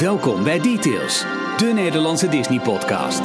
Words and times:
Welkom 0.00 0.44
bij 0.44 0.60
Details, 0.60 1.24
de 1.56 1.66
Nederlandse 1.74 2.28
Disney-podcast. 2.28 3.20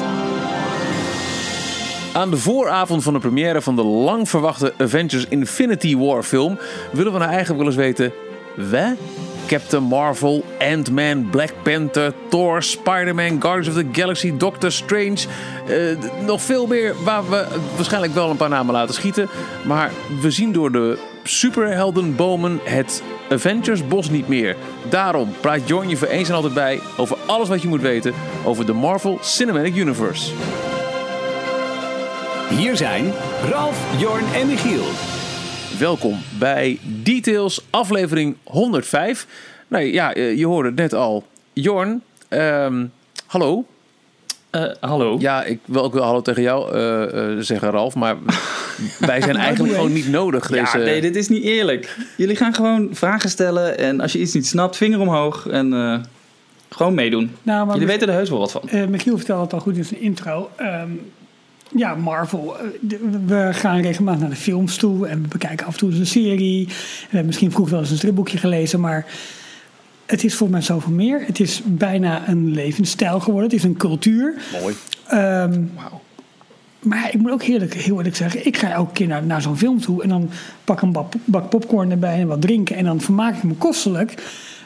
Aan 2.14 2.30
de 2.30 2.38
vooravond 2.38 3.04
van 3.04 3.14
de 3.14 3.20
première 3.20 3.62
van 3.62 3.76
de 3.76 3.84
lang 3.84 4.30
verwachte 4.30 4.74
Avengers 4.78 5.26
Infinity 5.26 5.98
War 5.98 6.24
film 6.24 6.60
willen 6.92 7.12
we 7.12 7.18
nou 7.18 7.32
eigenlijk 7.32 7.60
wel 7.60 7.68
eens 7.68 7.78
weten: 7.82 8.14
we? 8.56 8.96
Captain 9.48 9.84
Marvel, 9.84 10.44
Ant-Man, 10.60 11.30
Black 11.30 11.54
Panther, 11.64 12.14
Thor, 12.30 12.64
Spider-Man, 12.64 13.42
Guardians 13.42 13.68
of 13.68 13.84
the 13.84 13.88
Galaxy, 13.92 14.38
Doctor 14.38 14.72
Strange. 14.72 15.20
eh, 15.68 16.26
nog 16.26 16.42
veel 16.42 16.68
meer 16.68 16.96
waar 17.04 17.30
we 17.30 17.48
waarschijnlijk 17.76 18.14
wel 18.14 18.30
een 18.30 18.38
paar 18.38 18.50
namen 18.50 18.74
laten 18.74 18.94
schieten. 18.94 19.30
Maar 19.66 19.92
we 20.22 20.32
zien 20.32 20.52
door 20.52 20.72
de 20.72 20.98
superheldenbomen 21.24 22.60
het 22.64 23.04
Avengers 23.32 23.88
bos 23.88 24.10
niet 24.10 24.28
meer. 24.28 24.56
Daarom 24.90 25.34
praat 25.42 25.68
Jorn 25.68 25.90
je 25.90 25.98
voor 25.98 26.08
eens 26.08 26.30
en 26.30 26.36
altijd 26.36 26.54
bij 26.54 26.80
over 26.98 27.18
alles 27.26 27.48
wat 27.48 27.62
je 27.62 27.68
moet 27.68 27.82
weten 27.82 28.14
over 28.46 28.66
de 28.66 28.74
Marvel 28.74 29.18
Cinematic 29.22 29.76
Universe. 29.76 30.32
Hier 32.50 32.76
zijn 32.76 33.14
Ralf, 33.50 34.00
Jorn 34.00 34.26
en 34.34 34.48
Michiel. 34.48 34.84
Welkom 35.80 36.20
bij 36.40 36.80
Details, 36.84 37.66
aflevering 37.70 38.36
105. 38.44 39.28
Nou 39.68 39.84
ja, 39.84 40.14
eh, 40.14 40.38
je 40.38 40.46
hoorde 40.46 40.70
het 40.70 40.78
net 40.78 40.94
al. 40.94 41.26
Jorn, 41.54 42.04
ehm, 42.28 42.86
hallo. 43.26 43.66
Eh, 44.52 44.64
hallo. 44.80 45.16
Ja, 45.20 45.44
ik 45.44 45.60
wil 45.66 45.84
ook 45.84 45.94
wel 45.94 46.04
hallo 46.04 46.22
tegen 46.22 46.42
jou 46.42 46.74
eh, 46.74 47.04
eh, 47.32 47.38
zeggen, 47.40 47.70
Ralf. 47.70 47.96
Maar 47.96 48.16
wij 49.00 49.22
zijn 49.22 49.36
eigenlijk 49.36 49.76
gewoon 49.76 49.94
niet 49.94 50.10
nodig. 50.10 50.50
Ja, 50.50 50.64
Deze... 50.64 50.78
nee, 50.78 51.02
dit 51.02 51.16
is 51.16 51.30
niet 51.30 51.44
eerlijk. 51.44 51.98
Jullie 52.18 52.36
gaan 52.36 52.54
gewoon 52.54 52.90
vragen 52.92 53.30
stellen 53.30 53.78
en 53.78 54.02
als 54.02 54.12
je 54.12 54.20
iets 54.20 54.34
niet 54.34 54.48
snapt, 54.48 54.78
vinger 54.78 55.00
omhoog 55.00 55.48
en 55.48 55.74
eh, 55.74 56.00
gewoon 56.70 56.94
meedoen. 56.94 57.32
Nou, 57.44 57.66
maar 57.66 57.74
Jullie 57.74 57.90
weten 57.90 58.08
er 58.08 58.14
heus 58.14 58.30
wel 58.30 58.40
wat 58.40 58.52
van. 58.52 58.62
eh, 58.70 58.86
Michiel 58.88 59.18
vertelde 59.18 59.44
het 59.44 59.54
al 59.54 59.60
goed 59.60 59.78
in 59.78 59.86
zijn 59.86 60.02
intro. 60.02 60.50
Ehm, 60.56 60.90
ja, 61.76 61.96
Marvel. 61.96 62.56
we 63.26 63.50
gaan 63.52 63.82
regelmatig 63.82 64.22
naar 64.22 64.30
de 64.30 64.36
films 64.36 64.76
toe 64.78 65.08
en 65.08 65.22
we 65.22 65.28
bekijken 65.28 65.66
af 65.66 65.74
en 65.74 65.80
toe 65.80 65.90
eens 65.90 66.00
een 66.00 66.06
serie. 66.06 66.66
We 66.68 66.74
hebben 67.04 67.26
misschien 67.26 67.52
vroeger 67.52 67.72
wel 67.74 67.82
eens 67.82 67.92
een 67.92 67.98
stripboekje 67.98 68.38
gelezen, 68.38 68.80
maar 68.80 69.06
het 70.12 70.24
is 70.24 70.36
voor 70.36 70.50
mij 70.50 70.62
zoveel 70.62 70.92
meer. 70.92 71.26
Het 71.26 71.40
is 71.40 71.62
bijna 71.66 72.28
een 72.28 72.52
levensstijl 72.52 73.20
geworden. 73.20 73.50
Het 73.50 73.60
is 73.60 73.64
een 73.64 73.78
cultuur. 73.78 74.34
Mooi. 74.62 74.76
Ehm, 75.08 75.64
Maar 76.80 76.98
ja, 76.98 77.12
ik 77.12 77.20
moet 77.20 77.32
ook 77.32 77.44
heerlijk, 77.44 77.74
heel 77.74 77.98
eerlijk 77.98 78.16
zeggen, 78.16 78.46
ik 78.46 78.58
ga 78.58 78.72
elke 78.72 78.94
keer 78.94 79.08
naar, 79.08 79.24
naar 79.24 79.42
zo'n 79.42 79.58
film 79.58 79.82
toe 79.82 80.04
en 80.04 80.10
dan 80.10 80.30
pak 80.64 80.76
ik 80.76 80.82
een 80.82 80.92
bak, 80.92 81.14
bak 81.26 81.50
popcorn 81.50 81.92
erbij 81.92 82.20
en 82.20 82.28
wat 82.28 82.42
drinken 82.42 82.76
en 82.76 82.86
dan 82.86 83.02
vermaak 83.02 83.36
ik 83.36 83.44
me 83.44 83.54
kostelijk. 83.54 84.24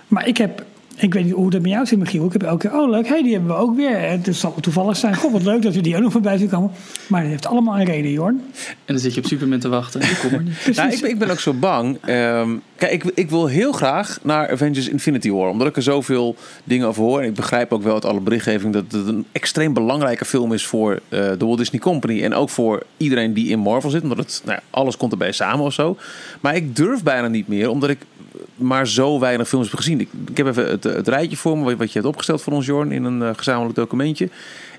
Maar 0.07 0.27
ik 0.27 0.37
heb, 0.37 0.65
ik 0.95 1.13
weet 1.13 1.23
niet 1.23 1.33
hoe 1.33 1.49
dat 1.49 1.61
met 1.61 1.71
jou 1.71 1.85
zit, 1.85 1.99
Michiel. 1.99 2.25
Ik 2.25 2.33
heb 2.33 2.43
elke 2.43 2.67
keer, 2.67 2.79
oh 2.79 2.89
leuk, 2.89 3.07
hey, 3.07 3.23
die 3.23 3.33
hebben 3.33 3.49
we 3.51 3.57
ook 3.57 3.75
weer. 3.75 3.99
Het 3.99 4.35
zal 4.35 4.55
toevallig 4.61 4.97
zijn, 4.97 5.15
god 5.15 5.31
wat 5.31 5.43
leuk 5.43 5.61
dat 5.61 5.73
we 5.75 5.81
die 5.81 5.95
ook 5.95 6.01
nog 6.01 6.11
voorbij 6.11 6.37
zien 6.37 6.49
komen. 6.49 6.71
Maar 7.07 7.21
het 7.21 7.29
heeft 7.29 7.45
allemaal 7.45 7.79
een 7.79 7.85
reden, 7.85 8.11
Jorn. 8.11 8.41
En 8.67 8.93
dan 8.93 8.99
zit 8.99 9.13
je 9.13 9.19
op 9.19 9.25
Superman 9.25 9.59
te 9.59 9.69
wachten. 9.69 10.01
Ik 10.01 10.17
kom 10.21 10.33
er 10.33 10.43
niet. 10.43 10.53
Nou, 10.75 10.91
ik, 10.91 11.01
ben, 11.01 11.09
ik 11.09 11.19
ben 11.19 11.29
ook 11.29 11.39
zo 11.39 11.53
bang. 11.53 11.97
Ehm, 12.01 12.49
kijk, 12.75 12.91
ik, 12.91 13.03
ik 13.15 13.29
wil 13.29 13.47
heel 13.47 13.71
graag 13.71 14.19
naar 14.23 14.51
Avengers 14.51 14.89
Infinity 14.89 15.31
War. 15.31 15.49
Omdat 15.49 15.67
ik 15.67 15.75
er 15.75 15.81
zoveel 15.81 16.35
dingen 16.63 16.87
over 16.87 17.03
hoor. 17.03 17.21
En 17.21 17.27
ik 17.27 17.33
begrijp 17.33 17.73
ook 17.73 17.83
wel 17.83 17.93
uit 17.93 18.05
alle 18.05 18.19
berichtgeving 18.19 18.73
dat 18.73 18.83
het 18.91 19.07
een 19.07 19.25
extreem 19.31 19.73
belangrijke 19.73 20.25
film 20.25 20.53
is 20.53 20.65
voor 20.65 20.99
eh, 21.09 21.19
de 21.37 21.45
Walt 21.45 21.57
Disney 21.57 21.81
Company. 21.81 22.23
En 22.23 22.33
ook 22.33 22.49
voor 22.49 22.83
iedereen 22.97 23.33
die 23.33 23.49
in 23.49 23.59
Marvel 23.59 23.89
zit. 23.89 24.03
Omdat 24.03 24.17
het, 24.17 24.41
nou 24.45 24.57
ja, 24.57 24.63
alles 24.69 24.97
komt 24.97 25.11
erbij 25.11 25.31
samen 25.31 25.65
of 25.65 25.73
zo. 25.73 25.97
Maar 26.41 26.55
ik 26.55 26.75
durf 26.75 27.03
bijna 27.03 27.27
niet 27.27 27.47
meer, 27.47 27.69
omdat 27.69 27.89
ik 27.89 27.99
maar 28.55 28.87
zo 28.87 29.19
weinig 29.19 29.47
films 29.47 29.67
heb 29.69 29.77
gezien. 29.77 29.99
Ik, 29.99 30.09
ik 30.29 30.37
heb 30.37 30.47
even 30.47 30.67
het, 30.69 30.83
het 30.83 31.07
rijtje 31.07 31.37
voor 31.37 31.57
me, 31.57 31.75
wat- 31.75 31.87
je 31.87 31.93
hebt 31.99 32.05
opgesteld 32.11 32.41
voor 32.41 32.53
ons, 32.53 32.65
Jorn, 32.65 32.91
in 32.91 33.03
een 33.03 33.21
eh, 33.21 33.29
gezamenlijk 33.35 33.75
documentje. 33.75 34.29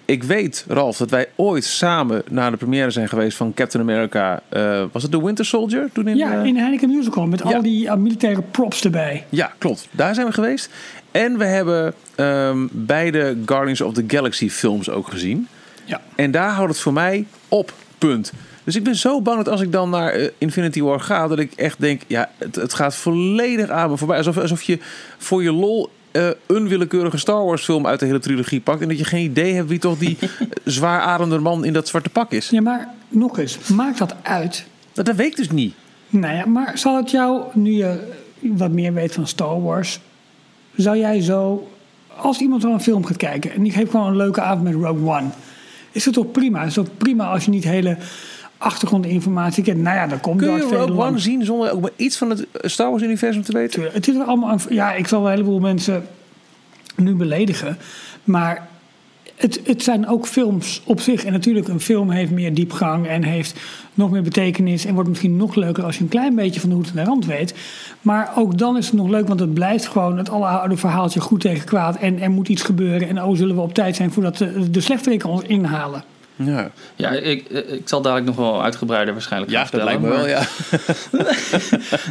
Ik 0.04 0.22
weet, 0.22 0.64
Ralf, 0.68 0.96
dat 0.96 1.10
wij 1.10 1.28
ooit 1.36 1.64
samen 1.64 2.22
naar 2.30 2.50
de 2.50 2.56
première 2.56 2.90
zijn 2.90 3.08
geweest 3.08 3.36
van 3.36 3.54
Captain 3.54 3.84
America. 3.84 4.42
eh, 4.48 4.82
was 4.92 5.02
het 5.02 5.10
The 5.12 5.24
Winter 5.24 5.44
Soldier? 5.44 5.88
Toen 5.92 6.08
in, 6.08 6.16
Ja, 6.16 6.38
eh, 6.40 6.44
in 6.44 6.56
Heineken 6.56 6.88
Musical 6.90 7.26
met 7.26 7.42
ja. 7.48 7.54
al 7.56 7.62
die 7.62 7.96
militaire 7.96 8.42
props 8.50 8.84
erbij. 8.84 9.24
ja, 9.28 9.52
klopt. 9.58 9.88
Daar 9.90 10.14
zijn 10.14 10.26
we 10.26 10.32
geweest. 10.32 10.70
En 11.10 11.38
we 11.38 11.44
hebben 11.44 11.94
ehm, 12.14 12.66
beide 12.70 13.36
Guardians 13.46 13.80
of 13.80 13.94
the 13.94 14.04
Galaxy 14.06 14.48
films 14.50 14.90
ook 14.90 15.08
gezien. 15.08 15.48
Ja. 15.84 16.00
En 16.14 16.30
daar 16.30 16.50
houdt 16.50 16.70
het 16.72 16.80
voor 16.80 16.92
mij 16.92 17.26
op, 17.48 17.72
punt. 17.98 18.32
Dus 18.66 18.76
ik 18.76 18.84
ben 18.84 18.96
zo 18.96 19.20
bang 19.20 19.36
dat 19.36 19.48
als 19.48 19.60
ik 19.60 19.72
dan 19.72 19.90
naar 19.90 20.12
eh, 20.12 20.28
Infinity 20.38 20.82
War 20.82 21.00
ga, 21.00 21.28
dat 21.28 21.38
ik 21.38 21.52
echt 21.52 21.80
denk, 21.80 22.02
ja, 22.06 22.30
het, 22.38 22.54
het 22.54 22.74
gaat 22.74 22.94
volledig 22.94 23.68
aan 23.68 23.90
me 23.90 23.96
voorbij. 23.96 24.16
Alsof, 24.16 24.38
alsof 24.38 24.62
je 24.62 24.78
voor 25.18 25.42
je 25.42 25.52
lol 25.52 25.90
eh, 26.10 26.28
een 26.46 26.68
willekeurige 26.68 27.18
Star 27.18 27.44
Wars 27.44 27.64
film 27.64 27.86
uit 27.86 28.00
de 28.00 28.06
hele 28.06 28.18
trilogie 28.18 28.60
pakt. 28.60 28.80
En 28.80 28.88
dat 28.88 28.98
je 28.98 29.04
geen 29.04 29.24
idee 29.24 29.54
hebt 29.54 29.68
wie 29.68 29.78
toch 29.78 29.98
die 29.98 30.16
eh, 30.20 30.28
zwaar 30.64 31.40
man 31.40 31.64
in 31.64 31.72
dat 31.72 31.88
zwarte 31.88 32.08
pak 32.08 32.32
is. 32.32 32.48
Ja, 32.48 32.60
maar 32.60 32.94
nog 33.08 33.38
eens, 33.38 33.58
maakt 33.68 33.98
dat 33.98 34.14
uit? 34.22 34.66
Dat, 34.92 35.06
dat 35.06 35.16
weet 35.16 35.26
ik 35.26 35.36
dus 35.36 35.50
niet. 35.50 35.74
Nou 36.08 36.34
ja, 36.34 36.46
maar 36.46 36.78
zal 36.78 36.96
het 36.96 37.10
jou, 37.10 37.42
nu 37.52 37.72
je 37.72 38.12
wat 38.40 38.70
meer 38.70 38.92
weet 38.92 39.14
van 39.14 39.26
Star 39.26 39.62
Wars, 39.62 40.00
zou 40.76 40.98
jij 40.98 41.20
zo, 41.20 41.68
als 42.16 42.40
iemand 42.40 42.62
wel 42.62 42.72
een 42.72 42.80
film 42.80 43.04
gaat 43.04 43.16
kijken 43.16 43.52
en 43.52 43.62
die 43.62 43.72
heeft 43.72 43.90
gewoon 43.90 44.06
een 44.06 44.16
leuke 44.16 44.40
avond 44.40 44.62
met 44.62 44.74
Rogue 44.74 45.08
One, 45.08 45.28
is 45.96 46.04
het 46.04 46.14
toch 46.14 46.30
prima? 46.30 46.62
Is 46.62 46.76
het 46.76 46.84
toch 46.84 46.96
prima 46.96 47.26
als 47.26 47.44
je 47.44 47.50
niet 47.50 47.64
hele 47.64 47.96
achtergrondinformatie 48.58 49.64
kent? 49.64 49.82
Nou 49.82 49.96
ja, 49.96 50.06
dan 50.06 50.20
komt 50.20 50.38
Kun 50.38 50.52
je 50.52 50.60
Rogue 50.60 50.80
One 50.80 50.94
langs. 50.94 51.22
zien 51.22 51.44
zonder 51.44 51.72
ook 51.72 51.80
maar 51.80 51.90
iets 51.96 52.16
van 52.16 52.30
het 52.30 52.46
Star 52.52 52.90
Wars 52.90 53.02
universum 53.02 53.42
te 53.42 53.52
weten? 53.52 53.70
Tuurlijk, 53.70 53.94
Het 53.94 54.08
is 54.08 54.18
allemaal, 54.18 54.58
ja, 54.68 54.92
ik 54.92 55.06
zal 55.08 55.22
wel 55.22 55.30
een 55.30 55.36
heleboel 55.36 55.60
mensen 55.60 56.06
nu 56.96 57.14
beledigen, 57.14 57.78
maar 58.24 58.68
het, 59.36 59.60
het 59.64 59.82
zijn 59.82 60.08
ook 60.08 60.26
films 60.26 60.82
op 60.84 61.00
zich. 61.00 61.24
En 61.24 61.32
natuurlijk, 61.32 61.68
een 61.68 61.80
film 61.80 62.10
heeft 62.10 62.30
meer 62.30 62.54
diepgang 62.54 63.06
en 63.06 63.22
heeft 63.22 63.60
nog 63.94 64.10
meer 64.10 64.22
betekenis. 64.22 64.84
En 64.84 64.94
wordt 64.94 65.08
misschien 65.08 65.36
nog 65.36 65.54
leuker 65.54 65.84
als 65.84 65.96
je 65.96 66.02
een 66.02 66.08
klein 66.08 66.34
beetje 66.34 66.60
van 66.60 66.68
de 66.68 66.74
hoed 66.74 66.88
en 66.88 66.96
de 66.96 67.04
rand 67.04 67.26
weet. 67.26 67.54
Maar 68.02 68.32
ook 68.36 68.58
dan 68.58 68.76
is 68.76 68.86
het 68.86 68.94
nog 68.94 69.08
leuk, 69.08 69.28
want 69.28 69.40
het 69.40 69.54
blijft 69.54 69.86
gewoon 69.86 70.18
het 70.18 70.30
alleroude 70.30 70.76
verhaaltje 70.76 71.20
goed 71.20 71.40
tegen 71.40 71.66
kwaad. 71.66 71.96
En 71.96 72.20
er 72.20 72.30
moet 72.30 72.48
iets 72.48 72.62
gebeuren. 72.62 73.08
En 73.08 73.22
oh, 73.22 73.36
zullen 73.36 73.54
we 73.54 73.62
op 73.62 73.74
tijd 73.74 73.96
zijn 73.96 74.12
voordat 74.12 74.36
de, 74.36 74.70
de 74.70 75.20
ons 75.24 75.42
inhalen. 75.42 76.04
Ja, 76.36 76.70
Ja, 76.96 77.10
ik, 77.10 77.48
eh, 77.48 77.72
ik 77.72 77.88
zal 77.88 78.00
dadelijk 78.02 78.26
nog 78.26 78.36
wel 78.36 78.62
uitgebreider 78.62 79.12
waarschijnlijk 79.14 79.52
ja 79.52 79.64
gaan 79.64 79.78
dat 79.78 79.88
lijkt 79.88 80.02
me 80.02 80.08
wel, 80.08 80.18
vertellen, 80.18 80.46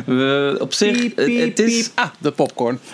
ja. 0.06 0.14
We, 0.16 0.58
op 0.60 0.74
zich, 0.74 0.98
Piep, 0.98 1.16
het- 1.18 1.26
piep, 1.26 1.40
het 1.50 1.60
is... 1.60 1.84
piep. 1.84 1.92
Ah, 2.00 2.10
de 2.20 2.32
popcorn. 2.32 2.80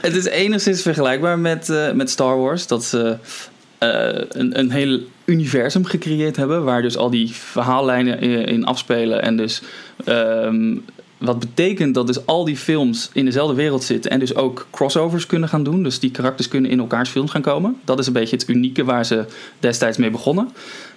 Het 0.00 0.14
is 0.16 0.24
enigszins 0.24 0.82
vergelijkbaar 0.82 1.38
met, 1.38 1.68
eh, 1.68 1.92
met 1.92 2.10
Star 2.10 2.38
Wars. 2.38 2.66
Dat 2.66 2.84
ze 2.84 3.16
eh, 3.78 4.08
een, 4.28 4.58
een 4.58 4.70
heel 4.70 5.00
universum 5.24 5.84
gecreëerd 5.84 6.36
hebben. 6.36 6.64
Waar 6.64 6.82
dus 6.82 6.96
al 6.96 7.10
die 7.10 7.34
verhaallijnen 7.34 8.20
in, 8.20 8.44
in 8.44 8.64
afspelen. 8.64 9.22
En 9.22 9.36
dus 9.36 9.62
ehm, 10.04 10.76
wat 11.20 11.38
betekent 11.38 11.94
dat 11.94 12.06
dus 12.06 12.26
al 12.26 12.44
die 12.44 12.56
films 12.56 13.10
in 13.12 13.24
dezelfde 13.24 13.54
wereld 13.54 13.84
zitten. 13.84 14.10
En 14.10 14.18
dus 14.18 14.34
ook 14.34 14.66
crossovers 14.70 15.26
kunnen 15.26 15.48
gaan 15.48 15.62
doen. 15.62 15.82
Dus 15.82 15.98
die 15.98 16.10
karakters 16.10 16.48
kunnen 16.48 16.70
in 16.70 16.78
elkaars 16.78 17.10
films 17.10 17.30
gaan 17.30 17.42
komen. 17.42 17.76
Dat 17.84 17.98
is 17.98 18.06
een 18.06 18.12
beetje 18.12 18.36
het 18.36 18.48
unieke 18.48 18.84
waar 18.84 19.06
ze 19.06 19.24
destijds 19.58 19.98
mee 19.98 20.10
begonnen. 20.10 20.50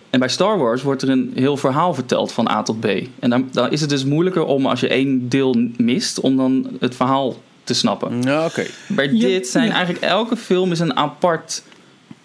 En 0.09 0.19
bij 0.19 0.29
Star 0.29 0.57
Wars 0.57 0.81
wordt 0.81 1.01
er 1.01 1.09
een 1.09 1.31
heel 1.35 1.57
verhaal 1.57 1.93
verteld 1.93 2.31
van 2.31 2.49
A 2.49 2.63
tot 2.63 2.79
B. 2.79 2.85
En 3.19 3.29
dan, 3.29 3.49
dan 3.51 3.71
is 3.71 3.81
het 3.81 3.89
dus 3.89 4.05
moeilijker 4.05 4.45
om 4.45 4.65
als 4.65 4.79
je 4.79 4.87
één 4.87 5.29
deel 5.29 5.55
mist, 5.77 6.19
om 6.19 6.37
dan 6.37 6.67
het 6.79 6.95
verhaal 6.95 7.35
te 7.63 7.73
snappen. 7.73 8.21
Ja, 8.21 8.45
oké. 8.45 8.65
Bij 8.87 9.13
Ja, 9.13 9.27
dit 9.27 9.47
zijn 9.47 9.67
ja. 9.67 9.73
eigenlijk 9.73 10.05
elke 10.05 10.35
film 10.35 10.71
is 10.71 10.79
een 10.79 10.97
apart, 10.97 11.63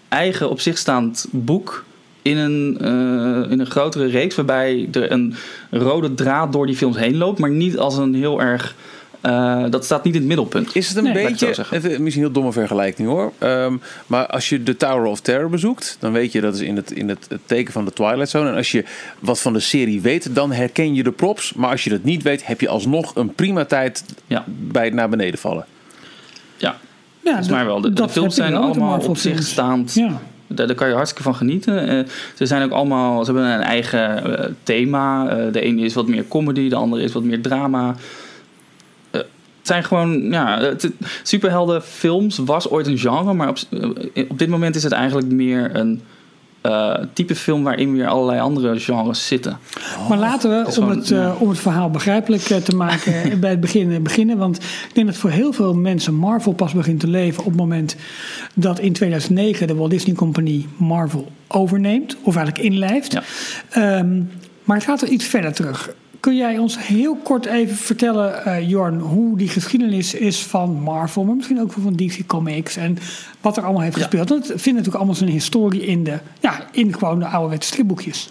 eigen 0.08 0.50
op 0.50 0.60
zich 0.60 0.78
staand 0.78 1.26
boek. 1.30 1.84
In 2.28 2.36
een, 2.36 2.76
eh, 2.80 3.50
in 3.52 3.60
een 3.60 3.66
grotere 3.70 4.06
reeks 4.06 4.34
waarbij 4.34 4.88
er 4.92 5.12
een 5.12 5.34
rode 5.70 6.14
draad 6.14 6.52
door 6.52 6.66
die 6.66 6.76
films 6.76 6.96
heen 6.96 7.16
loopt, 7.16 7.38
maar 7.38 7.50
niet 7.50 7.78
als 7.78 7.96
een 7.96 8.14
heel 8.14 8.40
erg. 8.42 8.74
eh, 9.20 9.64
dat 9.70 9.84
staat 9.84 10.04
niet 10.04 10.12
in 10.14 10.18
het 10.20 10.28
middelpunt. 10.28 10.76
Is 10.76 10.88
het 10.88 10.96
een 10.96 11.02
Nee, 11.04 11.12
beetje, 11.12 11.46
het 11.46 11.58
even, 11.70 11.90
misschien 11.90 12.02
een 12.06 12.12
heel 12.12 12.30
domme 12.30 12.52
vergelijking 12.52 13.08
hoor. 13.08 13.32
Ehm, 13.38 13.76
maar 14.06 14.26
als 14.26 14.48
je 14.48 14.62
de 14.62 14.76
Tower 14.76 15.04
of 15.04 15.20
Terror 15.20 15.50
bezoekt, 15.50 15.96
dan 16.00 16.12
weet 16.12 16.32
je 16.32 16.40
dat 16.40 16.54
is 16.54 16.60
in 16.60 16.76
het, 16.76 16.90
in 16.90 17.08
het, 17.08 17.26
het 17.28 17.40
teken 17.46 17.72
van 17.72 17.84
de 17.84 17.92
Twilight 17.92 18.28
Zone. 18.28 18.48
En 18.50 18.56
als 18.56 18.70
je 18.72 18.84
wat 19.18 19.40
van 19.40 19.52
de 19.52 19.60
serie 19.60 20.00
weet, 20.00 20.34
dan 20.34 20.52
herken 20.52 20.94
je 20.94 21.02
de 21.02 21.12
props. 21.12 21.52
Maar 21.52 21.70
als 21.70 21.84
je 21.84 21.90
dat 21.90 22.04
niet 22.04 22.22
weet, 22.22 22.46
heb 22.46 22.60
je 22.60 22.68
alsnog 22.68 23.14
een 23.14 23.34
prima 23.34 23.64
tijd 23.64 24.04
Ja. 24.26 24.44
bij 24.46 24.84
het 24.84 24.94
naar 24.94 25.08
beneden 25.08 25.38
vallen. 25.38 25.64
Ja, 26.56 26.76
Ja, 27.22 27.30
volgens 27.30 27.48
mij 27.48 27.64
wel. 27.64 27.80
De, 27.80 27.88
de 27.88 27.94
dat 27.94 28.10
films 28.10 28.34
zijn 28.34 28.54
allemaal 28.54 29.00
op 29.00 29.16
zich 29.16 29.42
staand. 29.42 29.94
Ja. 29.94 30.20
Daar, 30.48 30.66
daar 30.66 30.76
kan 30.76 30.88
je 30.88 30.94
hartstikke 30.94 31.22
van 31.22 31.34
genieten. 31.34 31.88
Eh, 31.88 32.04
ze 32.34 32.46
zijn 32.46 32.62
ook 32.62 32.70
allemaal, 32.70 33.24
ze 33.24 33.32
hebben 33.32 33.50
een 33.50 33.60
eigen 33.60 34.38
eh, 34.38 34.50
thema. 34.62 35.28
Eh, 35.28 35.52
de 35.52 35.60
ene 35.60 35.82
is 35.82 35.94
wat 35.94 36.08
meer 36.08 36.28
comedy, 36.28 36.68
de 36.68 36.76
andere 36.76 37.02
is 37.02 37.12
wat 37.12 37.22
meer 37.22 37.40
drama. 37.40 37.96
Het 39.10 39.76
zijn 39.76 39.84
gewoon, 39.84 40.22
ja, 40.22 40.74
superheldenfilms 41.22 42.38
was 42.38 42.70
ooit 42.70 42.86
een 42.86 42.98
genre, 42.98 43.34
maar 43.34 43.48
op, 43.48 43.58
op 44.28 44.38
dit 44.38 44.48
moment 44.48 44.76
is 44.76 44.82
het 44.82 44.92
eigenlijk 44.92 45.32
meer 45.32 45.76
een 45.76 46.02
eh, 46.60 46.94
type 47.12 47.34
film 47.34 47.64
waarin 47.64 47.92
weer 47.92 48.06
allerlei 48.06 48.40
andere 48.40 48.80
genres 48.80 49.26
zitten. 49.26 49.58
Maar 50.08 50.18
laten 50.18 50.50
we, 50.50 50.66
om 50.66 50.72
gewoon, 50.72 50.96
het, 50.98 51.10
eh, 51.10 51.34
om 51.38 51.48
het 51.48 51.58
verhaal 51.58 51.90
begrijpelijk 51.90 52.50
eh, 52.50 52.56
te 52.56 52.76
maken, 52.76 53.12
bij 53.40 53.50
het 53.50 53.60
begin 53.60 54.02
beginnen. 54.02 54.38
Want 54.38 54.56
ik 54.56 54.90
denk 54.92 55.06
dat 55.06 55.16
voor 55.16 55.30
heel 55.30 55.52
veel 55.52 55.74
mensen 55.74 56.14
Marvel 56.14 56.52
pas 56.52 56.72
begint 56.72 57.00
te 57.00 57.08
leven 57.08 57.38
op 57.38 57.48
het 57.48 57.56
moment 57.56 57.96
dat 58.54 58.78
in 58.78 58.92
2009 58.92 59.66
de 59.66 59.74
Walt 59.74 59.90
Disney 59.90 60.14
Company 60.14 60.66
Marvel 60.76 61.32
overneemt, 61.48 62.16
of 62.22 62.36
eigenlijk 62.36 62.66
inlijft. 62.66 63.12
Ja. 63.12 63.22
Ehm, 63.70 64.22
maar 64.64 64.76
het 64.76 64.86
gaat 64.86 65.02
er 65.02 65.08
iets 65.08 65.24
verder 65.24 65.52
terug. 65.52 65.90
Kun 66.20 66.36
jij 66.36 66.58
ons 66.58 66.86
heel 66.86 67.16
kort 67.16 67.46
even 67.46 67.76
vertellen, 67.76 68.44
eh, 68.44 68.68
Jorn, 68.68 68.98
hoe 69.00 69.36
die 69.36 69.48
geschiedenis 69.48 70.14
is 70.14 70.42
van 70.42 70.80
Marvel, 70.82 71.24
maar 71.24 71.34
misschien 71.36 71.60
ook 71.60 71.72
van 71.72 71.96
DC 71.96 72.26
Comics 72.26 72.76
en 72.76 72.98
wat 73.40 73.56
er 73.56 73.62
allemaal 73.62 73.82
heeft 73.82 73.96
Ja. 73.96 74.02
gespeeld? 74.02 74.28
Want 74.28 74.40
het 74.42 74.50
vindt 74.60 74.66
natuurlijk 74.66 74.96
allemaal 74.96 75.14
zijn 75.14 75.30
historie 75.30 75.86
in, 75.86 76.04
de, 76.04 76.18
ja, 76.40 76.66
in 76.72 76.92
gewoon 76.92 77.18
de 77.18 77.26
ouderwetse 77.26 77.68
stripboekjes. 77.68 78.30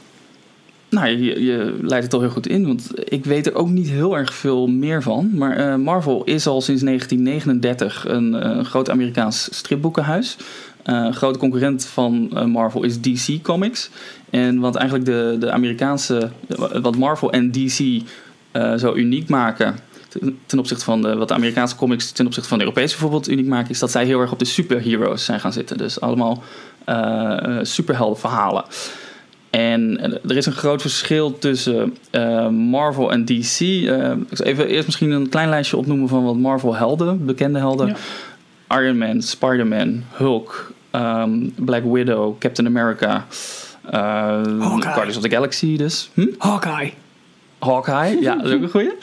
Nou, 0.90 1.08
je, 1.08 1.44
je 1.44 1.78
leidt 1.82 2.04
het 2.04 2.14
al 2.14 2.20
heel 2.20 2.30
goed 2.30 2.48
in, 2.48 2.68
want 2.68 2.90
ik 3.12 3.26
weet 3.26 3.46
er 3.48 3.56
ook 3.56 3.70
niet 3.70 3.90
heel 3.90 4.18
erg 4.18 4.34
veel 4.34 4.68
meer 4.68 5.04
van. 5.04 5.32
Maar 5.34 5.56
eh, 5.58 5.76
Marvel 5.76 6.24
is 6.24 6.48
al 6.48 6.62
sinds 6.62 6.82
1939 6.82 8.06
een 8.08 8.36
eh, 8.36 8.64
groot 8.66 8.90
Amerikaans 8.90 9.48
stripboekenhuis. 9.52 10.38
Een 10.84 11.14
grote 11.14 11.40
concurrent 11.40 11.86
van 11.86 12.30
Marvel 12.52 12.84
is 12.84 13.02
DC 13.02 13.42
Comics. 13.42 13.90
En 14.30 14.60
wat 14.60 14.76
eigenlijk 14.76 15.10
de, 15.10 15.36
de 15.40 15.52
Amerikaanse, 15.52 16.30
wat 16.82 16.98
Marvel 16.98 17.32
en 17.32 17.52
DC 17.52 18.02
eh, 18.52 18.74
zo 18.74 18.96
uniek 18.96 19.30
maken 19.30 19.76
ten- 20.46 20.60
opzichte 20.60 20.84
van 20.84 21.02
de, 21.02 21.16
wat 21.16 21.28
de 21.28 21.34
Amerikaanse 21.34 21.76
comics 21.76 22.12
ten 22.12 22.26
opzichte 22.26 22.50
van 22.50 22.58
de 22.58 22.64
Europese 22.64 22.92
bijvoorbeeld 22.94 23.30
uniek 23.30 23.48
maken, 23.48 23.70
is 23.70 23.80
dat 23.80 23.92
zij 23.92 24.06
heel 24.06 24.20
erg 24.20 24.32
op 24.32 24.40
de 24.40 24.46
superheroes 24.46 25.26
zijn 25.26 25.40
gaan 25.40 25.54
zitten. 25.54 25.78
Dus 25.78 26.02
allemaal 26.02 26.44
eh, 26.86 27.58
superheldenverhalen. 27.62 28.64
En 29.50 30.00
er 30.28 30.38
is 30.38 30.46
een 30.46 30.52
groot 30.54 30.82
verschil 30.82 31.38
tussen 31.38 31.98
Marvel 32.70 33.12
en 33.12 33.26
DC. 33.26 33.60
Ik 33.60 34.38
zal 34.38 34.46
even 34.46 34.68
eerst 34.68 34.86
misschien 34.86 35.12
een 35.12 35.30
klein 35.30 35.50
lijstje 35.50 35.78
opnoemen 35.78 36.08
van 36.08 36.24
wat 36.24 36.38
Marvel 36.38 36.76
helden, 36.76 37.26
bekende 37.26 37.60
helden. 37.60 37.88
Ja. 37.88 37.96
Iron 38.70 38.98
Man, 38.98 39.22
Spider-Man, 39.22 40.04
Hulk, 40.12 40.72
ehm, 40.92 41.50
Black 41.56 41.84
Widow, 41.84 42.40
Captain 42.40 42.68
America. 42.68 43.26
Guardians 43.90 45.16
of 45.16 45.22
the 45.22 45.30
Galaxy 45.30 45.78
dus. 45.78 46.10
Hm? 46.14 46.28
Hawkeye. 46.38 46.94
Hawkeye, 47.60 48.22
ja, 48.22 48.36
dat 48.36 48.46
is 48.46 48.52
ook 48.52 48.62
een 48.62 48.70
goeie. 48.70 48.94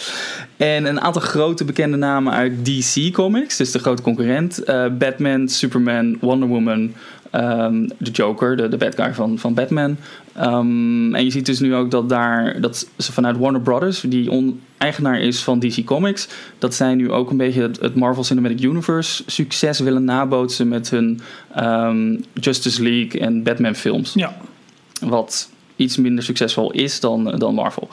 En 0.57 0.87
een 0.87 1.01
aantal 1.01 1.23
grote 1.23 1.65
bekende 1.65 1.97
namen 1.97 2.33
uit 2.33 2.65
DC 2.65 3.13
Comics, 3.13 3.57
dus 3.57 3.73
de 3.73 3.79
grote 3.79 4.03
concurrent. 4.03 4.65
Eh, 4.65 4.85
Batman, 4.99 5.49
Superman, 5.49 6.17
Wonder 6.21 6.49
Woman, 6.49 6.93
ehm, 7.31 7.87
de 7.99 8.11
Joker, 8.11 8.57
de, 8.57 8.69
de 8.69 8.77
bad 8.77 8.95
guy 8.95 9.15
van, 9.15 9.39
van 9.39 9.55
Batman. 9.55 9.97
Ehm, 10.33 11.15
en 11.15 11.25
je 11.25 11.31
ziet 11.31 11.47
dus 11.47 11.61
nu 11.61 11.75
ook 11.75 11.91
dat 11.91 12.09
daar, 12.09 12.61
dat 12.61 12.89
ze 12.99 13.13
vanuit 13.13 13.37
Warner 13.37 13.61
Brothers, 13.61 14.01
die 14.01 14.31
on, 14.31 14.61
eigenaar 14.79 15.21
is 15.21 15.43
van 15.43 15.59
DC 15.59 15.85
Comics, 15.85 16.29
dat 16.59 16.75
zij 16.75 16.95
nu 16.95 17.11
ook 17.11 17.31
een 17.31 17.37
beetje 17.37 17.63
het, 17.63 17.81
het 17.81 17.95
Marvel 17.95 18.25
Cinematic 18.25 18.63
Universe 18.63 19.23
succes 19.27 19.79
willen 19.81 20.05
nabootsen 20.05 20.69
met 20.69 20.91
hun 20.91 21.21
ehm, 21.55 22.17
Justice 22.33 22.83
League 22.83 23.21
en 23.21 23.43
Batman 23.43 23.75
films 23.75 24.13
Ja. 24.15 24.37
Wat 25.01 25.49
iets 25.77 25.97
minder 25.97 26.25
succesvol 26.25 26.71
is 26.71 27.01
dan, 27.01 27.39
dan 27.39 27.55
Marvel. 27.55 27.89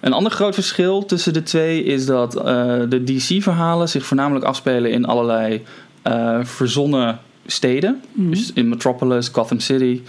Een 0.00 0.12
ander 0.12 0.32
groot 0.32 0.54
verschil 0.54 1.04
tussen 1.04 1.32
de 1.32 1.42
twee 1.42 1.84
is 1.84 2.06
dat 2.06 2.36
eh, 2.36 2.44
de 2.88 3.04
DC-verhalen 3.04 3.88
zich 3.88 4.06
voornamelijk 4.06 4.44
afspelen 4.44 4.90
in 4.90 5.04
allerlei 5.04 5.62
eh, 6.02 6.38
verzonnen 6.42 7.18
steden. 7.46 8.02
Mhm. 8.12 8.30
Dus 8.30 8.52
in 8.52 8.68
Metropolis, 8.68 9.28
Gotham 9.28 9.60
City, 9.60 10.00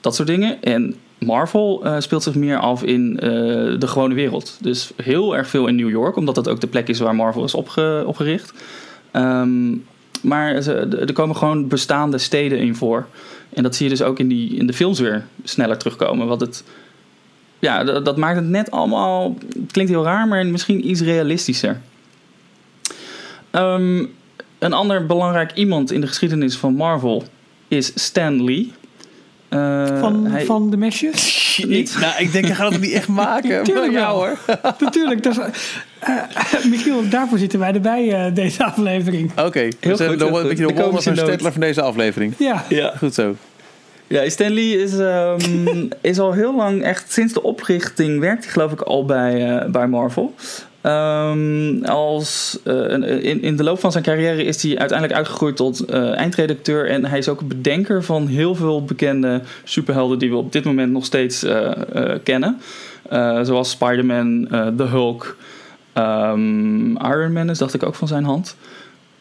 dat 0.00 0.14
soort 0.14 0.28
dingen. 0.28 0.62
En 0.62 0.94
Marvel 1.18 1.84
eh, 1.84 1.94
speelt 1.98 2.22
zich 2.22 2.34
meer 2.34 2.58
af 2.58 2.82
in 2.82 3.18
eh, 3.20 3.28
de 3.78 3.86
gewone 3.86 4.14
wereld. 4.14 4.58
Dus 4.60 4.92
heel 4.96 5.36
erg 5.36 5.48
veel 5.48 5.66
in 5.66 5.76
New 5.76 5.90
York, 5.90 6.16
omdat 6.16 6.34
dat 6.34 6.48
ook 6.48 6.60
de 6.60 6.66
plek 6.66 6.88
is 6.88 6.98
waar 6.98 7.14
Marvel 7.14 7.44
is 7.44 7.54
opge- 7.54 8.04
opgericht. 8.06 8.52
Ehm, 9.10 9.70
maar 10.22 10.54
er 10.54 11.12
komen 11.12 11.36
gewoon 11.36 11.68
bestaande 11.68 12.18
steden 12.18 12.58
in 12.58 12.74
voor. 12.74 13.06
En 13.52 13.62
dat 13.62 13.74
zie 13.74 13.84
je 13.84 13.90
dus 13.90 14.02
ook 14.02 14.18
in, 14.18 14.28
die, 14.28 14.56
in 14.56 14.66
de 14.66 14.72
films 14.72 14.98
weer 14.98 15.24
sneller 15.44 15.78
terugkomen. 15.78 16.26
Wat 16.26 16.40
het, 16.40 16.64
ja, 17.58 17.84
dat, 17.84 18.04
dat 18.04 18.16
maakt 18.16 18.36
het 18.36 18.48
net 18.48 18.70
allemaal. 18.70 19.36
Het 19.48 19.72
klinkt 19.72 19.90
heel 19.92 20.04
raar, 20.04 20.28
maar 20.28 20.46
misschien 20.46 20.88
iets 20.90 21.00
realistischer. 21.00 21.80
Ehm, 23.50 24.04
een 24.58 24.72
ander 24.72 25.06
belangrijk 25.06 25.52
iemand 25.54 25.92
in 25.92 26.00
de 26.00 26.06
geschiedenis 26.06 26.56
van 26.56 26.74
Marvel 26.74 27.24
is 27.68 27.92
Stan 27.94 28.44
Lee. 28.44 28.72
Eh, 29.50 29.98
Van, 30.00 30.26
hij- 30.26 30.44
van 30.44 30.70
de 30.70 30.76
mesjes? 30.76 31.38
niet. 31.68 31.96
Nou, 32.00 32.12
ik 32.18 32.32
denk, 32.32 32.44
hij 32.46 32.54
gaat 32.54 32.72
het 32.72 32.80
niet 32.80 32.92
echt 32.92 33.08
maken. 33.26 33.62
Tuurlijk 33.64 33.92
wel. 33.92 34.14
hoor. 34.14 34.38
Natuurlijk. 34.78 35.22
Dat 35.22 35.32
is, 35.38 35.44
eh, 35.98 36.64
Michiel, 36.70 37.08
daarvoor 37.08 37.38
zitten 37.38 37.58
wij 37.58 37.72
erbij 37.74 38.12
eh, 38.26 38.34
deze 38.34 38.64
aflevering. 38.64 39.30
Oké, 39.38 39.58
Heel 39.58 39.70
dus 39.80 40.06
goed, 40.06 40.18
dan 40.18 40.34
een 40.34 40.48
beetje 40.48 40.66
De 40.66 40.74
Walter. 40.74 41.16
Stedtler 41.16 41.52
van 41.52 41.60
deze 41.60 41.82
aflevering. 41.82 42.34
Ja. 42.38 42.64
Ja. 42.68 42.92
Goed 42.98 43.14
zo. 43.14 43.36
Ja, 44.06 44.28
Stan 44.28 44.50
Lee 44.52 44.82
is, 44.82 44.98
ehm, 44.98 45.86
is 46.00 46.18
al 46.18 46.32
heel 46.32 46.56
lang, 46.56 46.82
echt 46.82 47.12
sinds 47.12 47.32
de 47.32 47.42
oprichting, 47.42 48.20
werkt 48.20 48.42
hij 48.44 48.52
geloof 48.52 48.72
ik 48.72 48.80
al 48.80 49.04
bij, 49.04 49.58
eh, 49.58 49.70
bij 49.70 49.86
Marvel. 49.86 50.34
Ehm, 50.80 51.84
als, 51.84 52.58
eh, 52.64 52.92
in, 53.22 53.42
in 53.42 53.56
de 53.56 53.62
loop 53.62 53.80
van 53.80 53.92
zijn 53.92 54.04
carrière 54.04 54.44
is 54.44 54.62
hij 54.62 54.78
uiteindelijk 54.78 55.18
uitgegroeid 55.18 55.56
tot 55.56 55.84
eh, 55.84 56.16
eindredacteur. 56.16 56.88
En 56.88 57.04
hij 57.04 57.18
is 57.18 57.28
ook 57.28 57.48
bedenker 57.48 58.04
van 58.04 58.26
heel 58.26 58.54
veel 58.54 58.84
bekende 58.84 59.40
superhelden 59.64 60.18
die 60.18 60.30
we 60.30 60.36
op 60.36 60.52
dit 60.52 60.64
moment 60.64 60.92
nog 60.92 61.04
steeds 61.04 61.42
eh, 61.42 61.70
kennen. 62.22 62.60
Zoals 63.42 63.70
Spider-Man, 63.70 64.46
The 64.76 64.82
Hulk, 64.82 65.36
ehm, 65.92 66.96
Iron 66.96 67.32
Man 67.32 67.50
is 67.50 67.58
dacht 67.58 67.74
ik 67.74 67.82
ook 67.82 67.94
van 67.94 68.08
zijn 68.08 68.24
hand. 68.24 68.56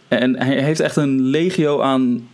En 0.08 0.36
hij 0.36 0.62
heeft 0.62 0.80
echt 0.80 0.96
een 0.96 1.22
legio 1.22 1.82
aan 1.82 2.28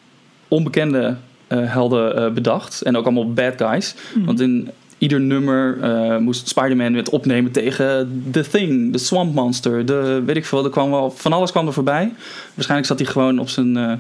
onbekende 0.48 1.16
helden 1.48 2.34
bedacht. 2.34 2.82
En 2.82 2.98
ook 2.98 3.04
allemaal 3.04 3.34
bad 3.34 3.54
guys. 3.58 3.96
Want 4.26 4.40
in 4.40 4.70
ieder 4.98 5.22
nummer 5.22 5.78
eh, 5.82 6.18
moest 6.18 6.48
Spider-Man 6.48 6.94
het 6.94 7.10
opnemen 7.10 7.52
tegen 7.52 8.24
The 8.32 8.50
Thing, 8.50 8.92
de 8.92 8.98
Swamp 8.98 9.34
Monster, 9.34 9.86
de 9.86 10.22
weet 10.26 10.36
ik 10.36 10.46
veel. 10.46 10.64
Er 10.64 10.70
kwam 10.70 10.90
wel, 10.90 11.12
van 11.12 11.34
alles 11.34 11.52
kwam 11.52 11.68
er 11.68 11.74
voorbij. 11.74 12.14
Waarschijnlijk 12.54 12.88
zat 12.88 13.00
hij 13.00 13.08
gewoon 13.08 13.40
op 13.40 13.50
zijn, 13.50 13.78
eh, 13.78 13.94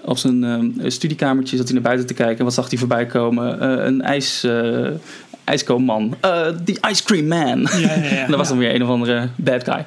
op 0.00 0.18
zijn 0.18 0.44
eh, 0.44 0.90
studiekamertje, 0.90 1.56
zat 1.56 1.64
hij 1.64 1.74
naar 1.74 1.82
buiten 1.82 2.06
te 2.06 2.14
kijken. 2.14 2.38
En 2.38 2.44
wat 2.44 2.54
zag 2.54 2.68
hij 2.68 2.78
voorbij 2.78 3.06
komen? 3.06 3.68
Een 3.86 4.02
ijs, 4.02 4.46
ijskoomman. 5.44 6.16
The 6.64 6.78
Ice 6.90 7.04
Cream 7.04 7.26
Man. 7.26 7.60
Ja, 7.60 7.78
ja, 7.78 8.14
ja. 8.14 8.26
Dat 8.30 8.36
was 8.36 8.48
dan 8.48 8.58
weer 8.58 8.74
een 8.74 8.82
of 8.82 8.88
andere 8.88 9.28
bad 9.36 9.64
guy. 9.64 9.84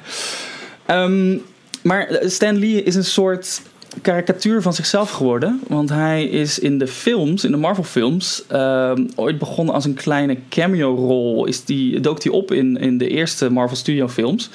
Ehm, 0.86 1.36
maar 1.82 2.08
Stan 2.26 2.58
Lee 2.58 2.82
is 2.82 2.94
een 2.94 3.04
soort 3.04 3.62
karikatuur 4.02 4.62
van 4.62 4.74
zichzelf 4.74 5.10
geworden. 5.10 5.60
Want 5.66 5.88
hij 5.88 6.24
is 6.24 6.58
in 6.58 6.78
de 6.78 6.86
films, 6.86 7.44
in 7.44 7.50
de 7.50 7.56
Marvel 7.56 7.84
films, 7.84 8.42
ehm, 8.48 9.06
ooit 9.14 9.38
begonnen 9.38 9.74
als 9.74 9.84
een 9.84 9.94
kleine 9.94 10.36
cameo-rol. 10.48 11.46
Is 11.46 11.64
die, 11.64 12.00
dook 12.00 12.22
hij 12.22 12.32
op 12.32 12.52
in, 12.52 12.76
in 12.76 12.98
de 12.98 13.08
eerste 13.08 13.50
Marvel 13.50 13.76
Studio 13.76 14.08
films. 14.08 14.50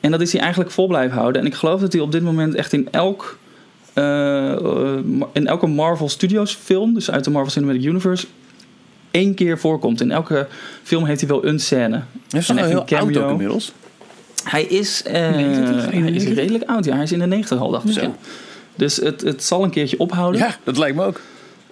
En 0.00 0.10
dat 0.10 0.20
is 0.20 0.32
hij 0.32 0.40
eigenlijk 0.40 0.70
vol 0.70 0.86
blijven 0.86 1.18
houden. 1.18 1.40
En 1.40 1.46
ik 1.46 1.54
geloof 1.54 1.80
dat 1.80 1.92
hij 1.92 2.02
op 2.02 2.12
dit 2.12 2.22
moment 2.22 2.54
echt 2.54 2.72
in 2.72 2.88
elk... 2.90 3.38
eh, 3.92 4.52
eh, 4.52 4.98
in 5.32 5.46
elke 5.46 5.66
Marvel 5.66 6.08
Studios 6.08 6.54
film, 6.54 6.94
dus 6.94 7.10
uit 7.10 7.24
de 7.24 7.30
Marvel 7.30 7.50
Cinematic 7.50 7.84
Universe, 7.84 8.26
één 9.10 9.34
keer 9.34 9.58
voorkomt. 9.58 10.00
In 10.00 10.10
elke 10.10 10.46
film 10.82 11.04
heeft 11.04 11.20
hij 11.20 11.28
wel 11.28 11.46
een 11.46 11.60
scène. 11.60 12.02
Hij 12.28 12.40
is 12.40 12.48
En 12.48 12.58
echt 12.58 12.70
een 12.70 12.84
cameo. 12.84 13.14
oud 13.14 13.24
ook 13.24 13.30
inmiddels. 13.30 13.72
Hij 14.44 14.62
is, 14.64 15.02
eh, 15.02 15.12
90, 15.12 15.68
hij 15.68 15.76
is 15.76 15.84
91? 15.92 16.34
redelijk 16.34 16.64
oud, 16.70 16.84
ja. 16.84 16.94
Hij 16.94 17.02
is 17.02 17.12
in 17.12 17.18
de 17.18 17.26
90 17.26 17.58
al, 17.58 17.70
dacht 17.70 17.88
ik. 17.88 18.02
Ja. 18.02 18.10
Dus 18.74 18.96
het, 18.96 19.20
het 19.20 19.44
zal 19.44 19.64
een 19.64 19.70
keertje 19.70 19.98
ophouden. 19.98 20.40
Ja, 20.40 20.56
dat 20.64 20.78
lijkt 20.78 20.96
me 20.96 21.04
ook. 21.04 21.20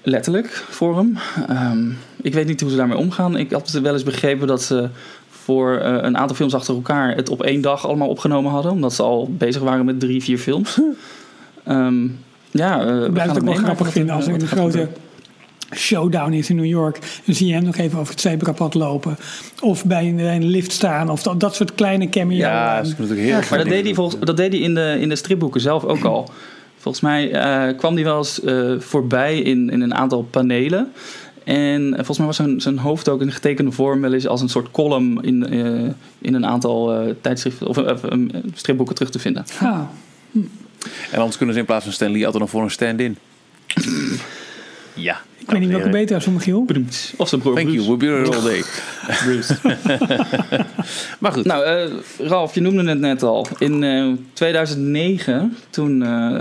Letterlijk, 0.02 0.64
voor 0.68 0.96
hem. 0.96 1.18
Ehm, 1.48 1.90
ik 2.22 2.34
weet 2.34 2.46
niet 2.46 2.60
hoe 2.60 2.70
ze 2.70 2.76
daarmee 2.76 2.96
omgaan. 2.96 3.36
Ik 3.36 3.50
had 3.50 3.70
wel 3.70 3.92
eens 3.92 4.02
begrepen 4.02 4.46
dat 4.46 4.62
ze 4.62 4.88
voor 5.30 5.76
eh, 5.76 5.98
een 6.00 6.18
aantal 6.18 6.36
films 6.36 6.54
achter 6.54 6.74
elkaar 6.74 7.14
het 7.14 7.28
op 7.28 7.42
één 7.42 7.60
dag 7.60 7.86
allemaal 7.86 8.08
opgenomen 8.08 8.50
hadden. 8.50 8.72
Omdat 8.72 8.94
ze 8.94 9.02
al 9.02 9.28
bezig 9.30 9.62
waren 9.62 9.84
met 9.84 10.00
drie, 10.00 10.22
vier 10.22 10.38
films. 10.38 10.78
Ehm, 11.64 12.08
ja, 12.50 12.84
we 12.84 12.92
Ik 12.92 13.00
gaan 13.00 13.12
blijf 13.12 13.28
het 13.28 13.38
ook 13.38 13.44
wel 13.44 13.54
grappig 13.54 13.92
vinden 13.92 14.14
als 14.14 14.26
er 14.26 14.34
een 14.34 14.46
grote 14.46 14.88
showdown 15.74 16.32
is 16.32 16.50
in 16.50 16.56
New 16.56 16.64
York. 16.64 16.98
Dan 17.24 17.34
zie 17.34 17.46
je 17.46 17.52
hem 17.52 17.64
nog 17.64 17.76
even 17.76 17.98
over 17.98 18.12
het 18.12 18.20
zebrapad 18.20 18.74
lopen. 18.74 19.16
Of 19.60 19.84
bij 19.84 20.08
een, 20.08 20.44
lift 20.44 20.72
staan. 20.72 21.10
Of 21.10 21.22
dat, 21.22 21.40
dat 21.40 21.54
soort 21.54 21.74
kleine 21.74 22.08
cameo. 22.08 22.36
Ja, 22.36 22.76
dat 22.76 22.86
is 22.86 22.90
natuurlijk 22.90 23.20
heel 23.20 23.36
erg 23.36 23.50
Maar 23.50 23.58
dat 23.58 23.68
deed 23.68 23.84
hij, 23.84 23.94
volgens, 23.94 24.20
dat 24.20 24.36
deed 24.36 24.52
hij 24.52 24.60
in, 24.60 24.74
de, 24.74 24.96
in 25.00 25.08
de 25.08 25.16
stripboeken 25.16 25.60
zelf 25.60 25.84
ook 25.84 26.04
al. 26.04 26.30
Volgens 26.82 27.02
mij 27.04 27.30
eh, 27.32 27.76
kwam 27.76 27.94
hij 27.94 28.04
wel 28.04 28.18
eens 28.18 28.40
eh, 28.42 28.72
voorbij 28.78 29.38
in, 29.38 29.70
in 29.70 29.80
een 29.80 29.94
aantal 29.94 30.22
panelen. 30.22 30.92
En 31.44 31.82
eh, 31.90 31.94
volgens 31.94 32.18
mij 32.18 32.26
was 32.26 32.36
zijn, 32.36 32.60
zijn 32.60 32.78
hoofd 32.78 33.08
ook 33.08 33.20
in 33.20 33.32
getekende 33.32 33.70
vorm 33.72 34.00
wel 34.00 34.12
eens 34.12 34.26
als 34.26 34.40
een 34.40 34.48
soort 34.48 34.70
column 34.70 35.22
in, 35.22 35.46
eh, 35.48 35.90
in 36.18 36.34
een 36.34 36.46
aantal 36.46 36.92
eh, 36.94 37.14
tijdschriften 37.20 37.66
of 37.66 37.78
stripboeken 38.54 38.94
terug 38.94 39.10
te 39.10 39.18
vinden. 39.18 39.44
ah, 39.60 39.80
En 41.10 41.18
anders 41.18 41.36
kunnen 41.36 41.54
ze 41.54 41.60
in 41.60 41.66
plaats 41.66 41.84
van 41.84 41.92
Stan 41.92 42.10
Lee 42.12 42.24
altijd 42.24 42.42
nog 42.42 42.50
voor 42.50 42.62
een 42.62 42.70
stand-in. 42.70 43.16
ja. 44.94 45.20
Ik 45.38 45.50
weet 45.50 45.60
niet 45.60 45.70
welke 45.70 45.88
beter 45.88 46.16
is 46.16 46.24
van 46.24 46.32
Michiel. 46.32 46.62
Bruce. 46.62 47.14
Of 47.16 47.28
zijn 47.28 47.40
broer 47.40 47.54
Thank 47.54 47.66
Bruce. 47.68 47.84
you, 47.84 47.96
we'll 47.98 48.08
be 48.10 48.16
here 48.16 48.36
all 48.36 48.42
day. 48.42 48.62
Bruce. 49.24 49.54
Maar 51.20 51.32
goed, 51.32 51.44
Nou, 51.44 51.64
eh, 51.64 51.90
Ralf, 52.18 52.54
je 52.54 52.60
noemde 52.60 52.84
het 52.88 52.98
net 52.98 53.22
al. 53.22 53.46
In 53.58 53.82
eh, 53.84 54.06
2009, 54.32 55.56
toen 55.70 56.02
eh, 56.02 56.40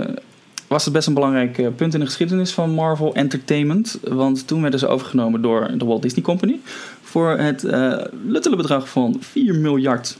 was 0.72 0.84
het 0.84 0.92
best 0.92 1.06
een 1.06 1.14
belangrijk 1.14 1.58
eh, 1.58 1.66
punt 1.76 1.94
in 1.94 2.00
de 2.00 2.06
geschiedenis 2.06 2.50
van 2.52 2.70
Marvel 2.70 3.14
Entertainment. 3.14 3.98
Want 4.02 4.46
toen 4.46 4.62
werden 4.62 4.80
ze 4.80 4.86
overgenomen 4.86 5.42
door 5.42 5.70
de 5.78 5.84
Walt 5.84 6.02
Disney 6.02 6.22
Company. 6.24 6.56
Voor 7.02 7.30
het 7.38 7.64
eh 7.64 7.98
luttele 8.26 8.56
bedrag 8.56 8.88
van 8.88 9.16
4 9.20 9.54
miljard 9.54 10.16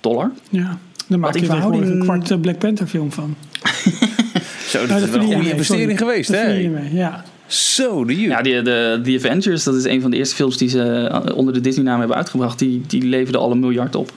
dollar. 0.00 0.30
Ja. 0.50 0.78
Dan 1.08 1.20
maak 1.20 1.34
in 1.34 1.40
je 1.40 1.46
tegenwoordig 1.46 1.80
een 1.80 1.86
verhouding- 1.86 2.04
kwart 2.04 2.30
eh, 2.30 2.40
Black 2.40 2.58
Panther 2.58 2.86
film 2.86 3.12
van. 3.12 3.34
zo, 4.68 4.78
dat 4.78 4.88
Nou, 4.88 5.02
is 5.02 5.10
wel 5.10 5.18
een 5.20 5.24
goede 5.26 5.36
mee, 5.42 5.50
investering 5.50 5.98
sorry. 5.98 6.12
geweest, 6.12 6.28
hè? 6.28 6.98
Ja. 6.98 7.24
Zo, 7.46 8.04
de 8.04 8.20
Ja, 8.20 8.42
die, 8.42 8.62
de, 8.62 9.00
The 9.04 9.14
Avengers, 9.16 9.64
dat 9.64 9.74
is 9.74 9.84
een 9.84 10.00
van 10.00 10.10
de 10.10 10.16
eerste 10.16 10.34
films 10.34 10.56
die 10.56 10.68
ze 10.68 11.10
onder 11.34 11.54
de 11.54 11.60
Disney-naam 11.60 11.98
hebben 11.98 12.16
uitgebracht. 12.16 12.58
Die, 12.58 12.82
die 12.86 13.02
leverden 13.02 13.40
al 13.40 13.50
een 13.50 13.58
miljard 13.60 13.94
op. 13.94 14.12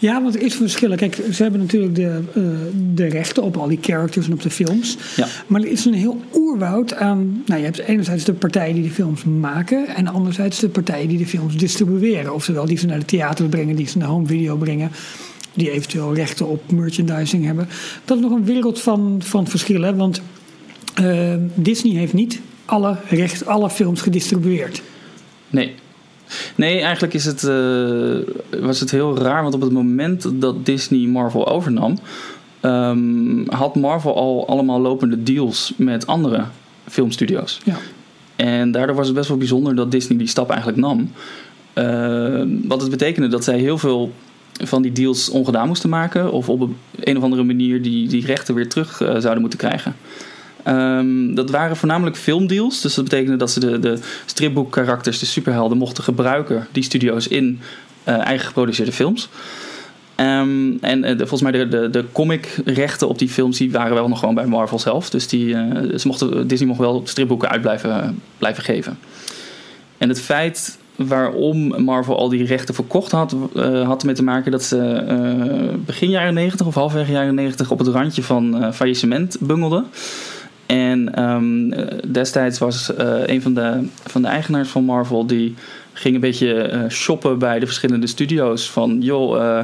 Ja, 0.00 0.22
want 0.22 0.34
er 0.34 0.42
is 0.42 0.54
verschillen. 0.54 0.96
Kijk, 0.96 1.14
ze 1.32 1.42
hebben 1.42 1.60
natuurlijk 1.60 1.94
de, 1.94 2.20
eh, 2.34 2.42
de 2.94 3.06
rechten 3.06 3.42
op 3.42 3.56
al 3.56 3.68
die 3.68 3.78
characters 3.80 4.26
en 4.26 4.32
op 4.32 4.42
de 4.42 4.50
films. 4.50 4.96
Ja. 5.16 5.26
Maar 5.46 5.60
er 5.60 5.70
is 5.70 5.84
een 5.84 5.94
heel 5.94 6.20
oerwoud 6.34 6.94
aan. 6.94 7.42
Nou, 7.46 7.60
je 7.60 7.66
hebt 7.66 7.78
enerzijds 7.78 8.24
de 8.24 8.32
partijen 8.32 8.74
die 8.74 8.82
de 8.82 8.90
films 8.90 9.24
maken. 9.24 9.86
En 9.88 10.06
anderzijds 10.06 10.58
de 10.58 10.68
partijen 10.68 11.08
die 11.08 11.18
de 11.18 11.26
films 11.26 11.56
distribueren. 11.56 12.34
Oftewel, 12.34 12.66
die 12.66 12.78
ze 12.78 12.86
naar 12.86 12.98
de 12.98 13.04
theater 13.04 13.48
brengen, 13.48 13.76
die 13.76 13.88
ze 13.88 13.98
naar 13.98 14.08
home 14.08 14.26
video 14.26 14.56
brengen. 14.56 14.90
Die 15.54 15.70
eventueel 15.70 16.14
rechten 16.14 16.48
op 16.48 16.72
merchandising 16.72 17.44
hebben. 17.44 17.68
Dat 18.04 18.16
is 18.16 18.22
nog 18.22 18.32
een 18.32 18.44
wereld 18.44 18.80
van, 18.80 19.20
van 19.24 19.46
verschillen. 19.46 19.96
Want 19.96 20.20
eh, 20.94 21.34
Disney 21.54 21.96
heeft 21.96 22.12
niet 22.12 22.40
alle, 22.64 22.96
recht, 23.08 23.46
alle 23.46 23.70
films 23.70 24.00
gedistribueerd. 24.00 24.82
Nee. 25.50 25.74
Nee, 26.56 26.80
eigenlijk 26.80 27.14
is 27.14 27.24
het, 27.24 27.44
eh, 27.44 28.60
was 28.60 28.80
het 28.80 28.90
heel 28.90 29.18
raar. 29.18 29.42
Want 29.42 29.54
op 29.54 29.60
het 29.60 29.72
moment 29.72 30.40
dat 30.40 30.66
Disney 30.66 31.06
Marvel 31.06 31.48
overnam... 31.48 31.98
ehm, 32.60 33.48
had 33.48 33.76
Marvel 33.76 34.16
al 34.16 34.48
allemaal 34.48 34.80
lopende 34.80 35.22
deals 35.22 35.72
met 35.76 36.06
andere 36.06 36.44
filmstudio's. 36.88 37.60
Ja. 37.64 37.76
En 38.36 38.70
daardoor 38.70 38.96
was 38.96 39.06
het 39.06 39.16
best 39.16 39.28
wel 39.28 39.38
bijzonder 39.38 39.74
dat 39.74 39.90
Disney 39.90 40.18
die 40.18 40.28
stap 40.28 40.50
eigenlijk 40.50 40.80
nam. 40.80 41.10
Eh, 41.72 42.42
wat 42.64 42.80
het 42.80 42.90
betekende 42.90 43.28
dat 43.28 43.44
zij 43.44 43.58
heel 43.58 43.78
veel 43.78 44.12
van 44.64 44.82
die 44.82 44.92
deals 44.92 45.30
ongedaan 45.30 45.66
moesten 45.66 45.90
maken. 45.90 46.32
Of 46.32 46.48
op 46.48 46.60
een, 46.60 46.76
een 47.00 47.16
of 47.16 47.22
andere 47.22 47.42
manier 47.42 47.82
die, 47.82 48.08
die 48.08 48.26
rechten 48.26 48.54
weer 48.54 48.68
terug 48.68 49.00
eh, 49.00 49.08
zouden 49.08 49.40
moeten 49.40 49.58
krijgen. 49.58 49.96
Ehm, 50.64 51.34
dat 51.34 51.50
waren 51.50 51.76
voornamelijk 51.76 52.16
filmdeals. 52.16 52.80
Dus 52.80 52.94
dat 52.94 53.04
betekende 53.04 53.36
dat 53.36 53.50
ze 53.50 53.60
de, 53.60 53.78
de 53.78 53.98
stripboekkarakters, 54.26 55.18
de 55.18 55.26
superhelden, 55.26 55.78
mochten 55.78 56.04
gebruiken, 56.04 56.66
die 56.72 56.82
studio's, 56.82 57.26
in 57.26 57.60
eh, 58.04 58.26
eigen 58.26 58.46
geproduceerde 58.46 58.92
films. 58.92 59.28
Ehm, 60.14 60.72
en 60.80 61.04
eh, 61.04 61.16
volgens 61.16 61.42
mij 61.42 61.52
de, 61.52 61.68
de, 61.68 61.90
de 61.90 62.04
comicrechten 62.12 63.08
op 63.08 63.18
die 63.18 63.28
films 63.28 63.58
die 63.58 63.70
waren 63.72 63.94
wel 63.94 64.08
nog 64.08 64.18
gewoon 64.18 64.34
bij 64.34 64.46
Marvel 64.46 64.78
zelf. 64.78 65.10
Dus 65.10 65.28
die, 65.28 65.54
eh, 65.54 65.98
ze 65.98 66.06
mochten, 66.06 66.46
Disney 66.46 66.68
mocht 66.68 66.80
wel 66.80 67.02
stripboeken 67.04 67.48
uit 67.48 67.60
blijven, 67.60 68.20
blijven 68.38 68.62
geven. 68.62 68.98
En 69.98 70.08
het 70.08 70.20
feit 70.20 70.78
waarom 70.96 71.82
Marvel 71.82 72.18
al 72.18 72.28
die 72.28 72.44
rechten 72.44 72.74
verkocht 72.74 73.10
had, 73.10 73.36
had 73.84 74.00
ermee 74.00 74.14
te 74.14 74.22
maken 74.22 74.50
dat 74.50 74.62
ze 74.62 75.78
begin 75.86 76.10
jaren 76.10 76.34
90 76.34 76.66
of 76.66 76.74
halfweg 76.74 77.08
jaren 77.08 77.34
90 77.34 77.70
op 77.70 77.78
het 77.78 77.88
randje 77.88 78.22
van 78.22 78.74
faillissement 78.74 79.36
bungelden. 79.40 79.86
En 80.70 81.14
ehm, 81.14 81.72
eh, 81.72 81.98
destijds 82.06 82.58
was 82.58 82.94
eh, 82.94 83.26
een 83.26 83.42
van 83.42 83.54
de, 83.54 83.86
van 84.06 84.22
de 84.22 84.28
eigenaars 84.28 84.68
van 84.68 84.84
Marvel 84.84 85.26
die 85.26 85.54
ging 85.92 86.14
een 86.14 86.20
beetje 86.20 86.62
eh, 86.62 86.88
shoppen 86.88 87.38
bij 87.38 87.58
de 87.58 87.66
verschillende 87.66 88.06
studio's. 88.06 88.70
Van 88.70 89.00
joh, 89.00 89.60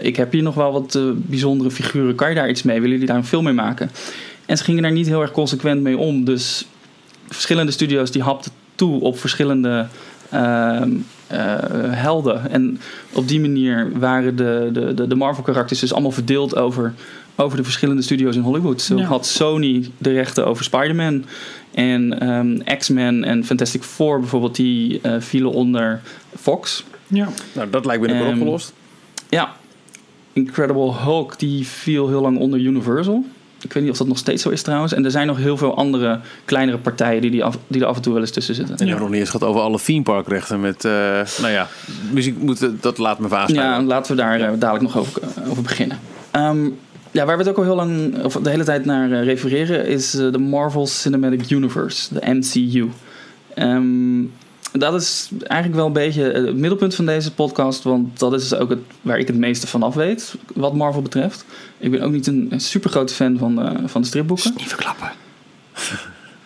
ik 0.00 0.16
heb 0.16 0.32
hier 0.32 0.42
nog 0.42 0.54
wel 0.54 0.72
wat 0.72 0.98
bijzondere 1.16 1.70
figuren. 1.70 2.14
Kan 2.14 2.28
je 2.28 2.34
daar 2.34 2.48
iets 2.48 2.62
mee? 2.62 2.74
Willen 2.74 2.90
jullie 2.90 3.06
daar 3.06 3.16
een 3.16 3.24
film 3.24 3.44
mee 3.44 3.52
maken? 3.52 3.90
En 4.46 4.56
ze 4.56 4.64
gingen 4.64 4.82
daar 4.82 4.92
niet 4.92 5.06
heel 5.06 5.20
erg 5.20 5.30
consequent 5.30 5.82
mee 5.82 5.96
om. 5.96 6.24
Dus 6.24 6.66
verschillende 7.28 7.72
studio's 7.72 8.10
die 8.10 8.22
hapten 8.22 8.52
toe 8.74 9.00
op 9.00 9.18
verschillende 9.18 9.86
ehm, 10.30 10.90
eh, 11.32 11.38
helden. 11.90 12.50
En 12.50 12.80
op 13.12 13.28
die 13.28 13.40
manier 13.40 13.98
waren 13.98 14.36
de, 14.36 14.70
de, 14.72 14.94
de, 14.94 15.06
de 15.06 15.14
Marvel-karakters 15.14 15.80
dus 15.80 15.92
allemaal 15.92 16.10
verdeeld 16.10 16.56
over, 16.56 16.94
over 17.36 17.56
de 17.56 17.64
verschillende 17.64 18.02
studio's 18.02 18.36
in 18.36 18.42
Hollywood. 18.42 18.80
Zo 18.82 18.96
Ja. 18.96 19.04
had 19.04 19.26
Sony 19.26 19.90
de 19.98 20.12
rechten 20.12 20.46
over 20.46 20.64
Spider-Man. 20.64 21.24
En 21.74 22.20
ehm, 22.20 22.76
X-Men 22.78 23.24
en 23.24 23.44
Fantastic 23.44 23.82
Four 23.82 24.20
bijvoorbeeld, 24.20 24.56
die 24.56 25.00
eh, 25.02 25.14
vielen 25.18 25.50
onder 25.52 26.00
Fox. 26.40 26.84
Ja. 27.06 27.28
Nou, 27.52 27.70
dat 27.70 27.84
lijkt 27.84 28.00
binnenkort 28.00 28.30
Ehm, 28.32 28.40
opgelost. 28.40 28.72
Ja, 29.28 29.52
Incredible 30.32 30.92
Hulk 30.92 31.38
die 31.38 31.66
viel 31.66 32.08
heel 32.08 32.20
lang 32.20 32.38
onder 32.38 32.60
Universal. 32.60 33.24
Ik 33.62 33.72
weet 33.72 33.82
niet 33.82 33.92
of 33.92 33.98
dat 33.98 34.06
nog 34.06 34.18
steeds 34.18 34.42
zo 34.42 34.48
is 34.48 34.62
trouwens. 34.62 34.92
En 34.92 35.04
er 35.04 35.10
zijn 35.10 35.26
nog 35.26 35.36
heel 35.36 35.56
veel 35.56 35.76
andere 35.76 36.20
kleinere 36.44 36.78
partijen 36.78 37.20
die, 37.20 37.30
die, 37.30 37.44
af, 37.44 37.58
die 37.66 37.80
er 37.80 37.86
af 37.86 37.96
en 37.96 38.02
toe 38.02 38.12
wel 38.12 38.22
eens 38.22 38.30
tussen 38.30 38.54
zitten. 38.54 38.76
En 38.76 38.84
hebben 38.86 39.02
nog 39.02 39.10
niet 39.10 39.20
eens 39.20 39.30
gehad 39.30 39.48
over 39.48 39.60
alle 39.60 39.78
theme 39.80 40.02
park 40.02 40.28
rechten 40.28 40.60
met, 40.60 40.84
eh, 40.84 40.92
nou 41.40 41.50
ja, 41.50 41.68
muziek 42.10 42.38
moet, 42.38 42.68
dat 42.80 42.98
laat 42.98 43.18
me 43.18 43.28
vaas 43.28 43.50
Ja, 43.50 43.82
laten 43.82 44.16
we 44.16 44.22
daar 44.22 44.40
eh, 44.40 44.48
dadelijk 44.58 44.82
nog 44.94 44.98
over, 44.98 45.22
over 45.48 45.62
beginnen. 45.62 45.98
Ehm, 46.30 46.68
ja, 47.12 47.24
waar 47.24 47.36
we 47.36 47.42
het 47.42 47.50
ook 47.50 47.58
al 47.58 47.64
heel 47.64 47.74
lang, 47.74 48.22
of 48.24 48.34
de 48.34 48.50
hele 48.50 48.64
tijd 48.64 48.84
naar 48.84 49.12
eh, 49.12 49.24
refereren, 49.24 49.86
is 49.86 50.14
eh, 50.14 50.32
de 50.32 50.38
Marvel 50.38 50.86
Cinematic 50.86 51.50
Universe, 51.50 52.14
de 52.14 52.34
MCU. 52.34 52.90
Ehm, 53.54 54.24
dat 54.72 54.94
is 54.94 55.30
eigenlijk 55.42 55.74
wel 55.74 55.86
een 55.86 55.92
beetje 55.92 56.22
het 56.22 56.56
middelpunt 56.56 56.94
van 56.94 57.06
deze 57.06 57.32
podcast, 57.32 57.82
want 57.82 58.18
dat 58.18 58.32
is 58.32 58.54
ook 58.54 58.70
het, 58.70 58.78
waar 59.02 59.18
ik 59.18 59.26
het 59.26 59.36
meeste 59.36 59.66
van 59.66 59.82
af 59.82 59.94
weet, 59.94 60.34
wat 60.54 60.74
Marvel 60.74 61.02
betreft. 61.02 61.44
Ik 61.78 61.90
ben 61.90 62.02
ook 62.02 62.12
niet 62.12 62.26
een, 62.26 62.52
super 62.56 62.90
grote 62.90 63.14
fan 63.14 63.38
van, 63.38 63.62
eh, 63.62 63.82
van 63.86 64.00
de 64.00 64.06
stripboeken. 64.06 64.52
Niet 64.56 64.68
verklappen. 64.68 65.10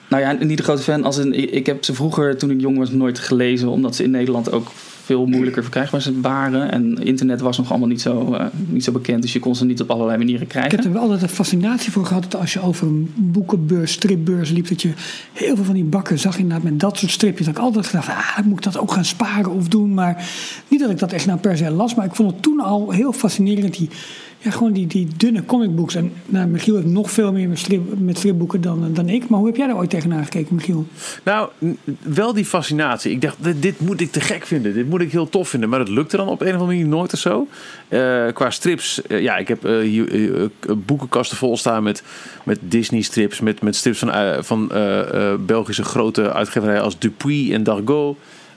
Nou 0.08 0.22
ja, 0.22 0.32
niet 0.32 0.58
een 0.58 0.64
grote 0.64 0.82
fan. 0.82 1.04
Als 1.04 1.18
in, 1.18 1.54
ik 1.54 1.66
heb 1.66 1.84
ze 1.84 1.94
vroeger, 1.94 2.36
toen 2.36 2.50
ik 2.50 2.60
jong 2.60 2.78
was, 2.78 2.90
nooit 2.90 3.18
gelezen. 3.18 3.68
Omdat 3.68 3.96
ze 3.96 4.02
in 4.02 4.10
Nederland 4.10 4.52
ook 4.52 4.68
veel 5.06 5.26
moeilijker 5.26 5.62
verkrijgbaar 5.62 6.02
waren. 6.20 6.70
En 6.70 7.04
internet 7.04 7.40
was 7.40 7.58
nog 7.58 7.70
allemaal 7.70 7.88
niet 7.88 8.00
zo, 8.00 8.34
eh, 8.34 8.46
niet 8.66 8.84
zo 8.84 8.92
bekend. 8.92 9.22
Dus 9.22 9.32
je 9.32 9.38
kon 9.38 9.54
ze 9.54 9.64
niet 9.64 9.80
op 9.80 9.90
allerlei 9.90 10.18
manieren 10.18 10.42
Ik 10.42 10.48
krijgen. 10.48 10.76
heb 10.76 10.84
er 10.84 10.92
wel 10.92 11.02
altijd 11.02 11.22
een 11.22 11.28
fascinatie 11.28 11.92
voor 11.92 12.06
gehad 12.06 12.22
dat 12.22 12.40
als 12.40 12.52
je 12.52 12.60
over 12.60 12.86
een 12.86 13.12
boekenbeurs, 13.14 13.92
stripbeurs 13.92 14.50
liep, 14.50 14.68
dat 14.68 14.82
je 14.82 14.92
heel 15.32 15.56
veel 15.56 15.64
van 15.64 15.74
die 15.74 15.84
bakken 15.84 16.18
zag 16.18 16.38
inderdaad 16.38 16.62
met 16.62 16.80
dat 16.80 16.98
soort 16.98 17.12
stripjes. 17.12 17.46
Dat 17.46 17.56
ik 17.56 17.62
altijd 17.62 17.86
gedacht, 17.86 18.08
ah, 18.08 18.38
moet 18.44 18.58
ik 18.58 18.64
dat 18.64 18.78
ook 18.78 18.92
gaan 18.92 19.04
sparen 19.04 19.50
of 19.50 19.68
doen. 19.68 19.94
Maar 19.94 20.28
niet 20.68 20.80
dat 20.80 20.90
ik 20.90 20.98
dat 20.98 21.12
echt 21.12 21.26
nou 21.26 21.38
per 21.38 21.56
se 21.56 21.70
las, 21.70 21.94
maar 21.94 22.06
ik 22.06 22.14
vond 22.14 22.32
het 22.32 22.42
toen 22.42 22.60
al 22.60 22.90
heel 22.90 23.12
fascinerend. 23.12 23.76
Die, 23.78 23.88
gewoon 24.52 24.72
die, 24.72 24.86
die 24.86 25.08
dunne 25.16 25.44
comicbooks. 25.44 25.94
En 25.94 26.12
nou, 26.26 26.46
Michiel 26.46 26.74
heeft 26.74 26.86
nog 26.86 27.10
veel 27.10 27.32
meer 27.32 27.48
met, 27.48 27.58
strip, 27.58 27.98
met 27.98 28.18
stripboeken 28.18 28.60
dan, 28.60 28.92
dan 28.92 29.08
ik. 29.08 29.28
Maar 29.28 29.38
hoe 29.38 29.48
heb 29.48 29.56
jij 29.56 29.66
daar 29.66 29.76
ooit 29.76 29.90
tegenaan 29.90 30.24
gekeken, 30.24 30.54
Michiel? 30.54 30.86
Nou, 31.22 31.48
wel 32.02 32.32
die 32.32 32.44
fascinatie. 32.44 33.10
Ik 33.10 33.20
dacht, 33.20 33.36
dit, 33.62 33.80
moet 33.80 34.00
ik 34.00 34.12
te 34.12 34.20
gek 34.20 34.46
vinden. 34.46 34.74
Dit 34.74 34.88
moet 34.88 35.00
ik 35.00 35.12
heel 35.12 35.28
tof 35.28 35.48
vinden. 35.48 35.68
Maar 35.68 35.78
dat 35.78 35.88
lukte 35.88 36.16
dan 36.16 36.28
op 36.28 36.40
een 36.40 36.46
of 36.46 36.52
andere 36.52 36.70
manier 36.70 36.86
nooit 36.86 37.12
of 37.12 37.18
zo. 37.18 37.48
Eh, 37.88 38.26
qua 38.32 38.50
strips, 38.50 39.02
eh, 39.02 39.20
ja, 39.20 39.36
ik 39.36 39.48
heb 39.48 39.64
eh, 39.64 39.78
hier 39.78 40.12
eh, 40.12 40.42
eh, 40.42 40.48
boekenkasten 40.76 41.36
vol 41.36 41.56
staan 41.56 41.82
met, 41.82 42.02
met 42.44 42.58
Disney 42.62 43.02
strips. 43.02 43.40
Met, 43.40 43.62
met 43.62 43.76
strips 43.76 43.98
van, 43.98 44.12
eh, 44.12 44.42
van 44.42 44.70
eh, 44.70 45.32
eh, 45.32 45.38
Belgische 45.40 45.84
grote 45.84 46.32
uitgeverijen 46.32 46.82
als 46.82 46.98
Dupuis 46.98 47.48
en. 47.48 47.64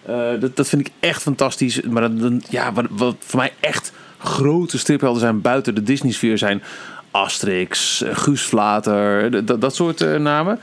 Eh, 0.10 0.40
dat, 0.40 0.56
dat 0.56 0.70
vind 0.70 0.88
ik 0.88 0.94
echt 1.00 1.22
fantastisch. 1.22 1.82
Maar 1.82 2.16
dan, 2.16 2.42
ja, 2.50 2.74
wat 2.90 3.16
voor 3.20 3.40
mij 3.40 3.54
echt 3.60 3.92
grote 4.20 4.78
striphelden 4.78 5.20
zijn 5.20 5.42
buiten 5.42 5.76
de 5.76 5.84
Disney-sfeer 5.84 6.38
zijn... 6.38 6.64
Asterix, 7.12 8.04
Guus 8.12 8.42
Vlater, 8.42 9.46
dat- 9.46 9.62
dat 9.62 9.76
soort 9.76 10.02
eh, 10.02 10.16
namen. 10.16 10.60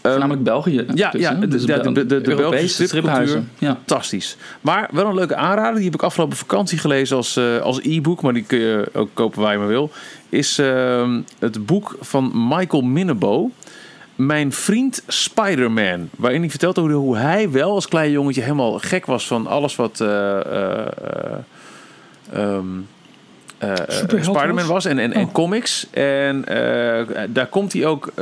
Ehm, 0.00 0.18
Namelijk 0.18 0.42
België. 0.44 0.84
ja, 0.94 1.10
dus, 1.10 1.20
ja, 1.20 1.34
de- 1.34 1.48
Dus 1.48 1.64
de- 1.66 1.80
de- 1.92 2.06
de- 2.06 2.20
de 2.20 2.34
Belgische 2.34 2.86
striphuizen. 2.86 3.50
Ja. 3.58 3.68
Fantastisch. 3.74 4.36
Maar 4.60 4.88
wel 4.92 5.06
een 5.06 5.14
leuke 5.14 5.36
aanrader. 5.36 5.74
Die 5.74 5.84
heb 5.84 5.94
ik 5.94 6.02
afgelopen 6.02 6.36
vakantie 6.36 6.78
gelezen 6.78 7.16
als, 7.16 7.36
eh, 7.36 7.58
als 7.58 7.80
e-book. 7.82 8.22
Maar 8.22 8.32
die 8.32 8.42
kun 8.42 8.58
je 8.58 8.88
ook 8.92 9.08
kopen 9.14 9.40
waar 9.40 9.52
je 9.52 9.58
maar 9.58 9.66
wil. 9.68 9.90
Is 10.28 10.58
ehm, 10.58 11.20
het 11.38 11.66
boek 11.66 11.96
van 12.00 12.32
Michael 12.48 12.82
Minnebo. 12.82 13.50
Mijn 14.14 14.52
vriend 14.52 15.02
Spider-Man. 15.06 16.08
Waarin 16.16 16.40
hij 16.40 16.50
vertelt 16.50 16.78
over 16.78 16.92
hoe 16.92 17.16
hij 17.16 17.50
wel 17.50 17.70
als 17.74 17.88
klein 17.88 18.10
jongetje 18.10 18.42
helemaal 18.42 18.78
gek 18.78 19.06
was 19.06 19.26
van 19.26 19.46
alles 19.46 19.76
wat... 19.76 20.00
eh, 20.00 20.36
Superheld 23.88 24.36
Spider-Man 24.36 24.66
was? 24.66 24.84
en, 24.84 24.98
en, 24.98 25.12
en 25.12 25.24
Oh. 25.24 25.32
comics. 25.32 25.86
En 25.90 26.44
eh, 26.46 27.18
daar 27.28 27.46
komt 27.46 27.72
hij 27.72 27.86
ook 27.86 28.12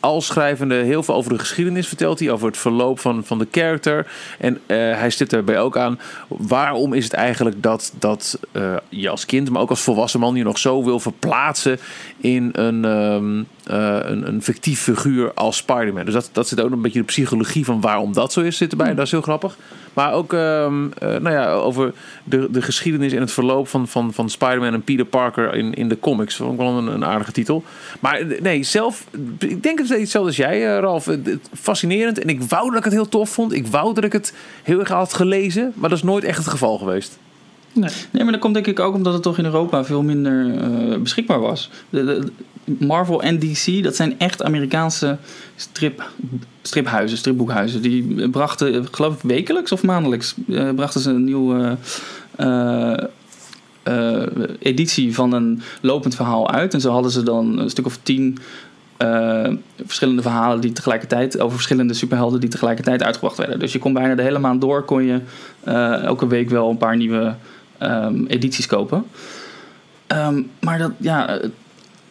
als 0.00 0.26
schrijvende 0.26 0.74
heel 0.74 1.02
veel 1.02 1.14
over 1.14 1.32
de 1.32 1.38
geschiedenis 1.38 1.88
vertelt 1.88 2.18
hij, 2.18 2.30
over 2.30 2.46
het 2.46 2.56
verloop 2.56 3.00
van, 3.00 3.24
van 3.24 3.38
de 3.38 3.46
character. 3.50 4.06
En 4.38 4.60
hij 4.66 5.10
stipt 5.10 5.30
daarbij 5.30 5.60
ook 5.60 5.76
aan, 5.76 5.98
waarom 6.28 6.92
is 6.92 7.04
het 7.04 7.12
eigenlijk 7.12 7.62
dat, 7.62 7.92
dat 7.98 8.38
je 8.88 9.08
als 9.08 9.26
kind, 9.26 9.50
maar 9.50 9.62
ook 9.62 9.70
als 9.70 9.80
volwassen 9.80 10.20
man, 10.20 10.34
je 10.34 10.42
nog 10.44 10.58
zo 10.58 10.84
wil 10.84 11.00
verplaatsen 11.00 11.78
in 12.16 12.48
een, 12.52 12.84
ehm, 12.84 13.38
eh, 13.38 13.44
een, 13.72 14.28
een 14.28 14.42
fictief 14.42 14.80
figuur 14.80 15.34
als 15.34 15.56
Spider-Man. 15.56 16.04
Dus 16.04 16.14
dat, 16.14 16.30
dat 16.32 16.48
zit 16.48 16.60
ook 16.60 16.70
een 16.70 16.82
beetje 16.82 16.98
de 16.98 17.04
psychologie 17.04 17.64
van 17.64 17.80
waarom 17.80 18.12
dat 18.12 18.32
zo 18.32 18.40
is, 18.40 18.56
zit 18.56 18.70
erbij. 18.70 18.94
Dat 18.94 19.04
is 19.04 19.10
heel 19.10 19.20
grappig. 19.20 19.56
Maar 19.94 20.12
ook 20.12 20.32
ehm, 20.32 20.88
eh, 20.98 21.08
nou 21.08 21.30
ja, 21.30 21.52
over 21.52 21.92
de, 22.24 22.48
de 22.50 22.62
geschiedenis 22.62 23.12
en 23.12 23.20
het 23.20 23.32
verloop 23.32 23.68
van, 23.68 23.88
van, 23.88 24.12
van 24.12 24.30
Spider-Man 24.30 24.74
en 24.74 24.82
Peter 24.82 25.04
Parker 25.04 25.54
in, 25.54 25.74
in 25.74 25.88
de 25.88 25.98
comics. 25.98 26.36
Vond 26.36 26.52
ik 26.52 26.58
wel 26.58 26.78
een, 26.78 26.86
een 26.86 27.04
aardige 27.04 27.32
titel. 27.32 27.64
Maar 28.00 28.18
eh, 28.18 28.40
nee, 28.40 28.62
zelf, 28.62 29.06
ik 29.38 29.62
denk 29.62 29.78
het 29.78 29.88
hetzelfde 29.88 30.28
als 30.28 30.36
jij, 30.36 30.74
eh, 30.74 30.80
Ralf. 30.80 31.08
Fascinerend. 31.52 32.18
En 32.18 32.28
ik 32.28 32.42
wou 32.42 32.68
dat 32.68 32.78
ik 32.78 32.84
het 32.84 32.92
heel 32.92 33.08
tof 33.08 33.30
vond. 33.30 33.52
Ik 33.52 33.66
wou 33.66 33.94
dat 33.94 34.04
ik 34.04 34.12
het 34.12 34.34
heel 34.62 34.78
erg 34.78 34.88
had 34.88 35.14
gelezen. 35.14 35.72
Maar 35.74 35.88
dat 35.88 35.98
is 35.98 36.04
nooit 36.04 36.24
echt 36.24 36.38
het 36.38 36.48
geval 36.48 36.78
geweest. 36.78 37.18
Nee. 37.72 37.90
Nee, 38.10 38.22
maar 38.22 38.32
dat 38.32 38.40
komt 38.40 38.54
denk 38.54 38.66
ik 38.66 38.80
ook 38.80 38.94
omdat 38.94 39.12
het 39.12 39.22
toch 39.22 39.38
in 39.38 39.44
Europa 39.44 39.84
veel 39.84 40.02
minder 40.02 40.58
eh, 40.58 40.98
beschikbaar 40.98 41.40
was. 41.40 41.70
De, 41.90 42.26
Marvel 42.78 43.22
en 43.22 43.38
DC, 43.38 43.82
dat 43.82 43.96
zijn 43.96 44.18
echt 44.18 44.42
Amerikaanse 44.42 45.16
strip, 45.56 46.10
striphuizen, 46.62 47.18
stripboekhuizen. 47.18 47.82
Die 47.82 48.28
brachten, 48.28 48.86
geloof 48.90 49.14
ik, 49.14 49.20
wekelijks 49.22 49.72
of 49.72 49.82
maandelijks 49.82 50.34
eh, 50.48 50.68
brachten 50.74 51.00
ze 51.00 51.10
een 51.10 51.24
nieuwe 51.24 51.76
eh, 52.36 52.94
editie 54.58 55.14
van 55.14 55.32
een 55.32 55.62
lopend 55.80 56.14
verhaal 56.14 56.50
uit. 56.50 56.74
En 56.74 56.80
zo 56.80 56.90
hadden 56.90 57.10
ze 57.10 57.22
dan 57.22 57.58
een 57.58 57.70
stuk 57.70 57.86
of 57.86 57.98
tien 58.02 58.38
verschillende 59.84 60.22
verhalen 60.22 60.60
die 60.60 60.72
tegelijkertijd 60.72 61.40
over 61.40 61.54
verschillende 61.54 61.94
superhelden 61.94 62.40
die 62.40 62.50
tegelijkertijd 62.50 63.02
uitgebracht 63.02 63.36
werden. 63.36 63.58
Dus 63.58 63.72
je 63.72 63.78
kon 63.78 63.92
bijna 63.92 64.14
de 64.14 64.22
hele 64.22 64.38
maand 64.38 64.60
door 64.60 64.82
kon 64.82 65.04
je 65.04 65.20
elke 66.04 66.26
week 66.26 66.50
wel 66.50 66.70
een 66.70 66.76
paar 66.76 66.96
nieuwe 66.96 67.34
ehm, 67.80 68.24
edities 68.26 68.66
kopen. 68.66 69.04
Ehm, 70.06 70.42
maar 70.60 70.78
dat, 70.78 70.90
ja, 70.96 71.28
eh, 71.28 71.48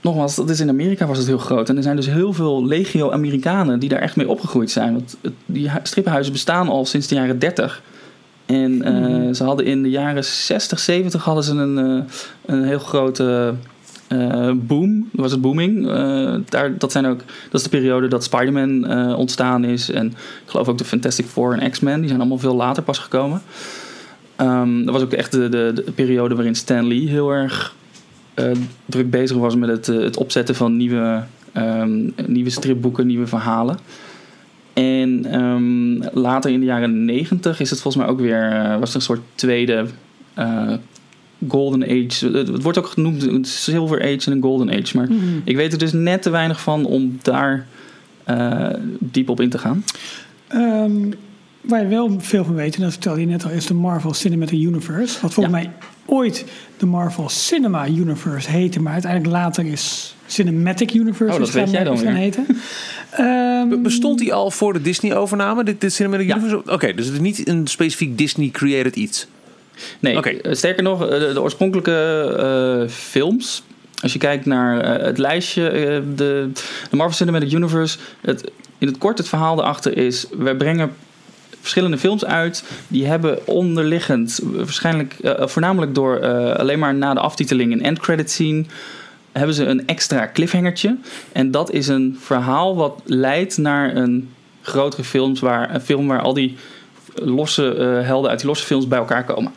nogmaals, 0.02 0.36
dat 0.36 0.50
is 0.50 0.60
in 0.60 0.70
Amerika 0.70 1.06
was 1.06 1.18
het 1.18 1.28
heel 1.28 1.38
groot. 1.38 1.70
En 1.70 1.78
er 1.78 1.84
zijn 1.84 1.96
dus 1.96 2.06
heel 2.10 2.34
veel 2.34 2.66
legio-Amerikanen 2.66 3.80
die 3.80 3.90
daar 3.90 4.00
echt 4.02 4.16
mee 4.16 4.30
opgegroeid 4.30 4.72
zijn. 4.72 4.94
Want 4.94 5.18
die 5.46 5.70
hu- 5.72 5.80
strippenhuizen 5.84 6.34
bestaan 6.34 6.68
al 6.70 6.86
sinds 6.86 7.08
de 7.08 7.16
jaren 7.16 7.40
30. 7.40 7.82
En 8.46 8.82
eh, 8.84 8.94
Mhm. 8.94 9.34
ze 9.34 9.44
hadden 9.44 9.66
in 9.66 9.84
de 9.84 9.90
jaren 9.90 10.24
60, 10.26 10.80
70 10.80 11.24
hadden 11.24 11.44
ze 11.44 11.54
een, 11.54 11.78
eh, 11.78 12.04
een 12.46 12.64
heel 12.64 12.80
grote 12.80 13.54
boom. 14.56 15.00
Dat 15.12 15.22
was 15.22 15.32
het 15.32 15.42
booming. 15.42 15.86
Daar, 16.50 16.78
dat, 16.78 16.92
zijn 16.92 17.06
ook, 17.06 17.20
dat 17.50 17.62
is 17.62 17.64
de 17.64 17.70
periode 17.70 18.08
dat 18.08 18.24
Spider-Man 18.24 19.16
ontstaan 19.16 19.64
is. 19.64 19.92
En 19.92 20.08
ik 20.08 20.14
geloof 20.46 20.68
ook 20.68 20.78
de 20.78 20.86
Fantastic 20.86 21.26
Four 21.26 21.58
en 21.58 21.72
X-Men. 21.72 22.00
Die 22.00 22.08
zijn 22.08 22.20
allemaal 22.20 22.38
veel 22.38 22.56
later 22.56 22.84
pas 22.84 22.98
gekomen. 22.98 23.42
Ehm, 24.40 24.84
dat 24.86 24.94
was 24.94 25.04
ook 25.04 25.14
echt 25.14 25.32
de, 25.32 25.50
de, 25.50 25.82
de 25.86 25.92
periode 25.92 26.36
waarin 26.36 26.56
Stan 26.56 26.88
Lee 26.88 27.08
heel 27.08 27.30
erg 27.32 27.76
eh, 28.34 28.52
druk 28.86 29.10
bezig 29.10 29.38
was 29.38 29.56
met 29.56 29.70
het, 29.70 29.88
eh, 29.90 30.00
het 30.00 30.18
opzetten 30.18 30.56
van 30.56 30.78
nieuwe, 30.78 31.24
ehm, 31.52 32.10
nieuwe 32.28 32.50
stripboeken, 32.50 33.08
nieuwe 33.08 33.28
verhalen. 33.28 33.78
En 34.74 35.26
ehm, 35.26 36.20
later 36.20 36.52
in 36.52 36.60
de 36.60 36.66
jaren 36.66 37.06
negentig 37.06 37.60
is 37.60 37.70
het 37.70 37.82
volgens 37.82 38.04
mij 38.04 38.14
ook 38.14 38.20
weer, 38.20 38.52
eh, 38.52 38.80
was 38.80 38.90
er 38.90 38.96
een 38.96 39.02
soort 39.02 39.22
tweede 39.36 39.86
eh, 40.34 40.74
golden 41.48 41.84
age. 41.84 42.28
Het, 42.32 42.48
het 42.48 42.62
wordt 42.64 42.78
ook 42.78 42.88
genoemd 42.88 43.24
een 43.28 43.46
silver 43.46 44.02
age 44.02 44.26
en 44.26 44.32
een 44.32 44.42
golden 44.42 44.70
age. 44.70 44.98
Maar 44.98 45.08
Mhm. 45.10 45.24
ik 45.44 45.56
weet 45.56 45.72
er 45.72 45.78
dus 45.80 45.94
net 45.94 46.22
te 46.22 46.30
weinig 46.30 46.62
van 46.62 46.86
om 46.86 47.18
daar 47.22 47.68
eh, 48.24 48.70
diep 49.00 49.30
op 49.30 49.42
in 49.42 49.50
te 49.50 49.58
gaan. 49.58 49.84
Ehm, 50.48 51.12
waar 51.62 51.82
je 51.82 51.88
wel 51.88 52.16
veel 52.20 52.44
van 52.46 52.56
weet, 52.56 52.76
en 52.76 52.82
dat 52.82 52.92
vertelde 52.92 53.20
je 53.20 53.26
net 53.26 53.44
al, 53.44 53.50
is 53.52 53.66
de 53.66 53.74
Marvel 53.74 54.14
Cinematic 54.14 54.60
Universe. 54.60 55.18
Wat 55.22 55.34
volgens 55.34 55.56
Ja. 55.56 55.62
mij 55.62 55.72
ooit 56.06 56.46
de 56.78 56.86
Marvel 56.86 57.30
Cinema 57.30 57.88
Universe 57.88 58.50
heette, 58.50 58.82
maar 58.82 58.94
uiteindelijk 58.94 59.34
later 59.34 59.66
is 59.66 60.16
Cinematic 60.26 60.94
Universe 60.94 61.34
Oh, 61.34 61.40
dat 61.40 61.52
weet 61.52 61.64
gaan- 61.64 61.72
jij 61.74 61.84
dan 61.84 61.98
gaan 61.98 62.06
weer. 62.06 62.16
heten. 62.16 62.46
Ehm, 63.12 63.70
Be- 63.70 63.78
Bestond 63.78 64.20
die 64.20 64.34
al 64.34 64.52
voor 64.52 64.74
de 64.74 64.82
Disney-overname, 64.82 65.64
dit, 65.64 65.82
dit 65.82 65.94
Cinematic 65.94 66.28
Ja. 66.28 66.38
Universe? 66.38 66.72
Oké, 66.72 66.94
dus 66.94 67.06
het 67.06 67.14
is 67.14 67.20
niet 67.22 67.48
een 67.48 67.68
specifiek 67.68 68.18
Disney-created 68.18 68.96
iets. 68.96 69.28
Nee, 70.00 70.22
eh, 70.22 70.54
sterker 70.54 70.84
nog, 70.84 71.04
eh, 71.04 71.20
de, 71.20 71.34
de 71.34 71.42
oorspronkelijke 71.42 71.92
eh, 72.84 72.90
films. 72.94 73.64
Als 74.02 74.14
je 74.14 74.20
kijkt 74.20 74.46
naar 74.46 75.02
het 75.04 75.18
lijstje, 75.18 75.70
eh, 75.70 76.02
de, 76.16 76.50
de 76.90 76.96
Marvel 76.96 77.16
Cinematic 77.16 77.52
Universe. 77.52 77.98
Het, 78.22 78.52
in 78.78 78.88
het 78.88 78.98
kort, 78.98 79.18
het 79.18 79.28
verhaal 79.28 79.60
erachter 79.60 79.98
is: 79.98 80.26
wij 80.38 80.56
brengen 80.56 80.92
verschillende 81.70 81.98
films 81.98 82.26
uit. 82.26 82.64
Die 82.88 83.06
hebben 83.06 83.48
onderliggend, 83.48 84.40
eh, 84.44 84.50
waarschijnlijk 84.58 85.14
eh, 85.14 85.48
voornamelijk 85.48 85.96
door 85.96 86.18
eh, 86.18 86.56
alleen 86.56 86.80
maar 86.80 86.96
na 86.96 87.14
de 87.14 87.20
aftiteling 87.20 87.72
een 87.72 87.84
end 87.84 88.00
credit 88.00 88.32
scene. 88.32 88.66
Hebben 89.32 89.56
ze 89.56 89.66
een 89.66 89.88
extra 89.88 90.30
cliffhangertje. 90.34 90.98
En 91.32 91.52
dat 91.52 91.72
is 91.72 91.88
een 91.88 92.18
verhaal 92.20 92.76
wat 92.76 93.02
leidt 93.06 93.58
naar 93.58 93.96
een 93.96 94.30
grotere 94.62 95.04
film 95.04 95.40
waar, 95.40 95.76
een 95.76 95.82
film 95.82 96.08
waar 96.08 96.22
al 96.22 96.34
die 96.34 96.58
losse 97.16 97.76
eh, 97.76 98.06
helden 98.06 98.30
uit 98.30 98.40
die 98.40 98.48
losse 98.48 98.66
films 98.66 98.88
bij 98.88 99.00
elkaar 99.00 99.26
komen. 99.26 99.52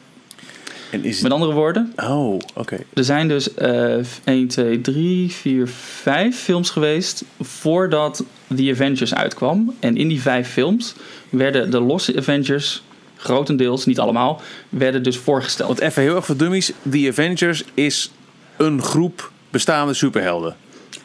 En 0.92 1.04
is 1.04 1.12
het... 1.14 1.22
Met 1.22 1.32
andere 1.32 1.52
woorden, 1.52 1.92
Oh, 1.96 2.38
oké. 2.54 2.78
er 2.94 3.04
zijn 3.04 3.28
dus 3.28 3.54
eh 3.54 3.96
1, 4.24 4.48
2, 4.48 4.80
3, 4.80 5.30
4, 5.30 5.68
5 5.68 6.36
films 6.42 6.70
geweest 6.70 7.24
voordat 7.40 8.24
The 8.56 8.70
Avengers 8.72 9.14
uitkwam. 9.14 9.74
En 9.80 9.96
in 9.96 10.08
die 10.08 10.20
vijf 10.20 10.48
films 10.48 10.94
werden 11.28 11.70
de 11.70 11.80
losse 11.80 12.16
Avengers, 12.18 12.82
grotendeels, 13.16 13.86
niet 13.86 13.98
allemaal, 13.98 14.40
werden 14.68 15.02
dus 15.02 15.16
voorgesteld. 15.16 15.68
Want 15.68 15.80
even 15.80 16.02
heel 16.02 16.16
erg 16.16 16.24
voor 16.26 16.36
dummies. 16.36 16.72
The 16.90 17.06
Avengers 17.10 17.64
is 17.74 18.10
een 18.56 18.82
groep 18.82 19.30
bestaande 19.50 19.94
superhelden. 19.94 20.56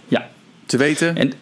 Ja, 0.08 0.30
Te 0.66 0.78
weten? 0.78 1.16
en 1.18 1.34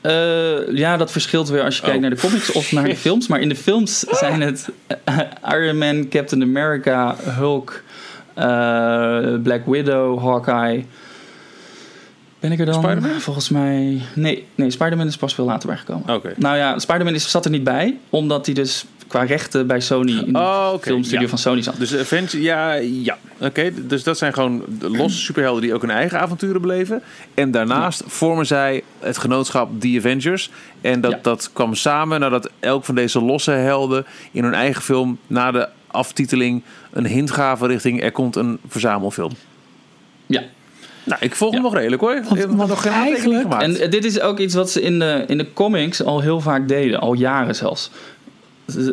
eh, 0.00 0.76
ja, 0.76 0.96
dat 0.96 1.12
verschilt 1.12 1.48
weer 1.48 1.62
als 1.62 1.74
je 1.76 1.80
Oh. 1.82 1.86
kijkt 1.86 2.00
naar 2.02 2.10
de 2.10 2.20
comics 2.20 2.52
of 2.52 2.72
naar 2.72 2.84
de 2.84 2.96
films. 3.06 3.28
Maar 3.28 3.40
in 3.40 3.48
de 3.48 3.56
films 3.56 3.98
zijn 4.00 4.40
het 4.40 4.68
eh, 5.04 5.18
Iron 5.50 5.78
Man, 5.78 6.08
Captain 6.08 6.42
America, 6.42 7.16
Hulk, 7.22 7.82
eh, 8.34 9.34
Black 9.42 9.66
Widow, 9.66 10.18
Hawkeye. 10.20 10.84
Ben 12.40 12.52
ik 12.52 12.58
er 12.60 12.66
dan? 12.66 12.74
Spider-Man? 12.82 13.20
Volgens 13.20 13.48
mij. 13.48 14.00
Nee, 14.14 14.46
nee 14.54 14.70
Spider-Man 14.70 15.06
is 15.06 15.16
pas 15.16 15.34
veel 15.34 15.44
later 15.44 15.68
bijgekomen. 15.68 16.14
Oké. 16.14 16.32
Nou 16.36 16.56
ja, 16.56 16.78
Spider-Man 16.78 17.14
is- 17.14 17.30
zat 17.30 17.44
er 17.44 17.50
niet 17.50 17.64
bij, 17.64 17.96
omdat 18.10 18.46
hij 18.46 18.54
dus 18.54 18.84
qua 19.06 19.22
rechten 19.22 19.66
bij 19.66 19.80
Sony 19.80 20.12
in 20.26 20.32
de 20.32 20.38
Oh, 20.38 20.72
filmstudio 20.80 21.20
ja. 21.22 21.28
van 21.28 21.38
Sony 21.38 21.62
zat. 21.62 21.74
Dus 21.78 21.96
Avengers, 21.96 22.32
ja, 22.32 22.72
ja. 22.74 23.18
Oké, 23.40 23.70
dus 23.86 24.02
dat 24.02 24.18
zijn 24.18 24.32
gewoon 24.32 24.64
losse 24.80 25.18
superhelden 25.18 25.62
die 25.62 25.74
ook 25.74 25.80
hun 25.80 25.90
eigen 25.90 26.20
avonturen 26.20 26.60
beleven. 26.60 27.02
En 27.34 27.50
daarnaast 27.50 28.02
vormen 28.06 28.46
zij 28.46 28.82
het 29.00 29.18
genootschap 29.18 29.80
The 29.80 29.94
Avengers. 29.98 30.50
En 30.80 31.00
dat, 31.00 31.10
Ja. 31.10 31.18
dat 31.22 31.50
kwam 31.52 31.74
samen 31.74 32.20
nadat 32.20 32.50
elk 32.60 32.84
van 32.84 32.94
deze 32.94 33.20
losse 33.22 33.50
helden 33.50 34.06
in 34.32 34.44
hun 34.44 34.54
eigen 34.54 34.82
film 34.82 35.18
na 35.26 35.50
de 35.50 35.68
aftiteling 35.86 36.62
een 36.92 37.06
hint 37.06 37.30
gaven 37.30 37.68
richting 37.68 38.02
er 38.02 38.12
komt 38.12 38.36
een 38.36 38.58
verzamelfilm. 38.68 39.32
Ja. 40.26 40.42
Nou, 41.04 41.20
ik 41.24 41.34
volg 41.34 41.52
hem 41.52 41.62
nog 41.62 41.74
redelijk 41.74 42.02
hoor. 42.02 42.14
Ik 42.14 42.24
heb 42.38 42.50
want 42.50 42.68
nog 42.68 42.82
geen 42.82 42.92
aantekening 42.92 43.32
eigenlijk- 43.34 43.42
gemaakt. 43.42 43.62
En 43.62 43.80
eh, 43.84 43.90
dit 43.90 44.04
is 44.04 44.20
ook 44.20 44.38
iets 44.38 44.54
wat 44.54 44.70
ze 44.70 44.80
in 44.82 44.98
de, 44.98 45.24
in 45.26 45.38
de 45.38 45.52
comics 45.52 46.02
al 46.04 46.20
heel 46.20 46.40
vaak 46.40 46.68
deden, 46.68 47.00
al 47.00 47.14
jaren 47.14 47.54
zelfs. 47.54 47.90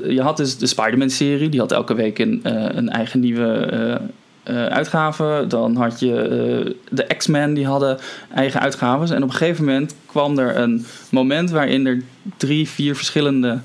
Je 0.08 0.22
had 0.22 0.38
dus 0.38 0.58
de 0.58 0.68
Spider-Man-serie, 0.68 1.50
die 1.50 1.60
had 1.60 1.72
elke 1.72 1.94
week 1.94 2.20
een, 2.20 2.40
eh, 2.44 2.54
een 2.70 2.90
eigen 2.90 3.20
nieuwe 3.20 3.56
eh, 3.56 3.96
eh, 4.48 4.66
uitgave. 4.66 5.46
Dan 5.48 5.76
had 5.76 6.00
je 6.00 6.22
eh, 6.22 6.74
de 6.90 7.16
X-Men, 7.18 7.54
die 7.54 7.66
hadden 7.66 7.98
eigen 8.34 8.60
uitgaves. 8.60 9.10
En 9.10 9.24
op 9.24 9.30
een 9.30 9.36
gegeven 9.36 9.66
moment 9.66 9.96
kwam 10.06 10.40
er 10.40 10.58
een 10.58 10.86
moment 11.10 11.50
waarin 11.52 11.86
er 11.86 12.02
drie, 12.38 12.68
vier 12.70 12.96
verschillende 12.96 13.60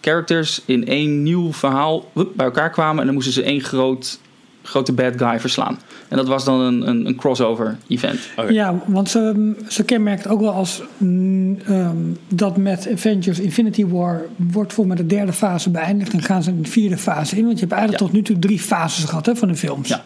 characters 0.00 0.62
in 0.64 0.86
één 0.86 1.22
nieuw 1.22 1.52
verhaal 1.52 2.10
woep, 2.12 2.30
bij 2.36 2.46
elkaar 2.46 2.70
kwamen. 2.70 2.98
En 2.98 3.04
dan 3.04 3.14
moesten 3.14 3.32
ze 3.32 3.42
één 3.42 3.60
groot, 3.60 4.18
grote 4.62 4.92
bad 4.92 5.12
guy 5.16 5.40
verslaan. 5.40 5.78
En 6.08 6.16
dat 6.16 6.28
was 6.28 6.44
dan 6.44 6.60
een, 6.60 6.88
een, 6.88 7.06
een 7.06 7.16
crossover 7.16 7.76
event. 7.88 8.20
Oké. 8.36 8.52
Ja, 8.52 8.74
want 8.86 9.10
ze, 9.10 9.52
ze 9.68 9.84
kenmerkt 9.84 10.28
ook 10.28 10.40
wel 10.40 10.52
als 10.52 10.82
mm, 10.96 11.58
ehm, 11.66 11.96
dat 12.28 12.56
met 12.56 12.88
Avengers 12.92 13.40
Infinity 13.40 13.86
War 13.86 14.22
wordt 14.36 14.72
voor 14.72 14.86
met 14.86 14.96
de 14.96 15.06
derde 15.06 15.32
fase 15.32 15.70
beëindigd 15.70 16.12
en 16.12 16.22
gaan 16.22 16.42
ze 16.42 16.50
in 16.50 16.62
de 16.62 16.70
vierde 16.70 16.96
fase 16.98 17.36
in. 17.36 17.44
Want 17.44 17.54
je 17.54 17.60
hebt 17.60 17.72
eigenlijk 17.72 18.02
Ja. 18.02 18.06
tot 18.06 18.16
nu 18.16 18.22
toe 18.22 18.38
drie 18.38 18.60
fases 18.60 19.04
gehad 19.04 19.26
hè, 19.26 19.36
van 19.36 19.48
de 19.48 19.56
films. 19.56 19.88
Ja. 19.88 20.04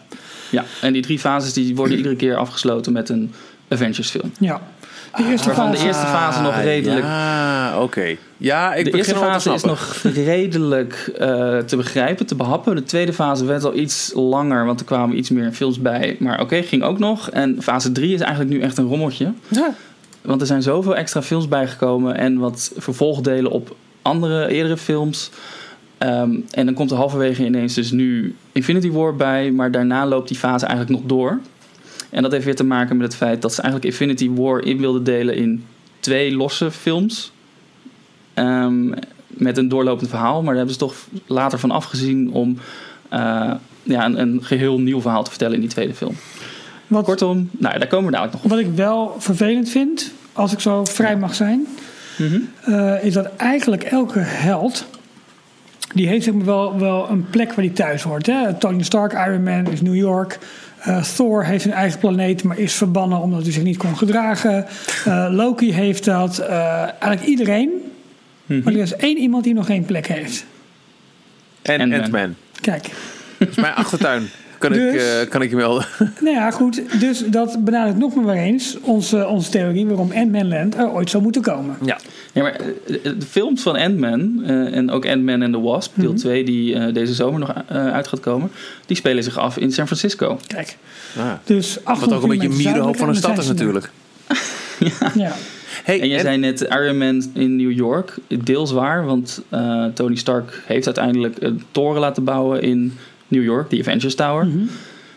Ja, 0.49 0.63
en 0.81 0.93
die 0.93 1.01
drie 1.01 1.19
fases 1.19 1.53
die 1.53 1.75
worden 1.75 1.97
iedere 1.97 2.15
keer 2.15 2.35
afgesloten 2.35 2.93
met 2.93 3.09
een 3.09 3.33
Avengers 3.67 4.09
film. 4.09 4.31
Ja. 4.39 4.61
De 5.17 5.23
eerste 5.29 5.47
Waarvan 5.47 5.71
de 5.71 5.75
fase. 5.77 5.87
eerste 5.87 6.05
fase 6.05 6.41
nog 6.41 6.53
Ah, 6.55 6.63
redelijk- 6.63 7.05
Ja, 7.05 7.81
oké. 7.81 8.15
Ja, 8.37 8.73
ik 8.73 8.85
de 8.85 8.91
begin 8.91 8.97
eerste 9.13 9.25
fase 9.25 9.53
is 9.53 9.63
nog 9.63 9.95
redelijk 10.03 11.11
eh, 11.17 11.57
te 11.57 11.75
begrijpen, 11.75 12.25
te 12.25 12.35
behappen. 12.35 12.75
De 12.75 12.83
tweede 12.83 13.13
fase 13.13 13.45
werd 13.45 13.63
al 13.63 13.75
iets 13.75 14.11
langer, 14.15 14.65
want 14.65 14.79
er 14.79 14.85
kwamen 14.85 15.17
iets 15.17 15.29
meer 15.29 15.51
films 15.51 15.79
bij. 15.79 16.15
Maar 16.19 16.41
oké, 16.41 16.61
ging 16.61 16.83
ook 16.83 16.99
nog. 16.99 17.29
En 17.29 17.57
fase 17.61 17.91
3 17.91 18.13
is 18.13 18.19
eigenlijk 18.21 18.51
nu 18.51 18.61
echt 18.61 18.77
een 18.77 18.87
rommeltje. 18.87 19.31
Ja. 19.47 19.73
want 20.21 20.41
er 20.41 20.47
zijn 20.47 20.61
zoveel 20.61 20.95
extra 20.95 21.21
films 21.21 21.47
bijgekomen 21.47 22.17
en 22.17 22.37
wat 22.37 22.71
vervolgdelen 22.77 23.51
op 23.51 23.75
andere 24.01 24.47
eerdere 24.47 24.77
films. 24.77 25.29
Ehm, 25.99 26.35
en 26.51 26.65
dan 26.65 26.73
komt 26.73 26.91
er 26.91 26.97
halverwege 26.97 27.45
ineens 27.45 27.73
dus 27.73 27.91
nu 27.91 28.35
Infinity 28.51 28.91
War 28.91 29.15
bij, 29.15 29.51
maar 29.51 29.71
daarna 29.71 30.05
loopt 30.07 30.27
die 30.27 30.37
fase 30.37 30.65
eigenlijk 30.65 30.99
nog 30.99 31.09
door. 31.09 31.39
En 32.09 32.21
dat 32.21 32.31
heeft 32.31 32.45
weer 32.45 32.55
te 32.55 32.63
maken 32.63 32.97
met 32.97 33.05
het 33.07 33.15
feit 33.15 33.41
dat 33.41 33.53
ze 33.53 33.61
eigenlijk 33.61 33.91
Infinity 33.91 34.29
War 34.41 34.63
in 34.63 34.77
wilden 34.77 35.03
delen 35.03 35.35
in 35.35 35.65
twee 35.99 36.35
losse 36.35 36.71
films. 36.71 37.31
Ehm, 38.33 38.89
met 39.27 39.57
een 39.57 39.67
doorlopend 39.69 40.09
verhaal, 40.09 40.35
maar 40.35 40.45
daar 40.45 40.55
hebben 40.55 40.73
ze 40.73 40.79
toch 40.79 40.95
later 41.25 41.59
van 41.59 41.71
afgezien 41.71 42.31
om 42.31 42.57
eh, 43.09 43.51
ja, 43.83 44.05
een, 44.05 44.19
een 44.19 44.39
geheel 44.43 44.79
nieuw 44.79 45.01
verhaal 45.01 45.23
te 45.23 45.29
vertellen 45.29 45.55
in 45.55 45.61
die 45.61 45.69
tweede 45.69 45.93
film. 45.93 46.15
Wat, 46.87 47.03
Kortom, 47.05 47.49
nou, 47.51 47.79
daar 47.79 47.87
komen 47.87 48.05
we 48.05 48.11
dadelijk 48.11 48.33
nog 48.33 48.43
op. 48.43 48.49
wat 48.49 48.59
ik 48.59 48.75
wel 48.75 49.15
vervelend 49.17 49.69
vind, 49.69 50.11
als 50.33 50.51
ik 50.53 50.59
zo 50.59 50.85
vrij 50.85 51.17
mag 51.17 51.35
zijn, 51.35 51.67
Mhm. 52.17 52.39
eh, 52.63 53.03
is 53.03 53.13
dat 53.13 53.29
eigenlijk 53.37 53.83
elke 53.83 54.19
held. 54.19 54.85
Die 55.93 56.07
heeft 56.07 56.23
zeg 56.23 56.33
maar 56.33 56.45
wel, 56.45 56.79
wel 56.79 57.09
een 57.09 57.29
plek 57.29 57.47
waar 57.47 57.65
hij 57.65 57.73
thuis 57.73 58.01
hoort. 58.01 58.25
Hè? 58.25 58.53
Tony 58.53 58.83
Stark, 58.83 59.13
Iron 59.13 59.43
Man 59.43 59.71
is 59.71 59.81
New 59.81 59.95
York. 59.95 60.39
Eh, 60.79 61.03
Thor 61.03 61.45
heeft 61.45 61.65
een 61.65 61.71
eigen 61.71 61.99
planeet, 61.99 62.43
maar 62.43 62.57
is 62.57 62.73
verbannen 62.73 63.19
omdat 63.19 63.43
hij 63.43 63.51
zich 63.51 63.63
niet 63.63 63.77
kon 63.77 63.97
gedragen. 63.97 64.65
Eh, 65.05 65.27
Loki 65.31 65.73
heeft 65.73 66.05
dat. 66.05 66.37
Eh, 66.37 66.81
eigenlijk 66.81 67.21
iedereen. 67.21 67.69
Mhm. 68.45 68.63
Maar 68.63 68.73
er 68.73 68.79
is 68.79 68.95
één 68.95 69.17
iemand 69.17 69.43
die 69.43 69.53
nog 69.53 69.65
geen 69.65 69.85
plek 69.85 70.07
heeft. 70.07 70.45
En 71.61 71.81
Ant-Man. 71.81 72.01
Ant-Man. 72.01 72.35
Kijk. 72.61 72.89
Dat 73.37 73.49
is 73.49 73.55
mijn 73.55 73.73
achtertuin. 73.73 74.29
Kan, 74.59 74.73
ik, 74.73 74.91
Dus- 74.91 75.21
eh, 75.21 75.29
kan 75.29 75.41
ik 75.41 75.49
je 75.49 75.55
melden? 75.55 75.85
Nou 76.21 76.35
ja, 76.35 76.51
goed. 76.51 76.81
Dus 76.99 77.23
dat 77.27 77.63
benadrukt 77.63 77.97
nog 77.99 78.15
maar 78.15 78.35
eens 78.35 78.77
onze, 78.81 79.27
onze 79.27 79.49
theorie 79.51 79.85
waarom 79.85 80.11
Ant-Man 80.15 80.47
Land 80.47 80.75
er 80.77 80.89
ooit 80.91 81.09
zou 81.09 81.23
moeten 81.23 81.41
komen. 81.41 81.75
Ja. 81.85 81.97
Ja, 82.33 82.41
maar 82.41 82.51
eh, 82.55 83.03
de 83.03 83.25
films 83.29 83.61
van 83.61 83.75
Ant-Man 83.75 84.41
eh, 84.45 84.75
en 84.75 84.91
ook 84.91 85.05
Ant-Man 85.07 85.41
and 85.41 85.53
the 85.53 85.59
Wasp, 85.61 85.91
deel 85.95 86.13
2, 86.13 86.43
die 86.43 86.75
eh, 86.75 86.93
deze 86.93 87.13
zomer 87.13 87.39
nog 87.39 87.53
eh, 87.67 87.87
uit 87.91 88.07
gaat 88.07 88.19
komen, 88.19 88.51
die 88.85 88.97
spelen 88.97 89.23
zich 89.23 89.37
af 89.37 89.57
in 89.57 89.71
San 89.71 89.85
Francisco. 89.85 90.39
Kijk. 90.47 90.77
Ah. 91.17 91.31
Dus 91.43 91.73
Wat 91.75 91.83
800 91.85 92.13
ook 92.23 92.31
een 92.31 92.37
beetje 92.39 92.57
mierenhoop 92.63 92.97
van 92.97 93.09
een 93.09 93.15
stad 93.15 93.37
is 93.37 93.47
natuurlijk. 93.47 93.89
Ja. 95.15 95.33
Hey, 95.83 96.01
En 96.01 96.07
jij 96.07 96.17
en- 96.17 96.23
zei 96.23 96.37
net 96.37 96.61
Iron 96.61 96.97
Man 96.97 97.23
in 97.33 97.55
New 97.55 97.71
York, 97.71 98.15
deels 98.43 98.71
waar, 98.71 99.05
want 99.05 99.41
eh, 99.49 99.85
Tony 99.85 100.15
Stark 100.15 100.61
heeft 100.65 100.85
uiteindelijk 100.85 101.35
een 101.39 101.63
toren 101.71 101.99
laten 102.01 102.23
bouwen 102.23 102.61
in 102.61 102.97
New 103.29 103.43
York, 103.43 103.69
die 103.69 103.79
Avengers 103.79 104.15
Tower, 104.15 104.45
Mhm. 104.45 104.57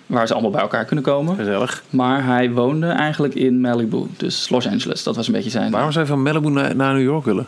waar 0.06 0.26
ze 0.26 0.32
allemaal 0.32 0.50
bij 0.50 0.60
elkaar 0.60 0.84
kunnen 0.84 1.04
komen. 1.04 1.36
Gezellig. 1.36 1.82
Maar 1.90 2.24
hij 2.26 2.50
woonde 2.50 2.86
eigenlijk 2.86 3.34
in 3.34 3.60
Malibu, 3.60 4.02
dus 4.16 4.48
Los 4.48 4.66
Angeles, 4.68 5.02
dat 5.02 5.16
was 5.16 5.26
een 5.26 5.32
beetje 5.32 5.50
zijn. 5.50 5.70
Waarom 5.70 5.92
zou 5.92 6.04
je 6.04 6.10
van 6.10 6.22
Malibu 6.22 6.50
naar, 6.50 6.76
naar 6.76 6.94
New 6.94 7.02
York 7.02 7.24
willen? 7.24 7.46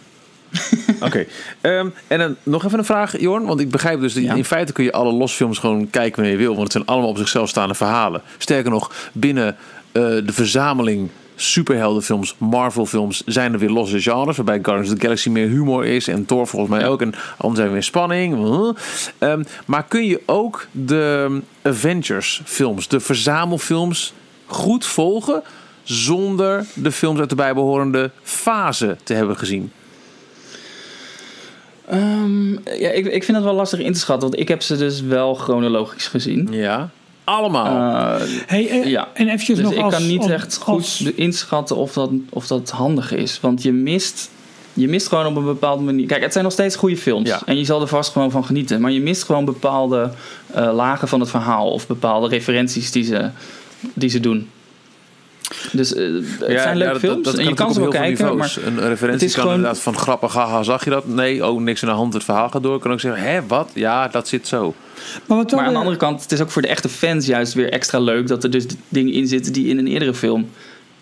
Oké. 1.00 1.24
Ehm, 1.60 1.88
en 2.06 2.18
dan 2.18 2.36
nog 2.42 2.64
even 2.64 2.78
een 2.78 2.84
vraag, 2.84 3.20
Jorn. 3.20 3.44
Want 3.44 3.60
ik 3.60 3.70
begrijp 3.70 4.00
dus 4.00 4.14
dat 4.14 4.22
je- 4.22 4.28
Ja. 4.28 4.34
in 4.34 4.44
feite 4.44 4.72
kun 4.72 4.84
je 4.84 4.92
alle 4.92 5.12
losfilms 5.12 5.58
gewoon 5.58 5.90
kijken 5.90 6.14
wanneer 6.16 6.32
je 6.32 6.38
wil. 6.44 6.50
Want 6.52 6.62
het 6.62 6.72
zijn 6.72 6.84
allemaal 6.86 7.08
op 7.10 7.16
zichzelf 7.18 7.48
staande 7.48 7.74
verhalen. 7.74 8.22
Sterker 8.38 8.70
nog, 8.70 8.92
binnen 9.12 9.56
eh, 9.92 10.02
de 10.02 10.32
verzameling 10.32 11.08
superheldenfilms, 11.36 12.34
Marvel-films, 12.38 13.22
zijn 13.26 13.52
er 13.52 13.58
weer 13.58 13.70
losse 13.70 14.00
genres. 14.00 14.36
Waarbij 14.36 14.58
Guardians 14.62 14.90
of 14.90 14.98
the 14.98 15.00
Galaxy 15.00 15.28
meer 15.28 15.48
humor 15.48 15.84
is. 15.84 16.08
En 16.08 16.24
Thor 16.24 16.46
volgens 16.46 16.78
mij 16.78 16.88
ook. 16.88 17.00
En 17.00 17.14
anders 17.36 17.56
zijn 17.56 17.66
we 17.66 17.72
weer 17.72 17.82
spanning. 17.82 18.36
Ehm, 19.18 19.42
maar 19.66 19.84
kun 19.84 20.06
je 20.06 20.20
ook 20.26 20.66
de 20.70 21.40
Avengers-films, 21.62 22.88
de 22.88 23.00
verzamelfilms, 23.00 24.12
goed 24.46 24.86
volgen. 24.86 25.42
Zonder 25.82 26.66
de 26.74 26.92
films 26.92 27.20
uit 27.20 27.28
de 27.28 27.34
bijbehorende 27.34 28.10
fase 28.22 28.96
te 29.02 29.14
hebben 29.14 29.36
gezien. 29.36 29.72
Ehm, 31.86 32.52
ja, 32.52 32.90
ik, 32.90 33.06
ik 33.06 33.24
vind 33.24 33.36
het 33.36 33.46
wel 33.46 33.54
lastig 33.54 33.78
in 33.78 33.92
te 33.92 33.98
schatten, 33.98 34.28
want 34.28 34.40
ik 34.40 34.48
heb 34.48 34.62
ze 34.62 34.76
dus 34.76 35.00
wel 35.00 35.34
chronologisch 35.34 36.06
gezien. 36.06 36.48
Ja. 36.50 36.90
Allemaal. 37.24 38.16
Eh, 38.20 38.26
Hey, 38.46 38.68
eh, 38.70 38.84
Ja. 38.86 39.08
En 39.14 39.26
eventjes 39.26 39.56
dus 39.56 39.64
nog 39.64 39.74
ik 39.74 39.80
als, 39.82 39.94
kan 39.94 40.06
niet 40.06 40.20
als- 40.20 40.30
echt 40.30 40.56
goed 40.56 40.74
als- 40.74 41.02
inschatten 41.02 41.76
of 41.76 41.92
dat, 41.92 42.10
of 42.30 42.46
dat 42.46 42.70
handig 42.70 43.12
is. 43.12 43.38
Want 43.40 43.62
je 43.62 43.72
mist, 43.72 44.30
je 44.72 44.88
mist 44.88 45.08
gewoon 45.08 45.26
op 45.26 45.36
een 45.36 45.44
bepaalde 45.44 45.82
manier... 45.82 46.06
Kijk, 46.06 46.22
het 46.22 46.32
zijn 46.32 46.44
nog 46.44 46.52
steeds 46.52 46.76
goede 46.76 46.96
films. 46.96 47.28
Ja. 47.28 47.40
En 47.46 47.58
je 47.58 47.64
zal 47.64 47.80
er 47.80 47.86
vast 47.86 48.12
gewoon 48.12 48.30
van 48.30 48.44
genieten. 48.44 48.80
Maar 48.80 48.90
je 48.90 49.00
mist 49.00 49.22
gewoon 49.22 49.44
bepaalde 49.44 50.10
eh, 50.54 50.70
lagen 50.74 51.08
van 51.08 51.20
het 51.20 51.30
verhaal. 51.30 51.70
Of 51.70 51.86
bepaalde 51.86 52.28
referenties 52.28 52.90
die 52.90 53.04
ze, 53.04 53.30
die 53.94 54.08
ze 54.10 54.20
doen. 54.20 54.48
Dus 55.72 55.94
eh, 55.94 56.04
het 56.40 56.60
zijn 56.60 56.76
leuke 56.76 56.92
dat- 56.92 57.00
films. 57.00 57.24
dat 57.24 57.34
en 57.38 57.44
je 57.44 57.54
kan 57.54 57.72
ze 57.74 57.80
wel 57.80 57.88
kijken. 57.88 58.24
Maar 58.24 58.32
niveaus. 58.34 58.56
een 58.56 58.80
referentie 58.88 59.06
het 59.12 59.22
is 59.22 59.32
kan 59.32 59.42
gewoon- 59.42 59.56
inderdaad 59.56 59.80
van 59.82 59.96
grappig, 59.98 60.34
haha, 60.34 60.62
zag 60.62 60.84
je 60.84 60.90
dat? 60.90 61.06
Nee, 61.06 61.46
oh, 61.46 61.60
niks 61.60 61.82
aan 61.82 61.88
de 61.88 61.94
hand, 61.94 62.12
het 62.12 62.24
verhaal 62.24 62.48
gaat 62.48 62.62
door. 62.62 62.74
Ik 62.74 62.80
kan 62.80 62.92
ook 62.92 63.00
zeggen, 63.00 63.22
hè, 63.22 63.46
wat? 63.46 63.70
Ja, 63.74 64.08
dat 64.08 64.28
zit 64.28 64.48
zo. 64.48 64.74
Maar 65.26 65.36
wat 65.36 65.48
toch 65.48 65.58
Maar 65.58 65.66
aan 65.68 65.72
de 65.74 65.78
andere 65.78 65.96
kant, 65.96 66.22
het 66.22 66.32
is 66.32 66.40
ook 66.40 66.50
voor 66.50 66.62
de 66.62 66.68
echte 66.68 66.88
fans 66.88 67.26
juist 67.26 67.52
weer 67.54 67.70
extra 67.72 67.98
leuk... 67.98 68.26
dat 68.26 68.44
er 68.44 68.50
dus 68.50 68.66
dingen 68.88 69.12
in 69.12 69.26
zitten 69.26 69.52
die 69.52 69.66
in 69.68 69.78
een 69.78 69.86
eerdere 69.86 70.14
film... 70.14 70.48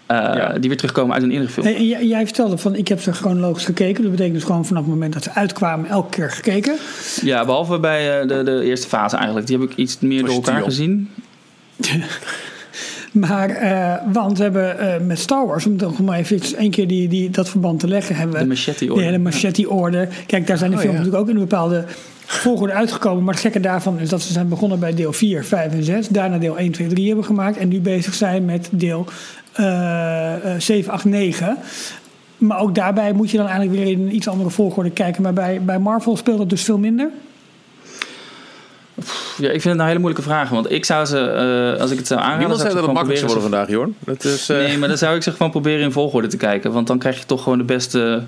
eh, 0.07 0.17
Ja. 0.17 0.53
die 0.59 0.69
weer 0.69 0.77
terugkomen 0.79 1.15
uit 1.15 1.23
een 1.23 1.31
eerdere 1.31 1.51
film. 1.51 1.67
Hey, 1.67 1.75
en 1.77 1.87
jij, 1.87 2.07
jij 2.07 2.25
vertelde 2.25 2.59
van 2.59 2.75
ik 2.75 2.88
heb 2.88 3.01
ze 3.01 3.12
chronologisch 3.12 3.65
gekeken. 3.65 4.03
Dat 4.03 4.11
betekent 4.11 4.35
dus 4.35 4.45
gewoon 4.45 4.65
vanaf 4.67 4.83
het 4.83 4.93
moment 4.93 5.12
dat 5.12 5.23
ze 5.23 5.35
uitkwamen 5.35 5.88
elke 5.91 6.09
keer 6.11 6.31
gekeken. 6.31 6.77
Ja, 7.23 7.45
behalve 7.45 7.79
bij 7.79 8.21
eh, 8.21 8.29
de, 8.29 8.43
de 8.43 8.62
eerste 8.65 8.88
fase 8.88 9.17
eigenlijk. 9.17 9.47
Die 9.47 9.59
heb 9.59 9.71
ik 9.71 9.77
iets 9.77 9.99
meer 10.01 10.25
door 10.25 10.35
elkaar 10.35 10.62
gezien. 10.62 11.09
Maar, 13.12 13.51
eh, 13.51 13.95
want 14.12 14.37
we 14.37 14.43
hebben 14.43 14.79
eh, 14.79 15.01
met 15.01 15.19
Star 15.19 15.47
Wars, 15.47 15.67
om 15.67 15.77
toch 15.77 15.99
maar 16.01 16.19
even 16.19 16.41
één 16.59 16.71
keer 16.71 16.88
die, 16.88 17.09
die, 17.09 17.31
dat 17.31 17.49
verband 17.49 17.81
te 17.81 17.88
leggen, 17.88 18.17
hebben 18.17 18.37
De 18.37 18.43
we 18.43 18.49
machete 18.49 18.79
die 18.79 18.91
order. 18.93 19.05
hele 19.07 19.19
machete 19.19 19.69
order. 19.71 20.09
Kijk, 20.27 20.47
daar 20.47 20.59
zijn 20.59 20.71
de 20.71 20.77
Oh, 20.77 20.83
films 20.83 20.97
ja. 20.99 21.03
natuurlijk 21.05 21.29
ook 21.29 21.35
in 21.35 21.43
een 21.43 21.49
bepaalde 21.49 21.85
volgorde 22.35 22.73
uitgekomen. 22.73 23.25
Maar 23.25 23.35
het 23.35 23.42
gekke 23.42 23.61
daarvan 23.61 23.99
is 23.99 24.09
dat 24.09 24.23
ze 24.23 24.33
zijn 24.33 24.49
begonnen 24.49 24.79
bij 24.79 24.95
deel 24.95 25.12
4, 25.12 25.45
5 25.45 25.73
en 25.73 25.85
6. 25.85 26.09
Daarna 26.09 26.38
deel 26.38 26.59
1, 26.59 26.73
2, 26.73 26.88
3 26.88 27.07
hebben 27.07 27.25
gemaakt. 27.25 27.57
En 27.57 27.68
nu 27.68 27.81
bezig 27.81 28.14
zijn 28.14 28.45
met 28.45 28.68
deel 28.71 29.07
eh, 29.53 30.55
eh, 30.55 30.61
7, 30.61 30.92
8, 30.92 31.05
9. 31.05 31.57
Maar 32.38 32.61
ook 32.61 32.75
daarbij 32.75 33.12
moet 33.12 33.31
je 33.31 33.37
dan 33.37 33.47
eigenlijk 33.47 33.77
weer 33.77 33.92
in 33.92 34.01
een 34.01 34.14
iets 34.14 34.29
andere 34.29 34.51
volgorde 34.51 34.90
kijken. 34.90 35.23
Maar 35.23 35.33
bij, 35.33 35.61
bij 35.62 35.79
Marvel 35.79 36.16
speelt 36.16 36.38
dat 36.38 36.51
dus 36.51 36.62
veel 36.62 36.79
minder. 36.79 37.11
Ja, 39.38 39.51
ik 39.51 39.61
vind 39.61 39.64
het 39.64 39.75
nou 39.75 39.87
hele 39.87 39.99
moeilijke 39.99 40.29
vragen. 40.29 40.55
Want 40.55 40.71
ik 40.71 40.85
zou 40.85 41.05
ze, 41.05 41.18
eh, 41.18 41.81
als 41.81 41.90
ik 41.90 41.99
het 41.99 42.07
zou 42.07 42.21
aanraden... 42.21 42.38
Niemand 42.38 42.61
zou 42.61 42.71
zei 42.71 42.83
dat 42.83 42.90
het 42.90 42.99
gewoon 42.99 43.18
makkelijker 43.18 43.27
worden 43.27 43.42
vandaag, 43.42 43.68
Jorn. 43.68 43.97
Dat 44.05 44.25
is, 44.25 44.49
eh, 44.49 44.57
Nee, 44.57 44.79
maar 44.79 44.88
dan 44.88 44.99
zou 44.99 45.16
ik 45.16 45.23
ze 45.23 45.33
gewoon 45.33 45.51
proberen 45.51 45.85
in 45.85 45.92
volgorde 45.92 46.29
te 46.29 46.37
kijken. 46.37 46.73
Want 46.73 46.87
dan 46.87 46.99
krijg 46.99 47.18
je 47.18 47.27
toch 47.27 47.42
gewoon 47.42 47.59
de 47.59 47.64
beste 47.64 48.23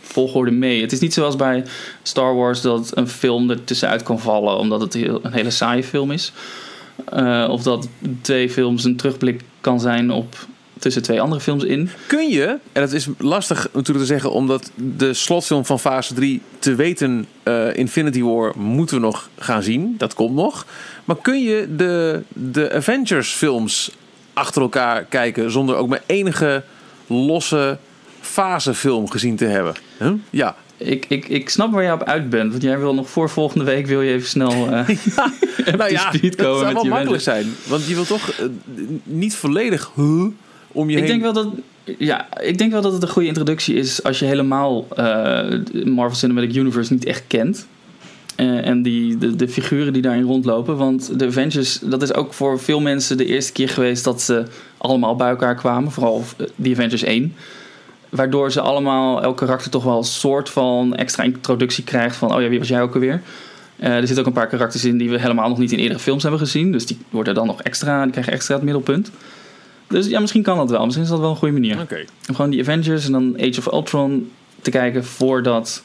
volgorde 0.00 0.50
mee. 0.50 0.80
Het 0.80 0.92
is 0.92 1.00
niet 1.00 1.14
zoals 1.14 1.36
bij 1.36 1.64
Star 2.02 2.34
Wars 2.34 2.60
dat 2.60 2.96
een 2.96 3.08
film 3.08 3.50
er 3.50 3.64
tussenuit 3.64 4.02
kan 4.02 4.20
vallen... 4.20 4.58
omdat 4.58 4.80
het 4.80 4.94
een 4.94 5.32
hele 5.32 5.50
saaie 5.50 5.84
film 5.84 6.10
is. 6.10 6.32
Eh, 7.04 7.46
of 7.50 7.62
dat 7.62 7.88
twee 8.20 8.50
films 8.50 8.84
een 8.84 8.96
terugblik 8.96 9.40
kan 9.60 9.80
zijn 9.80 10.10
op 10.10 10.36
tussen 10.78 11.02
twee 11.02 11.20
andere 11.20 11.40
films 11.40 11.64
in. 11.64 11.90
Kun 12.06 12.28
je, 12.28 12.46
en 12.46 12.80
dat 12.80 12.92
is 12.92 13.08
lastig 13.18 13.68
natuurlijk 13.72 14.06
te 14.06 14.12
zeggen, 14.12 14.32
omdat 14.32 14.70
de 14.74 15.14
slotfilm 15.14 15.64
van 15.64 15.80
fase 15.80 16.14
3 16.14 16.42
te 16.58 16.74
weten, 16.74 17.26
eh, 17.42 17.76
Infinity 17.76 18.22
War, 18.22 18.52
moeten 18.58 18.96
we 18.96 19.02
nog 19.02 19.28
gaan 19.38 19.62
zien. 19.62 19.94
Dat 19.98 20.14
komt 20.14 20.34
nog. 20.34 20.66
Maar 21.04 21.16
kun 21.16 21.42
je 21.42 21.74
de, 21.76 22.22
de 22.32 22.72
Avengers 22.72 23.30
films 23.30 23.90
achter 24.32 24.62
elkaar 24.62 25.04
kijken 25.04 25.50
zonder 25.50 25.76
ook 25.76 25.88
maar 25.88 26.02
enige 26.06 26.62
losse 27.06 27.78
fasefilm 28.36 29.10
gezien 29.10 29.36
te 29.36 29.44
hebben? 29.44 29.74
Huh? 29.98 30.12
Ja. 30.30 30.56
Ik, 30.76 31.06
ik, 31.08 31.28
ik 31.28 31.48
snap 31.48 31.72
waar 31.72 31.82
jij 31.82 31.92
op 31.92 32.02
uit 32.02 32.30
bent. 32.30 32.50
Want 32.50 32.62
jij 32.62 32.78
wil 32.78 32.94
nog 32.94 33.10
voor 33.10 33.30
volgende 33.30 33.64
week 33.64 33.86
wil 33.86 34.02
je 34.02 34.12
even 34.12 34.28
snel 34.28 34.50
Nou 35.64 35.78
to 35.78 35.86
ja, 35.86 36.12
speed 36.12 36.36
dat 36.36 36.46
komen 36.46 36.60
zou 36.60 36.72
met 36.72 36.82
wel 36.82 36.84
makkelijk 36.84 37.22
zijn. 37.22 37.54
Want 37.68 37.86
je 37.86 37.94
wil 37.94 38.04
toch 38.04 38.30
eh, 38.30 38.46
niet 39.04 39.34
volledig 39.34 39.90
huh, 39.94 40.26
om 40.72 40.90
je 40.90 40.96
Ik 40.96 41.02
heen... 41.02 41.06
denk, 41.06 41.22
wel 41.22 41.32
dat, 41.32 41.48
ja, 41.98 42.40
ik 42.40 42.58
denk 42.58 42.72
wel 42.72 42.82
dat 42.82 42.92
het 42.92 43.02
een 43.02 43.08
goede 43.08 43.28
introductie 43.28 43.74
is 43.74 44.02
als 44.02 44.18
je 44.18 44.24
helemaal 44.24 44.86
eh, 44.96 45.84
Marvel 45.84 46.16
Cinematic 46.16 46.54
Universe 46.54 46.92
niet 46.92 47.04
echt 47.04 47.22
kent. 47.26 47.66
En 48.36 48.82
die, 48.82 49.18
de, 49.18 49.36
de 49.36 49.48
figuren 49.48 49.92
die 49.92 50.02
daarin 50.02 50.22
rondlopen. 50.22 50.76
Want 50.76 51.18
de 51.18 51.26
Avengers, 51.26 51.78
dat 51.78 52.02
is 52.02 52.14
ook 52.14 52.34
voor 52.34 52.60
veel 52.60 52.80
mensen 52.80 53.16
de 53.16 53.24
eerste 53.24 53.52
keer 53.52 53.68
geweest 53.68 54.04
dat 54.04 54.22
ze 54.22 54.44
allemaal 54.76 55.16
bij 55.16 55.28
elkaar 55.28 55.54
kwamen. 55.54 55.92
Vooral 55.92 56.24
die 56.56 56.74
Avengers 56.74 57.02
1. 57.02 57.34
Waardoor 58.08 58.52
ze 58.52 58.60
allemaal, 58.60 59.22
elk 59.22 59.36
karakter 59.36 59.70
toch 59.70 59.84
wel 59.84 59.98
een 59.98 60.04
soort 60.04 60.50
van 60.50 60.94
extra 60.94 61.22
introductie 61.22 61.84
krijgt 61.84 62.16
van, 62.16 62.34
oh 62.34 62.42
ja, 62.42 62.48
wie 62.48 62.58
was 62.58 62.68
jij 62.68 62.82
ook 62.82 62.94
alweer? 62.94 63.22
Eh, 63.76 63.94
er 63.94 64.06
zitten 64.06 64.18
ook 64.18 64.26
een 64.26 64.32
paar 64.32 64.46
karakters 64.46 64.84
in 64.84 64.98
die 64.98 65.10
we 65.10 65.20
helemaal 65.20 65.48
nog 65.48 65.58
niet 65.58 65.72
in 65.72 65.78
eerdere 65.78 66.00
films 66.00 66.22
hebben 66.22 66.40
gezien. 66.40 66.72
Dus 66.72 66.86
die 66.86 66.98
worden 67.10 67.34
dan 67.34 67.46
nog 67.46 67.62
extra, 67.62 68.02
die 68.02 68.12
krijgen 68.12 68.32
extra 68.32 68.54
het 68.54 68.64
middelpunt. 68.64 69.10
Dus 69.88 70.06
ja, 70.06 70.20
misschien 70.20 70.42
kan 70.42 70.56
dat 70.56 70.70
wel. 70.70 70.84
Misschien 70.84 71.04
is 71.04 71.10
dat 71.10 71.20
wel 71.20 71.30
een 71.30 71.36
goede 71.36 71.54
manier. 71.54 71.78
Om 72.28 72.34
gewoon 72.34 72.50
die 72.50 72.60
Avengers 72.60 73.06
en 73.06 73.12
dan 73.12 73.34
Age 73.40 73.58
of 73.58 73.72
Ultron 73.72 74.30
te 74.62 74.70
kijken 74.70 75.04
voordat 75.04 75.82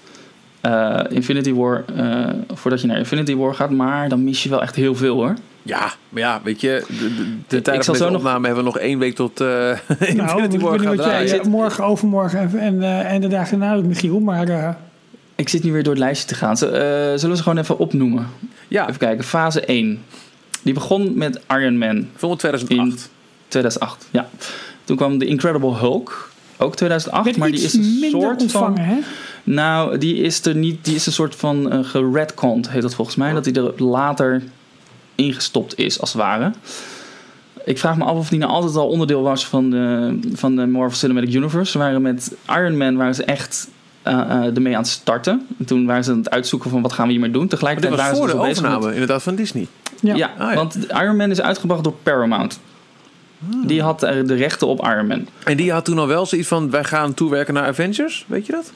eh, 0.61 0.99
Infinity 1.09 1.53
War, 1.53 1.83
eh, 1.95 2.29
voordat 2.53 2.81
je 2.81 2.87
naar 2.87 2.97
Infinity 2.97 3.35
War 3.35 3.55
gaat. 3.55 3.71
Maar 3.71 4.09
dan 4.09 4.23
mis 4.23 4.43
je 4.43 4.49
wel 4.49 4.61
echt 4.61 4.75
heel 4.75 4.95
veel 4.95 5.15
hoor. 5.15 5.33
Ja, 5.63 5.91
maar 6.09 6.21
ja, 6.21 6.41
weet 6.43 6.61
je, 6.61 6.83
de, 6.87 6.95
de, 7.15 7.25
de 7.47 7.57
Ik 7.57 7.63
tijd 7.63 7.85
zal 7.85 7.95
van 7.95 8.07
nog- 8.11 8.15
opname 8.21 8.45
hebben 8.45 8.63
we 8.63 8.69
nog 8.71 8.79
één 8.79 8.99
week 8.99 9.15
tot 9.15 9.41
eh 9.41 9.47
Nou, 9.47 9.73
Infinity 9.99 10.55
ik 10.55 10.61
War 10.61 10.71
weet 10.71 10.79
niet 10.79 10.99
gaat 10.99 11.19
wat 11.21 11.29
jij 11.29 11.41
morgen, 11.47 11.83
overmorgen 11.83 12.39
en, 12.39 12.59
en, 12.59 12.81
eh, 12.83 13.11
en 13.13 13.21
de 13.21 13.27
dagen 13.27 13.59
daarna 13.59 13.75
doet, 13.75 13.85
Michiel. 13.85 14.19
Maar 14.19 14.47
eh, 14.47 14.69
Ik 15.35 15.49
zit 15.49 15.63
nu 15.63 15.71
weer 15.71 15.83
door 15.83 15.93
het 15.93 16.01
lijstje 16.01 16.27
te 16.27 16.35
gaan. 16.35 16.57
Z- 16.57 16.61
eh, 16.61 16.69
zullen 16.69 17.29
we 17.29 17.35
ze 17.35 17.43
gewoon 17.43 17.57
even 17.57 17.77
opnoemen? 17.77 18.27
Ja, 18.67 18.87
Even 18.87 18.99
kijken. 18.99 19.23
Fase 19.23 19.61
1. 19.65 20.03
Die 20.61 20.73
begon 20.73 21.17
met 21.17 21.39
Iron 21.49 21.77
Man 21.77 22.07
film 22.15 22.37
2008. 22.37 23.09
2008. 23.47 24.07
Ja. 24.11 24.29
Toen 24.83 24.95
kwam 24.97 25.17
The 25.19 25.25
Incredible 25.25 25.73
Hulk. 25.75 26.29
Ook 26.57 26.75
2008. 26.75 27.25
werd 27.25 27.37
maar 27.37 27.51
die 27.51 27.61
is 27.63 27.73
een 27.73 28.07
soort 28.11 28.41
ontvangen, 28.41 28.75
van... 28.75 28.85
hè? 28.85 28.97
Nou, 29.43 29.97
die 29.97 30.15
is 30.15 30.45
er 30.45 30.55
niet... 30.55 30.85
Die 30.85 30.95
is 30.95 31.05
een 31.05 31.11
soort 31.13 31.35
van 31.35 31.73
uh, 31.73 31.79
geredconned, 31.85 32.69
heet 32.69 32.81
dat 32.81 32.95
volgens 32.95 33.17
mij. 33.17 33.33
Dat 33.33 33.43
die 33.43 33.53
er 33.53 33.83
later 33.83 34.43
ingestopt 35.15 35.77
is, 35.77 35.99
als 35.99 36.13
het 36.13 36.21
ware. 36.21 36.51
Ik 37.65 37.77
vraag 37.77 37.97
me 37.97 38.03
af 38.03 38.17
of 38.17 38.29
die 38.29 38.39
nou 38.39 38.51
altijd 38.51 38.75
al 38.75 38.87
onderdeel 38.87 39.21
was 39.21 39.47
van 39.47 39.69
de, 39.69 40.19
van 40.33 40.55
de 40.55 40.65
Marvel 40.65 40.97
Cinematic 40.97 41.33
Universe. 41.33 41.71
Ze 41.71 41.77
waren 41.77 42.01
met 42.01 42.35
Iron 42.49 42.77
Man 42.77 42.97
waren 42.97 43.15
ze 43.15 43.23
echt 43.23 43.69
uh, 44.07 44.13
uh, 44.13 44.55
ermee 44.55 44.75
aan 44.75 44.81
het 44.81 44.91
starten. 44.91 45.47
En 45.59 45.65
toen 45.65 45.85
waren 45.85 46.03
ze 46.03 46.11
aan 46.11 46.17
het 46.17 46.29
uitzoeken 46.29 46.69
van 46.69 46.81
wat 46.81 46.93
gaan 46.93 47.05
we 47.05 47.11
hiermee 47.11 47.31
doen. 47.31 47.39
Maar 47.41 47.49
dit 47.49 47.59
Tegelijkertijd 47.59 47.95
was 47.95 48.03
waren 48.03 48.17
voor 48.17 48.27
ze 48.27 48.33
de 48.33 48.37
dus 48.37 48.47
al 48.47 48.47
bezig 48.47 48.63
overname, 48.63 48.85
met... 48.85 48.93
inderdaad, 48.93 49.23
van 49.23 49.35
Disney. 49.35 49.67
Ja. 50.01 50.15
Ja, 50.15 50.31
Ah, 50.37 50.49
ja. 50.49 50.55
want 50.55 50.77
Iron 50.87 51.15
Man 51.15 51.31
is 51.31 51.41
uitgebracht 51.41 51.83
door 51.83 51.95
Paramount. 52.03 52.59
Die 53.65 53.81
had 53.81 54.03
er 54.03 54.27
de 54.27 54.33
rechten 54.33 54.67
op 54.67 54.85
Iron 54.85 55.07
Man. 55.07 55.27
En 55.43 55.57
die 55.57 55.71
had 55.71 55.85
toen 55.85 55.99
al 55.99 56.07
wel 56.07 56.25
zoiets 56.25 56.47
van, 56.47 56.69
wij 56.69 56.83
gaan 56.83 57.13
toewerken 57.13 57.53
naar 57.53 57.67
Avengers, 57.67 58.25
weet 58.27 58.45
je 58.45 58.51
dat? 58.51 58.71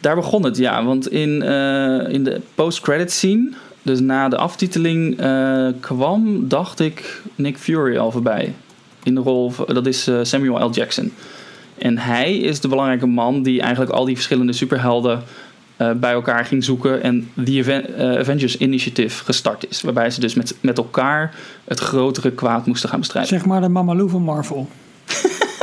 Daar 0.00 0.14
begon 0.14 0.44
het, 0.44 0.56
ja. 0.56 0.84
Want 0.84 1.10
in, 1.10 1.42
uh, 1.42 2.08
in 2.08 2.24
de 2.24 2.40
post-credit 2.54 3.12
scene, 3.12 3.50
dus 3.82 4.00
na 4.00 4.28
de 4.28 4.36
aftiteling, 4.36 5.20
uh, 5.20 5.68
kwam, 5.80 6.48
dacht 6.48 6.80
ik, 6.80 7.22
Nick 7.34 7.58
Fury 7.58 7.96
al 7.96 8.10
voorbij. 8.10 8.54
In 9.02 9.14
de 9.14 9.20
rol, 9.20 9.50
van, 9.50 9.66
dat 9.66 9.86
is 9.86 10.08
uh, 10.08 10.18
Samuel 10.22 10.68
L. 10.68 10.70
Jackson. 10.70 11.12
En 11.78 11.98
hij 11.98 12.36
is 12.38 12.60
de 12.60 12.68
belangrijke 12.68 13.06
man 13.06 13.42
die 13.42 13.60
eigenlijk 13.60 13.92
al 13.92 14.04
die 14.04 14.14
verschillende 14.14 14.52
superhelden 14.52 15.22
uh, 15.78 15.90
bij 15.92 16.12
elkaar 16.12 16.44
ging 16.44 16.64
zoeken. 16.64 17.02
En 17.02 17.30
die 17.34 17.60
Aven 17.60 18.18
Avengers 18.18 18.56
Initiative 18.56 19.24
gestart 19.24 19.66
is. 19.68 19.82
Waarbij 19.82 20.10
ze 20.10 20.20
dus 20.20 20.34
met, 20.34 20.56
met 20.60 20.78
elkaar 20.78 21.34
het 21.64 21.80
grotere 21.80 22.32
kwaad 22.32 22.66
moesten 22.66 22.88
gaan 22.88 23.00
bestrijden. 23.00 23.38
Zeg 23.38 23.46
maar 23.46 23.60
de 23.60 23.68
Mamalou 23.68 24.10
van 24.10 24.22
Marvel. 24.22 24.68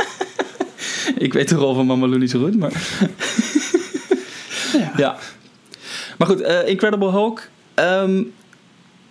ik 1.16 1.32
weet 1.32 1.48
de 1.48 1.54
rol 1.54 1.74
van 1.74 1.86
Mamalou 1.86 2.18
niet 2.18 2.30
zo 2.30 2.40
goed, 2.40 2.58
maar... 2.58 2.72
ja. 4.72 4.92
ja. 5.04 5.16
Maar 6.18 6.28
goed, 6.28 6.40
Incredible 6.66 7.10
Hulk... 7.10 7.48
Um, 7.74 8.32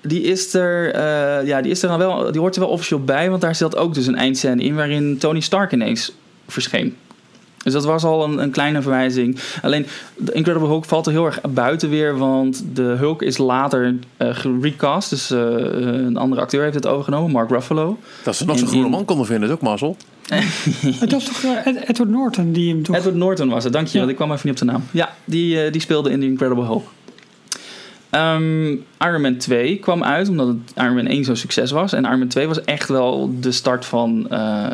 die 0.01 0.21
is 0.21 0.53
er, 0.53 0.95
uh, 0.95 1.47
ja, 1.47 1.61
die 1.61 1.71
is 1.71 1.83
er 1.83 1.89
dan 1.89 1.97
wel, 1.97 2.31
die 2.31 2.41
hoort 2.41 2.55
er 2.55 2.61
wel 2.61 2.69
officieel 2.69 3.03
bij, 3.03 3.29
want 3.29 3.41
daar 3.41 3.55
zat 3.55 3.75
ook 3.75 3.93
dus 3.93 4.07
een 4.07 4.15
eindscène 4.15 4.63
in 4.63 4.75
waarin 4.75 5.17
Tony 5.17 5.39
Stark 5.39 5.71
ineens 5.71 6.11
verscheen. 6.47 6.95
Dus 7.63 7.73
dat 7.73 7.85
was 7.85 8.03
al 8.03 8.23
een, 8.23 8.37
een 8.37 8.51
kleine 8.51 8.81
verwijzing. 8.81 9.39
Alleen, 9.61 9.85
de 10.17 10.31
Incredible 10.31 10.67
Hulk 10.67 10.85
valt 10.85 11.05
er 11.05 11.11
heel 11.11 11.25
erg 11.25 11.41
buiten 11.41 11.89
weer, 11.89 12.17
want 12.17 12.63
de 12.73 12.81
Hulk 12.81 13.21
is 13.21 13.37
later 13.37 13.95
uh, 14.17 14.29
gerecast. 14.31 15.09
Dus 15.09 15.31
uh, 15.31 15.39
een 15.39 16.17
andere 16.17 16.41
acteur 16.41 16.61
heeft 16.61 16.75
het 16.75 16.87
overgenomen, 16.87 17.31
Mark 17.31 17.49
Ruffalo. 17.49 17.97
Dat 18.23 18.35
ze 18.35 18.45
nog 18.45 18.57
zo'n 18.57 18.67
groene 18.67 18.89
man 18.89 19.05
konden 19.05 19.25
vinden, 19.25 19.49
is 19.49 19.55
ook 19.55 19.61
mazzel. 19.61 19.97
het 20.99 21.11
was 21.11 21.23
toch 21.23 21.43
uh, 21.43 21.65
Edward 21.65 22.09
Norton 22.09 22.51
die 22.51 22.73
hem 22.73 22.83
toch... 22.83 22.95
Edward 22.95 23.15
Norton 23.15 23.49
was 23.49 23.63
het, 23.63 23.73
dank 23.73 23.87
je. 23.87 23.93
Ja. 23.93 23.99
Want 23.99 24.09
ik 24.09 24.15
kwam 24.15 24.31
even 24.31 24.49
niet 24.49 24.61
op 24.61 24.67
de 24.67 24.71
naam. 24.73 24.83
Ja, 24.91 25.15
die, 25.25 25.65
uh, 25.65 25.71
die 25.71 25.81
speelde 25.81 26.09
in 26.11 26.19
The 26.19 26.25
Incredible 26.25 26.63
Hulk. 26.63 26.87
Um, 28.11 28.85
Iron 28.99 29.21
Man 29.21 29.37
2 29.37 29.79
kwam 29.79 30.03
uit 30.03 30.29
omdat 30.29 30.47
het 30.47 30.57
Iron 30.75 30.95
Man 30.95 31.05
1 31.05 31.23
zo'n 31.23 31.35
succes 31.35 31.71
was. 31.71 31.93
En 31.93 32.03
Iron 32.03 32.19
Man 32.19 32.27
2 32.27 32.47
was 32.47 32.63
echt 32.63 32.89
wel 32.89 33.35
de 33.39 33.51
start 33.51 33.85
van, 33.85 34.27
uh, 34.31 34.67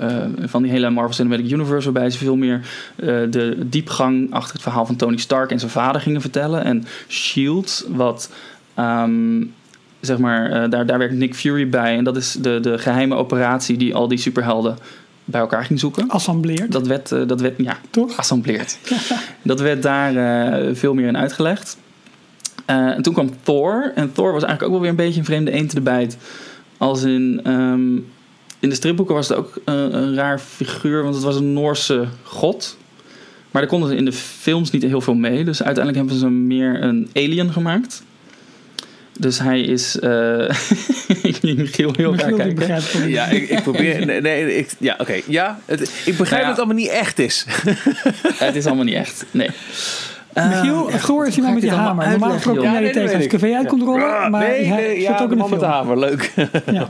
uh, 0.00 0.24
van 0.40 0.62
die 0.62 0.70
hele 0.70 0.90
Marvel 0.90 1.14
Cinematic 1.14 1.50
Universe. 1.50 1.92
Waarbij 1.92 2.10
ze 2.10 2.18
veel 2.18 2.36
meer 2.36 2.60
uh, 2.96 3.06
de 3.30 3.56
diepgang 3.68 4.32
achter 4.32 4.52
het 4.52 4.62
verhaal 4.62 4.86
van 4.86 4.96
Tony 4.96 5.16
Stark 5.16 5.50
en 5.50 5.58
zijn 5.58 5.70
vader 5.70 6.00
gingen 6.00 6.20
vertellen. 6.20 6.64
En 6.64 6.84
S.H.I.E.L.D., 7.06 7.86
wat... 7.88 8.32
Um, 8.78 9.54
zeg 10.00 10.18
maar, 10.18 10.70
daar, 10.70 10.86
daar 10.86 10.98
werkt 10.98 11.14
Nick 11.14 11.34
Fury 11.34 11.68
bij. 11.68 11.96
En 11.96 12.04
dat 12.04 12.16
is 12.16 12.32
de, 12.32 12.60
de 12.60 12.78
geheime 12.78 13.14
operatie 13.14 13.76
die 13.76 13.94
al 13.94 14.08
die 14.08 14.18
superhelden 14.18 14.78
bij 15.24 15.40
elkaar 15.40 15.64
ging 15.64 15.80
zoeken. 15.80 16.08
Assembleerd. 16.08 16.72
Dat 16.72 16.86
werd, 16.86 17.08
dat 17.08 17.40
werd 17.40 17.54
ja, 17.56 17.78
toch? 17.90 18.16
Assembleerd. 18.16 18.78
dat 19.42 19.60
werd 19.60 19.82
daar 19.82 20.12
veel 20.74 20.94
meer 20.94 21.06
in 21.06 21.16
uitgelegd. 21.16 21.76
Uh, 22.70 22.76
en 22.76 23.02
toen 23.02 23.12
kwam 23.12 23.30
Thor. 23.42 23.92
En 23.94 24.12
Thor 24.12 24.32
was 24.32 24.42
eigenlijk 24.42 24.62
ook 24.62 24.70
wel 24.70 24.80
weer 24.80 24.90
een 24.90 24.96
beetje 24.96 25.18
een 25.18 25.26
vreemde 25.26 25.50
eend 25.50 25.68
in 25.68 25.74
de 25.74 25.80
bijt. 25.80 26.16
Als 26.78 27.02
in... 27.02 27.40
Um, 27.46 28.06
in 28.64 28.70
de 28.70 28.76
stripboeken 28.76 29.14
was 29.14 29.28
het 29.28 29.36
ook 29.36 29.60
uh, 29.66 29.74
een 29.74 30.14
raar 30.14 30.38
figuur, 30.38 31.02
want 31.02 31.14
het 31.14 31.24
was 31.24 31.36
een 31.36 31.52
Noorse 31.52 32.06
god. 32.22 32.76
Maar 33.50 33.62
daar 33.62 33.70
konden 33.70 33.88
ze 33.88 33.96
in 33.96 34.04
de 34.04 34.12
films 34.12 34.70
niet 34.70 34.82
heel 34.82 35.00
veel 35.00 35.14
mee. 35.14 35.44
Dus 35.44 35.62
uiteindelijk 35.62 35.96
hebben 35.96 36.22
ze 36.22 36.30
meer 36.30 36.82
een 36.82 37.10
alien 37.14 37.52
gemaakt. 37.52 38.02
Dus 39.18 39.38
hij 39.38 39.60
is. 39.60 39.96
Uh, 40.00 40.48
ik 41.22 41.36
zie 41.40 41.54
Michiel 41.56 41.92
heel 41.96 42.16
raar 42.16 42.32
kijken. 42.32 43.08
Ja, 43.08 43.26
ik, 43.26 43.48
ik 43.48 43.62
probeer. 43.62 43.82
Nee, 44.06 44.20
nee 44.20 44.56
ik, 44.56 44.74
ja, 44.78 44.92
oké. 44.92 45.02
Okay, 45.02 45.22
ja, 45.26 45.60
het, 45.64 45.80
ik 45.80 46.16
begrijp 46.16 46.30
nou 46.30 46.40
ja. 46.40 46.46
dat 46.46 46.48
het 46.48 46.58
allemaal 46.58 46.76
niet 46.76 46.88
echt 46.88 47.18
is. 47.18 47.46
het 48.46 48.56
is 48.56 48.66
allemaal 48.66 48.84
niet 48.84 48.94
echt. 48.94 49.24
Nee. 49.30 49.50
Michiel, 50.34 50.90
uh, 50.90 50.94
Thor 50.94 51.26
is 51.26 51.36
iemand 51.36 51.54
met 51.54 51.62
die 51.62 51.72
hamer. 51.72 52.08
Normaal 52.08 52.30
gesproken 52.30 52.62
kom 52.62 52.72
jij 52.72 52.84
ja, 52.84 52.92
tegen 52.92 53.16
als 53.16 53.26
cv 53.26 53.54
uit 53.56 53.66
komt 53.66 53.82
rollen. 53.82 54.00
Ja, 54.00 54.28
maar 54.28 54.48
nee, 54.48 54.64
hij 54.64 54.82
nee, 54.82 55.00
ja, 55.00 55.18
ook 55.18 55.32
in 55.32 55.38
de 55.38 55.44
met 55.50 55.60
de 55.60 55.66
hamer. 55.66 55.98
Leuk. 55.98 56.32
Ja. 56.72 56.88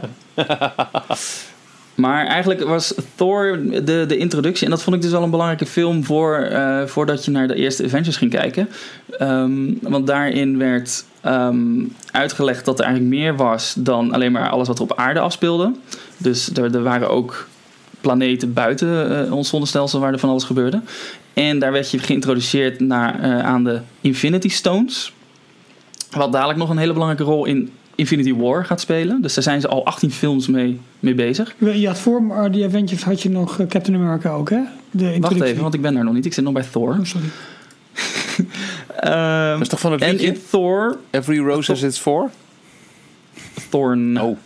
Maar 1.94 2.26
eigenlijk 2.26 2.64
was 2.64 2.94
Thor 3.14 3.60
de, 3.84 4.04
de 4.08 4.16
introductie. 4.16 4.64
En 4.64 4.70
dat 4.70 4.82
vond 4.82 4.96
ik 4.96 5.02
dus 5.02 5.10
wel 5.10 5.22
een 5.22 5.30
belangrijke 5.30 5.66
film 5.66 6.04
voor, 6.04 6.48
uh, 6.50 6.82
voordat 6.86 7.24
je 7.24 7.30
naar 7.30 7.48
de 7.48 7.54
eerste 7.54 7.84
Avengers 7.84 8.16
ging 8.16 8.30
kijken. 8.30 8.68
Um, 9.20 9.78
want 9.82 10.06
daarin 10.06 10.58
werd 10.58 11.04
um, 11.26 11.92
uitgelegd 12.10 12.64
dat 12.64 12.78
er 12.78 12.84
eigenlijk 12.84 13.14
meer 13.14 13.36
was 13.36 13.74
dan 13.78 14.12
alleen 14.12 14.32
maar 14.32 14.48
alles 14.48 14.68
wat 14.68 14.76
er 14.76 14.82
op 14.82 14.96
aarde 14.96 15.20
afspeelde. 15.20 15.72
Dus 16.16 16.50
er, 16.54 16.74
er 16.74 16.82
waren 16.82 17.10
ook 17.10 17.48
planeten 18.00 18.52
buiten 18.52 19.26
uh, 19.26 19.32
ons 19.32 19.48
zonnestelsel 19.48 20.00
waar 20.00 20.12
er 20.12 20.18
van 20.18 20.28
alles 20.28 20.44
gebeurde. 20.44 20.80
En 21.34 21.58
daar 21.58 21.72
werd 21.72 21.90
je 21.90 21.98
geïntroduceerd 21.98 22.80
naar, 22.80 23.24
uh, 23.24 23.38
aan 23.40 23.64
de 23.64 23.80
Infinity 24.00 24.48
Stones. 24.48 25.12
Wat 26.10 26.32
dadelijk 26.32 26.58
nog 26.58 26.70
een 26.70 26.78
hele 26.78 26.92
belangrijke 26.92 27.24
rol 27.24 27.44
in 27.44 27.70
Infinity 27.94 28.34
War 28.34 28.64
gaat 28.64 28.80
spelen. 28.80 29.22
Dus 29.22 29.34
daar 29.34 29.44
zijn 29.44 29.60
ze 29.60 29.68
al 29.68 29.84
18 29.84 30.10
films 30.10 30.46
mee, 30.46 30.80
mee 31.00 31.14
bezig. 31.14 31.54
Je 31.58 31.86
had 31.86 31.98
voor 31.98 32.48
die 32.50 32.64
Avengers 32.64 33.02
had 33.02 33.22
je 33.22 33.30
nog 33.30 33.58
uh, 33.58 33.66
Captain 33.66 33.96
America 33.96 34.30
ook, 34.30 34.50
hè? 34.50 34.60
De 34.90 35.16
Wacht 35.20 35.40
even, 35.40 35.62
want 35.62 35.74
ik 35.74 35.82
ben 35.82 35.94
daar 35.94 36.04
nog 36.04 36.14
niet. 36.14 36.26
Ik 36.26 36.34
zit 36.34 36.44
nog 36.44 36.52
bij 36.52 36.66
Thor. 36.72 36.96
Oh, 36.98 37.04
sorry. 37.04 37.26
um, 39.04 39.50
dat 39.52 39.60
is 39.60 39.68
toch 39.68 39.80
van 39.80 39.92
het 39.92 40.00
en 40.00 40.18
in 40.18 40.38
Thor... 40.50 40.98
Every 41.10 41.38
rose 41.38 41.72
has 41.72 41.82
its 41.82 41.98
four? 41.98 42.30
Thorn. 43.68 44.20
Oh. 44.20 44.38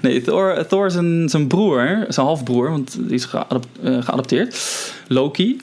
nee, 0.02 0.22
Thor, 0.22 0.66
Thor 0.66 0.86
is 0.86 0.94
een, 0.94 1.28
zijn 1.28 1.46
broer, 1.46 2.04
zijn 2.08 2.26
halfbroer, 2.26 2.70
want 2.70 2.96
die 3.00 3.14
is 3.14 3.24
geadop, 3.24 3.66
uh, 3.82 4.02
geadopteerd. 4.02 4.60
Loki. 5.08 5.60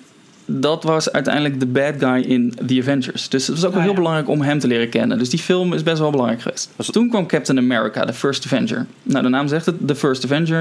Dat 0.49 0.83
was 0.83 1.11
uiteindelijk 1.11 1.59
de 1.59 1.65
bad 1.65 1.93
guy 1.99 2.21
in 2.21 2.53
The 2.67 2.77
Avengers. 2.79 3.29
Dus 3.29 3.47
het 3.47 3.55
was 3.55 3.65
ook 3.65 3.71
wel 3.71 3.79
Ah, 3.79 3.85
heel 3.87 3.89
ja. 3.95 3.97
belangrijk 3.97 4.29
om 4.29 4.41
hem 4.41 4.59
te 4.59 4.67
leren 4.67 4.89
kennen. 4.89 5.17
Dus 5.17 5.29
die 5.29 5.39
film 5.39 5.73
is 5.73 5.83
best 5.83 5.99
wel 5.99 6.11
belangrijk 6.11 6.41
geweest. 6.41 6.69
Was- 6.75 6.91
Toen 6.91 7.09
kwam 7.09 7.27
Captain 7.27 7.57
America, 7.57 8.05
The 8.05 8.13
First 8.13 8.45
Avenger. 8.45 8.85
Nou, 9.03 9.23
de 9.23 9.29
naam 9.29 9.47
zegt 9.47 9.65
het, 9.65 9.75
The 9.87 9.95
First 9.95 10.25
Avenger. 10.25 10.59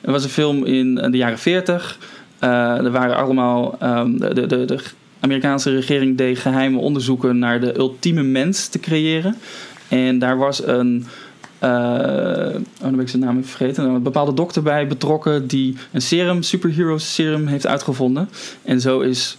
Het 0.00 0.10
was 0.10 0.24
een 0.24 0.30
film 0.30 0.64
in 0.64 0.94
de 0.94 1.16
jaren 1.16 1.38
40. 1.38 1.98
Uh, 2.44 2.50
er 2.84 2.90
waren 2.90 3.16
allemaal... 3.16 3.78
um, 3.82 4.18
de, 4.20 4.34
de, 4.34 4.46
de, 4.46 4.64
de 4.64 4.78
Amerikaanse 5.20 5.70
regering 5.74 6.16
deed 6.16 6.38
geheime 6.38 6.78
onderzoeken... 6.78 7.38
naar 7.38 7.60
de 7.60 7.78
ultieme 7.78 8.22
mens 8.22 8.68
te 8.68 8.78
creëren. 8.80 9.36
En 9.88 10.18
daar 10.18 10.36
was 10.38 10.66
een... 10.66 11.06
Uh, 11.64 11.70
oh, 11.70 12.62
dan 12.80 12.90
ben 12.90 13.00
ik 13.00 13.08
zijn 13.08 13.22
naam 13.22 13.36
even 13.36 13.50
vergeten. 13.50 13.84
Een 13.84 14.02
bepaalde 14.02 14.34
dokter 14.34 14.62
bij 14.62 14.86
betrokken 14.86 15.46
die 15.46 15.76
een 15.92 16.02
serum, 16.02 16.42
superhero 16.42 16.98
serum, 16.98 17.46
heeft 17.46 17.66
uitgevonden. 17.66 18.28
En 18.62 18.80
zo 18.80 19.00
is 19.00 19.38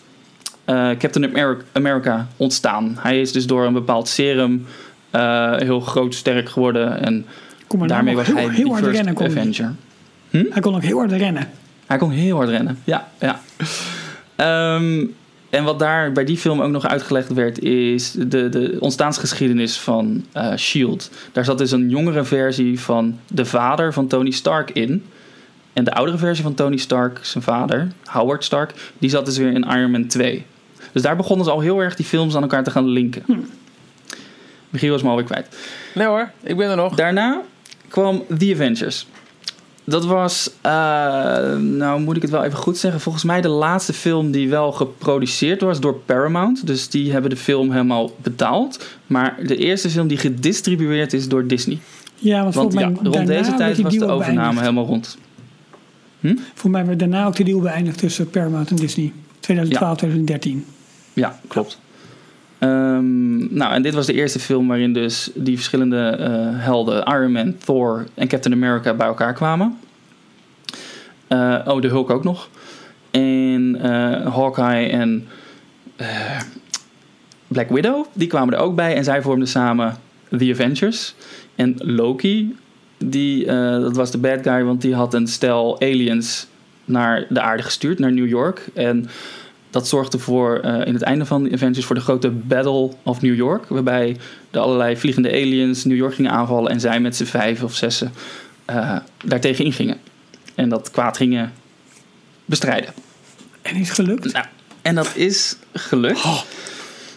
uh, 0.65 0.89
Captain 0.97 1.60
America, 1.71 2.27
ontstaan. 2.38 2.95
Hij 2.99 3.21
is 3.21 3.32
dus 3.32 3.47
door 3.47 3.65
een 3.65 3.73
bepaald 3.73 4.08
serum 4.08 4.65
uh, 5.15 5.55
heel 5.55 5.79
groot, 5.79 6.15
sterk 6.15 6.49
geworden. 6.49 7.01
En 7.01 7.25
Kom 7.67 7.79
maar 7.79 7.88
daarmee 7.88 8.15
nou, 8.15 8.25
was 8.25 8.36
heel, 8.36 8.47
hij 8.47 8.55
heel 8.55 8.69
de 8.69 8.75
first 8.75 8.95
rennen. 8.95 9.13
Kon 9.13 9.25
hij. 9.25 9.39
Avenger. 9.41 9.73
hij 10.29 10.62
kon 10.62 10.75
ook 10.75 10.82
heel 10.82 10.97
hard 10.97 11.12
rennen. 11.12 11.49
Hij 11.86 11.97
kon 11.97 12.12
heel 12.12 12.36
hard 12.36 12.49
rennen, 12.49 12.79
ja. 12.84 13.08
ja. 13.19 13.39
Um, 14.75 15.15
en 15.50 15.64
wat 15.64 15.80
daar 15.80 16.12
bij 16.12 16.24
die 16.24 16.38
film 16.38 16.62
ook 16.62 16.72
nog 16.72 16.88
uitgelegd 16.88 17.34
werd, 17.34 17.60
is 17.60 18.12
de, 18.12 18.50
de 18.50 18.78
ontstaansgeschiedenis 18.80 19.80
van 19.80 20.26
uh, 20.38 20.56
Shield. 20.56 21.12
Daar 21.32 21.46
zat 21.46 21.58
dus 21.58 21.72
een 21.72 21.90
jongere 21.90 22.24
versie 22.24 22.80
van 22.80 23.20
de 23.28 23.46
vader 23.46 23.94
van 23.94 24.08
Tony 24.08 24.32
Stark 24.32 24.72
in. 24.72 25.06
En 25.74 25.84
de 25.84 25.94
oudere 25.94 26.18
versie 26.18 26.44
van 26.44 26.54
Tony 26.54 26.78
Stark, 26.78 27.20
zijn 27.22 27.44
vader, 27.44 27.92
Howard 28.06 28.44
Stark, 28.44 28.74
die 28.98 29.10
zat 29.10 29.26
dus 29.26 29.38
weer 29.38 29.52
in 29.52 29.64
Iron 29.64 29.92
Man 29.92 30.08
2. 30.08 30.46
Dus 30.92 31.02
daar 31.02 31.16
begonnen 31.16 31.46
ze 31.46 31.52
al 31.52 31.60
heel 31.60 31.80
erg 31.80 31.96
die 31.96 32.06
films 32.06 32.36
aan 32.36 32.42
elkaar 32.42 32.64
te 32.64 32.72
gaan 32.72 32.88
linken. 32.88 33.24
Hm. 33.26 33.38
Michiel 34.70 34.96
is 34.96 35.02
me 35.02 35.10
alweer 35.10 35.26
kwijt. 35.26 35.58
Nee 35.96 36.08
hoor, 36.08 36.32
ik 36.44 36.58
ben 36.58 36.70
er 36.70 36.76
nog. 36.76 36.96
Daarna 36.96 37.42
kwam 37.88 38.24
The 38.38 38.52
Avengers. 38.54 39.08
Dat 39.89 40.06
was, 40.06 40.52
eh, 40.62 40.71
nou 41.56 42.02
moet 42.02 42.15
ik 42.15 42.21
het 42.21 42.32
wel 42.32 42.43
even 42.43 42.58
goed 42.58 42.78
zeggen, 42.78 43.02
volgens 43.02 43.23
mij 43.23 43.41
de 43.41 43.47
laatste 43.47 43.93
film 43.93 44.32
die 44.32 44.49
wel 44.49 44.71
geproduceerd 44.71 45.62
was 45.62 45.80
door 45.80 45.95
Paramount. 45.95 46.67
Dus 46.67 46.89
die 46.89 47.12
hebben 47.12 47.30
de 47.30 47.36
film 47.36 47.71
helemaal 47.71 48.12
betaald. 48.21 48.88
Maar 49.08 49.38
de 49.43 49.56
eerste 49.56 49.89
film 49.89 50.08
die 50.08 50.17
gedistribueerd 50.17 51.13
is 51.13 51.28
door 51.28 51.47
Disney. 51.47 51.80
Ja, 52.15 52.49
want, 52.52 52.73
ja, 52.73 52.91
rond 53.04 53.28
deze 53.28 53.54
tijd 53.54 53.82
was 53.82 53.93
de 53.93 54.06
overname 54.06 54.34
beëindigd. 54.34 54.60
helemaal 54.60 54.86
rond. 54.86 55.17
Voor 56.54 56.69
mij 56.69 56.86
werd 56.86 56.99
daarna 56.99 57.25
ook 57.25 57.36
de 57.36 57.43
deal 57.43 57.60
beëindigd 57.60 57.97
tussen 57.97 58.30
Paramount 58.30 58.69
en 58.69 58.75
Disney. 58.75 59.13
2012, 59.39 59.97
2013. 59.97 60.65
Ja, 61.13 61.39
klopt. 61.47 61.80
Ehm, 62.60 63.54
nou, 63.56 63.74
en 63.74 63.82
dit 63.82 63.93
was 63.93 64.06
de 64.06 64.13
eerste 64.13 64.39
film 64.39 64.67
waarin 64.67 64.93
dus 64.93 65.32
die 65.36 65.56
verschillende 65.56 66.08
eh, 66.08 66.30
helden, 66.65 67.04
Iron 67.06 67.32
Man, 67.32 67.58
Thor 67.58 68.06
en 68.13 68.28
Captain 68.28 68.56
America, 68.56 68.93
bij 68.93 69.08
elkaar 69.08 69.34
kwamen. 69.34 69.78
Eh, 71.28 71.60
oh, 71.65 71.82
de 71.82 71.88
Hulk 71.88 72.10
ook 72.10 72.24
nog. 72.24 72.50
En 73.12 73.78
eh, 73.82 74.36
Hawkeye 74.36 74.89
en 74.89 75.28
Black 77.48 77.69
Widow, 77.69 78.06
die 78.13 78.28
kwamen 78.28 78.54
er 78.54 78.60
ook 78.60 78.76
bij. 78.76 78.95
En 78.95 79.04
zij 79.04 79.22
vormden 79.22 79.48
samen 79.48 79.95
The 80.38 80.50
Avengers. 80.52 81.15
En 81.56 81.76
Loki, 81.78 82.56
die, 82.98 83.45
dat 83.82 83.95
was 83.95 84.12
de 84.12 84.17
bad 84.17 84.39
guy, 84.41 84.63
want 84.63 84.82
die 84.82 84.95
had 84.95 85.13
een 85.13 85.28
stel 85.28 85.82
aliens 85.82 86.48
naar 86.86 87.26
de 87.30 87.41
aarde 87.41 87.63
gestuurd, 87.63 88.00
naar 88.00 88.12
New 88.12 88.28
York. 88.28 88.69
En 88.74 89.10
dat 89.69 89.88
zorgde 89.88 90.19
voor 90.19 90.60
eh, 90.60 90.88
in 90.88 90.93
het 90.93 91.01
einde 91.01 91.25
van 91.25 91.43
de 91.43 91.51
Avengers 91.53 91.86
voor 91.86 91.95
de 91.95 92.01
grote 92.01 92.29
Battle 92.29 92.91
of 93.03 93.21
New 93.21 93.36
York. 93.36 93.65
Waarbij 93.67 94.17
de 94.51 94.60
allerlei 94.60 94.97
vliegende 94.97 95.29
aliens 95.29 95.84
New 95.86 95.97
York 95.97 96.13
gingen 96.15 96.32
aanvallen. 96.32 96.71
En 96.71 96.79
zij 96.79 96.99
met 96.99 97.15
z'n 97.15 97.23
vijf 97.25 97.63
of 97.63 97.75
zessen 97.75 98.12
eh 98.65 98.97
daartegen 99.25 99.65
ingingen. 99.65 99.97
En 100.55 100.69
dat 100.69 100.91
kwaad 100.91 101.17
gingen 101.17 101.51
bestrijden. 102.45 102.93
En 103.62 103.75
is 103.75 103.89
gelukt? 103.89 104.34
Nou, 104.34 104.45
en 104.82 104.95
dat 104.95 105.12
is 105.15 105.55
gelukt. 105.73 106.25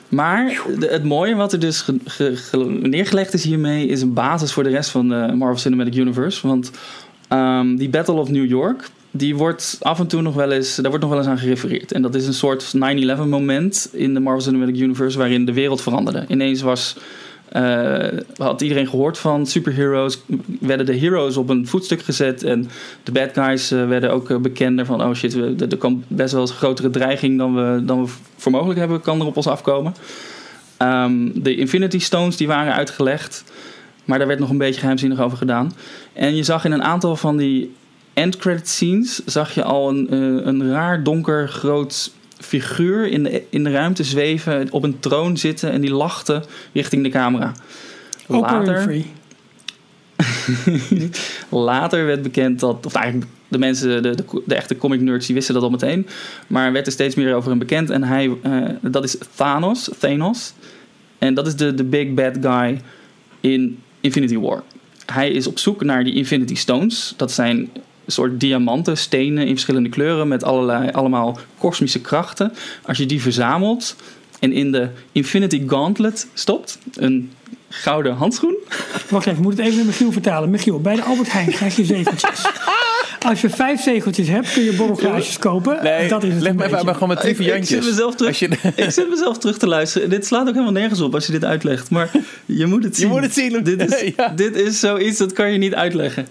Maar 0.08 0.60
de- 0.78 0.88
het 0.90 1.04
mooie 1.04 1.34
wat 1.34 1.52
er 1.52 1.58
dus 1.58 1.80
ge- 1.80 1.98
ge- 2.04 2.36
ge- 2.36 2.78
neergelegd 2.82 3.34
is 3.34 3.44
hiermee... 3.44 3.86
is 3.86 4.02
een 4.02 4.12
basis 4.12 4.52
voor 4.52 4.62
de 4.62 4.68
rest 4.70 4.90
van 4.90 5.08
de 5.08 5.32
Marvel 5.34 5.58
Cinematic 5.58 5.94
Universe. 5.94 6.46
Want 6.46 6.70
ehm, 7.28 7.76
die 7.76 7.88
Battle 7.88 8.14
of 8.14 8.28
New 8.28 8.46
York... 8.48 8.88
die 9.12 9.37
wordt 9.37 9.77
af 9.81 9.98
en 9.98 10.07
toe 10.07 10.22
nog 10.22 10.35
wel 10.35 10.51
eens... 10.51 10.75
daar 10.75 10.90
wordt 10.90 11.01
nog 11.01 11.11
wel 11.11 11.18
eens 11.18 11.29
aan 11.29 11.38
gerefereerd. 11.38 11.92
En 11.92 12.03
dat 12.03 12.14
is 12.14 12.27
een 12.27 12.35
soort 12.35 12.75
9-11 12.77 12.79
moment 13.27 13.88
in 13.92 14.14
de 14.14 14.20
Marvel 14.20 14.42
Cinematic 14.42 14.81
Universe... 14.81 15.18
waarin 15.18 15.44
de 15.44 15.53
wereld 15.53 15.83
veranderde. 15.83 16.25
Ineens 16.29 16.62
was... 16.62 16.96
eh, 17.48 18.18
had 18.37 18.61
iedereen 18.61 18.87
gehoord 18.87 19.18
van 19.18 19.46
superheroes, 19.46 20.20
werden 20.61 20.87
de 20.87 20.96
heroes 20.96 21.37
op 21.37 21.48
een 21.48 21.66
voetstuk 21.66 22.03
gezet 22.03 22.42
en 22.42 22.70
de 23.03 23.12
bad 23.12 23.31
guys 23.33 23.70
eh, 23.70 23.88
werden 23.88 24.12
ook 24.12 24.31
eh, 24.31 24.37
bekender 24.37 24.87
van 24.87 25.03
oh 25.03 25.14
shit, 25.14 25.35
er 25.61 25.77
kan 25.77 26.05
best 26.09 26.33
wel 26.33 26.40
eens 26.40 26.51
een 26.51 26.57
grotere 26.57 26.90
dreiging 26.90 27.38
dan 27.38 27.55
we, 27.55 27.85
dan 27.85 28.03
we 28.05 28.12
voor 28.37 28.53
mogelijk 28.53 28.79
hebben, 28.79 29.01
kan 29.01 29.20
er 29.20 29.27
op 29.27 29.37
ons 29.37 29.46
afkomen. 29.46 29.94
Ehm, 30.77 31.29
de 31.35 31.57
Infinity 31.57 31.98
Stones 31.98 32.37
die 32.37 32.46
waren 32.46 32.75
uitgelegd, 32.75 33.44
maar 34.05 34.18
daar 34.18 34.27
werd 34.27 34.40
nog 34.40 34.51
een 34.51 34.59
beetje 34.59 34.81
geheimzinnig 34.81 35.20
over 35.20 35.38
gedaan. 35.38 35.72
En 36.12 36.37
je 36.37 36.42
zag 36.42 36.64
in 36.64 36.72
een 36.72 36.83
aantal 36.83 37.16
van 37.16 37.37
die 37.37 37.75
end 38.14 38.37
credit 38.37 38.68
scenes 38.68 39.25
zag 39.25 39.55
je 39.55 39.62
al 39.62 39.88
een, 39.88 40.11
eh, 40.11 40.46
een 40.46 40.70
raar 40.70 41.03
donker 41.03 41.48
groot 41.48 42.12
figuur 42.38 43.07
in 43.07 43.22
de, 43.22 43.42
in 43.51 43.64
de 43.64 43.70
ruimte 43.70 44.05
zweven, 44.05 44.66
op 44.70 44.83
een 44.83 45.01
troon 45.01 45.37
zitten 45.37 45.70
en 45.70 45.81
die 45.81 45.92
lachte 45.92 46.42
richting 46.72 47.03
de 47.03 47.09
camera. 47.09 47.53
Winfrey. 48.27 49.07
Later 51.48 52.07
werd 52.07 52.22
bekend 52.22 52.61
dat, 52.61 52.87
of 52.87 52.94
eigenlijk 52.94 53.31
de 53.48 53.59
mensen, 53.59 54.03
de, 54.03 54.14
de, 54.14 54.42
de 54.46 54.55
echte 54.55 54.77
comic 54.77 55.01
nerds, 55.01 55.27
die 55.27 55.35
wisten 55.35 55.55
dat 55.55 55.62
al 55.62 55.70
meteen. 55.70 56.07
Maar 56.46 56.72
werd 56.72 56.87
er 56.87 56.92
steeds 56.92 57.14
meer 57.14 57.35
over 57.35 57.51
hem 57.51 57.59
bekend. 57.59 57.90
En 57.90 58.03
hij, 58.03 58.37
eh, 58.42 58.62
dat 58.81 59.05
is 59.05 59.16
Thanos, 59.35 59.90
Thanos. 59.98 60.53
En 61.18 61.35
dat 61.35 61.46
is 61.46 61.57
de, 61.57 61.75
de 61.75 61.85
big 61.85 62.14
bad 62.14 62.37
guy 62.40 62.81
in 63.40 63.79
Infinity 64.01 64.38
War. 64.38 64.62
Hij 65.07 65.31
is 65.31 65.46
op 65.46 65.59
zoek 65.59 65.85
naar 65.85 66.05
die 66.05 66.14
Infinity 66.14 66.55
Stones. 66.55 67.14
Dat 67.16 67.33
zijn 67.33 67.70
soort 68.06 68.40
diamanten, 68.40 68.96
stenen 68.98 69.46
in 69.46 69.52
verschillende 69.52 69.88
kleuren 69.88 70.28
met 70.28 70.44
allerlei, 70.44 70.90
allemaal 70.90 71.38
kosmische 71.58 72.00
krachten. 72.00 72.52
Als 72.82 72.98
je 72.98 73.06
die 73.06 73.20
verzamelt 73.22 73.96
en 74.40 74.52
in 74.52 74.72
de 74.72 74.88
Infinity 75.12 75.62
Gauntlet 75.66 76.26
stopt, 76.34 76.78
een 76.94 77.30
gouden 77.68 78.14
handschoen, 78.14 78.56
Wacht 79.10 79.26
even, 79.26 79.38
ik 79.38 79.44
moet 79.44 79.56
het 79.56 79.66
even 79.66 79.76
met 79.76 79.86
Michiel 79.86 80.12
vertalen. 80.12 80.50
Michiel, 80.50 80.80
bij 80.80 80.96
de 80.96 81.02
Albert 81.02 81.32
Heijn 81.32 81.50
krijg 81.50 81.76
je 81.76 81.84
zegeltjes. 81.84 82.46
Als 83.26 83.40
je 83.40 83.50
vijf 83.50 83.82
zegeltjes 83.82 84.28
hebt, 84.28 84.52
kun 84.52 84.62
je 84.62 84.72
borrelglaasjes 84.72 85.38
kopen. 85.38 85.78
Nee, 85.82 86.08
dat 86.08 86.22
is 86.22 86.32
het 86.32 86.42
leg 86.42 86.52
me 86.52 86.58
even 86.58 86.70
beetje. 86.70 86.84
maar 86.84 86.94
gewoon 86.94 87.08
met 87.08 87.20
drie 87.20 87.34
Ik, 87.34 87.54
ik 87.54 87.64
zit 87.64 87.84
mezelf 87.84 88.14
terug. 88.14 88.38
Je, 88.38 88.48
ik 88.76 88.90
zit 88.90 89.08
mezelf 89.08 89.38
terug 89.38 89.58
te 89.58 89.66
luisteren. 89.66 90.10
Dit 90.10 90.26
slaat 90.26 90.42
ook 90.42 90.52
helemaal 90.52 90.72
nergens 90.72 91.00
op 91.00 91.14
als 91.14 91.26
je 91.26 91.32
dit 91.32 91.44
uitlegt. 91.44 91.90
Maar 91.90 92.10
je 92.46 92.66
moet 92.66 92.84
het 92.84 92.96
je 92.96 93.00
zien. 93.02 93.10
moet 93.10 93.22
het 93.22 93.34
zien. 93.34 93.62
Dit 93.64 93.92
is, 93.92 94.00
Ja. 94.16 94.28
dit 94.28 94.56
is 94.56 94.80
zoiets 94.80 95.18
dat 95.18 95.32
kan 95.32 95.52
je 95.52 95.58
niet 95.58 95.74
uitleggen. 95.74 96.26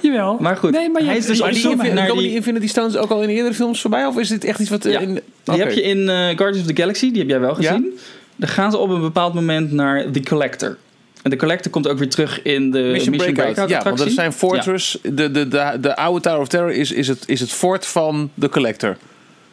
Jawel. 0.00 0.36
Maar 0.40 0.56
goed, 0.56 0.70
nee, 0.70 0.90
maar 0.90 1.02
je 1.02 1.08
hij 1.08 1.16
is 1.16 1.26
dus 1.26 1.38
die, 1.62 1.92
naar 1.92 2.12
die- 2.12 2.34
Infinity 2.34 2.66
Stones 2.68 2.96
ook 2.96 3.10
al 3.10 3.22
in 3.22 3.28
eerdere 3.28 3.54
films 3.54 3.80
voorbij? 3.80 4.06
Of 4.06 4.18
is 4.18 4.28
dit 4.28 4.44
echt 4.44 4.58
iets 4.60 4.70
wat... 4.70 4.84
eh, 4.84 4.92
Ja. 4.92 4.98
in, 5.00 5.20
Die 5.44 5.58
heb 5.58 5.72
je 5.72 5.82
in 5.82 6.08
eh, 6.08 6.14
Guardians 6.16 6.58
of 6.60 6.66
the 6.66 6.76
Galaxy, 6.80 7.10
die 7.10 7.18
heb 7.20 7.28
jij 7.28 7.40
wel 7.40 7.54
gezien. 7.54 7.98
Dan 8.36 8.48
gaan 8.48 8.70
ze 8.70 8.76
op 8.78 8.90
een 8.90 9.00
bepaald 9.00 9.34
moment 9.34 9.72
naar 9.72 10.10
The 10.10 10.20
Collector. 10.22 10.76
En 11.22 11.30
de 11.30 11.36
Collector 11.36 11.72
komt 11.72 11.88
ook 11.88 11.98
weer 11.98 12.08
terug 12.08 12.42
in 12.42 12.70
de 12.70 12.78
Mission, 12.78 13.16
Breakout. 13.16 13.68
Ja, 13.68 13.82
want 13.82 14.00
er 14.00 14.10
zijn 14.10 14.32
Fortress... 14.32 14.98
De, 15.02 15.30
de, 15.30 15.48
de, 15.48 15.76
de 15.80 15.96
oude 15.96 16.20
Tower 16.20 16.40
of 16.40 16.48
Terror 16.48 16.72
is, 16.72 16.92
is, 16.92 17.08
het, 17.08 17.22
is 17.26 17.40
het 17.40 17.50
fort 17.52 17.86
van 17.86 18.30
de 18.34 18.48
Collector 18.48 18.96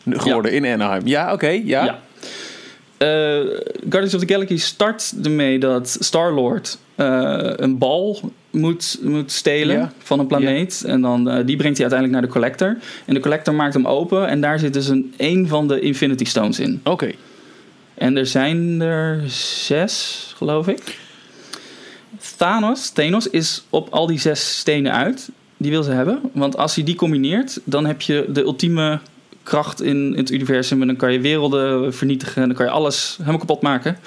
geworden 0.10 0.52
in 0.52 0.66
Anaheim. 0.66 1.02
Ja, 1.08 1.34
oké. 1.34 1.48
ja. 1.48 1.62
Ja. 1.86 2.00
Eh, 2.98 3.08
Guardians 3.90 4.14
of 4.14 4.20
the 4.22 4.28
Galaxy 4.34 4.58
start 4.58 5.14
ermee 5.24 5.60
dat 5.60 5.98
Star-Lord 6.00 6.78
een 6.96 7.78
bal 7.78 8.20
moet, 8.56 9.00
moet 9.02 9.32
stelen 9.32 9.78
Ja. 9.78 9.92
van 9.98 10.20
een 10.20 10.28
planeet. 10.28 10.84
En 10.86 11.02
dan, 11.02 11.30
eh, 11.30 11.46
die 11.46 11.56
brengt 11.56 11.78
hij 11.78 11.90
uiteindelijk 11.90 12.12
naar 12.12 12.22
de 12.22 12.28
Collector. 12.28 12.78
En 13.06 13.14
de 13.14 13.20
Collector 13.20 13.54
maakt 13.54 13.74
hem 13.74 13.88
open 13.88 14.28
en 14.28 14.42
daar 14.42 14.60
zit 14.60 14.74
dus 14.74 14.88
een, 14.88 15.14
een 15.18 15.48
van 15.48 15.68
de 15.68 15.80
Infinity 15.80 16.26
Stones 16.26 16.60
in. 16.60 16.82
Oké. 16.84 17.12
En 17.94 18.18
er 18.18 18.26
zijn 18.26 18.82
er 18.82 19.24
zes, 19.66 20.34
geloof 20.38 20.68
ik. 20.68 20.98
Thanos, 22.38 22.90
Thanos 22.90 23.30
is 23.30 23.64
op 23.70 23.90
al 23.90 24.08
die 24.08 24.20
zes 24.20 24.58
stenen 24.58 24.92
uit. 24.94 25.30
Die 25.58 25.72
wil 25.72 25.84
ze 25.84 25.92
hebben. 25.92 26.20
Want 26.34 26.58
als 26.58 26.76
hij 26.76 26.84
die 26.84 26.96
combineert, 26.96 27.60
dan 27.64 27.86
heb 27.86 28.02
je 28.02 28.26
de 28.30 28.42
ultieme 28.42 29.00
kracht 29.44 29.82
in 29.82 30.14
het 30.18 30.32
universum. 30.32 30.82
En 30.82 30.88
dan 30.88 30.96
kan 30.96 31.14
je 31.14 31.20
werelden 31.20 31.94
vernietigen. 31.94 32.42
En 32.42 32.48
dan 32.48 32.58
kan 32.58 32.66
je 32.66 32.72
alles 32.72 33.16
helemaal 33.18 33.40
kapot 33.40 33.62
maken. 33.62 33.98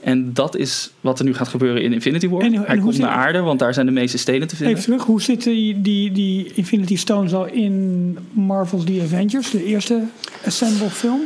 En 0.00 0.32
dat 0.32 0.56
is 0.56 0.90
wat 1.00 1.18
er 1.18 1.24
nu 1.24 1.34
gaat 1.34 1.48
gebeuren 1.48 1.82
in 1.82 1.92
Infinity 1.92 2.28
War. 2.28 2.40
En- 2.40 2.54
en 2.54 2.62
hij 2.66 2.78
komt 2.78 2.94
zit- 2.94 3.02
naar 3.02 3.12
aarde, 3.14 3.38
want 3.40 3.58
daar 3.58 3.74
zijn 3.74 3.86
de 3.86 3.92
meeste 3.92 4.18
stenen 4.18 4.48
te 4.48 4.56
vinden. 4.56 4.76
Even 4.76 4.88
terug, 4.90 5.04
hoe 5.06 5.22
zitten 5.22 5.52
die, 5.52 5.80
die, 5.82 6.12
die 6.12 6.50
Infinity 6.54 6.96
Stones 6.96 7.32
al 7.34 7.46
in 7.46 8.18
Marvel's 8.32 8.84
The 8.84 9.00
Avengers, 9.04 9.50
de 9.50 9.64
eerste 9.64 10.02
Assemble 10.46 10.90
film? 10.90 11.20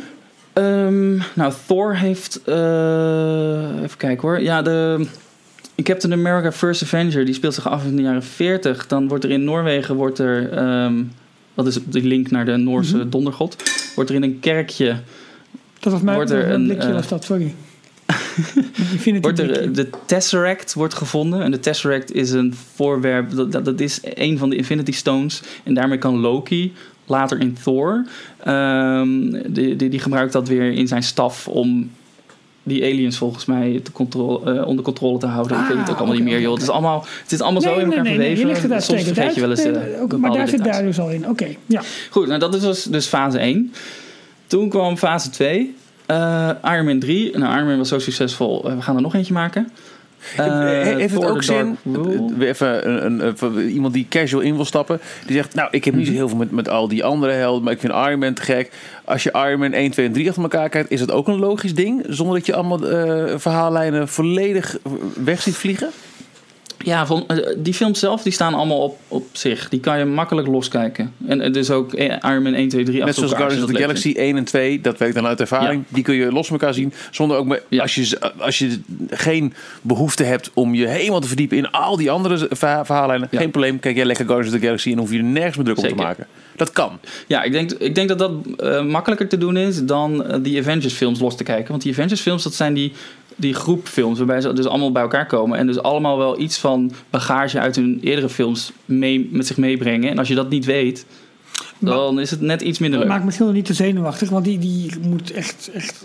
Ehm, 0.52 1.16
nou, 1.34 1.52
Thor 1.66 1.96
heeft. 1.96 2.40
eh, 2.44 3.82
even 3.82 3.96
kijken 3.96 4.28
hoor. 4.28 4.40
Ja, 4.40 4.62
de. 4.62 5.06
in 5.74 5.84
Captain 5.84 6.12
America 6.12 6.52
First 6.52 6.82
Avenger, 6.82 7.24
die 7.24 7.34
speelt 7.34 7.54
zich 7.54 7.68
af 7.68 7.84
in 7.84 7.96
de 7.96 8.02
jaren 8.02 8.22
40. 8.22 8.86
Dan 8.86 9.08
wordt 9.08 9.24
er 9.24 9.30
in 9.30 9.44
Noorwegen, 9.44 9.94
wordt 9.96 10.18
er. 10.18 10.52
ehm, 10.52 10.94
dat 11.54 11.66
is 11.66 11.78
die 11.84 12.02
link 12.04 12.30
naar 12.30 12.44
de 12.44 12.56
Noorse 12.56 12.96
Mhm. 12.96 13.08
dondergod. 13.08 13.56
Wordt 13.94 14.10
er 14.10 14.16
in 14.16 14.22
een 14.22 14.40
kerkje. 14.40 14.96
Dat 15.80 15.92
was 15.92 16.02
mijn 16.02 16.16
Wordt 16.16 16.30
er 16.30 16.44
een, 16.48 16.52
een 16.54 16.64
blikje 16.64 16.88
eh, 16.88 16.94
was 16.94 17.08
dat, 17.08 17.24
sorry. 17.24 17.54
Wordt 19.20 19.38
er, 19.38 19.60
eh, 19.60 19.68
de 19.72 19.88
Tesseract 20.06 20.74
wordt 20.74 20.94
gevonden. 20.94 21.42
En 21.42 21.50
de 21.50 21.60
Tesseract 21.60 22.12
is 22.14 22.30
een 22.30 22.54
voorwerp. 22.74 23.30
Dat, 23.34 23.52
dat, 23.52 23.64
dat 23.64 23.80
is 23.80 24.00
een 24.02 24.38
van 24.38 24.50
de 24.50 24.56
Infinity 24.56 24.92
Stones. 24.92 25.42
En 25.64 25.74
daarmee 25.74 25.98
kan 25.98 26.18
Loki 26.20 26.72
later 27.06 27.40
in 27.40 27.56
Thor. 27.62 28.06
ehm, 28.44 29.30
die, 29.52 29.76
die, 29.76 29.88
die 29.88 29.98
gebruikt 29.98 30.32
dat 30.32 30.48
weer 30.48 30.72
in 30.72 30.88
zijn 30.88 31.02
staf 31.02 31.48
om 31.48 31.90
die 32.64 32.82
aliens 32.84 33.16
volgens 33.16 33.44
mij 33.44 33.80
te 33.82 33.92
contro- 33.92 34.42
eh, 34.44 34.66
onder 34.66 34.84
controle 34.84 35.18
te 35.18 35.26
houden. 35.26 35.60
ik 35.60 35.66
weet 35.66 35.78
het 35.78 35.80
ook 35.80 35.94
Ah, 35.94 35.96
allemaal 35.96 36.14
oké, 36.14 36.24
niet 36.24 36.32
meer, 36.32 36.40
joh. 36.40 36.52
Het 36.52 36.62
is 36.62 36.68
allemaal, 36.68 37.06
het 37.22 37.32
is 37.32 37.40
allemaal 37.40 37.62
zo 37.62 37.74
in 37.74 37.84
elkaar 37.92 38.06
verweven. 38.06 38.48
het 38.72 38.84
Soms 38.84 39.02
vergeet 39.02 39.34
je 39.34 39.40
wel 39.40 39.50
eens 39.50 39.62
Nee, 39.64 40.00
ook- 40.00 40.16
Maar 40.18 40.32
daar 40.32 40.48
zit 40.48 40.64
daar 40.64 40.82
dus 40.82 40.98
al 40.98 41.10
in. 41.10 41.28
Oké, 41.28 41.48
ja. 41.66 41.82
Goed, 42.10 42.26
nou 42.26 42.38
dat 42.40 42.54
is 42.54 42.60
dus, 42.60 42.82
dus 42.82 43.06
fase 43.06 43.38
1. 43.38 43.72
Toen 44.46 44.68
kwam 44.68 44.96
fase 44.96 45.30
2. 45.30 45.74
Eh, 46.06 46.50
Iron 46.64 46.84
Man 46.84 46.98
3. 46.98 47.38
Nou, 47.38 47.54
Iron 47.54 47.66
Man 47.68 47.78
was 47.78 47.88
zo 47.88 47.98
succesvol. 47.98 48.68
eh, 48.68 48.74
we 48.76 48.82
gaan 48.82 48.96
er 48.96 49.02
nog 49.02 49.14
eentje 49.14 49.32
maken. 49.32 49.68
Eh, 50.36 50.44
He- 50.46 50.94
Heeft 50.96 51.14
het 51.14 51.24
ook 51.24 51.42
zin? 51.42 51.76
Even 52.40 53.04
een, 53.44 53.68
iemand 53.70 53.94
die 53.94 54.06
casual 54.08 54.42
in 54.42 54.54
wil 54.54 54.64
stappen. 54.64 55.00
Die 55.26 55.36
zegt, 55.36 55.54
nou, 55.54 55.68
ik 55.70 55.84
heb 55.84 55.94
niet 55.94 56.06
zo 56.06 56.12
heel 56.12 56.28
veel 56.28 56.38
met, 56.38 56.50
met 56.50 56.68
al 56.68 56.88
die 56.88 57.04
andere 57.04 57.32
helden. 57.32 57.62
Maar 57.62 57.72
ik 57.72 57.80
vind 57.80 57.92
Iron 57.92 58.18
Man 58.18 58.34
te 58.34 58.42
gek. 58.42 58.70
Als 59.04 59.22
je 59.22 59.30
Iron 59.46 59.58
Man 59.58 59.72
1, 59.72 59.90
2 59.90 60.06
en 60.06 60.12
3 60.12 60.28
achter 60.28 60.42
elkaar 60.42 60.68
kijkt. 60.68 60.90
Is 60.90 60.98
dat 61.00 61.10
ook 61.10 61.28
een 61.28 61.38
logisch 61.38 61.74
ding? 61.74 62.04
Zonder 62.08 62.36
dat 62.36 62.46
je 62.46 62.54
allemaal 62.54 62.78
verhaallijnen 63.38 64.08
volledig 64.08 64.76
weg 65.24 65.42
ziet 65.42 65.56
vliegen? 65.56 65.88
Ja, 66.84 67.06
eh, 67.26 67.36
die 67.56 67.74
films 67.74 67.98
zelf 67.98 68.22
die 68.22 68.32
staan 68.32 68.54
allemaal 68.54 68.78
op, 68.82 68.98
op 69.08 69.26
zich. 69.32 69.68
Die 69.68 69.80
kan 69.80 69.98
je 69.98 70.04
makkelijk 70.04 70.46
loskijken. 70.48 71.12
En 71.26 71.40
eh, 71.40 71.52
dus 71.52 71.70
ook 71.70 71.94
eh, 71.94 72.04
Iron 72.30 72.42
Man 72.42 72.54
1, 72.54 72.68
2, 72.68 72.84
3 72.84 73.04
Net 73.04 73.14
zoals 73.14 73.30
Guardians 73.32 73.62
of 73.62 73.68
als 73.68 73.76
the 73.76 73.82
Galaxy 73.82 74.12
1 74.16 74.36
en 74.36 74.44
2. 74.44 74.80
Dat 74.80 74.98
weet 74.98 75.08
ik 75.08 75.14
dan 75.14 75.26
uit 75.26 75.40
ervaring. 75.40 75.84
Die 75.88 76.02
kun 76.02 76.14
je 76.14 76.32
los 76.32 76.46
van 76.46 76.58
elkaar 76.58 76.74
zien. 76.74 76.92
Zonder 77.10 77.36
ook 77.36 77.46
maar, 77.46 77.60
Ja. 77.68 77.82
als, 77.82 77.94
je, 77.94 78.18
als 78.38 78.58
je 78.58 78.80
geen 79.10 79.54
behoefte 79.82 80.22
hebt 80.24 80.50
om 80.54 80.74
je 80.74 80.86
helemaal 80.88 81.20
te 81.20 81.26
verdiepen 81.28 81.56
in 81.56 81.70
al 81.70 81.96
die 81.96 82.10
andere 82.10 82.46
verha- 82.50 82.84
verhaallijnen. 82.84 83.28
Ja. 83.30 83.38
Geen 83.38 83.50
probleem. 83.50 83.78
Kijk 83.80 83.96
jij 83.96 84.04
lekker 84.04 84.24
Guardians 84.26 84.54
of 84.54 84.60
the 84.60 84.66
Galaxy 84.66 84.90
en 84.92 84.98
hoef 84.98 85.10
je 85.10 85.18
er 85.18 85.24
nergens 85.24 85.56
meer 85.56 85.64
druk 85.64 85.78
om 85.78 85.88
te 85.88 85.94
maken. 85.94 86.26
Dat 86.56 86.72
kan. 86.72 86.98
Ja, 87.26 87.42
ik 87.42 87.52
denk, 87.52 87.70
ik 87.72 87.94
denk 87.94 88.08
dat 88.08 88.18
dat 88.18 88.32
eh, 88.56 88.84
makkelijker 88.84 89.28
te 89.28 89.38
doen 89.38 89.56
is 89.56 89.84
dan 89.84 90.24
eh, 90.24 90.38
die 90.42 90.58
Avengers 90.60 90.94
films 90.94 91.20
los 91.20 91.36
te 91.36 91.44
kijken. 91.44 91.68
Want 91.70 91.82
die 91.82 91.92
Avengers 91.92 92.20
films, 92.20 92.42
dat 92.42 92.54
zijn 92.54 92.74
die, 92.74 92.92
die 93.36 93.54
groepfilms 93.54 94.18
waarbij 94.18 94.40
ze 94.40 94.52
dus 94.52 94.66
allemaal 94.66 94.92
bij 94.92 95.02
elkaar 95.02 95.26
komen. 95.26 95.58
En 95.58 95.66
dus 95.66 95.82
allemaal 95.82 96.18
wel 96.18 96.40
iets 96.40 96.58
van 96.58 96.92
bagage 97.10 97.60
uit 97.60 97.76
hun 97.76 97.98
eerdere 98.02 98.28
films 98.28 98.72
mee, 98.84 99.28
met 99.32 99.46
zich 99.46 99.56
meebrengen. 99.56 100.10
En 100.10 100.18
als 100.18 100.28
je 100.28 100.34
dat 100.34 100.50
niet 100.50 100.64
weet, 100.64 101.06
dan 101.78 102.20
is 102.20 102.30
het 102.30 102.40
net 102.40 102.60
iets 102.60 102.78
minder 102.78 102.98
leuk. 102.98 103.08
maakt 103.08 103.24
misschien 103.24 103.46
nog 103.46 103.54
niet 103.54 103.64
te 103.64 103.74
zenuwachtig, 103.74 104.28
want 104.28 104.44
die, 104.44 104.58
die 104.58 104.92
moet 105.00 105.30
echt, 105.30 105.70
echt 105.74 106.04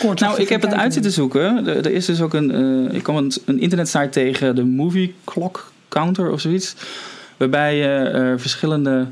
kort. 0.00 0.20
Nou, 0.20 0.40
ik 0.40 0.48
heb 0.48 0.62
het 0.62 0.74
uit 0.74 0.92
zitten 0.92 1.12
zoeken. 1.12 1.66
Er, 1.66 1.76
er 1.76 1.92
is 1.92 2.06
dus 2.06 2.20
ook 2.20 2.34
een. 2.34 2.50
eh, 2.88 2.94
ik 2.96 3.02
kwam 3.02 3.16
een, 3.16 3.32
een 3.44 3.60
internetsite 3.60 4.08
tegen, 4.08 4.54
de 4.54 4.64
Movie 4.64 5.14
Clock 5.24 5.72
Counter 5.88 6.30
of 6.30 6.40
zoiets. 6.40 6.74
Waarbij 7.36 7.76
je 7.76 8.08
eh, 8.08 8.32
verschillende 8.36 9.06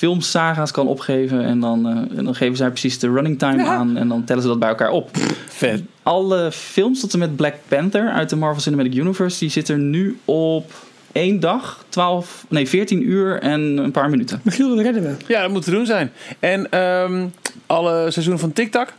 filmsaga's 0.00 0.70
kan 0.70 0.86
opgeven. 0.86 1.44
En 1.44 1.60
dan, 1.60 1.88
eh, 1.88 2.18
en 2.18 2.24
dan 2.24 2.34
geven 2.34 2.56
zij 2.56 2.68
precies 2.68 2.98
de 2.98 3.10
running 3.10 3.38
time 3.38 3.62
Ja. 3.62 3.74
aan. 3.74 3.96
En 3.96 4.08
dan 4.08 4.24
tellen 4.24 4.42
ze 4.42 4.48
dat 4.48 4.58
bij 4.58 4.68
elkaar 4.68 4.90
op. 4.90 5.10
Vet. 5.48 5.82
Alle 6.02 6.52
films 6.52 7.00
tot 7.00 7.12
en 7.12 7.18
met 7.18 7.36
Black 7.36 7.54
Panther 7.68 8.10
uit 8.10 8.28
de 8.28 8.36
Marvel 8.36 8.60
Cinematic 8.60 8.94
Universe. 8.94 9.38
die 9.38 9.48
zitten 9.50 9.90
nu 9.90 10.18
op 10.24 10.72
één 11.12 11.40
dag, 11.40 11.84
12, 11.88 12.44
nee, 12.48 12.68
14 12.68 13.08
uur 13.08 13.40
en 13.40 13.60
een 13.60 13.90
paar 13.90 14.10
minuten. 14.10 14.40
Michiel, 14.44 14.68
dat 14.68 14.84
redden 14.84 15.02
we. 15.02 15.14
Ja, 15.26 15.42
dat 15.42 15.50
moet 15.50 15.64
te 15.64 15.70
doen 15.70 15.86
zijn. 15.86 16.12
En 16.38 16.70
ehm, 16.70 17.26
alle 17.66 18.10
seizoenen 18.10 18.38
van 18.40 18.52
TikTok. 18.52 18.92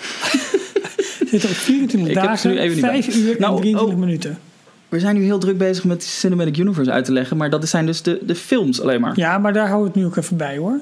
Zitten 1.30 1.48
op 1.50 1.56
24 1.56 2.10
Ik 2.10 2.28
heb 2.28 2.36
ze 2.36 2.48
nu 2.48 2.54
dagen, 2.54 2.70
even 2.72 2.76
niet 2.76 2.84
5 2.84 3.06
bij. 3.06 3.16
uur 3.16 3.36
Nou, 3.40 3.54
en 3.54 3.60
23 3.60 3.94
oh. 3.94 4.00
minuten. 4.00 4.38
We 4.92 5.00
zijn 5.00 5.16
nu 5.16 5.22
heel 5.22 5.38
druk 5.38 5.58
bezig 5.58 5.84
met 5.84 6.02
Cinematic 6.02 6.56
Universe 6.56 6.90
uit 6.90 7.04
te 7.04 7.12
leggen. 7.12 7.36
Maar 7.36 7.50
dat 7.50 7.68
zijn 7.68 7.86
dus 7.86 8.02
de, 8.02 8.18
de 8.22 8.34
films 8.34 8.80
alleen 8.80 9.00
maar. 9.00 9.12
Ja, 9.14 9.38
maar 9.38 9.52
daar 9.52 9.68
houden 9.68 9.92
we 9.92 9.98
het 9.98 10.06
nu 10.06 10.10
ook 10.10 10.16
even 10.16 10.36
bij 10.36 10.56
hoor. 10.56 10.80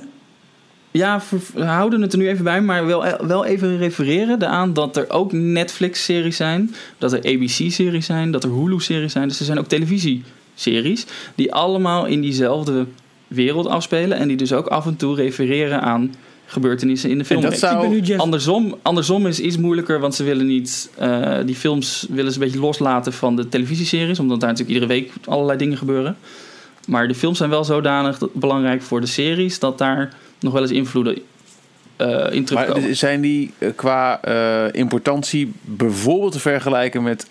Ja, 0.90 1.22
we 1.54 1.64
houden 1.64 2.02
het 2.02 2.12
er 2.12 2.18
nu 2.18 2.28
even 2.28 2.44
bij, 2.44 2.60
maar 2.60 2.86
wel, 2.86 3.04
wel 3.26 3.44
even 3.44 3.78
refereren 3.78 4.48
aan 4.48 4.72
dat 4.72 4.96
er 4.96 5.10
ook 5.10 5.32
Netflix-series 5.32 6.36
zijn, 6.36 6.74
dat 6.98 7.12
er 7.12 7.18
ABC-series 7.18 8.06
zijn, 8.06 8.30
dat 8.30 8.44
er 8.44 8.50
Hulu-series 8.50 9.12
zijn. 9.12 9.28
Dus 9.28 9.38
er 9.38 9.44
zijn 9.44 9.58
ook 9.58 9.68
televisieseries 9.68 11.06
die 11.34 11.54
allemaal 11.54 12.06
in 12.06 12.20
diezelfde 12.20 12.86
wereld 13.28 13.66
afspelen 13.66 14.18
en 14.18 14.28
die 14.28 14.36
dus 14.36 14.52
ook 14.52 14.66
af 14.66 14.86
en 14.86 14.96
toe 14.96 15.14
refereren 15.14 15.80
aan 15.80 16.14
gebeurtenissen 16.50 17.10
in 17.10 17.18
de 17.18 17.24
film. 17.24 17.40
dat 17.40 17.58
zou- 17.58 17.74
Ik 17.74 17.80
ben 17.90 17.90
nu 17.90 18.00
Jeff. 18.06 18.20
Andersom, 18.20 18.74
andersom 18.82 19.26
is 19.26 19.40
iets 19.40 19.56
moeilijker, 19.56 20.00
want 20.00 20.14
ze 20.14 20.24
willen 20.24 20.46
niet. 20.46 20.90
eh, 20.98 21.36
die 21.46 21.54
films 21.54 22.06
willen 22.10 22.32
ze 22.32 22.38
een 22.38 22.44
beetje 22.44 22.60
loslaten 22.60 23.12
van 23.12 23.36
de 23.36 23.48
televisieseries, 23.48 24.18
omdat 24.18 24.40
daar 24.40 24.48
natuurlijk 24.48 24.80
iedere 24.80 25.00
week 25.00 25.12
allerlei 25.24 25.58
dingen 25.58 25.76
gebeuren. 25.78 26.16
Maar 26.86 27.08
de 27.08 27.14
films 27.14 27.38
zijn 27.38 27.50
wel 27.50 27.64
zodanig 27.64 28.18
belangrijk 28.32 28.82
voor 28.82 29.00
de 29.00 29.06
series 29.06 29.58
dat 29.58 29.78
daar 29.78 30.14
nog 30.40 30.52
wel 30.52 30.62
eens 30.62 30.70
invloeden 30.70 31.18
in. 32.30 32.46
Maar 32.54 32.66
zijn 32.90 33.20
die 33.20 33.52
eh, 33.58 33.68
qua 33.74 34.22
eh, 34.22 34.72
importantie 34.72 35.52
bijvoorbeeld 35.60 36.32
te 36.32 36.40
vergelijken 36.40 37.02
met 37.02 37.24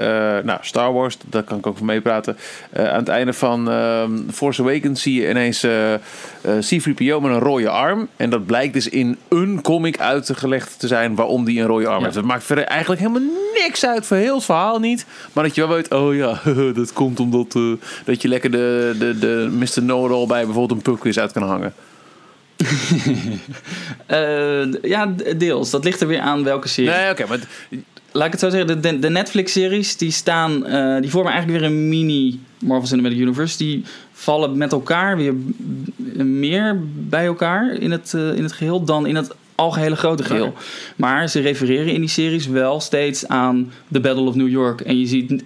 nou, 0.44 0.58
Star 0.62 0.94
Wars? 0.94 1.18
Daar 1.26 1.44
kan 1.44 1.58
ik 1.58 1.68
ook 1.68 1.78
van 1.78 1.86
meepraten. 1.86 2.38
Aan 2.74 3.00
het 3.00 3.08
einde 3.08 3.34
van 3.34 3.70
ehm, 3.70 4.12
Force 4.32 4.62
Awakens 4.62 5.02
zie 5.02 5.22
je 5.22 5.30
ineens 5.30 5.64
eh 5.64 5.94
eh, 6.42 6.54
C-3PO 6.58 7.22
met 7.22 7.32
een 7.32 7.40
rode 7.40 7.70
arm. 7.70 8.08
En 8.16 8.30
dat 8.30 8.46
blijkt 8.46 8.74
dus 8.74 8.90
in 8.90 9.18
een 9.28 9.62
comic 9.62 10.00
uitgelegd 10.00 10.80
te 10.80 10.88
zijn 10.88 11.16
waarom 11.16 11.46
die 11.46 11.60
een 11.60 11.68
rode 11.68 11.88
arm 11.88 11.98
Ja. 11.98 12.04
heeft. 12.04 12.16
Dat 12.16 12.24
maakt 12.24 12.44
verder 12.44 12.66
eigenlijk 12.66 13.02
helemaal 13.02 13.30
niks 13.54 13.86
uit 13.86 14.06
voor 14.06 14.18
heel 14.18 14.36
het 14.36 14.46
verhaal 14.46 14.80
niet. 14.80 15.06
Maar 15.34 15.44
dat 15.44 15.56
je 15.56 15.68
wel 15.68 15.76
weet, 15.76 15.94
oh 15.94 16.16
ja, 16.16 16.40
dat 16.74 16.94
komt 16.94 17.20
omdat 17.20 17.58
dat 18.06 18.22
je 18.22 18.28
lekker 18.28 18.52
de, 18.52 18.96
de, 19.00 19.20
de 19.20 19.50
Mr. 19.52 19.82
Know-it-all 19.82 20.28
bij 20.28 20.46
bijvoorbeeld 20.46 20.72
een 20.72 20.92
pubquiz 20.92 21.18
uit 21.18 21.32
kan 21.32 21.44
hangen. 21.44 21.74
Eh, 24.06 24.72
ja, 24.82 25.14
deels. 25.38 25.70
Dat 25.70 25.84
ligt 25.84 26.02
er 26.02 26.08
weer 26.08 26.20
aan 26.20 26.44
welke 26.44 26.68
serie. 26.68 26.92
Nee, 26.92 27.12
oké, 27.12 27.26
maar 27.28 27.40
Laat 28.12 28.26
ik 28.26 28.32
het 28.32 28.40
zo 28.40 28.50
zeggen, 28.50 28.68
de, 28.68 28.80
de, 28.80 29.00
de 29.00 29.10
Netflix-series 29.10 29.98
die 29.98 30.12
staan, 30.12 30.66
eh, 30.66 31.02
die 31.02 31.10
vormen 31.10 31.32
eigenlijk 31.32 31.62
weer 31.62 31.72
een 31.72 31.90
mini 31.90 32.40
Marvel 32.60 32.88
Cinematic 32.88 33.18
Universe. 33.18 33.58
Die 33.58 33.84
vallen 34.12 34.58
met 34.58 34.72
elkaar 34.72 35.18
weer 35.18 35.34
meer 36.26 36.82
bij 36.96 37.26
elkaar 37.26 37.74
in 37.74 37.92
het, 37.92 38.14
eh, 38.14 38.36
in 38.36 38.44
het 38.44 38.52
geheel 38.52 38.84
dan 38.84 39.06
in 39.06 39.16
het 39.16 39.36
algehele 39.56 39.96
grote 39.96 40.24
geheel. 40.24 40.54
Maar 40.96 41.28
ze 41.28 41.40
refereren 41.40 41.94
in 41.94 42.00
die 42.00 42.10
series 42.10 42.48
wel 42.48 42.80
steeds 42.80 43.28
aan 43.28 43.72
The 43.92 44.00
Battle 44.00 44.24
of 44.24 44.36
New 44.36 44.50
York. 44.50 44.82
En 44.82 45.00
je 45.00 45.08
ziet 45.08 45.44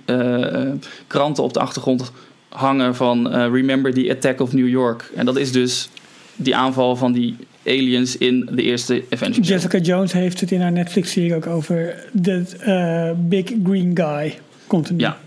kranten 1.07 1.43
op 1.43 1.53
de 1.53 1.59
achtergrond 1.59 2.11
hangen 2.49 2.95
van 2.95 3.27
Remember 3.33 3.93
the 3.93 4.09
Attack 4.11 4.39
of 4.39 4.53
New 4.53 4.67
York. 4.67 5.11
En 5.15 5.25
dat 5.25 5.37
is 5.37 5.51
dus 5.51 5.89
die 6.35 6.55
aanval 6.55 6.95
van 6.95 7.11
die 7.11 7.35
aliens 7.65 8.17
in 8.17 8.49
de 8.51 8.61
eerste 8.61 9.03
Avengers. 9.09 9.47
Jessica 9.47 9.77
Jones 9.77 10.11
heeft 10.13 10.39
het 10.39 10.51
in 10.51 10.61
haar 10.61 10.71
Netflix-serie 10.71 11.35
ook 11.35 11.47
over 11.47 12.03
de 12.11 12.45
eh, 12.59 13.11
Big 13.27 13.45
Green 13.63 13.91
Guy. 13.93 14.39
Komt 14.67 14.87
er 14.87 14.93
nu. 14.93 14.99
Ja. 14.99 15.17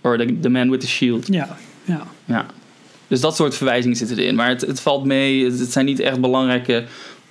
Or 0.00 0.18
the, 0.18 0.36
the 0.40 0.48
Man 0.48 0.70
with 0.70 0.80
the 0.80 0.86
Shield. 0.86 1.26
Ja, 1.26 1.56
ja. 1.84 2.02
Ja. 2.24 2.46
Dus 3.08 3.20
dat 3.20 3.36
soort 3.36 3.54
verwijzingen 3.54 3.96
zitten 3.96 4.18
erin. 4.18 4.34
Maar 4.34 4.48
het, 4.48 4.60
het 4.60 4.80
valt 4.80 5.04
mee. 5.04 5.44
Het, 5.44 5.58
het 5.58 5.72
zijn 5.72 5.84
niet 5.84 6.00
echt 6.00 6.20
belangrijke 6.20 6.84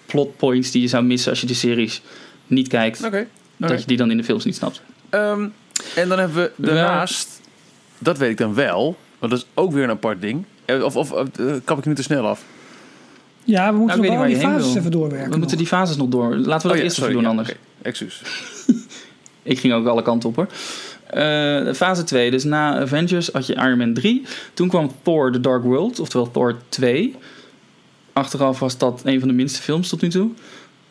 plotpoints 0.05 0.71
die 0.71 0.81
je 0.81 0.87
zou 0.87 1.03
missen 1.03 1.29
als 1.31 1.41
je 1.41 1.47
de 1.47 1.53
series 1.53 2.01
niet 2.47 2.67
kijkt. 2.67 3.03
oké. 3.05 3.27
Dat 3.57 3.79
je 3.81 3.87
die 3.87 3.97
dan 3.97 4.11
in 4.11 4.17
de 4.17 4.23
films 4.23 4.45
niet 4.45 4.55
snapt. 4.55 4.81
Ehm, 5.09 5.47
en 5.95 6.07
dan 6.09 6.19
hebben 6.19 6.35
we 6.37 6.51
daarnaast, 6.65 7.41
dat 7.97 8.17
weet 8.17 8.29
ik 8.29 8.37
dan 8.37 8.53
wel, 8.53 8.97
want 9.19 9.31
dat 9.31 9.41
is 9.41 9.47
ook 9.53 9.71
weer 9.71 9.83
een 9.83 9.89
apart 9.89 10.21
ding. 10.21 10.43
Eh, 10.65 10.83
Of, 10.83 10.95
of 10.95 11.11
eh, 11.11 11.25
kap 11.63 11.77
ik 11.77 11.85
nu 11.85 11.95
te 11.95 12.03
snel 12.03 12.27
af? 12.27 12.43
Ja, 13.45 13.71
we 13.71 13.77
moeten 13.77 13.97
Nou, 13.97 14.09
nog 14.09 14.19
wel 14.19 14.27
die 14.27 14.37
fases 14.37 14.75
even 14.75 14.91
doorwerken. 14.91 15.31
We 15.31 15.37
moeten 15.37 15.57
die 15.57 15.67
fases 15.67 15.97
nog 15.97 16.07
door. 16.09 16.35
Laten 16.35 16.45
we 16.45 16.51
dat 16.51 16.71
Oh 16.71 16.77
ja, 16.77 16.83
eerst 16.83 16.95
sorry, 16.95 17.09
even 17.11 17.23
doen 17.23 17.31
ja, 17.33 17.37
anders. 17.37 17.49
oké. 17.49 17.57
Excuus. 17.81 18.21
Ik 19.43 19.59
ging 19.59 19.73
ook 19.73 19.87
alle 19.87 20.01
kanten 20.01 20.29
op 20.29 20.35
hoor. 20.35 20.47
Eh, 21.09 21.73
fase 21.73 22.03
2, 22.03 22.31
dus 22.31 22.43
na 22.43 22.79
Avengers 22.79 23.29
had 23.33 23.47
je 23.47 23.53
Iron 23.53 23.77
Man 23.77 23.93
3. 23.93 24.23
Toen 24.53 24.67
kwam 24.67 24.91
Thor 25.01 25.31
The 25.31 25.39
Dark 25.39 25.63
World, 25.63 25.99
oftewel 25.99 26.31
Thor 26.31 26.55
2. 26.69 27.15
Achteraf 28.13 28.59
was 28.59 28.77
dat 28.77 29.01
een 29.03 29.19
van 29.19 29.27
de 29.27 29.33
minste 29.33 29.61
films 29.61 29.89
tot 29.89 30.01
nu 30.01 30.09
toe. 30.09 30.29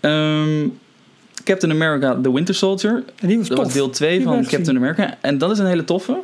Ehm, 0.00 0.68
Captain 1.44 1.72
America 1.72 2.18
The 2.22 2.32
Winter 2.32 2.55
Soldier. 2.55 3.03
En 3.20 3.28
die 3.28 3.38
was 3.38 3.48
Dat 3.48 3.57
tof. 3.57 3.64
was 3.66 3.74
deel 3.74 3.90
2 3.90 4.16
Die 4.16 4.26
van 4.26 4.44
Captain 4.46 4.76
America. 4.76 5.18
En 5.20 5.38
dat 5.38 5.50
is 5.50 5.59
een 5.59 5.66
hele 5.66 5.84
toffe. 5.84 6.18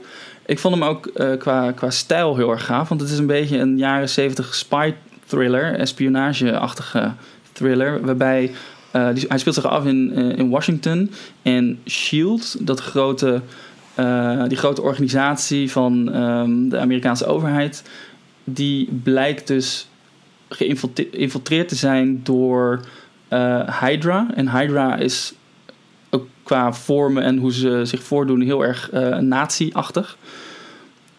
Ik 0.46 0.58
vond 0.58 0.74
hem 0.74 0.84
ook 0.84 1.06
eh, 1.06 1.36
qua, 1.38 1.72
qua 1.72 1.90
stijl 1.90 2.36
heel 2.36 2.50
erg 2.50 2.64
gaaf. 2.64 2.88
Want 2.88 3.00
het 3.00 3.10
is 3.10 3.18
een 3.18 3.26
beetje 3.26 3.58
een 3.58 3.78
jaren 3.78 4.08
70 4.08 4.54
spy 4.54 4.92
thriller, 5.28 5.74
espionage-achtige 5.74 7.12
thriller. 7.52 8.04
Waarbij 8.04 8.50
eh, 8.90 9.08
hij 9.28 9.38
speelt 9.38 9.54
zich 9.54 9.66
af 9.66 9.84
in, 9.84 10.12
eh, 10.14 10.38
in 10.38 10.48
Washington. 10.48 11.10
En 11.42 11.78
SHIELD, 11.84 12.66
dat 12.66 12.80
grote, 12.80 13.40
eh, 13.94 14.42
die 14.48 14.56
grote 14.56 14.82
organisatie 14.82 15.70
van 15.70 16.12
ehm, 16.12 16.68
de 16.68 16.78
Amerikaanse 16.78 17.26
overheid, 17.26 17.82
die 18.44 18.88
blijkt 19.02 19.46
dus 19.46 19.88
geïnfiltreerd 20.48 21.68
te 21.68 21.74
zijn 21.74 22.20
door 22.22 22.80
Hydra. 23.80 24.26
En 24.34 24.50
Hydra 24.58 24.96
is 24.96 25.32
qua 26.42 26.72
vormen 26.72 27.22
en 27.22 27.36
hoe 27.36 27.52
ze 27.52 27.80
zich 27.84 28.02
voordoen 28.02 28.40
heel 28.40 28.64
erg 28.64 28.90
nazi-achtig. 29.20 30.16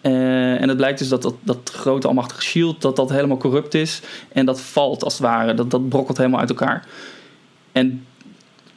Eh, 0.01 0.61
en 0.61 0.67
het 0.67 0.77
blijkt 0.77 0.99
dus 0.99 1.07
dat 1.07 1.21
dat, 1.21 1.35
dat 1.43 1.71
grote 1.73 2.07
almachtige 2.07 2.41
shield, 2.41 2.81
dat 2.81 2.95
dat 2.95 3.09
helemaal 3.09 3.37
corrupt 3.37 3.73
is. 3.73 4.01
En 4.31 4.45
dat 4.45 4.61
valt 4.61 5.03
als 5.03 5.13
het 5.13 5.21
ware, 5.21 5.53
dat, 5.53 5.71
dat 5.71 5.89
brokkelt 5.89 6.17
helemaal 6.17 6.39
uit 6.39 6.49
elkaar. 6.49 6.87
En 7.71 8.05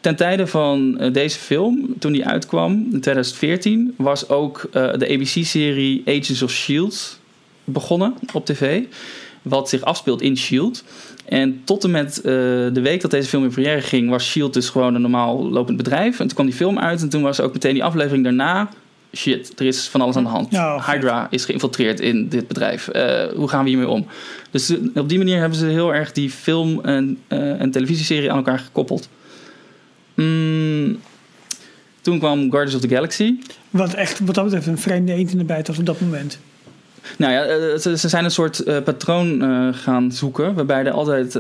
ten 0.01 0.17
tijde 0.17 0.47
van 0.47 0.99
eh, 0.99 1.13
deze 1.13 1.39
film, 1.39 1.95
toen 1.99 2.13
die 2.13 2.27
uitkwam 2.27 2.73
in 2.73 3.01
2014, 3.01 3.95
was 3.97 4.29
ook 4.29 4.69
eh, 4.73 4.93
de 4.93 5.09
ABC-serie 5.09 6.03
Agents 6.07 6.43
of 6.43 6.51
S.H.I.E.L.D. 6.51 7.19
begonnen 7.65 8.15
op 8.33 8.47
tv. 8.47 8.83
Wat 9.43 9.69
zich 9.69 9.83
afspeelt 9.83 10.23
in 10.23 10.37
S.H.I.E.L.D. 10.37 10.85
En 11.25 11.61
tot 11.65 11.85
en 11.85 11.91
met 11.91 12.21
de 12.23 12.81
week 12.83 13.01
dat 13.01 13.11
deze 13.11 13.29
film 13.29 13.45
in 13.45 13.51
première 13.51 13.81
ging, 13.81 14.11
was 14.11 14.31
S.H.I.E.L.D. 14.31 14.53
dus 14.53 14.69
gewoon 14.69 14.95
een 14.95 15.01
normaal 15.01 15.51
lopend 15.51 15.77
bedrijf. 15.77 16.21
En 16.21 16.27
toen 16.27 16.35
kwam 16.35 16.47
die 16.47 16.55
film 16.55 16.79
uit 16.79 17.03
en 17.03 17.09
toen 17.09 17.23
was 17.23 17.41
ook 17.41 17.53
meteen 17.53 17.75
die 17.75 17.85
aflevering 17.85 18.25
daarna 18.25 18.71
shit, 19.17 19.61
er 19.61 19.67
is 19.67 19.89
van 19.89 20.01
alles 20.01 20.17
aan 20.17 20.23
de 20.23 20.29
hand. 20.29 20.51
Ja, 20.51 20.81
vet. 20.81 20.95
Hydra 20.95 21.27
is 21.31 21.45
geïnfiltreerd 21.45 22.01
in 22.01 22.29
dit 22.29 22.49
bedrijf. 22.49 22.89
Eh, 22.89 23.25
hoe 23.35 23.49
gaan 23.49 23.63
we 23.65 23.69
hiermee 23.69 23.89
om? 23.89 24.07
Dus 24.51 24.71
eh, 24.71 24.79
op 24.95 25.09
die 25.09 25.19
manier 25.19 25.39
hebben 25.39 25.59
ze 25.59 25.67
heel 25.67 25.95
erg 25.95 26.13
die 26.13 26.31
film 26.31 26.81
en, 26.85 27.19
eh, 27.29 27.61
en 27.61 27.71
televisieserie 27.71 28.31
aan 28.31 28.37
elkaar 28.37 28.59
gekoppeld. 28.59 29.09
Mm, 30.15 30.99
toen 32.01 32.19
kwam 32.19 32.51
Guardians 32.51 32.75
of 32.75 32.81
the 32.81 32.95
Galaxy. 32.95 33.35
Wat 33.71 33.95
echt, 33.95 34.21
wat 34.21 34.35
dat 34.35 34.45
betreft, 34.45 34.67
een 34.67 34.79
vreemde 34.79 35.13
eend 35.13 35.33
in 35.33 35.39
de 35.39 35.45
bijt 35.45 35.67
was 35.67 35.79
op 35.79 35.87
dat 35.87 36.01
moment. 36.01 36.39
Nou 37.19 37.33
ja, 37.33 37.79
ze, 37.79 37.99
ze 37.99 38.09
zijn 38.09 38.25
een 38.25 38.31
soort 38.31 38.85
patroon 38.85 39.43
gaan 39.75 40.13
zoeken. 40.13 40.55
Waarbij 40.55 40.85
er 40.85 40.93
altijd 40.93 41.35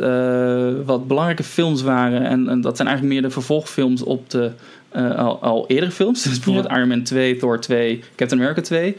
wat 0.84 1.06
belangrijke 1.06 1.42
films 1.42 1.82
waren. 1.82 2.26
En, 2.26 2.48
en 2.48 2.60
dat 2.60 2.76
zijn 2.76 2.88
eigenlijk 2.88 3.18
meer 3.18 3.28
de 3.28 3.34
vervolgfilms 3.34 4.02
op 4.02 4.30
de 4.30 4.52
eh, 4.92 5.18
al, 5.18 5.42
al 5.42 5.64
eerdere 5.68 5.92
films. 5.92 6.22
Dus 6.22 6.32
bijvoorbeeld 6.32 6.68
Ja. 6.68 6.76
Iron 6.76 6.88
Man 6.88 7.02
2, 7.02 7.36
Thor 7.36 7.60
2, 7.60 8.02
Captain 8.16 8.40
America 8.40 8.62
2. 8.62 8.96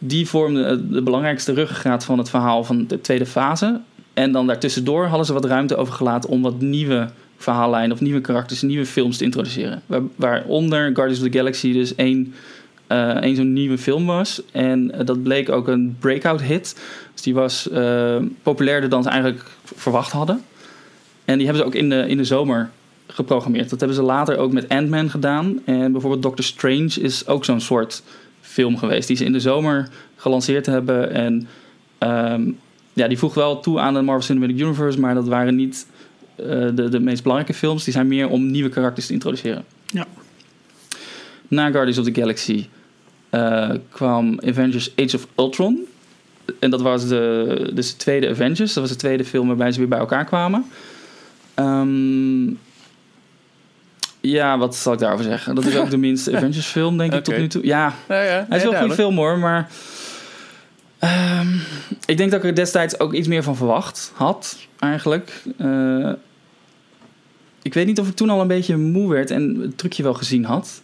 Die 0.00 0.28
vormden 0.28 0.68
eh, 0.68 0.76
de 0.90 1.02
belangrijkste 1.02 1.52
ruggengraat 1.52 2.04
van 2.04 2.18
het 2.18 2.30
verhaal 2.30 2.64
van 2.64 2.86
de 2.86 3.00
tweede 3.00 3.26
fase. 3.26 3.80
En 4.14 4.32
dan 4.32 4.46
daartussendoor 4.46 5.06
hadden 5.06 5.26
ze 5.26 5.32
wat 5.32 5.44
ruimte 5.44 5.76
overgelaten 5.76 6.30
om 6.30 6.42
wat 6.42 6.60
nieuwe 6.60 7.08
verhaallijnen 7.36 7.92
of 7.92 8.00
nieuwe 8.00 8.20
karakters, 8.20 8.62
nieuwe 8.62 8.86
films 8.86 9.16
te 9.16 9.24
introduceren. 9.24 9.82
Waar, 9.86 10.02
waaronder 10.16 10.90
Guardians 10.94 11.22
of 11.22 11.30
the 11.30 11.38
Galaxy 11.38 11.72
dus 11.72 11.94
één, 11.94 12.34
eh, 12.86 13.08
één 13.08 13.36
zo'n 13.36 13.52
nieuwe 13.52 13.78
film 13.78 14.06
was. 14.06 14.42
En 14.52 14.92
dat 15.04 15.22
bleek 15.22 15.48
ook 15.48 15.68
een 15.68 15.96
breakout 15.98 16.42
hit. 16.42 16.80
Dus 17.12 17.22
die 17.22 17.34
was 17.34 17.68
populairder 18.42 18.90
dan 18.90 19.02
ze 19.02 19.08
eigenlijk 19.08 19.44
verwacht 19.64 20.12
hadden. 20.12 20.42
En 21.24 21.36
die 21.38 21.46
hebben 21.46 21.62
ze 21.62 21.68
ook 21.68 21.74
in 21.74 21.88
de, 21.88 22.08
in 22.08 22.16
de 22.16 22.24
zomer 22.24 22.70
geprogrammeerd. 23.06 23.70
Dat 23.70 23.78
hebben 23.78 23.96
ze 23.98 24.02
later 24.02 24.36
ook 24.36 24.52
met 24.52 24.68
Ant-Man 24.68 25.10
gedaan. 25.10 25.60
En 25.64 25.92
bijvoorbeeld 25.92 26.22
Doctor 26.22 26.44
Strange 26.44 27.00
is 27.00 27.26
ook 27.26 27.44
zo'n 27.44 27.60
soort 27.60 28.02
film 28.40 28.76
geweest. 28.76 29.08
Die 29.08 29.16
ze 29.16 29.24
in 29.24 29.32
de 29.32 29.40
zomer 29.40 29.88
gelanceerd 30.16 30.66
hebben. 30.66 31.12
En 31.12 31.48
ehm, 31.98 32.50
ja, 32.92 33.08
die 33.08 33.18
voegt 33.18 33.34
wel 33.34 33.60
toe 33.60 33.80
aan 33.80 33.94
de 33.94 34.02
Marvel 34.02 34.24
Cinematic 34.24 34.58
Universe. 34.58 35.00
Maar 35.00 35.14
dat 35.14 35.28
waren 35.28 35.54
niet 35.54 35.86
eh, 36.36 36.46
de, 36.74 36.88
de 36.88 37.00
meest 37.00 37.22
belangrijke 37.22 37.58
films. 37.58 37.84
Die 37.84 37.92
zijn 37.92 38.08
meer 38.08 38.28
om 38.28 38.50
nieuwe 38.50 38.68
karakters 38.68 39.06
te 39.06 39.12
introduceren. 39.12 39.64
Ja. 39.86 40.06
Na 41.48 41.70
Guardians 41.70 41.98
of 41.98 42.04
the 42.04 42.20
Galaxy 42.20 42.66
eh, 43.30 43.70
kwam 43.90 44.40
Avengers 44.40 44.92
Age 44.96 45.16
of 45.16 45.26
Ultron. 45.36 45.86
En 46.58 46.70
dat 46.70 46.82
was 46.82 47.08
de, 47.08 47.70
dus 47.74 47.90
de 47.90 47.96
tweede 47.96 48.28
Avengers. 48.28 48.72
Dat 48.72 48.82
was 48.82 48.88
de 48.88 48.96
tweede 48.98 49.24
film 49.24 49.46
waarbij 49.46 49.72
ze 49.72 49.78
weer 49.78 49.88
bij 49.88 49.98
elkaar 49.98 50.24
kwamen. 50.24 50.64
Ehm, 51.54 52.46
ja, 54.30 54.58
wat 54.58 54.76
zal 54.76 54.92
ik 54.92 54.98
daarover 54.98 55.24
zeggen? 55.24 55.54
Dat 55.54 55.64
is 55.64 55.76
ook 55.76 55.90
de 55.90 55.96
minste 55.96 56.32
Avengers 56.36 56.66
film, 56.66 56.96
denk 56.98 57.12
ik, 57.12 57.24
tot 57.24 57.36
nu 57.36 57.46
toe. 57.48 57.66
Ja, 57.66 57.94
Ja, 58.08 58.22
ja, 58.22 58.46
hij 58.48 58.56
is 58.58 58.62
wel 58.64 58.72
een 58.72 58.78
goede 58.78 58.94
film 58.94 59.16
hoor, 59.16 59.38
maar... 59.38 59.68
ehm, 60.98 61.48
ik 62.06 62.16
denk 62.16 62.30
dat 62.30 62.40
ik 62.42 62.48
er 62.48 62.54
destijds 62.54 63.00
ook 63.00 63.12
iets 63.12 63.28
meer 63.28 63.42
van 63.42 63.56
verwacht 63.56 64.12
had, 64.14 64.56
eigenlijk. 64.78 65.42
Eh, 65.58 66.10
ik 67.62 67.74
weet 67.74 67.86
niet 67.86 68.00
of 68.00 68.08
ik 68.08 68.14
toen 68.14 68.30
al 68.30 68.40
een 68.40 68.46
beetje 68.46 68.76
moe 68.76 69.08
werd 69.08 69.30
en 69.30 69.56
het 69.60 69.78
trucje 69.78 70.02
wel 70.02 70.14
gezien 70.14 70.44
had. 70.44 70.80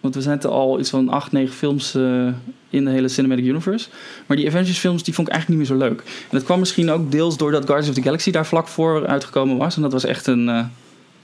Want 0.00 0.14
we 0.14 0.20
zijn 0.20 0.42
al 0.42 0.78
iets 0.80 0.90
van 0.90 1.08
8, 1.08 1.32
9 1.32 1.54
films 1.54 1.94
eh, 1.94 2.26
in 2.70 2.84
de 2.84 2.90
hele 2.90 3.08
Cinematic 3.08 3.44
Universe. 3.44 3.88
Maar 4.26 4.36
die 4.36 4.46
Avengers 4.46 4.78
films 4.78 5.02
die 5.02 5.14
vond 5.14 5.28
ik 5.28 5.32
eigenlijk 5.34 5.62
niet 5.62 5.70
meer 5.70 5.78
zo 5.78 5.88
leuk. 5.88 6.00
En 6.00 6.36
dat 6.36 6.42
kwam 6.44 6.58
misschien 6.58 6.90
ook 6.90 7.12
deels 7.12 7.36
doordat 7.36 7.64
Guardians 7.64 7.88
of 7.88 7.94
the 7.94 8.02
Galaxy 8.02 8.30
daar 8.30 8.46
vlak 8.46 8.68
voor 8.68 9.06
uitgekomen 9.06 9.56
was. 9.56 9.76
En 9.76 9.82
dat 9.82 9.92
was 9.92 10.04
echt 10.04 10.26
een... 10.26 10.48
eh, 10.48 10.64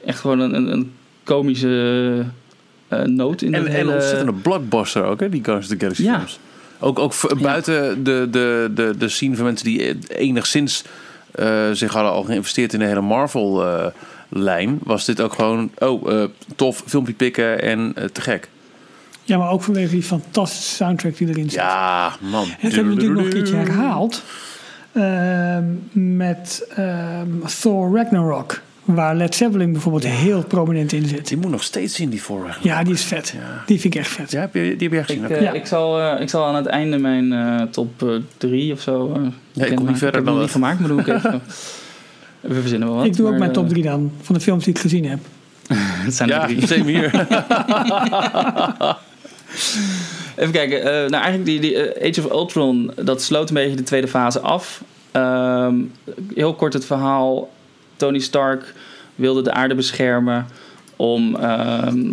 echt 0.04 0.20
gewoon 0.20 0.40
een, 0.40 0.54
een, 0.54 0.72
een 0.72 0.92
komische 1.26 2.24
eh 2.88 3.02
noot 3.02 3.42
in 3.42 3.50
de 3.50 3.56
En, 3.58 3.66
en 3.66 3.72
hele... 3.72 3.88
een 3.88 3.94
ontzettende 3.94 4.32
blockbuster 4.32 5.04
ook, 5.04 5.20
hè, 5.20 5.28
die 5.28 5.44
Guardians 5.44 5.72
of 5.72 5.78
the 5.78 5.80
Galaxy 5.84 6.02
Ja. 6.02 6.14
films. 6.16 6.38
Ook, 6.78 6.98
ook 6.98 7.40
buiten 7.42 8.04
de, 8.04 8.28
de, 8.30 8.70
de, 8.74 8.94
de 8.98 9.08
scene 9.08 9.36
van 9.36 9.44
mensen 9.44 9.66
die 9.66 9.98
enigszins 10.08 10.84
eh, 11.32 11.70
zich 11.72 11.92
hadden 11.92 12.12
al 12.12 12.22
geïnvesteerd 12.22 12.72
in 12.72 12.78
de 12.78 12.84
hele 12.84 13.00
Marvel-lijn, 13.00 14.78
was 14.82 15.04
dit 15.04 15.20
ook 15.20 15.32
gewoon, 15.32 15.70
oh, 15.78 16.12
eh, 16.12 16.28
tof, 16.56 16.82
filmpje 16.86 17.12
pikken 17.12 17.62
en 17.62 17.92
eh, 17.94 18.04
te 18.04 18.20
gek. 18.20 18.48
Ja, 19.22 19.38
maar 19.38 19.50
ook 19.50 19.62
vanwege 19.62 19.90
die 19.90 20.02
fantastische 20.02 20.74
soundtrack 20.74 21.16
die 21.16 21.28
erin 21.28 21.50
zit. 21.50 21.52
Ja, 21.60 22.12
man. 22.20 22.42
En 22.44 22.48
dat 22.62 22.72
hebben 22.72 22.88
we 22.88 22.94
natuurlijk 22.94 23.16
nog 23.18 23.24
een 23.24 23.32
keertje 23.32 23.56
herhaald. 23.56 24.22
ehm, 24.92 25.64
met 26.16 26.66
ehm, 26.76 27.28
Thor 27.60 27.96
Ragnarok. 27.96 28.60
Waar 28.86 29.14
Led 29.16 29.34
Zeppelin 29.34 29.72
bijvoorbeeld 29.72 30.06
heel 30.06 30.44
prominent 30.44 30.92
in 30.92 31.06
zit. 31.06 31.28
Die 31.28 31.36
moet 31.36 31.50
nog 31.50 31.62
steeds 31.62 31.94
zien, 31.94 32.10
die 32.10 32.22
voor. 32.22 32.56
Ja, 32.62 32.82
die 32.84 32.92
is 32.94 33.04
vet. 33.04 33.34
Ja. 33.36 33.62
Die 33.66 33.80
vind 33.80 33.94
ik 33.94 34.00
echt 34.00 34.10
vet. 34.10 34.30
Ja, 34.30 34.40
heb 34.40 34.54
je, 34.54 34.60
die 34.60 34.88
heb 34.88 34.92
jij 34.92 35.04
gezien? 35.04 35.24
Ik, 35.24 35.30
ook? 35.30 35.36
eh, 35.36 35.42
Ja. 35.42 35.52
ik, 35.52 35.66
zal, 35.66 36.00
eh, 36.00 36.20
ik 36.20 36.28
zal 36.28 36.44
aan 36.44 36.54
het 36.54 36.66
einde 36.66 36.98
mijn 36.98 37.32
eh, 37.32 37.62
top 37.62 38.04
3 38.36 38.72
of 38.72 38.80
zo. 38.80 39.06
eh, 39.06 39.12
bekendmaken. 39.12 39.74
kom 39.76 39.86
niet 39.86 39.98
verder 39.98 40.06
ik 40.08 40.14
heb 40.14 40.24
dan 40.24 40.32
hem 40.34 40.42
niet 40.42 40.50
gemaakt, 40.50 40.78
maar 40.80 40.88
doe 40.88 41.00
ik 41.00 41.06
even. 41.06 41.40
We 42.40 42.54
verzinnen 42.60 42.88
wel 42.88 42.96
wat. 42.96 43.06
ik 43.06 43.16
doe 43.16 43.28
ook 43.28 43.38
mijn 43.38 43.52
top 43.52 43.64
eh, 43.64 43.70
3 43.70 43.82
dan. 43.82 44.12
Van 44.22 44.34
de 44.34 44.40
films 44.40 44.64
die 44.64 44.74
ik 44.74 44.80
gezien 44.80 45.04
heb. 45.04 45.18
Het 46.06 46.14
zijn 46.14 46.30
er 46.30 46.46
drie. 46.46 46.66
same 46.66 46.84
hier. 46.90 47.10
Even 50.36 50.52
kijken. 50.52 50.80
eh, 50.82 50.92
nou, 51.10 51.22
eigenlijk 51.22 51.44
die, 51.44 51.60
die 51.60 51.78
Age 52.08 52.24
of 52.26 52.30
Ultron, 52.32 52.90
dat 53.02 53.22
sloot 53.22 53.48
een 53.48 53.54
beetje 53.54 53.76
de 53.76 53.82
tweede 53.82 54.08
fase 54.08 54.40
af. 54.40 54.82
Ehm, 55.12 55.74
heel 56.34 56.54
kort 56.54 56.72
het 56.72 56.84
verhaal. 56.84 57.48
Tony 57.96 58.18
Stark 58.18 58.74
wilde 59.14 59.42
de 59.42 59.52
aarde 59.52 59.74
beschermen 59.74 60.46
om 60.96 61.36
ehm, 61.36 62.04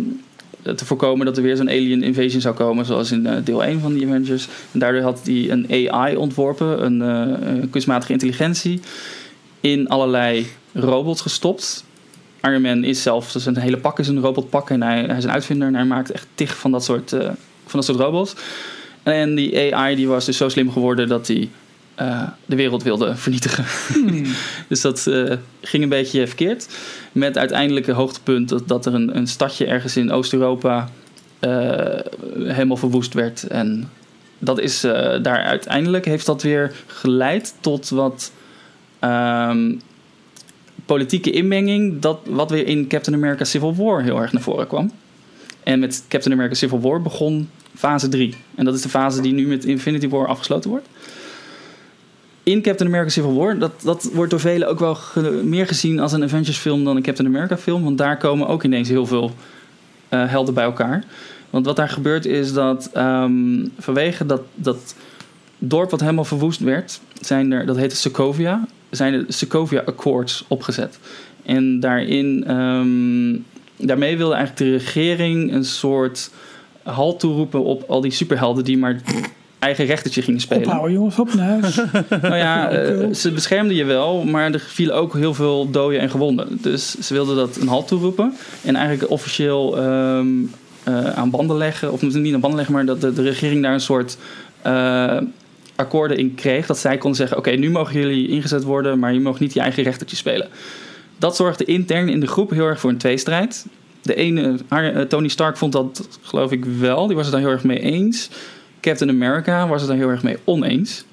te 0.62 0.84
voorkomen 0.84 1.26
dat 1.26 1.36
er 1.36 1.42
weer 1.42 1.56
zo'n 1.56 1.68
alien 1.68 2.02
invasion 2.02 2.40
zou 2.40 2.54
komen, 2.54 2.84
zoals 2.84 3.12
in 3.12 3.26
eh, 3.26 3.36
deel 3.44 3.64
1 3.64 3.80
van 3.80 3.94
die 3.94 4.06
Avengers. 4.06 4.48
En 4.72 4.78
daardoor 4.78 5.02
had 5.02 5.20
hij 5.24 5.50
een 5.50 5.90
AI 5.90 6.16
ontworpen, 6.16 6.84
een, 6.84 7.02
eh, 7.02 7.48
een 7.48 7.70
kunstmatige 7.70 8.12
intelligentie, 8.12 8.80
in 9.60 9.88
allerlei 9.88 10.46
robots 10.72 11.20
gestopt. 11.20 11.84
Iron 12.42 12.62
Man 12.62 12.84
is 12.84 13.02
zelf, 13.02 13.32
dus 13.32 13.46
een 13.46 13.56
hele 13.56 13.76
pak 13.76 13.98
is 13.98 14.08
een 14.08 14.20
robotpak 14.20 14.70
en 14.70 14.82
hij, 14.82 15.04
hij 15.04 15.16
is 15.16 15.24
een 15.24 15.30
uitvinder 15.30 15.68
en 15.68 15.74
hij 15.74 15.84
maakt 15.84 16.10
echt 16.10 16.26
tig 16.34 16.56
van 16.56 16.70
dat 16.70 16.84
soort, 16.84 17.12
eh, 17.12 17.20
van 17.66 17.80
dat 17.80 17.84
soort 17.84 17.98
robots. 17.98 18.34
En 19.02 19.34
die 19.34 19.74
AI 19.74 19.96
die 19.96 20.08
was 20.08 20.24
dus 20.24 20.36
zo 20.36 20.48
slim 20.48 20.72
geworden 20.72 21.08
dat 21.08 21.26
hij 21.26 21.48
eh, 21.94 22.28
de 22.46 22.56
wereld 22.56 22.82
wilde 22.82 23.16
vernietigen. 23.16 23.64
dus 24.68 24.80
dat 24.80 25.06
eh, 25.06 25.36
ging 25.60 25.82
een 25.82 25.88
beetje 25.88 26.26
verkeerd. 26.26 26.68
Met 27.12 27.38
uiteindelijk 27.38 27.86
een 27.86 27.94
hoogtepunt 27.94 28.48
dat, 28.48 28.68
dat 28.68 28.86
er 28.86 28.94
een, 28.94 29.16
een 29.16 29.26
stadje 29.26 29.66
ergens 29.66 29.96
in 29.96 30.12
Oost-Europa 30.12 30.88
eh, 31.38 31.98
helemaal 32.34 32.76
verwoest 32.76 33.14
werd. 33.14 33.42
En 33.42 33.90
dat 34.38 34.60
is 34.60 34.80
daar 35.22 35.42
uiteindelijk 35.42 36.04
heeft 36.04 36.26
dat 36.26 36.42
weer 36.42 36.72
geleid 36.86 37.54
tot 37.60 37.88
wat 37.88 38.32
ehm, 38.98 39.72
politieke 40.86 41.30
inmenging. 41.30 42.00
Dat, 42.00 42.18
wat 42.24 42.50
weer 42.50 42.66
in 42.66 42.88
Captain 42.88 43.16
America 43.16 43.44
Civil 43.44 43.74
War 43.74 44.02
heel 44.02 44.20
erg 44.20 44.32
naar 44.32 44.42
voren 44.42 44.66
kwam. 44.66 44.92
En 45.62 45.78
met 45.78 46.04
Captain 46.08 46.34
America 46.34 46.54
Civil 46.54 46.80
War 46.80 47.02
begon 47.02 47.48
fase 47.74 48.08
3. 48.08 48.34
En 48.54 48.64
dat 48.64 48.74
is 48.74 48.82
de 48.82 48.88
fase 48.88 49.20
die 49.20 49.32
nu 49.32 49.46
met 49.46 49.64
Infinity 49.64 50.08
War 50.08 50.26
afgesloten 50.26 50.70
wordt. 50.70 50.86
In 52.44 52.62
Captain 52.62 52.88
America 52.88 53.10
Civil 53.10 53.34
War, 53.34 53.58
dat, 53.58 53.72
dat 53.82 54.10
wordt 54.12 54.30
door 54.30 54.40
velen 54.40 54.68
ook 54.68 54.78
wel 54.78 54.98
meer 55.42 55.66
gezien 55.66 56.00
als 56.00 56.12
een 56.12 56.22
Avengers 56.22 56.56
film 56.56 56.84
dan 56.84 56.96
een 56.96 57.02
Captain 57.02 57.28
America 57.28 57.56
film. 57.56 57.84
Want 57.84 57.98
daar 57.98 58.16
komen 58.16 58.48
ook 58.48 58.62
ineens 58.62 58.88
heel 58.88 59.06
veel 59.06 59.32
eh, 60.08 60.28
helden 60.28 60.54
bij 60.54 60.64
elkaar. 60.64 61.04
Want 61.50 61.66
wat 61.66 61.76
daar 61.76 61.88
gebeurt 61.88 62.26
is 62.26 62.52
dat 62.52 62.90
ehm, 62.92 63.66
vanwege 63.78 64.26
dat, 64.26 64.40
dat 64.54 64.94
dorp 65.58 65.90
wat 65.90 66.00
helemaal 66.00 66.24
verwoest 66.24 66.60
werd, 66.60 67.00
zijn 67.20 67.52
er, 67.52 67.66
dat 67.66 67.76
heette 67.76 67.96
Sokovia, 67.96 68.66
zijn 68.90 69.14
er 69.14 69.24
Sokovia 69.28 69.82
Accords 69.84 70.44
opgezet. 70.48 70.98
En 71.42 71.80
daarin, 71.80 72.44
ehm, 72.46 73.36
daarmee 73.86 74.16
wilde 74.16 74.34
eigenlijk 74.34 74.70
de 74.70 74.76
regering 74.84 75.52
een 75.52 75.64
soort 75.64 76.30
halt 76.82 77.20
toeroepen 77.20 77.64
op 77.64 77.84
al 77.90 78.00
die 78.00 78.10
superhelden 78.10 78.64
die 78.64 78.78
maar 78.78 79.00
eigen 79.64 79.84
rechtertje 79.84 80.22
gingen 80.22 80.40
spelen. 80.40 80.66
Ophouden 80.66 80.92
jongens, 80.92 81.18
op 81.18 81.34
naar 81.34 81.48
huis. 81.48 81.80
Nou 82.22 82.36
ja, 82.36 82.70
eh, 82.70 83.12
ze 83.12 83.32
beschermden 83.32 83.76
je 83.76 83.84
wel, 83.84 84.24
maar 84.24 84.52
er 84.52 84.60
vielen 84.60 84.94
ook 84.94 85.14
heel 85.14 85.34
veel 85.34 85.70
doden 85.70 86.00
en 86.00 86.10
gewonden. 86.10 86.58
Dus 86.60 86.94
ze 86.94 87.14
wilden 87.14 87.36
dat 87.36 87.56
een 87.56 87.68
halt 87.68 87.88
toeroepen. 87.88 88.34
En 88.62 88.76
eigenlijk 88.76 89.10
officieel 89.10 89.78
ehm, 89.78 90.28
eh, 90.82 91.12
aan 91.12 91.30
banden 91.30 91.56
leggen, 91.56 91.92
of 91.92 92.02
niet 92.02 92.34
aan 92.34 92.40
banden 92.40 92.56
leggen, 92.56 92.74
maar 92.74 92.86
dat 92.86 93.00
de, 93.00 93.12
de 93.12 93.22
regering 93.22 93.62
daar 93.62 93.72
een 93.72 93.80
soort 93.80 94.16
eh, 94.62 95.18
akkoorden 95.76 96.16
in 96.18 96.34
kreeg. 96.34 96.66
Dat 96.66 96.78
zij 96.78 96.98
konden 96.98 97.18
zeggen: 97.18 97.36
Oké, 97.36 97.50
nu 97.50 97.70
mogen 97.70 98.00
jullie 98.00 98.28
ingezet 98.28 98.62
worden, 98.62 98.98
maar 98.98 99.12
je 99.12 99.20
mag 99.20 99.40
niet 99.40 99.54
je 99.54 99.60
eigen 99.60 99.82
rechtertje 99.82 100.16
spelen. 100.16 100.48
Dat 101.18 101.36
zorgde 101.36 101.64
intern 101.64 102.08
in 102.08 102.20
de 102.20 102.26
groep 102.26 102.50
heel 102.50 102.66
erg 102.66 102.80
voor 102.80 102.90
een 102.90 102.98
tweestrijd. 102.98 103.66
De 104.02 104.14
ene, 104.14 104.54
haar- 104.68 105.06
Tony 105.06 105.28
Stark 105.28 105.56
vond 105.56 105.72
dat, 105.72 106.08
geloof 106.22 106.52
ik 106.52 106.64
wel, 106.64 107.06
die 107.06 107.16
was 107.16 107.24
het 107.24 107.34
daar 107.34 107.44
heel 107.44 107.52
erg 107.52 107.64
mee 107.64 107.80
eens. 107.80 108.30
Captain 108.84 109.10
America 109.10 109.68
was 109.68 109.80
het 109.80 109.90
daar 109.90 109.98
heel 109.98 110.08
erg 110.08 110.22
mee 110.22 110.36
oneens. 110.44 111.04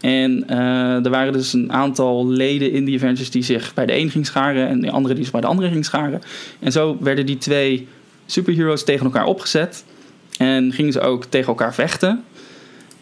En 0.00 0.48
eh, 0.48 1.04
er 1.04 1.10
waren 1.10 1.32
dus 1.32 1.52
een 1.52 1.72
aantal 1.72 2.26
leden 2.26 2.72
in 2.72 2.84
die 2.84 2.96
Avengers 2.96 3.30
die 3.30 3.42
zich 3.42 3.74
bij 3.74 3.86
de 3.86 3.96
een 3.96 4.10
ging 4.10 4.26
scharen 4.26 4.68
en 4.68 4.80
de 4.80 4.90
andere 4.90 5.14
die 5.14 5.22
zich 5.22 5.32
bij 5.32 5.40
de 5.40 5.46
andere 5.46 5.68
ging 5.68 5.84
scharen. 5.84 6.22
En 6.58 6.72
zo 6.72 6.96
werden 7.00 7.26
die 7.26 7.38
twee 7.38 7.88
superheroes 8.26 8.84
tegen 8.84 9.04
elkaar 9.04 9.24
opgezet. 9.24 9.84
En 10.38 10.72
gingen 10.72 10.92
ze 10.92 11.00
ook 11.00 11.24
tegen 11.24 11.48
elkaar 11.48 11.74
vechten. 11.74 12.24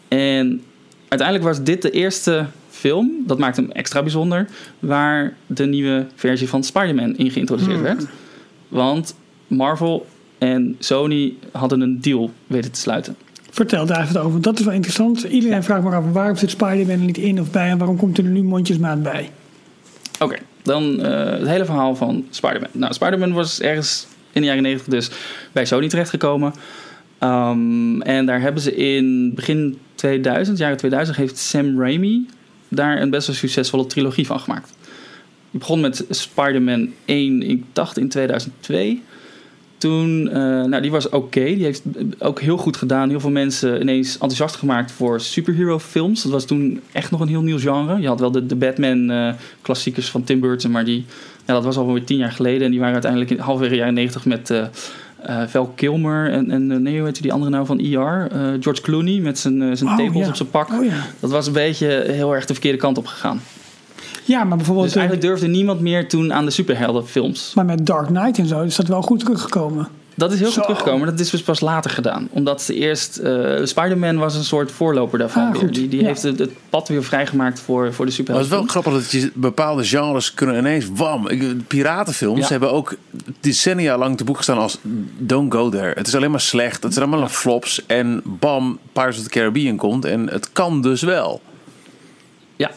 En 0.07 0.61
uiteindelijk 1.07 1.47
was 1.47 1.63
dit 1.63 1.81
de 1.81 1.91
eerste 1.91 2.45
film, 2.69 3.11
dat 3.27 3.37
maakt 3.37 3.55
hem 3.55 3.71
extra 3.71 4.01
bijzonder, 4.01 4.47
waar 4.79 5.33
de 5.45 5.65
nieuwe 5.65 6.05
versie 6.15 6.49
van 6.49 6.63
Spider-Man 6.63 7.17
in 7.17 7.31
geïntroduceerd 7.31 7.75
Hmm. 7.75 7.83
werd. 7.83 8.05
Want 8.67 9.15
Marvel 9.47 10.07
en 10.37 10.75
Sony 10.79 11.33
hadden 11.51 11.81
een 11.81 12.01
deal 12.01 12.31
weten 12.47 12.71
te 12.71 12.79
sluiten. 12.79 13.15
Vertel 13.49 13.85
daar 13.85 14.03
even 14.03 14.21
over. 14.23 14.41
Dat 14.41 14.59
is 14.59 14.65
wel 14.65 14.73
interessant. 14.73 15.23
Iedereen 15.23 15.63
vraagt 15.63 15.83
maar 15.83 15.95
af 15.95 16.11
waarom 16.11 16.35
zit 16.35 16.49
Spider-Man 16.49 16.99
er 16.99 17.05
niet 17.05 17.17
in 17.17 17.39
of 17.39 17.51
bij 17.51 17.69
en 17.69 17.77
waarom 17.77 17.97
komt 17.97 18.17
er 18.17 18.23
nu 18.23 18.43
mondjesmaat 18.43 19.03
bij? 19.03 19.29
Oké, 20.19 20.35
dan 20.63 21.01
eh, 21.01 21.39
het 21.39 21.47
hele 21.47 21.65
verhaal 21.65 21.95
van 21.95 22.25
Spider-Man. 22.29 22.69
Nou, 22.71 22.93
Spider-Man 22.93 23.33
was 23.33 23.61
ergens 23.61 24.07
in 24.31 24.41
de 24.41 24.47
jaren 24.47 24.63
90 24.63 24.87
dus 24.87 25.09
bij 25.51 25.65
Sony 25.65 25.87
terechtgekomen. 25.87 26.53
Ehm, 27.17 28.01
en 28.01 28.25
daar 28.25 28.41
hebben 28.41 28.61
ze 28.61 28.75
in 28.75 29.33
begin 29.35 29.77
2000, 29.95 30.57
jaren 30.57 30.77
2000, 30.77 31.17
heeft 31.17 31.37
Sam 31.37 31.81
Raimi 31.81 32.27
daar 32.67 33.01
een 33.01 33.09
best 33.09 33.27
wel 33.27 33.35
succesvolle 33.35 33.85
trilogie 33.85 34.25
van 34.25 34.39
gemaakt. 34.39 34.73
Die 35.51 35.59
begon 35.59 35.79
met 35.79 36.05
Spider-Man 36.09 36.93
1, 37.05 37.41
ik 37.41 37.63
dacht 37.73 37.97
in 37.97 38.09
2002. 38.09 39.01
Toen, 39.79 40.29
eh, 40.29 40.63
nou 40.63 40.81
die 40.81 40.91
was 40.91 41.09
oké. 41.09 41.43
Die 41.43 41.63
heeft 41.63 41.81
ook 42.19 42.41
heel 42.41 42.57
goed 42.57 42.77
gedaan. 42.77 43.09
Heel 43.09 43.19
veel 43.19 43.29
mensen 43.29 43.81
ineens 43.81 44.13
enthousiast 44.13 44.55
gemaakt 44.55 44.91
voor 44.91 45.21
superhero 45.21 45.79
films. 45.79 46.23
Dat 46.23 46.31
was 46.31 46.45
toen 46.45 46.81
echt 46.91 47.11
nog 47.11 47.19
een 47.19 47.27
heel 47.27 47.41
nieuw 47.41 47.59
genre. 47.59 48.01
Je 48.01 48.07
had 48.07 48.19
wel 48.19 48.31
de, 48.31 48.45
de 48.45 48.55
Batman 48.55 49.11
eh, 49.11 49.33
klassiekers 49.61 50.09
van 50.09 50.23
Tim 50.23 50.39
Burton, 50.39 50.71
maar 50.71 50.85
die, 50.85 51.05
ja, 51.45 51.53
dat 51.53 51.63
was 51.63 51.77
alweer 51.77 52.03
tien 52.03 52.17
jaar 52.17 52.31
geleden. 52.31 52.61
En 52.61 52.69
die 52.69 52.79
waren 52.79 52.93
uiteindelijk 52.93 53.31
in 53.31 53.39
halverwege 53.39 53.75
jaren 53.75 53.93
90 53.93 54.25
met 54.25 54.49
eh 54.49 54.65
eh, 55.23 55.41
Val 55.47 55.67
Kilmer 55.75 56.31
en, 56.31 56.51
en 56.51 56.81
nee, 56.81 56.97
hoe 56.97 57.05
heet 57.05 57.21
die 57.21 57.33
andere 57.33 57.51
nou 57.51 57.65
van 57.65 57.79
ER? 57.79 58.27
Eh, 58.31 58.41
George 58.59 58.81
Clooney 58.81 59.19
met 59.19 59.39
zijn, 59.39 59.77
zijn 59.77 59.89
Oh, 59.89 59.97
tepels 59.97 60.23
ja. 60.23 60.29
op 60.29 60.35
zijn 60.35 60.49
pak. 60.49 60.69
Oh 60.71 60.85
ja. 60.85 61.05
Dat 61.19 61.31
was 61.31 61.47
een 61.47 61.53
beetje 61.53 62.03
heel 62.07 62.35
erg 62.35 62.45
de 62.45 62.53
verkeerde 62.53 62.77
kant 62.77 62.97
op 62.97 63.05
gegaan. 63.05 63.41
Ja, 64.29 64.43
maar 64.43 64.57
bijvoorbeeld 64.57 64.85
Dus 64.87 64.95
eigenlijk 64.95 65.27
durfde 65.27 65.47
niemand 65.47 65.79
meer 65.79 66.07
toen 66.09 66.33
aan 66.33 66.45
de 66.45 66.51
superheldenfilms. 66.51 67.51
maar 67.55 67.65
met 67.65 67.85
Dark 67.85 68.05
Knight 68.07 68.37
en 68.37 68.45
zo 68.47 68.61
is 68.61 68.75
dat 68.75 68.87
wel 68.87 69.01
goed 69.01 69.19
teruggekomen. 69.19 69.87
Dat 70.15 70.31
is 70.31 70.39
heel 70.39 70.47
Zo. 70.47 70.53
goed 70.53 70.63
teruggekomen. 70.63 71.07
Dat 71.07 71.19
is 71.19 71.29
dus 71.29 71.41
pas 71.41 71.59
later 71.59 71.91
gedaan. 71.91 72.27
Omdat 72.31 72.61
ze 72.61 72.73
eerst... 72.73 73.17
eh, 73.17 73.65
Spider-Man 73.65 74.17
was 74.17 74.35
een 74.35 74.43
soort 74.43 74.71
voorloper 74.71 75.19
daarvan 75.19 75.43
Ah, 75.43 75.51
weer. 75.51 75.59
goed. 75.61 75.73
Die, 75.75 75.87
die 75.87 75.99
Ja. 76.01 76.05
heeft 76.07 76.21
het, 76.23 76.39
het 76.39 76.51
pad 76.69 76.87
weer 76.87 77.03
vrijgemaakt 77.03 77.59
voor, 77.59 77.93
voor 77.93 78.05
de 78.05 78.11
Maar 78.27 78.35
het 78.35 78.43
is 78.45 78.49
wel 78.51 78.61
superhelden. 78.61 78.69
grappig 78.69 78.93
dat 78.93 79.11
je 79.11 79.31
bepaalde 79.33 79.83
genres 79.85 80.33
kunnen 80.33 80.57
ineens... 80.57 80.85
Wam, 80.93 81.27
piratenfilms 81.67 82.39
Ja. 82.39 82.47
hebben 82.47 82.71
ook 82.71 82.95
decennia 83.39 83.97
lang 83.97 84.17
te 84.17 84.23
boek 84.23 84.37
gestaan 84.37 84.57
als... 84.57 84.77
Don't 85.17 85.53
go 85.53 85.69
there. 85.69 85.93
Het 85.95 86.07
is 86.07 86.15
alleen 86.15 86.31
maar 86.31 86.39
slecht. 86.41 86.83
Het 86.83 86.93
zijn 86.93 87.09
allemaal 87.09 87.29
flops. 87.29 87.85
En 87.85 88.21
bam, 88.25 88.79
Pirates 88.93 89.17
of 89.17 89.23
the 89.23 89.29
Caribbean 89.29 89.77
komt. 89.77 90.05
En 90.05 90.29
het 90.29 90.51
kan 90.51 90.81
dus 90.81 91.01
wel. 91.01 91.41
Ja. 92.55 92.71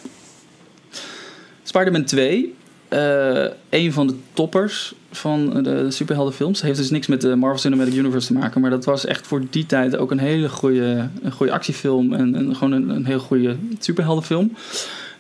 Spider-Man 1.73 2.05
2. 2.05 2.55
eh, 2.89 3.45
een 3.70 3.93
van 3.93 4.07
de 4.07 4.14
toppers 4.33 4.95
van 5.11 5.51
de, 5.55 5.62
de 5.62 5.91
superheldenfilms. 5.91 6.62
Heeft 6.62 6.79
dus 6.79 6.91
niks 6.91 7.07
met 7.07 7.20
de 7.20 7.37
Marvel 7.37 7.59
Cinematic 7.59 7.95
Universe 7.95 8.27
te 8.27 8.33
maken. 8.33 8.61
Maar 8.61 8.70
dat 8.70 8.85
was 8.85 9.07
echt 9.07 9.27
voor 9.27 9.43
die 9.51 9.66
tijd 9.66 9.97
ook 9.97 10.11
een 10.11 10.18
hele 10.18 10.49
goede, 10.49 11.09
een 11.23 11.33
goede 11.33 11.53
actiefilm. 11.53 12.12
En, 12.12 12.57
gewoon 12.57 12.73
een, 12.91 13.07
heel 13.07 13.18
goede 13.18 13.57
superheldenfilm. 13.79 14.53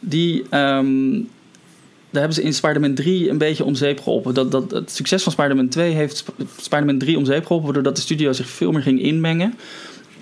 Die... 0.00 0.44
ehm, 0.50 1.20
daar 2.10 2.20
hebben 2.22 2.40
ze 2.40 2.46
in 2.46 2.54
Spider-Man 2.54 2.94
3 2.94 3.30
een 3.30 3.38
beetje 3.38 3.64
om 3.64 3.74
zeep 3.74 4.00
geholpen. 4.00 4.34
Dat, 4.34 4.50
dat, 4.50 4.70
het 4.70 4.90
succes 4.90 5.22
van 5.22 5.32
Spider-Man 5.32 5.68
2 5.68 5.92
heeft 5.92 6.16
Sp- 6.16 6.30
Spider-Man 6.60 6.98
3 6.98 7.16
om 7.18 7.24
zeep 7.24 7.46
geholpen... 7.46 7.74
doordat 7.74 7.96
de 7.96 8.02
studio 8.02 8.32
zich 8.32 8.48
veel 8.48 8.72
meer 8.72 8.82
ging 8.82 9.00
inmengen. 9.02 9.54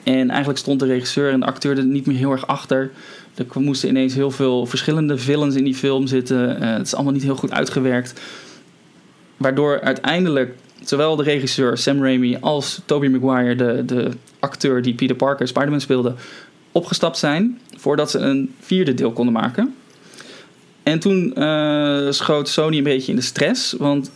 En 0.03 0.30
eigenlijk 0.30 0.59
stond 0.59 0.80
de 0.80 0.86
regisseur 0.86 1.32
en 1.32 1.40
de 1.40 1.46
acteur 1.46 1.78
er 1.78 1.84
niet 1.84 2.07
meer 2.07 2.16
heel 2.16 2.30
erg 2.30 2.46
achter. 2.46 2.90
Er 3.34 3.61
moesten 3.61 3.88
ineens 3.88 4.14
heel 4.14 4.30
veel 4.30 4.66
verschillende 4.66 5.18
villains 5.18 5.55
in 5.55 5.64
die 5.64 5.74
film 5.74 6.07
zitten. 6.07 6.61
Eh, 6.61 6.72
het 6.72 6.86
is 6.86 6.94
allemaal 6.94 7.12
niet 7.12 7.22
heel 7.22 7.36
goed 7.36 7.53
uitgewerkt. 7.53 8.20
Waardoor 9.36 9.80
uiteindelijk 9.80 10.55
zowel 10.84 11.16
de 11.16 11.22
regisseur 11.22 11.78
Sam 11.78 12.03
Raimi 12.03 12.36
als 12.40 12.80
Tobey 12.84 13.09
Maguire... 13.09 13.55
de, 13.55 13.84
de 13.84 14.11
acteur 14.38 14.82
die 14.82 14.94
Peter 14.94 15.16
Parker 15.16 15.48
Spider-Man 15.48 15.80
speelde... 15.80 16.14
opgestapt 16.72 17.18
zijn 17.18 17.61
voordat 17.76 18.11
ze 18.11 18.18
een 18.18 18.55
vierde 18.61 18.94
deel 18.94 19.12
konden 19.12 19.34
maken... 19.34 19.74
En 20.82 20.98
toen 20.98 21.34
eh, 21.34 22.07
schoot 22.11 22.48
Sony 22.48 22.76
een 22.76 22.82
beetje 22.82 23.11
in 23.11 23.18
de 23.18 23.24
stress. 23.24 23.72
Want 23.72 24.11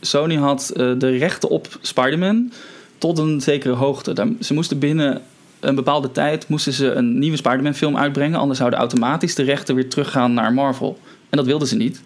Sony 0.00 0.34
had 0.34 0.70
eh, 0.70 0.92
de 0.98 1.08
rechten 1.08 1.48
op 1.48 1.66
Spider-Man 1.80 2.52
tot 3.00 3.18
een 3.18 3.40
zekere 3.40 3.74
hoogte. 3.74 4.34
Ze 4.40 4.54
moesten 4.54 4.78
binnen 4.78 5.22
een 5.60 5.74
bepaalde 5.74 6.12
tijd 6.12 6.48
moesten 6.48 6.72
ze 6.72 6.92
een 6.92 7.18
nieuwe 7.18 7.36
Spider-Man 7.36 7.74
film 7.74 7.96
uitbrengen. 7.96 8.38
Anders 8.38 8.58
zouden 8.58 8.78
automatisch 8.78 9.34
de 9.34 9.42
rechten 9.42 9.74
weer 9.74 9.88
teruggaan 9.88 10.34
naar 10.34 10.52
Marvel. 10.52 10.98
En 11.28 11.36
dat 11.36 11.46
wilden 11.46 11.68
ze 11.68 11.76
niet. 11.76 12.02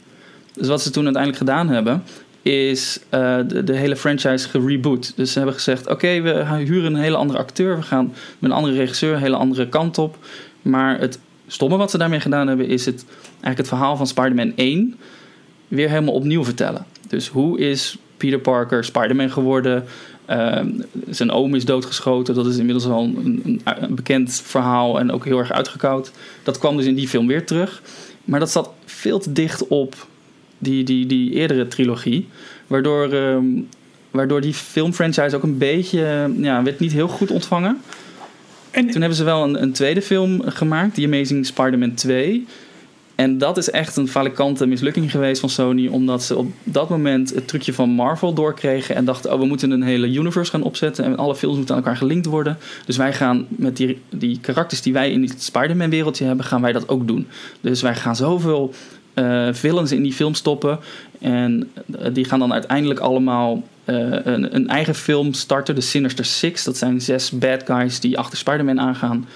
Dus 0.53 0.69
wat 0.69 0.83
ze 0.83 0.91
toen 0.91 1.05
uiteindelijk 1.05 1.43
gedaan 1.43 1.69
hebben... 1.69 2.03
is 2.43 3.01
eh, 3.09 3.37
de, 3.49 3.65
de 3.65 3.77
hele 3.77 3.97
franchise 3.97 4.49
gereboot. 4.49 5.13
Dus 5.17 5.33
ze 5.33 5.37
hebben 5.39 5.57
gezegd... 5.57 5.89
oké, 5.89 6.21
we 6.21 6.45
huren 6.65 6.95
een 6.95 7.01
hele 7.01 7.17
andere 7.17 7.39
acteur. 7.39 7.77
We 7.77 7.83
gaan 7.83 8.05
met 8.39 8.51
een 8.51 8.57
andere 8.57 8.75
regisseur 8.75 9.15
een 9.15 9.21
hele 9.21 9.37
andere 9.37 9.69
kant 9.69 9.99
op. 9.99 10.17
Maar 10.63 10.99
het 11.01 11.19
stomme 11.47 11.77
wat 11.77 11.91
ze 11.91 11.99
daarmee 11.99 12.21
gedaan 12.21 12.49
hebben... 12.49 12.67
is 12.67 12.87
het, 12.87 13.05
eigenlijk 13.31 13.59
het 13.59 13.69
verhaal 13.69 13.97
van 13.97 14.07
Spider-Man 14.07 14.53
1 14.57 14.97
weer 15.69 15.89
helemaal 15.89 16.15
opnieuw 16.15 16.45
vertellen. 16.45 16.87
Dus 17.09 17.29
hoe 17.29 17.59
is 17.59 17.99
Peter 18.17 18.39
Parker 18.39 18.85
Spider-Man 18.85 19.31
geworden? 19.31 19.85
Ehm, 20.27 20.69
zijn 21.09 21.31
oom 21.31 21.55
is 21.55 21.65
doodgeschoten. 21.65 22.35
Dat 22.35 22.47
is 22.47 22.57
inmiddels 22.57 22.87
al 22.87 23.03
een, 23.03 23.43
een, 23.45 23.61
een 23.65 23.95
bekend 23.95 24.43
verhaal 24.45 24.99
en 24.99 25.13
ook 25.13 25.25
heel 25.25 25.39
erg 25.39 25.53
uitgekoud. 25.53 26.11
Dat 26.43 26.59
kwam 26.59 26.77
dus 26.77 26.87
in 26.87 26.95
die 26.95 27.09
film 27.09 27.27
weer 27.27 27.47
terug. 27.47 27.83
Maar 28.25 28.41
dat 28.41 28.51
zat 28.51 28.71
veel 28.85 29.19
te 29.19 29.33
dicht 29.33 29.69
op 29.69 30.07
die, 30.59 30.85
die, 30.85 31.07
die 31.07 31.33
eerdere 31.33 31.69
trilogie. 31.69 32.29
Waardoor, 32.67 33.13
ehm, 33.13 33.45
waardoor 34.11 34.41
die 34.41 34.55
filmfranchise 34.55 35.37
ook 35.37 35.43
een 35.43 35.59
beetje... 35.59 36.31
Ja, 36.37 36.63
werd 36.63 36.81
niet 36.81 36.93
heel 36.93 37.09
goed 37.09 37.31
ontvangen. 37.31 37.81
En 38.71 38.91
Toen 38.91 39.01
hebben 39.01 39.19
ze 39.19 39.25
wel 39.25 39.45
een, 39.45 39.63
een 39.63 39.73
tweede 39.73 40.03
film 40.03 40.43
gemaakt, 40.45 40.95
The 40.95 41.05
Amazing 41.05 41.47
Spider-Man 41.47 41.95
2. 41.95 42.47
En 43.15 43.39
dat 43.39 43.57
is 43.57 43.71
echt 43.71 43.97
een 43.97 44.09
falikante 44.09 44.67
mislukking 44.67 45.11
geweest 45.11 45.41
van 45.41 45.49
Sony, 45.49 45.87
omdat 45.87 46.23
ze 46.23 46.37
op 46.37 46.53
dat 46.65 46.89
moment 46.89 47.35
het 47.35 47.49
trucje 47.49 47.73
van 47.73 47.89
Marvel 47.89 48.33
doorkregen 48.33 48.95
en 48.95 49.05
dachten: 49.05 49.33
oh, 49.33 49.39
we 49.39 49.47
moeten 49.47 49.71
een 49.71 49.83
hele 49.83 50.07
universe 50.13 50.51
gaan 50.51 50.63
opzetten 50.63 51.05
en 51.05 51.17
alle 51.17 51.37
films 51.37 51.57
moeten 51.57 51.75
aan 51.75 51.81
elkaar 51.81 51.97
gelinkt 51.97 52.27
worden. 52.27 52.59
Dus 52.87 52.97
wij 52.97 53.13
gaan 53.13 53.47
met 53.49 53.77
die, 53.77 54.01
die 54.11 54.39
karakters 54.41 54.83
die 54.83 54.93
wij 54.93 55.11
in 55.11 55.23
het 55.23 55.43
Spider-Man-wereldje 55.43 56.25
hebben, 56.25 56.45
gaan 56.45 56.63
wij 56.63 56.73
dat 56.73 56.89
ook 56.89 57.07
doen. 57.07 57.27
Dus 57.61 57.83
wij 57.83 57.95
gaan 57.95 58.17
zoveel 58.17 58.75
eh 59.15 59.49
villains 59.53 59.93
in 59.93 60.03
die 60.03 60.13
film 60.13 60.35
stoppen. 60.35 60.79
En 61.21 61.71
eh, 61.99 62.15
die 62.15 62.25
gaan 62.25 62.39
dan 62.39 62.53
uiteindelijk 62.53 63.01
allemaal 63.01 63.63
eh, 63.85 63.97
een, 64.25 64.55
een 64.55 64.69
eigen 64.69 64.95
film 64.95 65.33
starten, 65.33 65.75
de 65.75 65.81
Sinister 65.81 66.25
Six. 66.25 66.65
Dat 66.65 66.77
zijn 66.77 67.01
zes 67.01 67.31
bad 67.31 67.63
guys 67.67 68.01
die 68.01 68.19
achter 68.19 68.39
Spider-Man 68.39 68.81
aangaan. 68.81 69.27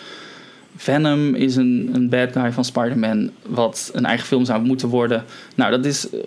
Venom 0.80 1.34
is 1.34 1.56
een, 1.56 1.90
een 1.92 2.08
bad 2.08 2.32
guy 2.32 2.52
van 2.52 2.64
Spider-Man, 2.64 3.30
wat 3.46 3.90
een 3.94 4.04
eigen 4.04 4.26
film 4.26 4.44
zou 4.44 4.62
moeten 4.62 4.88
worden. 4.88 5.24
Nou, 5.54 5.70
dat 5.70 5.84
is 5.84 6.10
eh, 6.10 6.20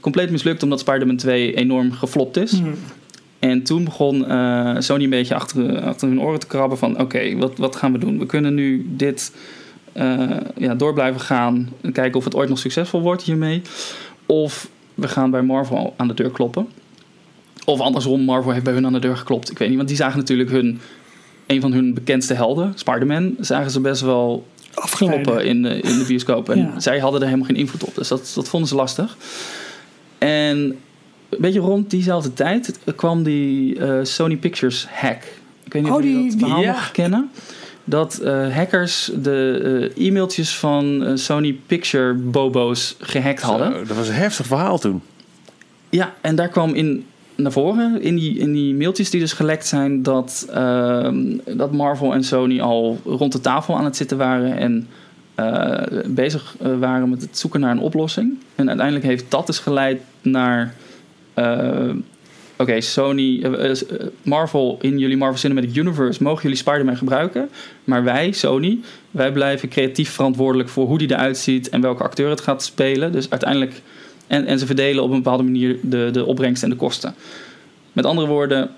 compleet 0.00 0.30
mislukt 0.30 0.62
omdat 0.62 0.80
Spider-Man 0.80 1.16
2 1.16 1.54
enorm 1.54 1.92
geflopt 1.92 2.36
is. 2.36 2.52
Hmm. 2.52 2.74
En 3.38 3.62
toen 3.62 3.84
begon 3.84 4.26
eh, 4.26 4.74
Sony 4.78 5.04
een 5.04 5.10
beetje 5.10 5.34
achter, 5.34 5.80
achter 5.80 6.08
hun 6.08 6.20
oren 6.20 6.40
te 6.40 6.46
krabben 6.46 6.78
van... 6.78 7.00
oké, 7.00 7.36
wat, 7.36 7.58
wat 7.58 7.76
gaan 7.76 7.92
we 7.92 7.98
doen? 7.98 8.18
We 8.18 8.26
kunnen 8.26 8.54
nu 8.54 8.86
dit 8.88 9.32
eh, 9.92 10.30
ja, 10.56 10.74
door 10.74 10.92
blijven 10.92 11.20
gaan... 11.20 11.68
en 11.80 11.92
kijken 11.92 12.18
of 12.18 12.24
het 12.24 12.34
ooit 12.34 12.48
nog 12.48 12.58
succesvol 12.58 13.00
wordt 13.00 13.22
hiermee. 13.22 13.62
Of 14.26 14.68
we 14.94 15.08
gaan 15.08 15.30
bij 15.30 15.42
Marvel 15.42 15.94
aan 15.96 16.08
de 16.08 16.14
deur 16.14 16.30
kloppen. 16.30 16.66
Of 17.64 17.80
andersom, 17.80 18.20
Marvel 18.20 18.52
heeft 18.52 18.64
bij 18.64 18.72
hun 18.72 18.86
aan 18.86 18.92
de 18.92 18.98
deur 18.98 19.16
geklopt. 19.16 19.50
Ik 19.50 19.58
weet 19.58 19.68
niet, 19.68 19.76
want 19.76 19.88
die 19.88 19.96
zagen 19.96 20.18
natuurlijk 20.18 20.50
hun... 20.50 20.80
een 21.46 21.60
van 21.60 21.72
hun 21.72 21.94
bekendste 21.94 22.34
helden, 22.34 22.72
Spider-Man... 22.76 23.34
zagen 23.40 23.70
ze 23.70 23.80
best 23.80 24.00
wel 24.02 24.46
afgeleid. 24.74 25.22
kloppen 25.22 25.44
in 25.46 25.62
de, 25.62 25.80
in 25.80 25.98
de 25.98 26.04
bioscoop. 26.08 26.48
En 26.48 26.58
Ja. 26.58 26.80
zij 26.80 26.98
hadden 26.98 27.20
er 27.20 27.26
helemaal 27.26 27.46
geen 27.48 27.56
invloed 27.56 27.84
op. 27.84 27.94
Dus 27.94 28.08
dat, 28.08 28.32
dat 28.34 28.48
vonden 28.48 28.68
ze 28.68 28.74
lastig. 28.74 29.16
En 30.18 30.58
een 31.28 31.38
beetje 31.38 31.60
rond 31.60 31.90
diezelfde 31.90 32.32
tijd 32.32 32.78
kwam 32.96 33.22
die 33.22 33.78
eh, 33.78 33.98
Sony 34.04 34.36
Pictures 34.36 34.86
hack. 34.90 35.22
Ik 35.64 35.72
weet 35.72 35.82
niet 35.82 35.90
Oh, 35.92 35.98
of 35.98 36.04
jullie 36.04 36.20
die- 36.20 36.30
dat 36.30 36.38
verhaal 36.40 36.60
ja. 36.62 36.72
nog 36.72 36.90
kennen. 36.90 37.30
Dat 37.84 38.18
eh, 38.18 38.54
hackers 38.54 39.10
de 39.22 39.90
eh, 39.96 40.06
e-mailtjes 40.06 40.56
van 40.56 41.04
eh, 41.04 41.12
Sony 41.16 41.58
Picture 41.66 42.14
bobo's 42.14 42.96
gehackt 42.98 43.42
hadden. 43.42 43.72
Zo, 43.72 43.84
dat 43.84 43.96
was 43.96 44.08
een 44.08 44.14
heftig 44.14 44.46
verhaal 44.46 44.78
toen. 44.78 45.02
Ja, 45.90 46.14
en 46.20 46.36
daar 46.36 46.48
kwam 46.48 46.74
in 46.74 47.06
naar 47.34 47.52
voren, 47.52 48.02
in 48.02 48.14
die, 48.14 48.38
in 48.38 48.52
die 48.52 48.74
mailtjes 48.74 49.10
die 49.10 49.20
dus 49.20 49.32
gelekt 49.32 49.66
zijn, 49.66 50.02
dat, 50.02 50.46
ehm, 50.50 51.36
dat 51.56 51.72
Marvel 51.72 52.12
en 52.14 52.24
Sony 52.24 52.60
al 52.60 53.00
rond 53.04 53.32
de 53.32 53.40
tafel 53.40 53.76
aan 53.76 53.84
het 53.84 53.96
zitten 53.96 54.16
waren 54.18 54.56
en 54.56 54.88
eh, 55.34 55.82
bezig 56.06 56.54
eh, 56.60 56.78
waren 56.78 57.08
met 57.08 57.20
het 57.20 57.38
zoeken 57.38 57.60
naar 57.60 57.70
een 57.70 57.78
oplossing. 57.78 58.38
En 58.54 58.68
uiteindelijk 58.68 59.06
heeft 59.06 59.30
dat 59.30 59.46
dus 59.46 59.58
geleid 59.58 60.00
naar. 60.22 60.74
eh, 61.34 61.90
oké, 62.56 62.80
Sony, 62.80 63.46
Marvel 64.22 64.78
in 64.80 64.98
jullie 64.98 65.16
Marvel 65.16 65.38
Cinematic 65.38 65.76
Universe 65.76 66.22
mogen 66.22 66.42
jullie 66.42 66.56
Spider-Man 66.56 66.96
gebruiken. 66.96 67.48
Maar 67.84 68.04
wij, 68.04 68.32
Sony, 68.32 68.78
wij 69.10 69.32
blijven 69.32 69.68
creatief 69.68 70.10
verantwoordelijk 70.10 70.68
voor 70.68 70.86
hoe 70.86 70.98
die 70.98 71.10
eruit 71.10 71.38
ziet 71.38 71.68
en 71.68 71.80
welke 71.80 72.02
acteur 72.02 72.30
het 72.30 72.40
gaat 72.40 72.62
spelen. 72.62 73.12
Dus 73.12 73.30
uiteindelijk, 73.30 73.82
en, 74.26 74.46
en 74.46 74.58
ze 74.58 74.66
verdelen 74.66 75.02
op 75.02 75.10
een 75.10 75.22
bepaalde 75.22 75.42
manier 75.42 75.78
de, 75.82 76.08
de 76.12 76.24
opbrengst 76.24 76.62
en 76.62 76.70
de 76.70 76.76
kosten. 76.76 77.14
Met 77.92 78.06
andere 78.06 78.26
woorden, 78.26 78.70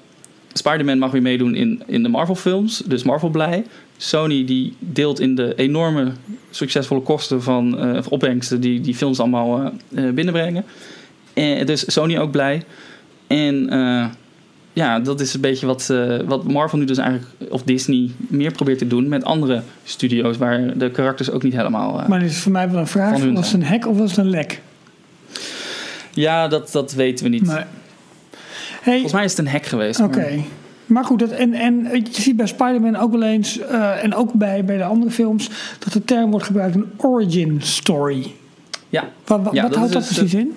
Spider-Man 0.53 0.99
mag 0.99 1.11
weer 1.11 1.23
meedoen 1.23 1.55
in, 1.55 1.83
in 1.87 2.03
de 2.03 2.09
Marvel-films, 2.09 2.83
dus 2.87 3.03
Marvel 3.03 3.29
blij. 3.29 3.65
Sony 3.97 4.45
die 4.45 4.77
deelt 4.79 5.21
in 5.21 5.35
de 5.35 5.55
enorme 5.57 6.13
succesvolle 6.51 7.01
kosten 7.01 7.43
van 7.43 7.79
eh, 7.79 8.03
opbrengsten 8.09 8.61
die 8.61 8.81
die 8.81 8.95
films 8.95 9.21
allemaal 9.21 9.61
eh, 9.61 10.07
eh, 10.07 10.15
binnenbrengen. 10.15 10.65
En, 11.33 11.67
dus 11.67 11.93
Sony 11.93 12.19
ook 12.19 12.31
blij. 12.31 12.63
En 13.27 13.71
ja, 14.73 15.01
dat 15.01 15.21
is 15.21 15.35
een 15.35 15.41
beetje 15.41 15.67
wat, 15.67 15.93
wat 16.27 16.45
Marvel 16.45 16.79
nu 16.79 16.85
dus 16.85 16.99
eigenlijk, 16.99 17.31
of 17.49 17.63
Disney, 17.63 18.11
meer 18.17 18.53
probeert 18.53 18.79
te 18.79 18.87
doen 18.87 19.09
met 19.09 19.25
andere 19.25 19.63
studio's 19.85 20.37
waar 20.37 20.79
de 20.79 20.91
karakters 20.91 21.31
ook 21.31 21.43
niet 21.43 21.57
helemaal. 21.57 22.05
Maar 22.09 22.21
dit 22.21 22.31
is 22.31 22.39
voor 22.39 22.53
mij 22.53 22.71
wel 22.71 22.81
een 22.81 22.87
vraag. 22.87 23.11
Was 23.33 23.53
het 23.53 23.63
een 23.63 23.69
hack 23.69 23.87
of 23.87 23.99
was 23.99 24.11
het 24.11 24.19
een 24.19 24.31
lek? 24.31 24.61
Ja, 26.15 26.49
dat, 26.49 26.73
dat 26.73 26.93
weten 26.93 27.25
we 27.25 27.31
niet. 27.31 27.47
Nee. 27.47 27.57
Hey, 28.81 28.93
Volgens 28.93 29.13
mij 29.13 29.25
is 29.25 29.31
het 29.31 29.41
een 29.41 29.49
hack 29.53 29.67
geweest. 29.67 30.01
Oké. 30.01 30.19
maar- 30.37 30.45
Maar 30.87 31.05
goed, 31.05 31.19
dat, 31.19 31.31
en, 31.31 31.55
en 31.55 31.89
je 31.93 32.03
ziet 32.11 32.37
bij 32.37 32.47
Spider-Man 32.47 32.97
ook 32.97 33.13
wel 33.13 33.23
eens, 33.23 33.59
eh, 33.59 34.05
en 34.05 34.15
ook 34.15 34.33
bij, 34.33 34.65
bij 34.65 34.77
de 34.77 34.85
andere 34.85 35.11
films, 35.11 35.51
dat 35.79 35.93
de 35.93 36.05
term 36.05 36.31
wordt 36.31 36.47
gebruikt 36.47 36.75
een 36.75 36.91
origin 36.97 37.63
story. 37.63 38.33
Ja, 38.89 39.09
Wat, 39.27 39.43
wat, 39.43 39.53
Ja, 39.55 39.61
wat 39.63 39.71
dat 39.71 39.79
houdt 39.79 39.93
dat 39.93 40.03
dus 40.09 40.17
precies 40.19 40.35
in? 40.35 40.53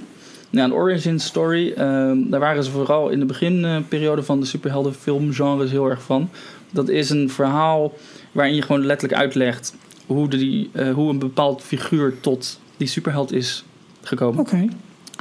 Nou, 0.49 0.67
een 0.69 0.75
origin 0.75 1.19
story, 1.19 1.71
ehm, 1.71 2.29
daar 2.29 2.39
waren 2.39 2.63
ze 2.63 2.71
vooral 2.71 3.09
in 3.09 3.19
de 3.19 3.25
beginperiode 3.25 4.23
van 4.23 4.39
de 4.39 4.45
superheldenfilmgenres 4.45 5.71
heel 5.71 5.89
erg 5.89 6.01
van. 6.01 6.29
Dat 6.71 6.89
is 6.89 7.09
een 7.09 7.29
verhaal 7.29 7.93
waarin 8.31 8.55
je 8.55 8.61
gewoon 8.61 8.85
letterlijk 8.85 9.19
uitlegt 9.21 9.75
hoe, 10.05 10.27
die, 10.27 10.69
eh, 10.73 10.93
hoe 10.93 11.09
een 11.09 11.19
bepaald 11.19 11.61
figuur 11.61 12.19
tot 12.19 12.59
die 12.77 12.87
superheld 12.87 13.33
is 13.33 13.63
gekomen. 14.01 14.39
Oké. 14.39 14.65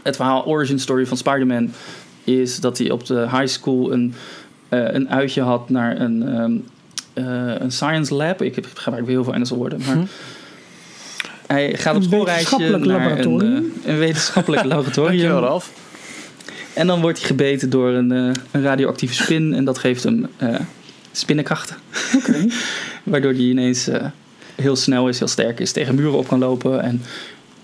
Het 0.07 0.17
verhaal 0.17 0.45
origin 0.45 0.79
story 0.79 1.07
van 1.07 1.17
Spider-Man 1.17 1.73
is 2.25 2.61
dat 2.61 2.79
hij 2.79 2.91
op 2.91 3.07
de 3.07 3.21
high 3.21 3.47
school 3.47 3.93
een, 3.93 4.15
eh, 4.69 4.93
een 4.93 5.11
uitje 5.11 5.43
had 5.43 5.71
naar 5.71 6.01
een, 6.01 6.23
ehm, 6.23 6.53
eh, 7.13 7.61
een 7.61 7.73
science 7.73 8.15
lab. 8.15 8.43
Ik 8.43 8.55
heb 8.55 8.67
gebruik 8.75 9.05
weer 9.05 9.15
heel 9.15 9.25
veel 9.25 9.35
Engelse 9.35 9.55
woorden, 9.55 9.81
maar... 9.87 9.97
Hij 11.47 11.75
gaat 11.77 11.95
op 11.95 12.03
Een 12.03 12.09
schoolreisje 12.09 12.57
wetenschappelijk 12.57 12.85
naar 12.85 13.19
een, 13.19 13.41
eh, 13.41 13.93
een 13.93 13.99
wetenschappelijk 13.99 14.65
laboratorium. 14.73 15.19
Dankjewel, 15.19 15.41
Ralf. 15.41 15.73
En 16.77 16.87
dan 16.87 17.01
wordt 17.01 17.19
hij 17.19 17.27
gebeten 17.27 17.71
door 17.71 17.89
een, 17.89 18.13
eh, 18.13 18.31
een 18.51 18.63
radioactieve 18.63 19.15
spin. 19.15 19.55
En 19.55 19.65
dat 19.65 19.79
geeft 19.79 20.03
hem 20.03 20.27
eh, 20.37 20.55
spinnenkrachten. 21.13 21.77
Oké. 22.17 22.47
Waardoor 23.03 23.33
hij 23.33 23.41
ineens 23.41 23.89
eh, 23.89 24.05
heel 24.55 24.77
snel 24.77 25.09
is, 25.09 25.19
heel 25.19 25.29
sterk 25.29 25.61
is, 25.61 25.73
tegen 25.73 25.95
muren 25.95 26.19
op 26.19 26.29
kan 26.29 26.39
lopen. 26.39 26.83
En 26.83 27.03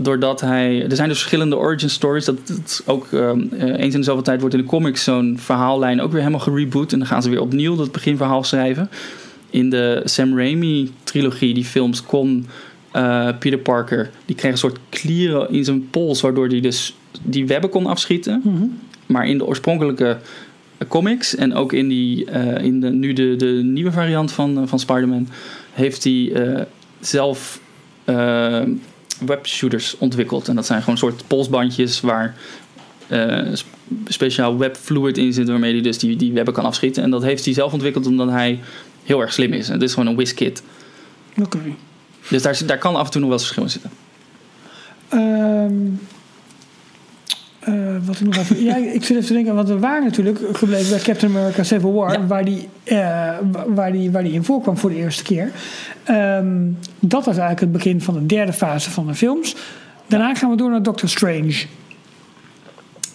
doordat 0.03 0.40
hij. 0.40 0.86
Er 0.88 0.96
zijn 0.96 1.09
dus 1.09 1.18
verschillende 1.18 1.57
origin 1.57 1.90
stories. 1.90 2.24
Dat, 2.24 2.46
dat 2.46 2.82
ook 2.86 3.12
ehm, 3.12 3.40
eh, 3.59 3.68
eens 3.68 3.94
in 3.94 4.00
de 4.00 4.07
zoveel 4.07 4.22
tijd 4.22 4.40
wordt 4.40 4.55
in 4.55 4.61
de 4.61 4.66
comics 4.66 5.05
zo'n 5.05 5.36
verhaallijn 5.38 6.00
ook 6.00 6.11
weer 6.11 6.20
helemaal 6.20 6.40
gereboot. 6.40 6.92
En 6.92 6.98
dan 6.98 7.09
gaan 7.09 7.22
ze 7.22 7.30
weer 7.30 7.40
opnieuw 7.40 7.76
dat 7.76 7.92
beginverhaal 7.92 8.44
schrijven. 8.44 8.90
In 9.50 9.70
de 9.70 10.03
Sam 10.05 10.38
Raimi 10.38 10.90
trilogie, 11.05 11.55
die 11.55 11.64
films, 11.64 12.03
kon 12.03 12.46
eh, 12.90 13.28
Peter 13.38 13.59
Parker. 13.59 14.11
Die 14.24 14.36
kreeg 14.36 14.53
een 14.53 14.59
soort 14.59 14.78
klieren 14.88 15.50
in 15.50 15.64
zijn 15.64 15.90
pols. 15.90 16.20
Waardoor 16.20 16.48
hij 16.48 16.61
dus 16.61 16.96
die 17.22 17.46
webben 17.46 17.70
kon 17.70 17.86
afschieten. 17.86 18.40
Mhm. 18.44 18.64
Maar 19.07 19.26
in 19.26 19.38
de 19.38 19.46
oorspronkelijke 19.46 20.18
eh, 20.78 20.88
comics 20.88 21.34
en 21.34 21.55
ook 21.55 21.72
in, 21.72 21.88
die, 21.88 22.24
in 22.61 22.80
de, 22.80 22.90
nu 22.90 23.12
de, 23.12 23.36
de 23.36 23.61
nieuwe 23.64 23.92
variant 23.92 24.32
van, 24.32 24.68
van 24.68 24.78
Spider-Man 24.78 25.28
heeft 25.72 26.05
hij 26.05 26.32
zelf 27.00 27.61
webshooters 29.27 29.97
ontwikkeld. 29.99 30.49
En 30.49 30.55
dat 30.55 30.66
zijn 30.66 30.83
gewoon 30.83 30.99
soort 30.99 31.25
polsbandjes 31.27 32.01
waar 32.01 32.37
sp- 33.53 33.77
speciaal 34.07 34.59
webfluid 34.59 35.18
in 35.18 35.33
zit 35.33 35.49
waarmee 35.49 35.73
hij 35.73 35.83
dus 35.83 35.99
die, 35.99 36.16
die 36.16 36.33
webben 36.33 36.55
kan 36.55 36.64
afschieten. 36.64 37.03
En 37.03 37.11
dat 37.11 37.23
heeft 37.23 37.45
hij 37.45 37.55
zelf 37.55 37.73
ontwikkeld 37.73 38.07
omdat 38.07 38.31
hij 38.31 38.61
heel 39.05 39.20
erg 39.20 39.33
slim 39.33 39.53
is. 39.53 39.66
En 39.66 39.73
het 39.73 39.83
is 39.83 39.95
gewoon 39.95 40.09
een 40.09 40.16
WizKid. 40.16 40.62
Oké. 41.43 41.59
Dus 42.29 42.43
daar, 42.43 42.61
daar 42.66 42.79
kan 42.79 42.97
af 42.97 43.05
en 43.05 43.11
toe 43.11 43.20
nog 43.20 43.31
wel 43.31 43.39
eens 43.39 43.49
verschil 43.49 43.64
in 43.64 43.70
zitten. 43.70 43.91
Ehm, 45.09 45.75
eh, 47.64 47.74
wat 48.04 48.14
ik 48.20 48.26
nog 48.26 48.36
even. 48.36 48.62
ja, 48.62 48.76
ik 48.76 49.04
zit 49.04 49.10
even 49.16 49.26
te 49.26 49.32
denken, 49.32 49.54
want 49.54 49.68
we 49.68 49.78
waren 49.78 50.04
natuurlijk 50.04 50.38
gebleven 50.52 50.90
bij 50.90 50.98
Captain 51.00 51.36
America 51.36 51.62
Civil 51.62 51.92
War, 51.92 52.12
Ja. 52.12 52.26
waar, 52.26 52.44
die, 52.44 52.68
eh, 52.84 52.96
wa- 53.52 53.64
waar, 53.68 53.92
die, 53.92 54.10
waar 54.10 54.22
die 54.22 54.32
in 54.32 54.44
voorkwam 54.44 54.76
voor 54.78 54.90
de 54.90 54.96
eerste 54.96 55.22
keer. 55.22 55.50
Ehm, 56.04 56.56
dat 57.00 57.24
was 57.24 57.36
eigenlijk 57.36 57.60
het 57.60 57.72
begin 57.72 58.00
van 58.00 58.14
de 58.14 58.26
derde 58.26 58.52
fase 58.52 58.90
van 58.90 59.06
de 59.06 59.14
films. 59.14 59.56
Daarna 60.06 60.34
gaan 60.34 60.50
we 60.50 60.56
door 60.56 60.70
naar 60.70 60.82
Doctor 60.82 61.08
Strange. 61.08 61.54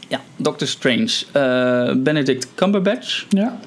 Ja, 0.08 0.20
Doctor 0.36 0.68
Strange. 0.68 1.12
Eh, 1.32 1.96
Benedict 2.04 2.48
Cumberbatch. 2.56 3.26
Ja. 3.30 3.58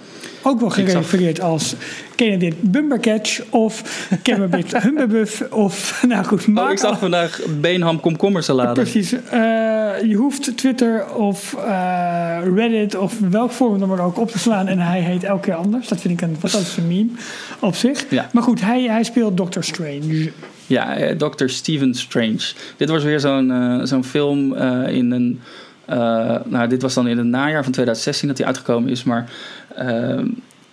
Ook 0.42 0.60
wel 0.60 0.70
gerefereerd 0.70 1.40
als 1.40 1.74
ken 2.14 2.38
dit 2.38 2.54
Bumbercatch 2.60 3.40
of 3.50 3.82
Camberbit 4.22 4.82
Humberbuff 4.82 5.42
of 5.50 5.98
nou 6.08 6.24
goed, 6.24 6.40
Oh, 6.40 6.48
maak 6.48 6.70
ik 6.70 6.78
zag 6.78 6.90
al- 6.90 6.96
vandaag 6.96 7.40
Beenham 7.60 8.00
komkommersalade. 8.00 8.72
Precies. 8.80 9.12
Eh, 9.12 9.40
je 10.06 10.14
hoeft 10.16 10.56
Twitter 10.56 11.14
of 11.14 11.54
eh, 11.66 12.38
Reddit 12.54 12.96
of 12.96 13.18
welk 13.30 13.52
forum 13.52 13.78
dan 13.78 13.88
maar 13.88 14.04
ook 14.04 14.18
op 14.18 14.30
te 14.30 14.38
slaan 14.38 14.66
en 14.66 14.78
hij 14.78 15.00
heet 15.00 15.24
elke 15.24 15.40
keer 15.42 15.54
anders. 15.54 15.88
Dat 15.88 16.00
vind 16.00 16.20
ik 16.22 16.28
een 16.28 16.36
fantastische 16.38 16.80
meme 16.82 17.10
op 17.60 17.74
zich. 17.74 18.06
Ja. 18.10 18.28
Maar 18.32 18.42
goed, 18.42 18.60
hij, 18.60 18.82
hij 18.82 19.02
speelt 19.04 19.36
Doctor 19.36 19.64
Strange. 19.64 20.30
Ja, 20.66 20.96
eh, 20.96 21.16
Dr. 21.16 21.46
Stephen 21.46 21.94
Strange. 21.94 22.52
Dit 22.76 22.88
was 22.88 23.02
weer 23.02 23.20
zo'n 23.20 23.80
zo'n 23.84 24.04
film 24.04 24.54
in 24.86 25.10
een... 25.10 25.40
eh, 25.90 26.36
nou, 26.44 26.68
dit 26.68 26.82
was 26.82 26.94
dan 26.94 27.08
in 27.08 27.18
het 27.18 27.26
najaar 27.26 27.62
van 27.62 27.72
2016 27.72 28.28
dat 28.28 28.38
hij 28.38 28.46
uitgekomen 28.46 28.90
is. 28.90 29.04
Maar 29.04 29.30
eh, 29.74 30.18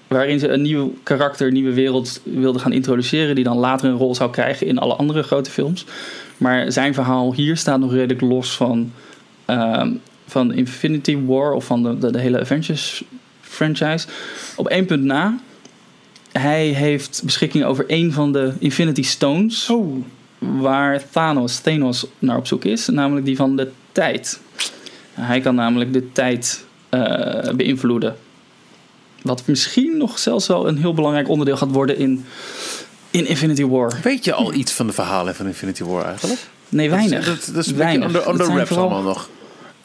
waarin 0.08 0.40
ze 0.40 0.48
een 0.48 0.62
nieuw 0.62 0.94
karakter, 1.04 1.48
een 1.48 1.54
nieuwe 1.54 1.74
wereld 1.74 2.22
wilden 2.24 2.62
gaan 2.62 2.72
introduceren... 2.72 3.36
die 3.36 3.44
dan 3.44 3.58
later 3.58 3.90
een 3.90 3.98
rol 3.98 4.16
zou 4.16 4.32
krijgen 4.32 4.68
in 4.68 4.78
alle 4.78 4.96
andere 4.96 5.24
grote 5.24 5.52
films. 5.52 5.86
Maar 6.38 6.72
zijn 6.72 6.94
verhaal 6.94 7.34
hier 7.34 7.58
staat 7.58 7.80
nog 7.80 7.92
redelijk 7.92 8.22
los 8.22 8.56
van, 8.56 8.92
ehm, 9.46 9.92
van 10.26 10.54
Infinity 10.54 11.18
War... 11.26 11.52
of 11.52 11.66
van 11.66 11.84
de, 11.84 11.98
de, 11.98 12.12
de 12.12 12.20
hele 12.20 12.40
Avengers 12.40 13.04
franchise. 13.42 14.08
Op 14.56 14.68
één 14.68 14.86
punt 14.86 15.04
na... 15.04 15.40
Hij 16.32 16.68
heeft 16.68 17.22
beschikking 17.24 17.64
over 17.64 17.90
één 17.90 18.12
van 18.12 18.32
de 18.32 18.54
Infinity 18.60 19.04
Stones 19.04 19.70
Oh, 19.70 20.06
waar 20.40 21.10
Thanos, 21.10 21.60
Thanos 21.60 22.06
naar 22.20 22.38
op 22.38 22.48
zoek 22.48 22.66
is, 22.66 22.88
namelijk 22.88 23.26
die 23.26 23.36
van 23.36 23.56
de 23.56 23.72
tijd. 23.92 24.40
Hij 25.20 25.40
kan 25.40 25.56
namelijk 25.56 25.94
de 25.94 26.12
tijd 26.12 26.66
eh, 26.90 27.54
beïnvloeden. 27.56 28.16
Wat 29.22 29.44
misschien 29.46 29.98
nog 29.98 30.20
zelfs 30.20 30.48
wel 30.48 30.68
een 30.68 30.78
heel 30.78 30.94
belangrijk 30.94 31.30
onderdeel 31.30 31.58
gaat 31.58 31.72
worden 31.72 31.98
in, 31.98 32.26
in 33.12 33.26
Infinity 33.28 33.66
War. 33.66 34.00
Weet 34.04 34.24
je 34.26 34.34
al 34.34 34.54
iets 34.54 34.72
van 34.72 34.88
de 34.88 34.94
verhalen 34.94 35.36
van 35.36 35.46
Infinity 35.48 35.84
War 35.84 36.06
eigenlijk? 36.06 36.40
Nee, 36.70 36.90
weinig. 36.90 37.26
Dat, 37.26 37.36
dat, 37.46 37.56
dat 37.56 37.66
is 37.66 37.72
een 37.72 37.78
weinig. 37.78 38.12
Dat 38.12 38.28
under 38.28 38.46
zijn 38.46 38.56
wraps 38.56 38.70
vooral- 38.70 38.90
allemaal 38.90 39.14
nog. 39.14 39.30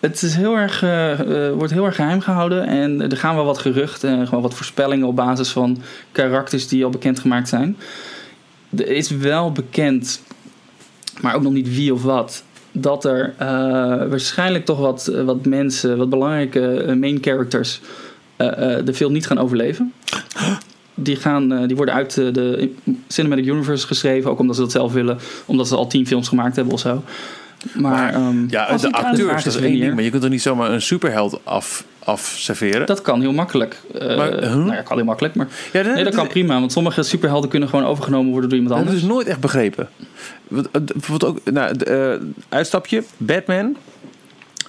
Het 0.00 0.22
is 0.22 0.34
heel 0.34 0.56
erg, 0.56 0.82
eh, 0.82 1.46
eh, 1.48 1.54
wordt 1.54 1.72
heel 1.72 1.84
erg 1.84 1.94
geheim 1.94 2.20
gehouden. 2.20 2.66
En 2.66 3.10
er 3.10 3.16
gaan 3.16 3.34
wel 3.34 3.44
wat 3.44 3.58
geruchten 3.58 4.10
en 4.10 4.26
gewoon 4.28 4.42
wat 4.42 4.54
voorspellingen 4.54 5.06
op 5.06 5.16
basis 5.16 5.48
van 5.48 5.82
karakters 6.12 6.68
die 6.68 6.84
al 6.84 6.90
bekendgemaakt 6.90 7.48
zijn. 7.48 7.76
Er 8.76 8.88
is 8.88 9.10
wel 9.10 9.52
bekend, 9.52 10.22
maar 11.20 11.34
ook 11.34 11.42
nog 11.42 11.52
niet 11.52 11.74
wie 11.74 11.92
of 11.94 12.02
wat, 12.02 12.42
dat 12.72 13.04
er 13.04 13.34
eh, 13.38 13.48
waarschijnlijk 14.08 14.64
toch 14.64 14.78
wat, 14.78 15.12
wat 15.24 15.46
mensen, 15.46 15.96
wat 15.96 16.10
belangrijke 16.10 16.82
eh, 16.82 16.94
main 16.94 17.18
characters 17.20 17.80
eh, 18.36 18.48
de 18.84 18.94
film 18.94 19.12
niet 19.12 19.26
gaan 19.26 19.38
overleven. 19.38 19.92
Die, 20.94 21.16
gaan, 21.16 21.66
die 21.66 21.76
worden 21.76 21.94
uit 21.94 22.14
de 22.14 22.70
Cinematic 23.08 23.46
Universe 23.46 23.86
geschreven, 23.86 24.30
ook 24.30 24.38
omdat 24.38 24.56
ze 24.56 24.62
dat 24.62 24.70
zelf 24.70 24.92
willen, 24.92 25.18
omdat 25.46 25.68
ze 25.68 25.76
al 25.76 25.86
tien 25.86 26.06
films 26.06 26.28
gemaakt 26.28 26.56
hebben 26.56 26.74
of 26.74 26.80
zo. 26.80 27.02
Maar, 27.72 27.92
Maar, 27.92 28.14
ehm, 28.14 28.44
Ja, 28.48 28.64
Als 28.64 28.82
de 28.82 28.92
acteurs, 28.92 29.44
dat 29.44 29.54
is 29.54 29.60
is 29.60 29.66
één 29.66 29.80
ding. 29.80 29.94
Maar 29.94 30.02
je 30.02 30.10
kunt 30.10 30.22
toch 30.22 30.30
niet 30.30 30.42
zomaar 30.42 30.70
een 30.70 30.82
superheld 30.82 31.40
af, 31.44 31.84
afserveren? 31.98 32.86
Dat 32.86 33.02
kan 33.02 33.20
heel 33.20 33.32
makkelijk. 33.32 33.80
Eh, 33.98 34.16
Maar, 34.16 34.30
huh? 34.32 34.54
Nou 34.54 34.72
ja, 34.72 34.82
kan 34.82 34.96
heel 34.96 35.04
makkelijk. 35.06 35.34
Maar 35.34 35.46
ja, 35.72 35.82
nee, 35.82 36.04
dat 36.04 36.14
kan 36.14 36.26
prima. 36.26 36.58
Want 36.60 36.72
sommige 36.72 37.02
superhelden 37.02 37.50
kunnen 37.50 37.68
gewoon 37.68 37.84
overgenomen 37.86 38.30
worden 38.30 38.48
door 38.50 38.58
iemand 38.58 38.76
Dat 38.76 38.86
anders. 38.86 39.04
is 39.04 39.10
nooit 39.12 39.26
echt 39.26 39.40
begrepen. 39.40 39.88
Wat- 40.48 40.68
eh, 40.72 40.80
Bijvoorbeeld 40.92 41.30
ook, 41.30 41.52
nou, 41.52 41.76
de, 41.76 41.84
eh, 41.84 42.26
uitstapje, 42.48 43.02
Batman. 43.16 43.76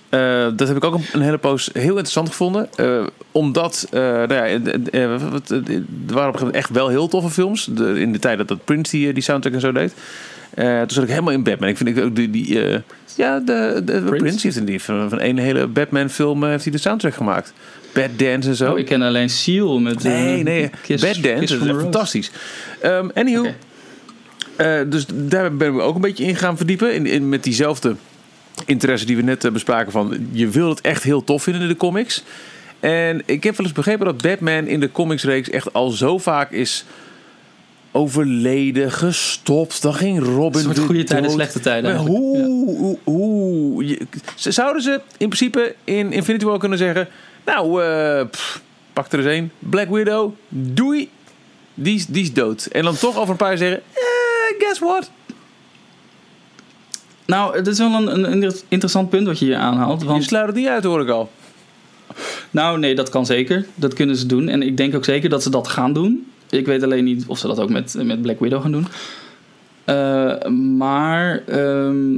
Eh, 0.10 0.48
dat 0.56 0.68
heb 0.68 0.78
ik 0.78 0.84
ook 0.84 1.00
een, 1.12 1.22
hele 1.22 1.38
poos 1.38 1.70
heel 1.74 1.84
interessant 1.90 2.28
gevonden. 2.30 2.70
Eh, 2.76 3.06
omdat, 3.32 3.88
eh, 3.92 4.00
nou 4.02 4.34
ja, 4.34 4.60
wat- 5.30 5.50
er 5.50 5.62
waren 5.70 5.70
op 5.70 5.84
een 6.10 6.14
gegeven 6.16 6.38
moment 6.40 6.56
echt 6.56 6.70
wel 6.70 6.88
heel 6.88 7.08
toffe 7.08 7.30
films. 7.30 7.66
De, 7.72 8.00
in 8.00 8.12
de 8.12 8.20
tijd 8.20 8.38
dat 8.38 8.48
dat 8.48 8.66
Prince 8.66 8.98
die, 8.98 9.14
die 9.14 9.24
soundtrack 9.24 9.54
en 9.54 9.60
zo 9.60 9.72
deed. 9.72 9.94
Eh, 10.56 10.80
toen 10.80 10.90
zat 10.90 11.04
ik 11.04 11.10
helemaal 11.10 11.34
in 11.34 11.44
Batman. 11.44 11.70
Ik 11.70 11.78
vind 11.78 12.00
ook 12.02 12.16
die, 12.16 12.30
die 12.30 12.68
eh, 12.68 12.80
ja, 13.16 13.40
de, 13.40 13.82
de, 13.86 14.04
de 14.04 14.16
Prince 14.16 14.48
heeft 14.48 14.66
die 14.68 14.82
van, 14.82 15.10
van 15.10 15.22
een 15.22 15.38
hele 15.38 15.68
Batman 15.68 16.10
film 16.10 16.44
heeft 16.44 16.64
hij 16.64 16.72
de 16.72 16.78
soundtrack 16.80 17.14
gemaakt. 17.14 17.54
Bad 17.94 18.10
Dance 18.18 18.50
en 18.50 18.56
zo. 18.56 18.72
Oh, 18.72 18.80
ik 18.80 18.86
ken 18.86 19.02
alleen 19.02 19.30
Seal 19.30 19.80
met... 19.80 20.06
eh, 20.06 20.12
Nee, 20.12 20.44
nee. 20.44 20.70
Kiss- 20.82 21.02
Bad 21.02 21.24
Dance, 21.24 21.40
Kiss 21.40 21.52
dat 21.66 21.76
is 21.76 21.82
fantastisch. 21.82 22.32
Ehm 22.82 23.08
anywho, 23.14 23.48
eh, 24.56 24.80
dus 24.88 25.06
daar 25.14 25.56
ben 25.56 25.74
ik 25.74 25.80
ook 25.80 25.96
een 25.96 26.02
beetje 26.02 26.24
in 26.26 26.36
gaan 26.36 26.58
verdiepen. 26.58 26.94
In, 26.94 27.06
in, 27.06 27.30
met 27.30 27.44
diezelfde 27.44 27.96
interesse 28.66 29.06
die 29.06 29.16
we 29.16 29.22
net 29.22 29.46
eh, 29.46 29.52
bespraken 29.52 29.92
van... 29.92 30.28
je 30.32 30.48
wil 30.50 30.70
het 30.70 30.82
echt 30.82 31.04
heel 31.04 31.24
tof 31.24 31.44
vinden 31.44 31.62
in 31.62 31.68
de 31.68 31.76
comics. 31.78 32.24
En 32.80 33.22
ik 33.26 33.44
heb 33.44 33.58
wel 33.58 33.66
eens 33.66 33.76
begrepen 33.76 34.06
dat 34.06 34.22
Batman 34.22 34.68
in 34.68 34.80
de 34.80 34.92
comicsreeks... 34.92 35.50
echt 35.50 35.74
al 35.74 35.90
zo 35.90 36.18
vaak 36.18 36.52
is 36.52 36.86
overleden, 37.96 38.92
gestopt. 38.92 39.82
Dan 39.82 39.94
ging 39.94 40.20
Robin 40.20 40.60
Een 40.60 40.64
soort 40.66 40.78
weer 40.78 40.86
goede 40.86 41.04
tijden, 41.04 41.32
slechte 41.32 41.60
tijden. 41.60 41.94
Maar 41.96 42.06
hoe, 42.06 42.38
hoe, 42.38 42.98
hoe 43.04 43.88
je- 43.88 44.00
zouden 44.36 44.82
ze 44.82 44.92
in 45.18 45.28
principe 45.30 45.76
in 45.84 46.12
Infinity 46.12 46.46
War 46.46 46.60
kunnen 46.60 46.78
zeggen... 46.78 47.08
Nou, 47.46 47.84
eh, 47.84 48.26
pff, 48.32 48.62
pak 48.94 49.12
er 49.12 49.20
eens 49.20 49.28
één. 49.28 49.52
Black 49.60 49.90
Widow, 49.90 50.34
doei. 50.50 51.10
Die, 51.74 51.96
is- 51.96 52.06
die 52.06 52.24
is 52.24 52.34
dood. 52.34 52.66
En 52.66 52.84
dan 52.84 52.96
toch 52.98 53.18
over 53.18 53.30
een 53.30 53.36
paar 53.38 53.48
jaar 53.50 53.58
zeggen... 53.58 53.82
Eh, 53.94 54.60
guess 54.60 54.80
what? 54.80 55.12
Nou, 57.26 57.56
het 57.56 57.68
is 57.68 57.78
wel 57.78 57.94
een, 57.94 58.08
een 58.14 58.26
inter- 58.34 58.62
interessant 58.68 59.10
punt 59.10 59.28
wat 59.28 59.40
je 59.40 59.46
hier 59.46 59.56
aanhaalt. 59.56 60.02
Je 60.02 60.08
Want, 60.08 60.24
sluit 60.24 60.46
het 60.48 60.56
niet 60.56 60.68
uit, 60.68 60.84
hoor 60.84 61.02
ik 61.02 61.10
al. 61.10 61.32
nou, 62.52 62.80
nee, 62.80 62.96
dat 62.96 63.10
kan 63.10 63.26
zeker. 63.26 63.66
Dat 63.76 63.94
kunnen 63.94 64.16
ze 64.16 64.26
doen. 64.26 64.48
En 64.48 64.62
ik 64.62 64.78
denk 64.78 64.96
ook 64.96 65.06
zeker 65.06 65.30
dat 65.30 65.44
ze 65.44 65.50
dat 65.50 65.68
gaan 65.68 65.94
doen. 65.94 66.32
Ik 66.54 66.66
weet 66.66 66.84
alleen 66.84 67.04
niet 67.04 67.24
of 67.28 67.38
ze 67.38 67.48
dat 67.48 67.60
ook 67.60 67.70
met, 67.70 67.96
met 68.04 68.22
Black 68.22 68.40
Widow 68.40 68.62
gaan 68.62 68.72
doen. 68.72 68.88
Eh, 69.86 70.48
maar, 70.78 71.44
ehm, 71.48 72.14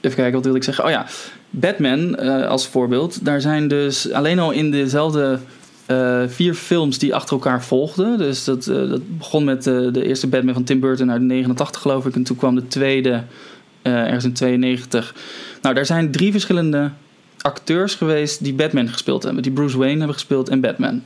even 0.00 0.16
kijken, 0.16 0.32
wat 0.32 0.44
wil 0.44 0.54
ik 0.54 0.64
zeggen? 0.64 0.84
Oh 0.84 0.90
ja, 0.90 1.06
Batman 1.50 2.16
eh, 2.16 2.46
als 2.46 2.66
voorbeeld. 2.66 3.24
Daar 3.24 3.40
zijn 3.40 3.68
dus 3.68 4.12
alleen 4.12 4.38
al 4.38 4.50
in 4.50 4.70
dezelfde 4.70 5.38
eh, 5.86 6.22
vier 6.26 6.54
films 6.54 6.98
die 6.98 7.14
achter 7.14 7.32
elkaar 7.32 7.62
volgden. 7.64 8.18
Dus 8.18 8.44
dat, 8.44 8.64
dat 8.64 9.18
begon 9.18 9.44
met 9.44 9.62
de 9.64 10.04
eerste 10.04 10.26
Batman 10.26 10.54
van 10.54 10.64
Tim 10.64 10.80
Burton 10.80 11.10
uit 11.10 11.20
89 11.20 11.82
geloof 11.82 12.06
ik. 12.06 12.14
En 12.14 12.22
toen 12.22 12.36
kwam 12.36 12.54
de 12.54 12.66
tweede 12.66 13.22
ergens 13.82 14.24
in 14.24 14.32
92. 14.32 15.14
Nou, 15.62 15.74
daar 15.74 15.86
zijn 15.86 16.10
drie 16.10 16.30
verschillende 16.30 16.90
acteurs 17.40 17.94
geweest 17.94 18.44
die 18.44 18.54
Batman 18.54 18.88
gespeeld 18.88 19.22
hebben. 19.22 19.42
Die 19.42 19.52
Bruce 19.52 19.78
Wayne 19.78 19.96
hebben 19.96 20.14
gespeeld 20.14 20.48
en 20.48 20.60
Batman. 20.60 21.02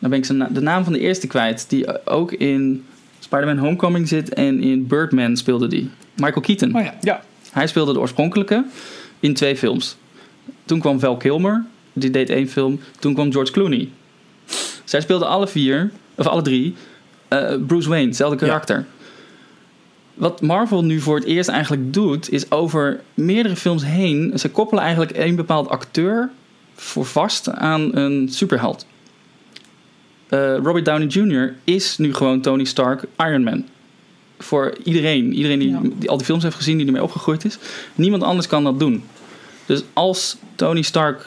Dan 0.00 0.10
ben 0.10 0.18
ik 0.18 0.28
na- 0.28 0.48
de 0.52 0.60
naam 0.60 0.84
van 0.84 0.92
de 0.92 0.98
eerste 0.98 1.26
kwijt. 1.26 1.64
Die 1.68 2.06
ook 2.06 2.32
in 2.32 2.84
Spider-Man 3.18 3.58
Homecoming 3.58 4.08
zit 4.08 4.34
en 4.34 4.60
in 4.62 4.86
Birdman 4.86 5.36
speelde 5.36 5.66
die. 5.68 5.90
Michael 6.16 6.40
Keaton. 6.40 6.76
Oh 6.76 6.82
ja. 6.82 6.94
Ja. 7.00 7.22
Hij 7.52 7.66
speelde 7.66 7.92
de 7.92 7.98
oorspronkelijke 8.00 8.64
in 9.20 9.34
twee 9.34 9.56
films. 9.56 9.96
Toen 10.64 10.80
kwam 10.80 11.00
Val 11.00 11.16
Kilmer, 11.16 11.64
die 11.92 12.10
deed 12.10 12.30
één 12.30 12.48
film. 12.48 12.80
Toen 12.98 13.14
kwam 13.14 13.32
George 13.32 13.52
Clooney. 13.52 13.88
Zij 14.84 15.00
speelden 15.00 15.28
alle 15.28 15.48
vier, 15.48 15.90
of 16.14 16.26
alle 16.26 16.42
drie, 16.42 16.74
eh, 17.28 17.54
Bruce 17.66 17.88
Wayne, 17.88 18.06
hetzelfde 18.06 18.36
karakter. 18.36 18.86
Wat 20.14 20.40
Marvel 20.42 20.84
nu 20.84 21.00
voor 21.00 21.14
het 21.16 21.24
eerst 21.24 21.48
eigenlijk 21.48 21.92
doet, 21.92 22.30
is 22.30 22.50
over 22.50 23.00
meerdere 23.14 23.56
films 23.56 23.84
heen. 23.84 24.32
Ze 24.38 24.50
koppelen 24.50 24.82
eigenlijk 24.82 25.12
één 25.12 25.36
bepaald 25.36 25.68
acteur 25.68 26.30
voor 26.74 27.04
vast 27.04 27.50
aan 27.50 27.96
een 27.96 28.28
superheld. 28.28 28.86
Eh, 30.30 30.56
Robert 30.62 30.84
Downey 30.84 31.06
Jr. 31.06 31.54
is 31.64 31.98
nu 31.98 32.14
gewoon 32.14 32.40
Tony 32.40 32.64
Stark 32.64 33.02
Iron 33.18 33.42
Man. 33.42 33.64
Voor 34.38 34.76
iedereen. 34.84 35.32
Iedereen 35.34 35.58
die, 35.58 35.70
Ja. 35.70 35.80
die 35.98 36.10
al 36.10 36.16
die 36.16 36.26
films 36.26 36.42
heeft 36.42 36.56
gezien, 36.56 36.76
die 36.76 36.86
ermee 36.86 37.02
opgegroeid 37.02 37.44
is. 37.44 37.58
Niemand 37.94 38.22
anders 38.22 38.46
kan 38.46 38.64
dat 38.64 38.78
doen. 38.78 39.02
Dus 39.66 39.82
als 39.92 40.36
Tony 40.54 40.82
Stark 40.82 41.26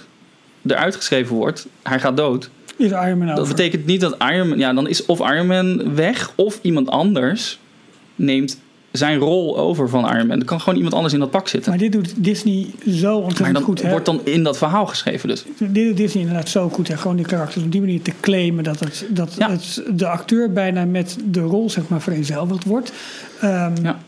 eruit 0.65 0.95
geschreven 0.95 1.35
wordt, 1.35 1.67
hij 1.83 1.99
gaat 1.99 2.17
dood. 2.17 2.49
Is 2.77 2.91
Iron 2.91 3.17
Man 3.17 3.27
Dat 3.27 3.39
over. 3.39 3.55
betekent 3.55 3.85
niet 3.85 4.01
dat 4.01 4.15
Iron 4.31 4.47
Man... 4.49 4.57
Ja, 4.57 4.73
dan 4.73 4.87
is 4.87 5.05
of 5.05 5.19
Iron 5.19 5.47
Man 5.47 5.95
weg, 5.95 6.31
of 6.35 6.59
iemand 6.61 6.89
anders 6.89 7.59
neemt 8.15 8.59
zijn 8.93 9.17
rol 9.17 9.57
over 9.57 9.89
van 9.89 10.09
Iron 10.15 10.27
Man. 10.27 10.39
Er 10.39 10.45
kan 10.45 10.59
gewoon 10.59 10.75
iemand 10.75 10.93
anders 10.95 11.13
in 11.13 11.19
dat 11.19 11.31
pak 11.31 11.47
zitten. 11.47 11.69
Maar 11.69 11.79
dit 11.79 11.91
doet 11.91 12.13
Disney 12.17 12.67
zo 12.87 13.13
Maar 13.15 13.23
ontzettend 13.23 13.63
goed. 13.63 13.81
Hè? 13.81 13.89
wordt 13.89 14.05
dan 14.05 14.21
in 14.23 14.43
dat 14.43 14.57
verhaal 14.57 14.85
geschreven 14.85 15.29
dus. 15.29 15.45
Dit 15.57 15.73
doet 15.87 15.97
Disney 15.97 16.23
inderdaad 16.23 16.49
zo 16.49 16.69
goed. 16.69 16.87
Hè? 16.87 16.97
Gewoon 16.97 17.15
die 17.15 17.25
karakters 17.25 17.63
op 17.63 17.71
die 17.71 17.81
manier 17.81 18.01
te 18.01 18.11
claimen. 18.19 18.63
Dat, 18.63 18.79
het, 18.79 19.05
dat 19.09 19.35
Ja. 19.37 19.49
het 19.49 19.83
de 19.91 20.07
acteur 20.07 20.51
bijna 20.53 20.85
met 20.85 21.17
de 21.25 21.39
rol 21.39 21.69
zeg 21.69 21.87
maar, 21.87 22.01
vereenzelvigd 22.01 22.63
wordt. 22.63 22.91
Ehm, 23.41 23.73
Ja. 23.83 23.99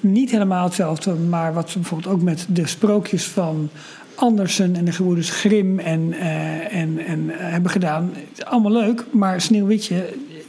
Niet 0.00 0.30
helemaal 0.30 0.64
hetzelfde. 0.64 1.14
Maar 1.14 1.54
wat 1.54 1.70
ze 1.70 1.78
bijvoorbeeld 1.78 2.14
ook 2.14 2.22
met 2.22 2.46
de 2.48 2.66
sprookjes 2.66 3.24
van 3.24 3.70
Andersen 4.14 4.76
en 4.76 4.84
de 4.84 4.92
gebroeders 4.92 5.30
Grimm 5.30 5.78
en, 5.78 6.12
eh, 6.12 6.74
en, 6.80 6.98
en 7.06 7.30
hebben 7.34 7.70
gedaan. 7.70 8.12
Allemaal 8.44 8.72
leuk. 8.72 9.04
Maar 9.10 9.40
Sneeuwwitje... 9.40 10.04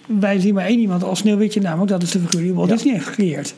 Wij 0.07 0.39
zien 0.39 0.53
maar 0.53 0.65
één 0.65 0.79
iemand 0.79 1.03
als 1.03 1.19
Sneeuwwitje 1.19 1.61
namelijk. 1.61 1.91
Dat 1.91 2.03
is 2.03 2.11
de 2.11 2.19
figuur 2.19 2.41
die 2.41 2.53
Walt 2.53 2.67
Ja. 2.69 2.73
Disney 2.75 2.93
heeft 2.93 3.05
gecreëerd. 3.05 3.53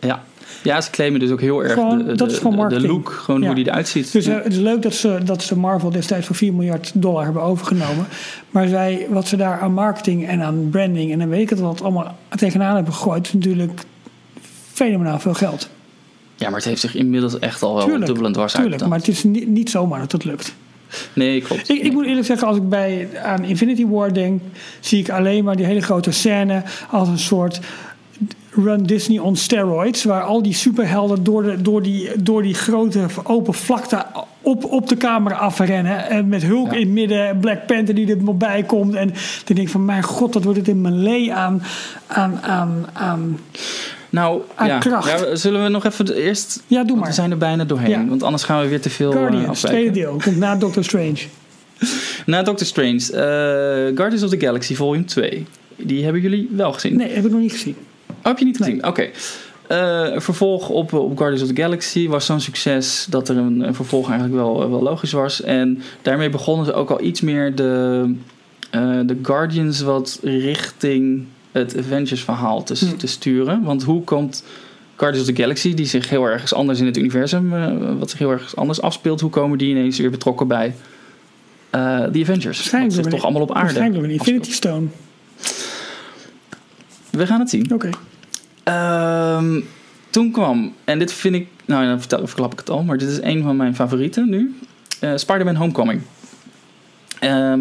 Ja. 0.00 0.22
ja, 0.62 0.80
ze 0.80 0.90
claimen 0.90 1.20
dus 1.20 1.30
ook 1.30 1.40
heel 1.40 1.62
erg 1.64 1.72
Gewoon, 1.72 1.98
de, 1.98 2.04
de, 2.04 2.14
dat 2.14 2.30
is 2.30 2.38
de- 2.40 2.48
de 2.48 2.56
marketing. 2.56 2.92
look, 2.92 3.10
gewoon 3.10 3.40
Ja. 3.40 3.46
hoe 3.46 3.54
die 3.56 3.66
eruit 3.68 3.88
ziet. 3.88 4.12
Dus 4.12 4.24
Ja. 4.24 4.36
eh, 4.38 4.44
het 4.44 4.52
is 4.52 4.58
leuk 4.58 4.82
dat 4.82 4.94
ze, 4.94 5.18
dat 5.24 5.42
ze 5.42 5.58
Marvel 5.58 5.90
destijds 5.90 6.26
voor 6.26 6.36
4 6.36 6.52
miljard 6.54 6.92
dollar 6.94 7.24
hebben 7.24 7.42
overgenomen. 7.42 8.06
Maar 8.50 8.68
zij, 8.68 9.06
wat 9.10 9.28
ze 9.28 9.36
daar 9.36 9.60
aan 9.60 9.72
marketing 9.72 10.26
en 10.26 10.42
aan 10.42 10.68
branding 10.70 11.12
en 11.12 11.18
dan 11.18 11.28
weet 11.28 11.40
ik 11.40 11.50
het 11.50 11.60
wat 11.60 11.82
allemaal 11.82 12.16
tegenaan 12.36 12.74
hebben 12.74 12.92
gegooid, 12.94 13.26
is 13.26 13.32
natuurlijk 13.32 13.80
fenomenaal 14.72 15.18
veel 15.18 15.34
geld. 15.34 15.68
ja, 16.36 16.46
maar 16.48 16.58
het 16.58 16.68
heeft 16.68 16.80
zich 16.80 16.94
inmiddels 16.94 17.38
echt 17.38 17.62
al 17.62 17.74
wel 17.76 17.98
dubbel 18.04 18.24
en 18.26 18.32
dwars 18.32 18.52
tuurlijk 18.52 18.86
maar 18.86 18.98
het 18.98 19.08
is 19.08 19.24
niet, 19.24 19.48
niet 19.48 19.70
zomaar 19.70 19.98
dat 20.00 20.12
het 20.12 20.24
lukt. 20.24 20.54
Nee, 21.12 21.40
klopt. 21.42 21.68
Ik, 21.68 21.82
ik 21.82 21.92
moet 21.92 22.06
eerlijk 22.06 22.26
zeggen, 22.26 22.48
als 22.48 22.56
ik 22.56 22.68
bij, 22.68 23.08
aan 23.22 23.44
Infinity 23.44 23.86
War 23.86 24.12
denk, 24.12 24.42
zie 24.80 24.98
ik 25.00 25.10
alleen 25.10 25.44
maar 25.44 25.56
die 25.56 25.66
hele 25.66 25.80
grote 25.80 26.10
scène 26.10 26.62
als 26.90 27.08
een 27.08 27.18
soort 27.18 27.60
Run 28.64 28.82
Disney 28.82 29.18
on 29.18 29.36
steroids. 29.36 30.04
Waar 30.04 30.22
al 30.22 30.42
die 30.42 30.54
superhelden 30.54 31.24
door, 31.24 31.42
de, 31.42 31.62
door, 31.62 31.82
die, 31.82 32.22
door 32.22 32.42
die 32.42 32.54
grote 32.54 33.06
open 33.22 33.54
vlakte 33.54 34.06
op, 34.40 34.64
op 34.64 34.88
de 34.88 34.96
camera 34.96 35.36
afrennen. 35.36 36.08
En 36.08 36.28
met 36.28 36.42
Hulk 36.42 36.66
Ja. 36.66 36.72
in 36.72 36.80
het 36.80 36.88
midden, 36.88 37.38
Black 37.40 37.66
Panther 37.66 37.94
die 37.94 38.10
er 38.10 38.22
nog 38.22 38.36
bij 38.36 38.62
komt. 38.62 38.94
En 38.94 39.06
dan 39.08 39.16
denk 39.56 39.58
ik 39.58 39.68
van, 39.68 39.84
mijn 39.84 40.02
god, 40.02 40.32
dat 40.32 40.44
wordt 40.44 40.58
het 40.58 40.68
in 40.68 40.80
melee 40.80 41.32
aan, 41.34 41.62
aan, 42.06 42.38
aan, 42.42 42.86
aan... 42.92 43.38
Nou, 44.16 44.42
aan 44.54 44.66
ja. 44.66 44.78
kracht. 44.78 45.08
ja. 45.20 45.28
we- 45.30 45.36
Zullen 45.36 45.62
we 45.62 45.68
nog 45.68 45.84
even 45.84 46.14
eerst... 46.14 46.62
Ja, 46.66 46.84
doe 46.84 46.96
maar. 46.96 47.06
we 47.08 47.12
zijn 47.14 47.30
er 47.30 47.38
bijna 47.38 47.64
doorheen. 47.64 47.90
Ja. 47.90 48.06
Want 48.06 48.22
anders 48.22 48.42
gaan 48.44 48.62
we 48.62 48.68
weer 48.68 48.80
te 48.80 48.90
veel 48.90 49.10
eh, 49.12 49.16
Guardians, 49.18 49.48
afwijken. 49.48 49.80
tweede 49.92 50.00
deel, 50.00 50.20
komt 50.24 50.36
na 50.38 50.56
Doctor 50.56 50.84
Strange. 50.84 51.18
Na 52.26 52.42
Doctor 52.42 52.66
Strange. 52.66 53.00
eh, 53.12 53.96
Guardians 53.96 54.22
of 54.22 54.30
the 54.30 54.38
Galaxy 54.40 54.74
Volume 54.74 55.04
2. 55.04 55.46
Die 55.76 56.04
hebben 56.04 56.22
jullie 56.22 56.48
wel 56.52 56.72
gezien? 56.72 56.96
Nee, 56.96 57.12
heb 57.14 57.24
ik 57.24 57.30
nog 57.30 57.40
niet 57.40 57.52
gezien. 57.52 57.76
Oh, 58.08 58.14
heb 58.22 58.38
je 58.38 58.44
niet 58.44 58.58
Nee. 58.58 58.68
gezien? 58.68 58.86
Oké. 58.86 59.08
Eh, 59.68 60.20
vervolg 60.20 60.68
op, 60.68 60.92
op 60.92 61.16
Guardians 61.18 61.42
of 61.50 61.54
the 61.54 61.62
Galaxy 61.62 62.08
was 62.08 62.26
zo'n 62.26 62.40
succes 62.40 63.06
dat 63.10 63.28
er 63.28 63.36
een, 63.36 63.60
een 63.60 63.74
vervolg 63.74 64.06
eigenlijk 64.10 64.38
wel, 64.40 64.70
wel 64.70 64.82
logisch 64.82 65.12
was. 65.12 65.42
En 65.42 65.82
daarmee 66.02 66.30
begonnen 66.30 66.66
ze 66.66 66.72
ook 66.72 66.90
al 66.90 67.02
iets 67.02 67.20
meer 67.20 67.54
de, 67.54 68.14
de 69.06 69.18
Guardians 69.22 69.80
wat 69.80 70.18
richting 70.22 71.24
het 71.58 71.76
Avengers 71.78 72.24
verhaal 72.24 72.62
te, 72.62 72.74
Hm. 72.78 72.96
te 72.96 73.06
sturen. 73.06 73.62
Want 73.62 73.82
hoe 73.82 74.04
komt 74.04 74.44
Guardians 74.96 75.28
of 75.28 75.34
the 75.34 75.42
Galaxy, 75.42 75.74
die 75.74 75.86
zich 75.86 76.08
heel 76.08 76.24
ergens 76.24 76.54
anders 76.54 76.80
in 76.80 76.86
het 76.86 76.96
universum, 76.96 77.54
eh, 77.54 77.72
wat 77.98 78.10
zich 78.10 78.18
heel 78.18 78.30
erg 78.30 78.56
anders 78.56 78.80
afspeelt, 78.80 79.20
hoe 79.20 79.30
komen 79.30 79.58
die 79.58 79.70
ineens 79.70 79.98
weer 79.98 80.10
betrokken 80.10 80.48
bij 80.48 80.74
The 81.70 82.20
Avengers? 82.22 82.62
Zich 82.62 82.86
door 82.94 83.10
toch 83.10 83.22
allemaal 83.22 83.42
op 83.42 83.48
aarde 83.50 83.60
Waarschijnlijk 83.62 83.94
door 83.94 84.04
een 84.04 84.10
Infinity. 84.10 84.52
Stone. 84.52 84.86
We 87.10 87.26
gaan 87.26 87.40
het 87.40 87.50
zien. 87.50 87.72
Oké. 87.72 87.90
Ehm, 88.62 89.60
toen 90.10 90.30
kwam, 90.30 90.72
en 90.84 90.98
dit 90.98 91.12
vind 91.12 91.34
ik, 91.34 91.48
nou 91.64 91.82
ja, 91.82 91.88
dan 91.88 91.98
vertel, 91.98 92.26
verklap 92.26 92.52
ik 92.52 92.58
het 92.58 92.70
al, 92.70 92.82
maar 92.82 92.98
dit 92.98 93.08
is 93.08 93.20
een 93.22 93.42
van 93.42 93.56
mijn 93.56 93.74
favorieten 93.74 94.28
nu. 94.30 94.58
Eh, 95.00 95.12
Spider-Man 95.16 95.54
Homecoming. 95.54 96.00
Ehm, 97.18 97.60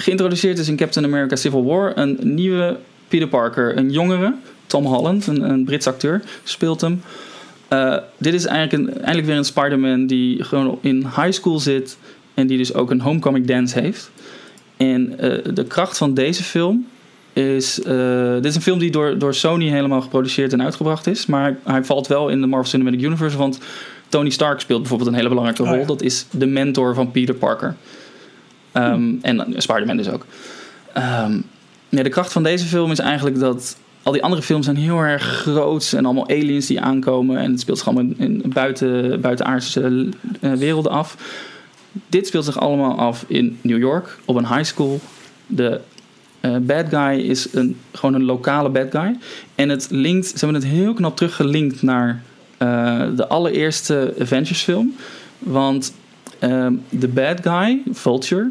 geïntroduceerd 0.00 0.58
is 0.58 0.68
in 0.68 0.76
Captain 0.76 1.04
America 1.06 1.36
Civil 1.36 1.64
War 1.64 1.92
een 1.98 2.18
nieuwe 2.22 2.76
Peter 3.08 3.28
Parker, 3.28 3.76
een 3.76 3.90
jongere, 3.90 4.34
Tom 4.66 4.84
Holland, 4.84 5.26
een, 5.26 5.50
een 5.50 5.64
Brits 5.64 5.86
acteur, 5.86 6.22
speelt 6.44 6.80
hem. 6.80 7.02
Eh, 7.68 7.96
dit 8.18 8.34
is 8.34 8.44
eigenlijk, 8.44 8.88
een, 8.88 8.94
eigenlijk 8.96 9.26
weer 9.26 9.36
een 9.36 9.44
Spider-Man 9.44 10.06
die 10.06 10.44
gewoon 10.44 10.78
in 10.80 10.96
high 10.96 11.30
school 11.30 11.58
zit 11.58 11.96
en 12.34 12.46
die 12.46 12.58
dus 12.58 12.74
ook 12.74 12.90
een 12.90 13.00
homecoming 13.00 13.46
dance 13.46 13.80
heeft. 13.80 14.10
En 14.76 15.18
eh, 15.18 15.54
de 15.54 15.64
kracht 15.64 15.98
van 15.98 16.14
deze 16.14 16.42
film 16.42 16.86
is. 17.32 17.82
eh, 17.82 18.34
dit 18.34 18.44
is 18.44 18.54
een 18.54 18.62
film 18.62 18.78
die 18.78 18.90
door, 18.90 19.18
door 19.18 19.34
Sony 19.34 19.68
helemaal 19.68 20.00
geproduceerd 20.00 20.52
en 20.52 20.62
uitgebracht 20.62 21.06
is. 21.06 21.26
Maar 21.26 21.56
hij 21.64 21.84
valt 21.84 22.06
wel 22.06 22.28
in 22.28 22.40
de 22.40 22.46
Marvel 22.46 22.70
Cinematic 22.70 23.00
Universe. 23.02 23.36
Want 23.36 23.58
Tony 24.08 24.30
Stark 24.30 24.60
speelt 24.60 24.80
bijvoorbeeld 24.80 25.08
een 25.10 25.16
hele 25.16 25.28
belangrijke 25.28 25.62
Oh, 25.62 25.68
rol. 25.68 25.78
ja. 25.78 25.84
Dat 25.86 26.02
is 26.02 26.26
de 26.30 26.46
mentor 26.46 26.94
van 26.94 27.10
Peter 27.10 27.34
Parker. 27.34 27.76
Ehm, 28.72 29.12
En 29.22 29.54
Spider-Man 29.56 29.96
dus 29.96 30.08
ook. 30.08 30.26
Ehm, 30.92 31.40
de 31.88 32.08
kracht 32.08 32.32
van 32.32 32.42
deze 32.42 32.64
film 32.64 32.90
is 32.90 32.98
eigenlijk 32.98 33.38
dat 33.38 33.76
al 34.02 34.12
die 34.12 34.22
andere 34.22 34.42
films 34.42 34.64
zijn 34.64 34.76
heel 34.76 34.98
erg 34.98 35.22
groot 35.22 35.92
en 35.96 36.04
allemaal 36.04 36.28
aliens 36.28 36.66
die 36.66 36.80
aankomen. 36.80 37.38
En 37.38 37.50
het 37.50 37.60
speelt 37.60 37.78
zich 37.78 37.86
allemaal 37.86 38.12
in, 38.16 38.42
buiten, 38.46 39.20
buitenaardse 39.20 40.08
eh, 40.40 40.52
werelden 40.52 40.92
af. 40.92 41.16
Dit 42.06 42.26
speelt 42.26 42.44
zich 42.44 42.60
allemaal 42.60 42.98
af 42.98 43.24
in 43.26 43.58
New 43.60 43.78
York 43.78 44.18
op 44.24 44.36
een 44.36 44.48
high 44.48 44.64
school. 44.64 45.00
De 45.46 45.80
eh, 46.40 46.56
bad 46.56 46.86
guy 46.88 47.18
is 47.18 47.52
een, 47.52 47.76
gewoon 47.92 48.14
een 48.14 48.24
lokale 48.24 48.68
bad 48.68 48.90
guy. 48.90 49.18
En 49.54 49.68
het 49.68 49.86
linkt, 49.90 50.26
ze 50.26 50.44
hebben 50.44 50.62
het 50.62 50.70
heel 50.70 50.94
knap 50.94 51.16
teruggelinkt 51.16 51.82
naar 51.82 52.22
eh, 52.56 53.02
de 53.16 53.28
allereerste 53.28 54.14
Avengers 54.20 54.62
film. 54.62 54.94
Want 55.38 55.92
de 56.88 57.08
bad 57.08 57.40
guy, 57.42 57.82
Vulture, 57.90 58.50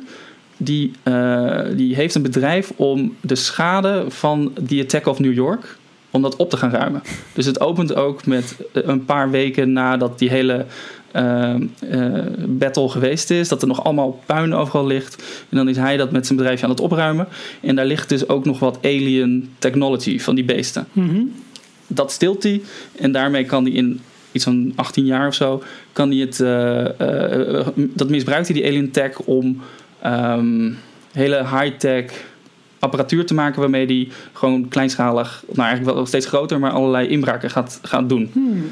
die, 0.60 0.92
eh, 1.04 1.62
die 1.76 1.96
heeft 1.96 2.16
een 2.16 2.22
bedrijf 2.22 2.72
om 2.76 3.16
de 3.22 3.36
schade 3.36 4.06
van 4.08 4.54
The 4.68 4.82
Attack 4.82 5.06
of 5.06 5.20
New 5.20 5.34
York 5.34 5.78
om 6.12 6.22
dat 6.22 6.36
op 6.36 6.50
te 6.50 6.58
gaan 6.58 6.72
ruimen. 6.72 7.02
Dus 7.34 7.46
het 7.46 7.60
opent 7.60 7.96
ook 7.96 8.26
met 8.26 8.56
een 8.72 9.06
paar 9.06 9.30
weken 9.30 9.74
nadat 9.74 10.20
die 10.20 10.30
hele 10.30 10.66
uh, 11.16 11.56
uh, 11.92 12.24
battle 12.48 12.90
geweest 12.90 13.30
is. 13.30 13.48
Dat 13.48 13.62
er 13.62 13.68
nog 13.68 13.84
allemaal 13.84 14.22
puin 14.26 14.54
overal 14.54 14.86
ligt. 14.86 15.24
En 15.50 15.58
dan 15.58 15.70
is 15.70 15.78
hij 15.78 15.98
dat 15.98 16.12
met 16.12 16.26
zijn 16.26 16.38
bedrijfje 16.38 16.66
aan 16.66 16.72
het 16.72 16.80
opruimen. 16.80 17.28
En 17.62 17.76
daar 17.76 17.86
ligt 17.86 18.10
dus 18.10 18.28
ook 18.28 18.46
nog 18.46 18.60
wat 18.60 18.78
alien 18.82 19.50
technology 19.60 20.20
van 20.20 20.36
die 20.36 20.44
beesten. 20.44 20.88
Mhm. 20.92 21.22
Dat 21.88 22.12
stilt 22.12 22.44
hij. 22.44 22.62
En 22.96 23.12
daarmee 23.12 23.46
kan 23.46 23.64
hij 23.64 23.74
in 23.74 24.02
iets 24.32 24.44
van 24.44 24.74
18 24.76 25.06
jaar 25.06 25.28
of 25.28 25.34
zo... 25.34 25.64
Kan 25.94 26.10
hij 26.12 26.20
het, 26.20 26.40
uh, 26.40 27.68
dat 27.76 28.10
misbruikt 28.10 28.48
hij, 28.48 28.56
die 28.56 28.66
alien 28.66 28.92
tech, 28.92 29.20
om 29.20 29.62
um, 30.06 30.78
hele 31.12 31.38
high-tech 31.38 32.28
apparatuur 32.80 33.26
te 33.26 33.34
maken 33.34 33.60
waarmee 33.60 33.86
hij 33.86 34.08
gewoon 34.34 34.68
kleinschalig, 34.68 35.44
nou 35.48 35.68
eigenlijk 35.68 35.96
wel 35.96 36.06
steeds 36.06 36.26
groter, 36.26 36.60
maar 36.60 36.72
allerlei 36.72 37.08
inbraken 37.08 37.50
gaat, 37.50 37.80
gaat 37.84 38.10
doen. 38.10 38.30
Hmm. 38.34 38.68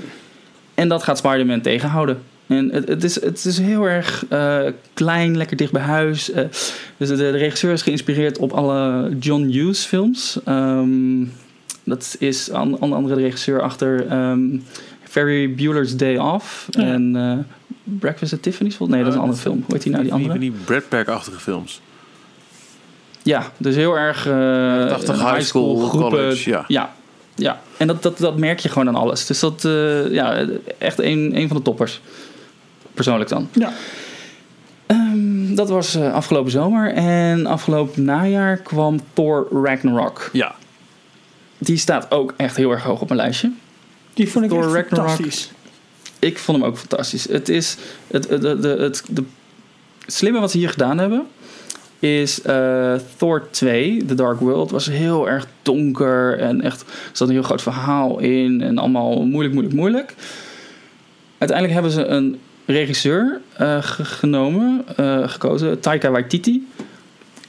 En 0.74 0.88
dat 0.88 1.04
gaat 1.04 1.18
Spider-Man 1.18 1.62
tegenhouden. 1.62 2.20
En 2.48 2.70
het, 2.72 2.88
het, 2.88 3.04
is, 3.04 3.22
het 3.22 3.46
is 3.46 3.58
heel 3.58 3.86
erg 3.86 4.26
uh, 4.30 4.60
klein, 4.94 5.38
lekker 5.38 5.58
dicht 5.58 5.72
bij 5.72 5.82
huis. 5.82 6.30
Uh, 6.30 6.36
dus 6.98 7.10
de, 7.10 7.16
de, 7.16 7.30
regisseur 7.30 7.72
is 7.72 7.82
geïnspireerd 7.82 8.38
op 8.38 8.52
alle 8.52 9.12
John 9.20 9.44
Hughes 9.44 9.86
films. 9.86 10.40
Um, 10.48 11.32
dat 11.84 12.16
is 12.20 12.50
een 12.52 12.80
andere 12.80 13.16
regisseur 13.16 13.62
achter 13.62 14.12
um, 14.30 14.64
Ferry 15.10 15.56
Bueller's 15.56 15.96
Day 15.96 16.18
Off. 16.18 16.68
Ja. 16.70 16.82
En 16.82 17.16
uh, 17.16 17.38
Breakfast 17.84 18.34
at 18.34 18.42
Tiffany's? 18.42 18.78
Nee, 18.80 19.00
dat 19.00 19.08
is 19.08 19.14
een 19.14 19.20
andere 19.20 19.40
film. 19.40 19.64
Hoe 19.66 19.74
heet 19.74 19.84
die 19.84 19.92
nou, 19.92 20.04
die 20.04 20.14
andere? 20.14 20.40
Die 20.40 20.54
Brad 20.66 20.90
Pack-achtige 20.90 21.40
films. 21.40 21.82
Ja, 23.24 23.52
dus 23.58 23.76
heel 23.76 23.98
erg 23.98 24.28
uh, 24.28 24.88
80 24.88 25.32
high 25.32 25.42
school, 25.42 25.78
groepen. 25.78 26.10
college, 26.10 26.50
ja. 26.50 26.66
ja. 26.68 26.96
Ja, 27.36 27.62
en 27.78 27.88
dat, 27.88 28.04
dat, 28.04 28.18
dat 28.18 28.38
merk 28.38 28.60
je 28.60 28.70
gewoon 28.70 28.88
aan 28.88 28.96
alles. 28.96 29.26
Dus 29.26 29.40
dat, 29.40 29.64
uh, 29.64 30.12
ja, 30.12 30.46
echt 30.78 31.00
een, 31.00 31.38
een 31.38 31.48
van 31.48 31.58
de 31.58 31.64
toppers. 31.64 32.02
Persoonlijk 32.94 33.30
dan. 33.30 33.50
Ja. 33.52 33.72
Um, 34.88 35.56
dat 35.56 35.70
was 35.70 35.96
uh, 35.96 36.14
afgelopen 36.14 36.52
zomer. 36.52 36.94
En 36.94 37.46
afgelopen 37.46 38.04
najaar 38.04 38.58
kwam 38.58 39.00
Thor 39.14 39.48
Ragnarok. 39.64 40.30
Ja. 40.34 40.56
Die 41.58 41.78
staat 41.78 42.12
ook 42.12 42.34
echt 42.38 42.56
heel 42.56 42.72
erg 42.72 42.84
hoog 42.84 43.02
op 43.02 43.08
mijn 43.08 43.20
lijstje. 43.20 43.52
Die 44.18 44.32
vond 44.32 44.46
ik 44.46 44.52
Thor 44.52 44.64
echt 44.64 44.74
Ragnarok. 44.74 45.10
fantastisch. 45.10 45.52
Ik 46.20 46.38
vond 46.38 46.58
hem 46.58 46.68
ook 46.68 46.78
fantastisch. 46.78 47.28
Het 47.30 47.50
is 47.50 47.78
het, 48.08 48.30
het, 48.30 48.44
het, 48.44 48.64
het, 48.64 49.04
slimme 50.06 50.40
wat 50.40 50.52
ze 50.52 50.58
hier 50.58 50.70
gedaan 50.70 50.98
hebben 50.98 51.28
is 52.00 52.40
uh, 52.46 52.94
Thor 53.18 53.48
2, 53.52 54.06
The 54.06 54.14
Dark 54.14 54.40
World, 54.40 54.72
was 54.72 54.86
heel 54.86 55.30
erg 55.30 55.48
donker 55.62 56.40
en 56.40 56.62
echt 56.62 56.82
er 56.82 56.88
zat 57.12 57.28
een 57.28 57.34
heel 57.34 57.44
groot 57.44 57.62
verhaal 57.62 58.20
in 58.20 58.62
en 58.62 58.78
allemaal 58.78 59.26
moeilijk, 59.26 59.54
moeilijk, 59.54 59.76
moeilijk. 59.76 60.14
Uiteindelijk 61.38 61.80
hebben 61.80 61.92
ze 61.92 62.06
een 62.06 62.40
regisseur 62.66 63.42
uh, 63.62 63.78
genomen, 63.82 64.86
uh, 65.00 65.28
gekozen, 65.28 65.80
Taika 65.80 66.12
Waititi. 66.12 66.68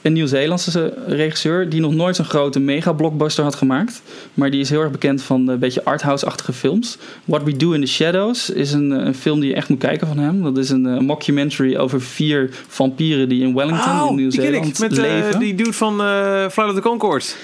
Een 0.01 0.13
Nieuw-Zeelandse 0.13 0.93
regisseur 1.07 1.69
die 1.69 1.81
nog 1.81 1.93
nooit 1.93 2.15
zo'n 2.15 2.25
grote 2.25 2.59
mega-blockbuster 2.59 3.43
had 3.43 3.55
gemaakt. 3.55 4.01
Maar 4.33 4.51
die 4.51 4.59
is 4.59 4.69
heel 4.69 4.81
erg 4.81 4.91
bekend 4.91 5.21
van 5.21 5.47
een 5.47 5.59
beetje 5.59 5.83
arthouse-achtige 5.83 6.53
films. 6.53 6.97
What 7.25 7.43
We 7.43 7.55
Do 7.55 7.71
in 7.71 7.81
the 7.81 7.87
Shadows 7.87 8.49
is 8.49 8.71
een, 8.71 8.91
een, 8.91 9.15
film 9.15 9.39
die 9.39 9.49
je 9.49 9.55
echt 9.55 9.69
moet 9.69 9.79
kijken 9.79 10.07
van 10.07 10.17
hem. 10.17 10.43
Dat 10.43 10.57
is 10.57 10.69
een, 10.69 10.85
een 10.85 11.05
mockumentary 11.05 11.77
over 11.77 12.01
vier 12.01 12.49
vampieren 12.67 13.29
die 13.29 13.41
in 13.41 13.55
Wellington 13.55 14.01
oh, 14.01 14.09
in 14.09 14.15
Nieuw-Zeeland 14.15 14.79
leven. 14.79 15.33
Uh, 15.33 15.39
die 15.39 15.55
dude 15.55 15.73
van 15.73 16.01
uh, 16.01 16.49
Flight 16.49 16.69
of 16.69 16.75
the 16.75 16.81
Conchords. 16.81 17.35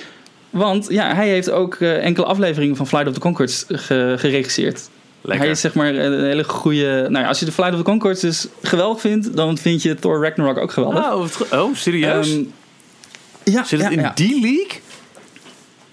Want 0.49 0.88
ja, 0.89 1.16
hij 1.16 1.28
heeft 1.28 1.51
ook 1.51 1.76
uh, 1.80 2.06
enkele 2.06 2.26
afleveringen 2.26 2.76
van 2.76 2.88
Flight 2.88 3.08
of 3.08 3.14
the 3.14 3.20
Conchords 3.20 3.66
ge 3.68 4.16
geregisseerd. 4.18 4.89
Lekker. 5.26 5.45
Hij 5.45 5.49
is 5.49 5.61
zeg 5.61 5.73
maar 5.73 5.95
een 5.95 6.23
hele 6.23 6.43
goede. 6.43 7.05
Nou 7.09 7.23
ja, 7.23 7.28
als 7.28 7.39
je 7.39 7.45
de 7.45 7.51
Flight 7.51 7.73
of 7.73 7.80
the 7.80 7.86
Conchords 7.86 8.21
dus 8.21 8.47
geweldig 8.61 9.01
vindt, 9.01 9.36
dan 9.36 9.57
vind 9.57 9.82
je 9.82 9.95
Thor 9.95 10.23
Ragnarok 10.23 10.57
ook 10.57 10.71
geweldig. 10.71 11.51
Oh, 11.51 11.61
oh 11.61 11.76
serieus? 11.76 12.32
Um, 12.32 12.53
ja, 13.43 13.63
Zit 13.63 13.82
het 13.82 13.89
ja, 13.91 13.97
in 13.97 14.03
ja. 14.03 14.11
die 14.15 14.41
league? 14.41 14.82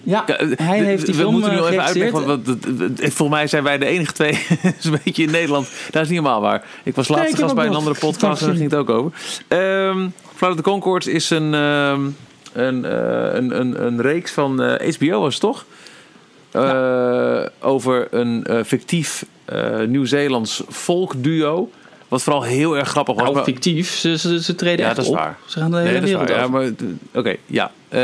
Ja, 0.03 0.25
hij 0.55 0.79
heeft 0.79 1.05
die 1.05 1.15
we 1.15 1.31
moeten 1.31 1.51
nu 1.51 1.57
uh, 1.57 1.69
even 1.69 1.83
uitleggen. 1.83 2.25
Want, 2.25 2.45
want, 2.47 2.99
volgens 2.99 3.29
mij 3.29 3.47
zijn 3.47 3.63
wij 3.63 3.77
de 3.77 3.85
enige 3.85 4.11
twee. 4.11 4.31
een 4.83 4.99
beetje 5.03 5.23
in 5.23 5.31
Nederland. 5.31 5.69
Dat 5.91 6.01
is 6.01 6.09
niet 6.09 6.19
helemaal 6.19 6.41
waar. 6.41 6.63
Ik 6.83 6.95
was 6.95 7.07
laatst 7.07 7.31
Nee, 7.31 7.41
gast 7.41 7.55
bij 7.55 7.65
een 7.65 7.75
andere 7.75 7.95
podcast 7.99 8.41
en 8.41 8.47
daar 8.47 8.55
ging 8.55 8.71
het 8.71 8.79
ook 8.79 8.89
over. 8.89 9.11
Um, 9.47 10.13
Flight 10.35 10.49
of 10.49 10.55
the 10.55 10.69
Conchords 10.69 11.07
is 11.07 11.29
een, 11.29 11.53
um, 11.53 12.15
een, 12.53 12.83
uh, 12.83 12.91
een, 13.33 13.59
een, 13.59 13.85
een 13.85 14.01
reeks 14.01 14.31
van 14.31 14.61
uh, 14.61 14.93
HBO, 14.95 15.19
was 15.19 15.33
het 15.33 15.41
toch? 15.41 15.65
Ja. 16.53 17.49
Over 17.59 18.07
een 18.11 18.45
fictief 18.65 19.25
Nieuw-Zeelands 19.87 20.63
volkduo. 20.67 21.69
Wat 22.13 22.23
vooral 22.23 22.43
heel 22.43 22.77
erg 22.77 22.89
grappig 22.89 23.15
was. 23.15 23.31
Nou, 23.31 23.43
fictief. 23.43 23.95
Ze, 23.95 24.17
ze, 24.17 24.43
ze 24.43 24.55
treden 24.55 24.79
ja, 24.79 24.85
echt 24.85 24.95
dat 24.95 25.05
is 25.05 25.11
op. 25.11 25.17
waar. 25.17 25.37
Ze 25.45 25.59
gaan 25.59 25.71
de 25.71 25.77
hele 25.77 25.91
nee, 25.91 26.01
wereld 26.01 26.29
ja, 26.29 26.35
over. 26.35 26.49
maar 26.49 26.65
Oké, 26.65 26.97
okay, 27.13 27.39
ja. 27.45 27.71
Uh, 27.89 27.99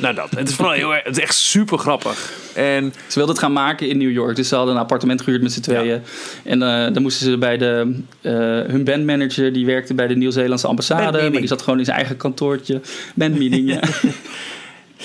nou 0.00 0.14
dat. 0.14 0.30
Het 0.30 0.48
is 0.48 0.54
vooral 0.54 0.74
heel 0.74 0.94
erg... 0.94 1.04
Het 1.04 1.16
is 1.16 1.22
echt 1.22 1.34
super 1.34 1.78
grappig. 1.78 2.32
En... 2.54 2.92
Ze 3.06 3.14
wilden 3.14 3.34
het 3.34 3.44
gaan 3.44 3.52
maken 3.52 3.88
in 3.88 3.98
New 3.98 4.10
York. 4.10 4.36
Dus 4.36 4.48
ze 4.48 4.54
hadden 4.54 4.74
een 4.74 4.80
appartement 4.80 5.22
gehuurd 5.22 5.42
met 5.42 5.52
z'n 5.52 5.60
tweeën. 5.60 5.84
Ja. 5.84 6.00
En 6.44 6.62
uh, 6.62 6.94
dan 6.94 7.02
moesten 7.02 7.26
ze 7.26 7.38
bij 7.38 7.58
de... 7.58 8.00
Uh, 8.20 8.32
hun 8.72 8.84
bandmanager, 8.84 9.52
die 9.52 9.66
werkte 9.66 9.94
bij 9.94 10.06
de 10.06 10.16
Nieuw-Zeelandse 10.16 10.66
ambassade. 10.66 11.30
Maar 11.30 11.40
die 11.40 11.46
zat 11.46 11.62
gewoon 11.62 11.78
in 11.78 11.84
zijn 11.84 11.96
eigen 11.96 12.16
kantoortje. 12.16 12.80
Bandmeeting, 13.14 13.68
ja. 13.68 13.80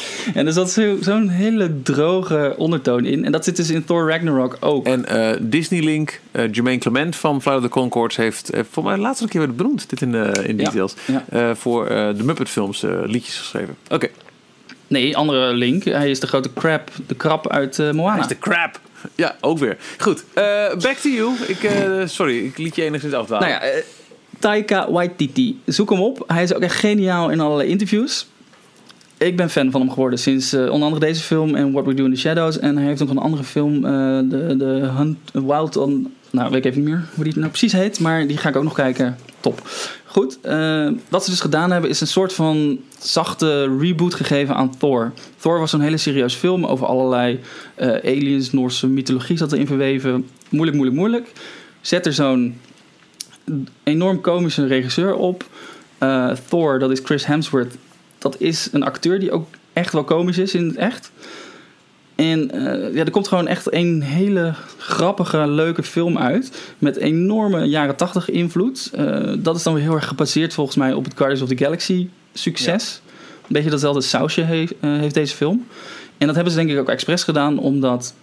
En 0.33 0.47
er 0.47 0.53
zat 0.53 0.71
zo'n 0.71 0.97
zo 1.01 1.27
hele 1.27 1.81
droge 1.81 2.53
ondertoon 2.57 3.05
in. 3.05 3.25
En 3.25 3.31
dat 3.31 3.43
zit 3.43 3.55
dus 3.55 3.69
in 3.69 3.85
Thor 3.85 4.09
Ragnarok 4.09 4.57
ook. 4.59 4.85
En 4.85 5.05
uh, 5.11 5.29
Disney 5.39 5.81
Link, 5.81 6.19
uh, 6.31 6.43
Jermaine 6.51 6.81
Clement 6.81 7.15
van 7.15 7.41
Flight 7.41 7.59
of 7.59 7.65
the 7.65 7.71
Conchords 7.71 8.15
heeft, 8.15 8.49
heeft 8.53 8.69
voor 8.71 8.83
mij 8.83 8.95
de 8.95 9.01
laatste 9.01 9.27
keer 9.27 9.41
werd 9.41 9.55
benoemd, 9.57 9.89
dit 9.89 10.01
in, 10.01 10.13
in 10.43 10.57
details, 10.57 10.95
ja, 11.05 11.23
ja. 11.31 11.55
Voor 11.55 11.87
de 11.87 12.23
Muppet 12.23 12.49
films 12.49 12.83
liedjes 13.05 13.37
geschreven. 13.37 13.75
Oké. 13.85 13.93
Okay. 13.93 14.11
Nee, 14.87 15.17
andere 15.17 15.53
link. 15.53 15.83
Hij 15.83 16.09
is 16.09 16.19
de 16.19 16.27
grote 16.27 16.53
crab, 16.53 16.91
de 17.07 17.15
krab 17.15 17.49
uit 17.49 17.77
Moana. 17.77 18.11
Hij 18.11 18.19
is 18.19 18.27
de 18.27 18.39
crab. 18.39 18.79
Ja, 19.15 19.35
ook 19.41 19.57
weer. 19.57 19.77
Goed, 19.97 20.23
back 20.81 20.97
to 21.01 21.09
you. 21.09 21.33
Ik, 21.47 21.69
sorry, 22.05 22.45
ik 22.45 22.57
liet 22.57 22.75
je 22.75 22.83
enigszins 22.83 23.13
afdwalen. 23.13 23.49
Nou 23.49 23.61
ja, 23.61 23.81
Taika 24.39 24.91
Waititi. 24.91 25.61
Zoek 25.65 25.89
hem 25.89 26.01
op. 26.01 26.23
Hij 26.27 26.43
is 26.43 26.53
ook 26.53 26.61
echt 26.61 26.75
geniaal 26.75 27.29
in 27.29 27.39
allerlei 27.39 27.69
interviews 27.69 28.27
ik 29.18 29.38
ben 29.38 29.49
fan 29.49 29.72
van 29.72 29.82
hem 29.82 29.89
geworden 29.89 30.20
sinds 30.20 30.53
uh, 30.53 30.61
onder 30.61 30.88
andere 30.88 31.05
deze 31.05 31.22
film 31.22 31.55
en 31.55 31.72
What 31.72 31.86
We 31.86 31.93
Do 31.93 32.05
in 32.05 32.13
the 32.13 32.20
Shadows. 32.20 32.59
En 32.59 32.78
hij 32.78 32.86
heeft 32.86 33.01
ook 33.01 33.09
een 33.09 33.18
andere 33.18 33.43
film, 33.43 33.76
uh, 33.76 33.82
de, 34.30 34.55
de 34.57 34.89
Hunt, 34.97 35.18
Wild 35.34 35.78
on... 35.78 36.13
Nou, 36.30 36.49
weet 36.49 36.66
ik 36.66 36.72
even 36.72 36.84
niet 36.84 36.93
meer 36.93 37.05
hoe 37.16 37.24
die 37.24 37.34
nou 37.36 37.47
precies 37.47 37.72
heet, 37.72 37.99
maar 37.99 38.28
die 38.28 38.38
ga 38.38 38.49
ik 38.49 38.55
ook 38.55 38.63
nog 38.63 38.74
kijken. 38.74 39.18
Top. 39.39 39.61
Goed, 40.05 40.38
uh, 40.43 40.91
wat 41.09 41.24
ze 41.24 41.30
dus 41.30 41.41
gedaan 41.41 41.72
hebben 41.72 41.89
is 41.89 42.01
een 42.01 42.07
soort 42.07 42.34
van 42.34 42.80
zachte 42.99 43.78
reboot 43.80 44.13
gegeven 44.13 44.55
aan 44.55 44.78
Thor. 44.78 45.11
Thor 45.38 45.59
was 45.59 45.74
een 45.74 45.82
hele 45.82 45.97
serieus 45.97 46.34
film 46.34 46.66
over 46.66 46.88
allerlei 46.88 47.39
aliens, 48.03 48.51
Noorse 48.51 48.88
mythologie 48.88 49.38
zat 49.38 49.51
erin 49.51 49.68
verweven. 49.68 50.30
Moeilijk, 50.49 50.78
moeilijk, 50.78 50.99
moeilijk. 50.99 51.32
Zet 51.82 52.05
er 52.05 52.13
zo'n 52.13 52.59
enorm 53.84 54.22
komische 54.22 54.68
regisseur 54.68 55.16
op. 55.16 55.45
Thor, 56.49 56.80
dat 56.80 56.91
is 56.91 56.99
Chris 57.03 57.26
Hemsworth, 57.26 57.78
dat 58.26 58.41
is 58.41 58.69
een 58.71 58.84
acteur 58.84 59.19
die 59.19 59.32
ook 59.32 59.47
echt 59.73 59.93
wel 59.93 60.03
komisch 60.03 60.38
is 60.38 60.53
in 60.53 60.67
het 60.67 60.76
echt. 60.76 61.11
En 62.15 62.55
uh, 62.55 62.93
ja, 62.93 63.03
er 63.03 63.11
komt 63.11 63.28
gewoon 63.28 63.47
echt 63.47 63.73
een 63.73 64.01
hele 64.01 64.53
grappige, 64.78 65.47
leuke 65.47 65.84
film 65.84 66.17
uit. 66.17 66.51
Met 66.78 66.95
enorme 66.95 67.63
jaren 67.63 67.95
tachtig 67.95 68.30
invloed. 68.30 68.91
Uh, 68.95 69.34
dat 69.38 69.55
is 69.55 69.63
dan 69.63 69.73
weer 69.73 69.84
heel 69.84 69.93
erg 69.93 70.07
gebaseerd 70.07 70.53
volgens 70.53 70.78
mij 70.78 70.93
op 70.93 71.03
het 71.03 71.13
Guardians 71.15 71.41
of 71.41 71.57
the 71.57 71.63
Galaxy 71.63 72.07
succes. 72.34 73.01
Ja. 73.03 73.11
Een 73.41 73.53
beetje 73.53 73.69
datzelfde 73.69 74.01
sausje 74.01 74.41
heeft, 74.41 74.73
uh, 74.82 74.97
heeft 74.97 75.13
deze 75.13 75.36
film. 75.36 75.65
En 76.17 76.26
dat 76.28 76.36
hebben 76.36 76.53
ze 76.53 76.59
denk 76.59 76.71
ik 76.71 76.80
ook 76.80 76.89
expres 76.89 77.23
gedaan, 77.23 77.59
omdat 77.59 78.13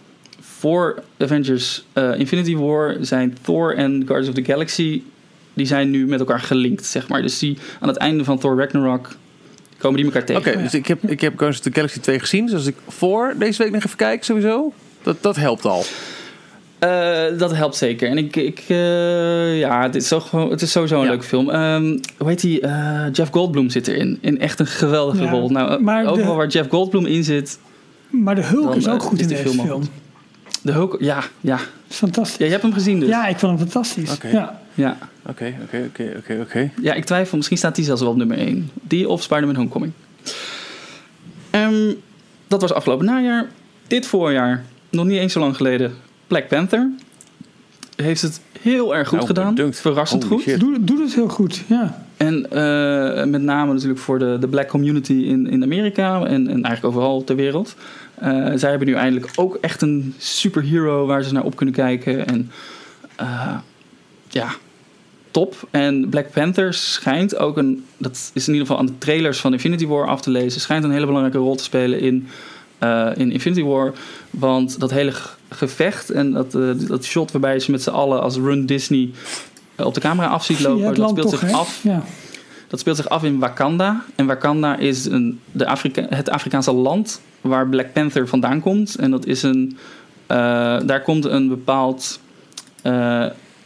voor 0.40 1.02
Avengers 1.18 1.84
Infinity 2.16 2.56
War 2.56 2.96
zijn 3.00 3.36
Thor 3.42 3.74
en 3.76 4.02
Guardians 4.06 4.28
of 4.28 4.44
the 4.44 4.52
Galaxy... 4.52 5.02
die 5.54 5.66
zijn 5.66 5.90
nu 5.90 6.06
met 6.06 6.20
elkaar 6.20 6.40
gelinkt, 6.40 6.84
zeg 6.84 7.08
maar. 7.08 7.22
Dus 7.22 7.38
die 7.38 7.58
aan 7.80 7.88
het 7.88 7.96
einde 7.96 8.24
van 8.24 8.38
Thor 8.38 8.58
Ragnarok 8.58 9.08
komen 9.82 9.96
die 10.02 10.12
elkaar 10.12 10.36
Oké, 10.36 10.42
tegen. 10.42 10.62
dus 10.62 10.74
ik 10.74 10.86
heb, 10.86 11.02
ik 11.10 11.20
heb 11.20 11.30
Guardians 11.38 11.58
of 11.58 11.64
the 11.64 11.72
Galaxy 11.72 12.00
2 12.00 12.18
gezien. 12.18 12.44
Dus 12.46 12.54
als 12.54 12.66
ik 12.66 12.76
voor 12.88 13.34
deze 13.38 13.62
week 13.62 13.72
nog 13.72 13.84
even 13.84 13.96
kijk, 13.96 14.24
sowieso. 14.24 14.72
Dat, 15.02 15.16
dat 15.20 15.36
helpt 15.36 15.64
al. 15.64 15.84
Eh, 16.78 17.22
dat 17.38 17.54
helpt 17.54 17.76
zeker. 17.76 18.08
En 18.08 18.18
ik, 18.18 18.36
ik 18.36 18.62
eh, 18.68 19.58
ja, 19.58 19.82
het 19.82 19.94
is, 19.94 20.08
zo, 20.08 20.20
gewoon- 20.20 20.50
het 20.50 20.62
is 20.62 20.70
sowieso 20.70 20.96
een 20.96 21.02
Ja. 21.04 21.08
leuke 21.08 21.24
film. 21.24 21.50
Ehm, 21.50 21.98
hoe 22.18 22.28
heet 22.28 22.40
die? 22.40 22.60
Eh, 22.60 23.06
Jeff 23.12 23.30
Goldblum 23.30 23.70
zit 23.70 23.88
erin. 23.88 24.18
In 24.20 24.40
echt 24.40 24.60
een 24.60 24.66
geweldige 24.66 25.22
Ja, 25.24 25.30
rol. 25.30 25.48
Nou, 25.50 25.84
de- 26.04 26.10
overal 26.10 26.36
waar 26.36 26.46
Jeff 26.48 26.68
Goldblum 26.68 27.06
in 27.06 27.24
zit, 27.24 27.58
Maar 28.10 28.34
de 28.34 28.42
Hulk 28.42 28.64
Dan, 28.64 28.76
is 28.76 28.88
ook 28.88 29.02
goed 29.02 29.16
is 29.20 29.22
in 29.22 29.28
die 29.28 29.36
deze 29.42 29.48
film 29.58 29.82
de 30.62 30.72
Hulk, 30.72 30.96
ja, 31.00 31.22
ja. 31.40 31.58
Fantastisch. 31.88 32.36
Ja, 32.38 32.44
je 32.44 32.50
hebt 32.50 32.62
hem 32.62 32.72
gezien 32.72 33.00
dus. 33.00 33.08
Ja, 33.08 33.26
ik 33.26 33.38
vond 33.38 33.58
hem 33.58 33.68
fantastisch. 33.68 34.12
Oké. 34.12 34.28
Ja. 34.28 34.61
Ja. 34.74 34.98
Oké, 35.26 35.54
oké, 35.62 35.84
oké, 35.88 36.14
oké, 36.18 36.38
oké. 36.40 36.70
Ja, 36.82 36.92
ik 36.94 37.04
twijfel. 37.04 37.36
Misschien 37.36 37.58
staat 37.58 37.74
die 37.74 37.84
zelfs 37.84 38.00
wel 38.00 38.10
op 38.10 38.16
nummer 38.16 38.38
1. 38.38 38.70
Die 38.82 39.08
of 39.08 39.22
Spider-Man 39.22 39.54
Homecoming. 39.56 39.92
Ehm, 41.50 41.92
dat 42.48 42.60
was 42.60 42.72
afgelopen 42.72 43.06
najaar. 43.06 43.46
Dit 43.86 44.06
voorjaar, 44.06 44.64
nog 44.90 45.04
niet 45.04 45.18
eens 45.18 45.32
zo 45.32 45.40
lang 45.40 45.56
geleden, 45.56 45.94
Black 46.26 46.48
Panther. 46.48 46.90
Heeft 47.96 48.22
het 48.22 48.40
heel 48.60 48.94
erg 48.94 49.08
goed 49.08 49.16
Nou, 49.16 49.28
gedaan. 49.28 49.54
bedankt. 49.54 49.80
Verrassend 49.80 50.22
Holy 50.22 50.34
goed. 50.34 50.44
shit. 50.44 50.60
Doe, 50.60 50.84
doe 50.84 51.00
het 51.02 51.14
heel 51.14 51.28
goed. 51.28 51.62
Ja. 51.66 52.04
En 52.16 52.50
eh, 52.50 53.24
met 53.24 53.42
name 53.42 53.72
natuurlijk 53.72 54.00
voor 54.00 54.18
de, 54.18 54.36
de 54.40 54.48
black 54.48 54.68
community 54.68 55.12
in, 55.12 55.46
in 55.50 55.62
Amerika 55.62 56.16
en, 56.24 56.48
en 56.48 56.62
eigenlijk 56.64 56.84
overal 56.84 57.24
ter 57.24 57.36
wereld. 57.36 57.74
Eh, 58.14 58.30
zij 58.54 58.70
hebben 58.70 58.88
nu 58.88 58.94
eindelijk 58.94 59.32
ook 59.36 59.58
echt 59.60 59.82
een 59.82 60.14
superhero 60.18 61.06
waar 61.06 61.22
ze 61.22 61.32
naar 61.32 61.44
op 61.44 61.56
kunnen 61.56 61.74
kijken. 61.74 62.26
En 62.26 62.50
eh, 63.16 63.56
ja, 64.32 64.48
top. 65.30 65.68
En 65.70 66.08
Black 66.08 66.30
Panther 66.32 66.74
schijnt 66.74 67.36
ook 67.36 67.56
een, 67.56 67.84
dat 67.96 68.30
is 68.34 68.46
in 68.48 68.52
ieder 68.52 68.66
geval 68.66 68.80
aan 68.82 68.86
de 68.86 68.98
trailers 68.98 69.40
van 69.40 69.52
Infinity 69.52 69.86
War 69.86 70.06
af 70.08 70.20
te 70.20 70.30
lezen, 70.30 70.60
schijnt 70.60 70.84
een 70.84 70.90
hele 70.90 71.06
belangrijke 71.06 71.38
rol 71.38 71.54
te 71.56 71.62
spelen 71.64 72.00
in, 72.00 72.28
eh, 72.78 73.10
in 73.16 73.30
Infinity 73.32 73.62
War. 73.62 73.92
Want 74.30 74.80
dat 74.80 74.90
hele 74.90 75.12
ge- 75.12 75.28
gevecht 75.48 76.10
en 76.10 76.32
dat, 76.32 76.54
eh, 76.54 76.70
dat 76.76 77.04
shot 77.04 77.32
waarbij 77.32 77.58
ze 77.58 77.70
met 77.70 77.82
z'n 77.82 77.90
allen 77.90 78.22
als 78.22 78.36
Run 78.36 78.66
Disney 78.66 79.10
eh, 79.76 79.86
op 79.86 79.94
de 79.94 80.00
camera 80.00 80.28
af 80.28 80.44
ziet 80.44 80.56
Zie 80.56 80.66
je 80.68 80.72
lopen, 80.72 80.94
dat 80.94 81.10
speelt 81.10 81.30
toch, 81.30 81.40
zich 81.40 81.52
af 81.52 81.80
Ja. 81.82 82.02
dat 82.68 82.80
speelt 82.80 82.96
zich 82.96 83.08
af 83.08 83.24
in 83.24 83.38
Wakanda. 83.38 84.04
En 84.14 84.26
Wakanda 84.26 84.76
is 84.76 85.04
een, 85.04 85.40
de 85.52 85.66
Afrika, 85.66 86.06
het 86.08 86.30
Afrikaanse 86.30 86.72
land 86.72 87.20
waar 87.40 87.68
Black 87.68 87.92
Panther 87.92 88.28
vandaan 88.28 88.60
komt. 88.60 88.94
En 88.96 89.10
dat 89.10 89.26
is 89.26 89.42
een. 89.42 89.76
daar 90.86 91.02
komt 91.02 91.24
een 91.24 91.48
bepaald 91.48 92.20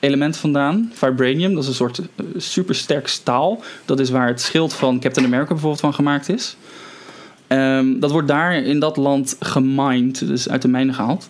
element 0.06 0.36
vandaan. 0.36 0.90
Vibranium, 0.92 1.54
dat 1.54 1.62
is 1.62 1.68
een 1.68 1.74
soort 1.74 1.98
eh, 1.98 2.26
supersterk 2.36 3.06
staal. 3.06 3.62
Dat 3.84 4.00
is 4.00 4.10
waar 4.10 4.26
het 4.26 4.40
schild 4.40 4.72
van 4.72 5.00
Captain 5.00 5.26
America 5.26 5.48
bijvoorbeeld 5.48 5.80
van 5.80 5.94
gemaakt 5.94 6.28
is. 6.28 6.56
Ehm, 7.46 7.98
dat 8.00 8.10
wordt 8.10 8.28
daar 8.28 8.54
in 8.54 8.80
dat 8.80 8.96
land 8.96 9.36
gemined, 9.40 10.26
dus 10.26 10.48
uit 10.48 10.62
de 10.62 10.68
mijnen 10.68 10.94
gehaald. 10.94 11.28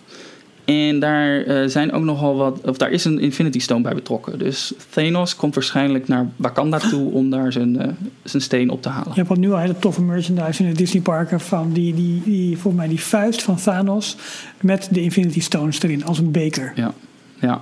En 0.67 0.99
daar 0.99 1.41
eh, 1.41 1.67
zijn 1.67 1.91
ook 1.91 2.03
nogal 2.03 2.35
wat, 2.35 2.61
of 2.65 2.77
daar 2.77 2.91
is 2.91 3.05
een 3.05 3.19
Infinity 3.19 3.59
Stone 3.59 3.81
bij 3.81 3.93
betrokken. 3.93 4.39
Dus 4.39 4.73
Thanos 4.89 5.35
komt 5.35 5.55
waarschijnlijk 5.55 6.07
naar 6.07 6.27
Wakanda 6.35 6.77
toe 6.77 7.11
om 7.11 7.29
daar 7.29 7.51
zijn, 7.51 7.79
eh, 7.79 7.87
zijn 8.23 8.43
steen 8.43 8.69
op 8.69 8.81
te 8.81 8.89
halen. 8.89 9.09
Je 9.09 9.19
hebt 9.19 9.29
al 9.29 9.35
nu 9.35 9.51
al 9.51 9.57
hele 9.57 9.79
toffe 9.79 10.01
merchandise 10.01 10.63
in 10.63 10.69
de 10.69 10.75
Disney 10.75 11.01
parken 11.01 11.39
van 11.39 11.73
die, 11.73 11.93
die, 11.93 12.21
die, 12.23 12.57
volgens 12.57 12.75
mij 12.75 12.87
die 12.87 13.01
vuist 13.01 13.41
van 13.41 13.55
Thanos 13.55 14.15
met 14.61 14.87
de 14.91 15.01
Infinity 15.01 15.41
Stones 15.41 15.81
erin 15.81 16.05
als 16.05 16.19
een 16.19 16.31
beker. 16.31 16.71
Ja, 16.75 16.93
ja. 17.39 17.61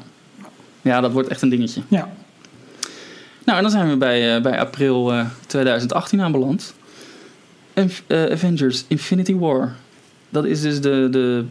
Ja 0.86 1.02
dat 1.02 1.12
wordt 1.12 1.30
echt 1.30 1.42
een 1.42 1.50
dingetje. 1.50 1.82
Ja. 1.88 2.10
Nou, 3.46 3.58
en 3.58 3.64
dan 3.64 3.72
zijn 3.72 3.90
we 3.90 3.98
bij, 3.98 4.36
eh, 4.36 4.42
bij 4.42 4.60
april 4.60 5.14
eh, 5.14 5.26
2018 5.48 6.22
aanbeland. 6.22 6.74
En, 7.74 7.92
eh, 8.08 8.24
Avengers 8.32 8.86
Infinity 8.88 9.36
War. 9.36 9.76
Dat 10.30 10.46
is 10.46 10.62
dus 10.62 10.82
de, 10.82 11.08
de 11.12 11.46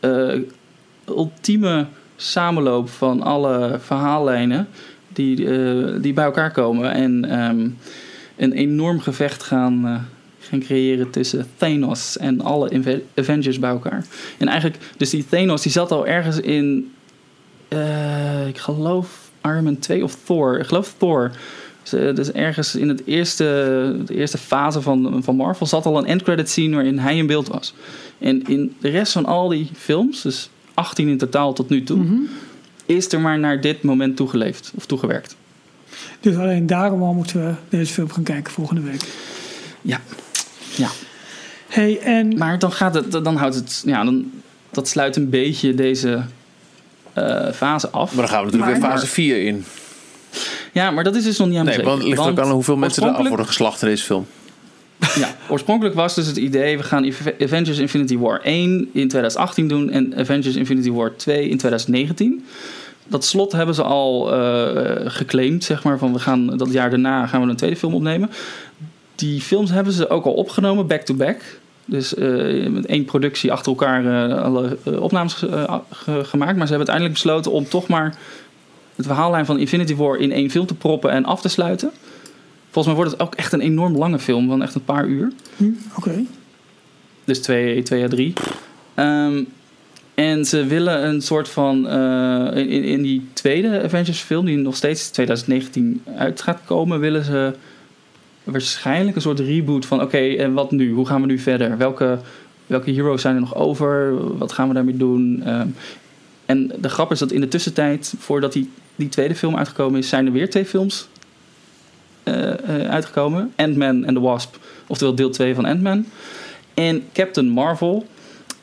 eh, 0.00 0.40
ultieme 1.08 1.86
samenloop 2.16 2.88
van 2.88 3.22
alle 3.22 3.78
verhaallijnen 3.80 4.68
die, 5.08 5.48
eh, 5.48 6.02
die 6.02 6.12
bij 6.12 6.24
elkaar 6.24 6.50
komen. 6.50 6.92
En 6.92 7.24
ehm, 7.24 7.68
een 8.36 8.52
enorm 8.52 9.00
gevecht 9.00 9.42
gaan, 9.42 9.86
eh, 9.86 10.00
gaan 10.38 10.60
creëren 10.60 11.10
tussen 11.10 11.46
Thanos 11.56 12.18
en 12.18 12.40
alle 12.40 13.00
Avengers 13.14 13.58
bij 13.58 13.70
elkaar. 13.70 14.04
En 14.38 14.48
eigenlijk, 14.48 14.82
dus 14.96 15.10
die 15.10 15.26
Thanos 15.28 15.62
die 15.62 15.72
zat 15.72 15.90
al 15.90 16.06
ergens 16.06 16.40
in, 16.40 16.92
eh, 17.74 18.46
ik 18.48 18.58
geloof 18.58 19.30
Iron 19.42 19.64
Man 19.64 19.78
2 19.78 20.02
of 20.04 20.16
Thor. 20.24 20.58
Ik 20.58 20.66
geloof 20.66 20.94
Thor. 20.98 21.30
Dus, 21.82 21.92
eh, 21.92 22.14
dus 22.14 22.32
ergens 22.32 22.74
in 22.74 22.88
het 22.88 23.02
eerste, 23.06 23.44
de 24.06 24.14
eerste 24.14 24.38
fase 24.38 24.80
van, 24.82 25.20
van 25.22 25.36
Marvel 25.36 25.66
zat 25.66 25.86
al 25.86 25.98
een 25.98 26.06
endcredit 26.06 26.50
scene 26.50 26.74
waarin 26.74 26.98
hij 26.98 27.16
in 27.16 27.26
beeld 27.26 27.48
was. 27.48 27.74
En 28.18 28.46
in 28.46 28.74
de 28.80 28.88
rest 28.88 29.12
van 29.12 29.24
al 29.26 29.48
die 29.48 29.70
films, 29.76 30.22
dus 30.22 30.50
18 30.74 31.08
in 31.08 31.18
totaal 31.18 31.52
tot 31.52 31.68
nu 31.68 31.82
toe, 31.82 31.98
Mhm. 31.98 32.14
is 32.86 33.12
er 33.12 33.20
maar 33.20 33.38
naar 33.38 33.60
dit 33.60 33.82
moment 33.82 34.16
toegeleefd 34.16 34.72
of 34.74 34.86
toegewerkt. 34.86 35.36
Dus 36.20 36.36
alleen 36.36 36.66
daarom 36.66 37.02
al 37.02 37.12
moeten 37.12 37.46
we 37.46 37.54
deze 37.68 37.92
film 37.92 38.10
gaan 38.10 38.22
kijken 38.22 38.52
volgende 38.52 38.80
week. 38.82 39.02
Ja. 39.82 40.00
Ja. 40.76 40.88
Hey, 41.68 42.00
en 42.00 42.38
Maar 42.38 42.58
dan 42.58 42.72
gaat 42.72 42.94
het, 42.94 43.12
dan 43.12 43.36
houdt 43.36 43.54
het, 43.54 43.82
ja, 43.86 44.04
dan, 44.04 44.30
dat 44.70 44.88
sluit 44.88 45.16
een 45.16 45.30
beetje 45.30 45.74
deze 45.74 46.22
fase 47.54 47.88
af. 47.90 48.12
Maar 48.14 48.20
dan 48.26 48.34
gaan 48.34 48.44
we 48.44 48.50
natuurlijk 48.50 48.80
Maar- 48.80 48.90
weer 48.90 48.98
fase 48.98 49.06
4 49.12 49.42
in. 49.46 49.64
Ja, 50.72 50.90
maar 50.90 51.04
dat 51.04 51.14
is 51.14 51.24
dus 51.24 51.38
nog 51.38 51.48
niet 51.48 51.58
aan 51.58 51.64
Nee, 51.64 51.82
want 51.82 51.98
het 51.98 52.08
ligt 52.08 52.20
ook 52.20 52.38
aan 52.38 52.50
hoeveel 52.50 52.76
mensen 52.76 53.02
er 53.02 53.08
af 53.10 53.28
worden 53.28 53.46
geslacht 53.46 53.82
in 53.82 53.88
deze 53.88 54.04
film. 54.04 54.26
Ja, 55.14 55.34
oorspronkelijk 55.48 55.94
was 55.94 56.14
dus 56.14 56.26
het 56.26 56.36
idee... 56.36 56.76
we 56.76 56.82
gaan 56.82 57.04
Ave- 57.06 57.34
Avengers 57.40 57.78
Infinity 57.78 58.18
War 58.18 58.40
1 58.40 58.70
in 58.92 59.08
2018 59.08 59.68
doen... 59.68 59.90
en 59.90 60.14
Avengers 60.16 60.56
Infinity 60.56 60.90
War 60.90 61.16
2 61.16 61.48
in 61.48 61.58
2019. 61.58 62.44
Dat 63.06 63.24
slot 63.24 63.52
hebben 63.52 63.74
ze 63.74 63.82
al 63.82 64.32
eh 64.32 65.10
geclaimd, 65.10 65.64
zeg 65.64 65.84
maar... 65.84 65.98
van 65.98 66.12
we 66.12 66.18
gaan 66.18 66.56
dat 66.56 66.72
jaar 66.72 66.90
daarna 66.90 67.26
gaan 67.26 67.42
we 67.42 67.48
een 67.48 67.56
tweede 67.56 67.76
film 67.76 67.94
opnemen. 67.94 68.30
Die 69.14 69.40
films 69.40 69.70
hebben 69.70 69.92
ze 69.92 70.08
ook 70.08 70.24
al 70.24 70.32
opgenomen, 70.32 70.86
back-to-back... 70.86 71.42
Dus 71.86 72.14
eh, 72.14 72.66
met 72.66 72.86
één 72.86 73.04
productie 73.04 73.52
achter 73.52 73.72
elkaar 73.72 74.28
eh, 74.30 74.42
alle 74.42 74.76
eh, 74.84 75.00
opnames 75.02 75.32
ge- 75.32 75.80
gemaakt. 76.24 76.56
Maar 76.56 76.66
ze 76.66 76.72
hebben 76.74 76.76
uiteindelijk 76.76 77.12
besloten 77.12 77.52
om 77.52 77.68
toch 77.68 77.88
maar 77.88 78.16
het 78.96 79.06
verhaallijn 79.06 79.46
van 79.46 79.58
Infinity 79.58 79.94
War 79.94 80.16
in 80.16 80.32
één 80.32 80.50
film 80.50 80.66
te 80.66 80.74
proppen 80.74 81.10
en 81.10 81.24
af 81.24 81.40
te 81.40 81.48
sluiten. 81.48 81.90
Volgens 82.70 82.86
mij 82.86 82.94
wordt 83.04 83.10
het 83.10 83.20
ook 83.20 83.34
echt 83.34 83.52
een 83.52 83.60
enorm 83.60 83.96
lange 83.96 84.18
film 84.18 84.48
van 84.48 84.62
echt 84.62 84.74
een 84.74 84.84
paar 84.84 85.06
uur. 85.06 85.32
hm, 85.56 85.64
oké. 85.96 86.24
Dus 87.24 87.40
twee, 87.40 87.82
twee 87.82 88.04
à 88.04 88.08
drie. 88.08 88.32
Ehm, 88.94 89.42
en 90.14 90.44
ze 90.44 90.64
willen 90.66 91.06
een 91.06 91.22
soort 91.22 91.48
van. 91.48 91.88
in, 92.54 92.68
in 92.68 93.02
die 93.02 93.26
tweede 93.32 93.82
Avengers 93.82 94.20
film, 94.20 94.44
die 94.44 94.56
nog 94.56 94.76
steeds 94.76 95.08
2019 95.10 96.02
uit 96.16 96.42
gaat 96.42 96.60
komen, 96.64 97.00
willen 97.00 97.24
ze 97.24 97.54
waarschijnlijk 98.44 99.16
een 99.16 99.22
soort 99.22 99.40
reboot 99.40 99.86
van: 99.86 100.02
oké, 100.02 100.18
en 100.18 100.52
wat 100.52 100.70
nu? 100.70 100.92
Hoe 100.92 101.06
gaan 101.06 101.20
we 101.20 101.26
nu 101.26 101.38
verder? 101.38 101.78
Welke, 101.78 102.18
welke 102.66 102.90
heroes 102.90 103.20
zijn 103.20 103.34
er 103.34 103.40
nog 103.40 103.54
over? 103.54 104.14
Wat 104.38 104.52
gaan 104.52 104.68
we 104.68 104.74
daarmee 104.74 104.96
doen? 104.96 105.42
Ehm, 105.44 105.68
en 106.46 106.72
de 106.80 106.88
grap 106.88 107.10
is 107.10 107.18
dat 107.18 107.32
in 107.32 107.40
de 107.40 107.48
tussentijd, 107.48 108.14
voordat 108.18 108.52
die, 108.52 108.70
die 108.96 109.08
tweede 109.08 109.34
film 109.34 109.56
uitgekomen 109.56 109.98
is, 109.98 110.08
zijn 110.08 110.26
er 110.26 110.32
weer 110.32 110.50
twee 110.50 110.64
films 110.64 111.08
eh, 112.22 112.50
eh, 112.50 112.90
uitgekomen: 112.90 113.52
Ant-Man 113.56 114.04
en 114.04 114.14
the 114.14 114.20
Wasp, 114.20 114.56
oftewel 114.86 115.14
deel 115.14 115.30
2 115.30 115.54
van 115.54 115.64
Ant-Man. 115.64 116.06
En 116.74 117.02
Captain 117.12 117.48
Marvel. 117.48 118.06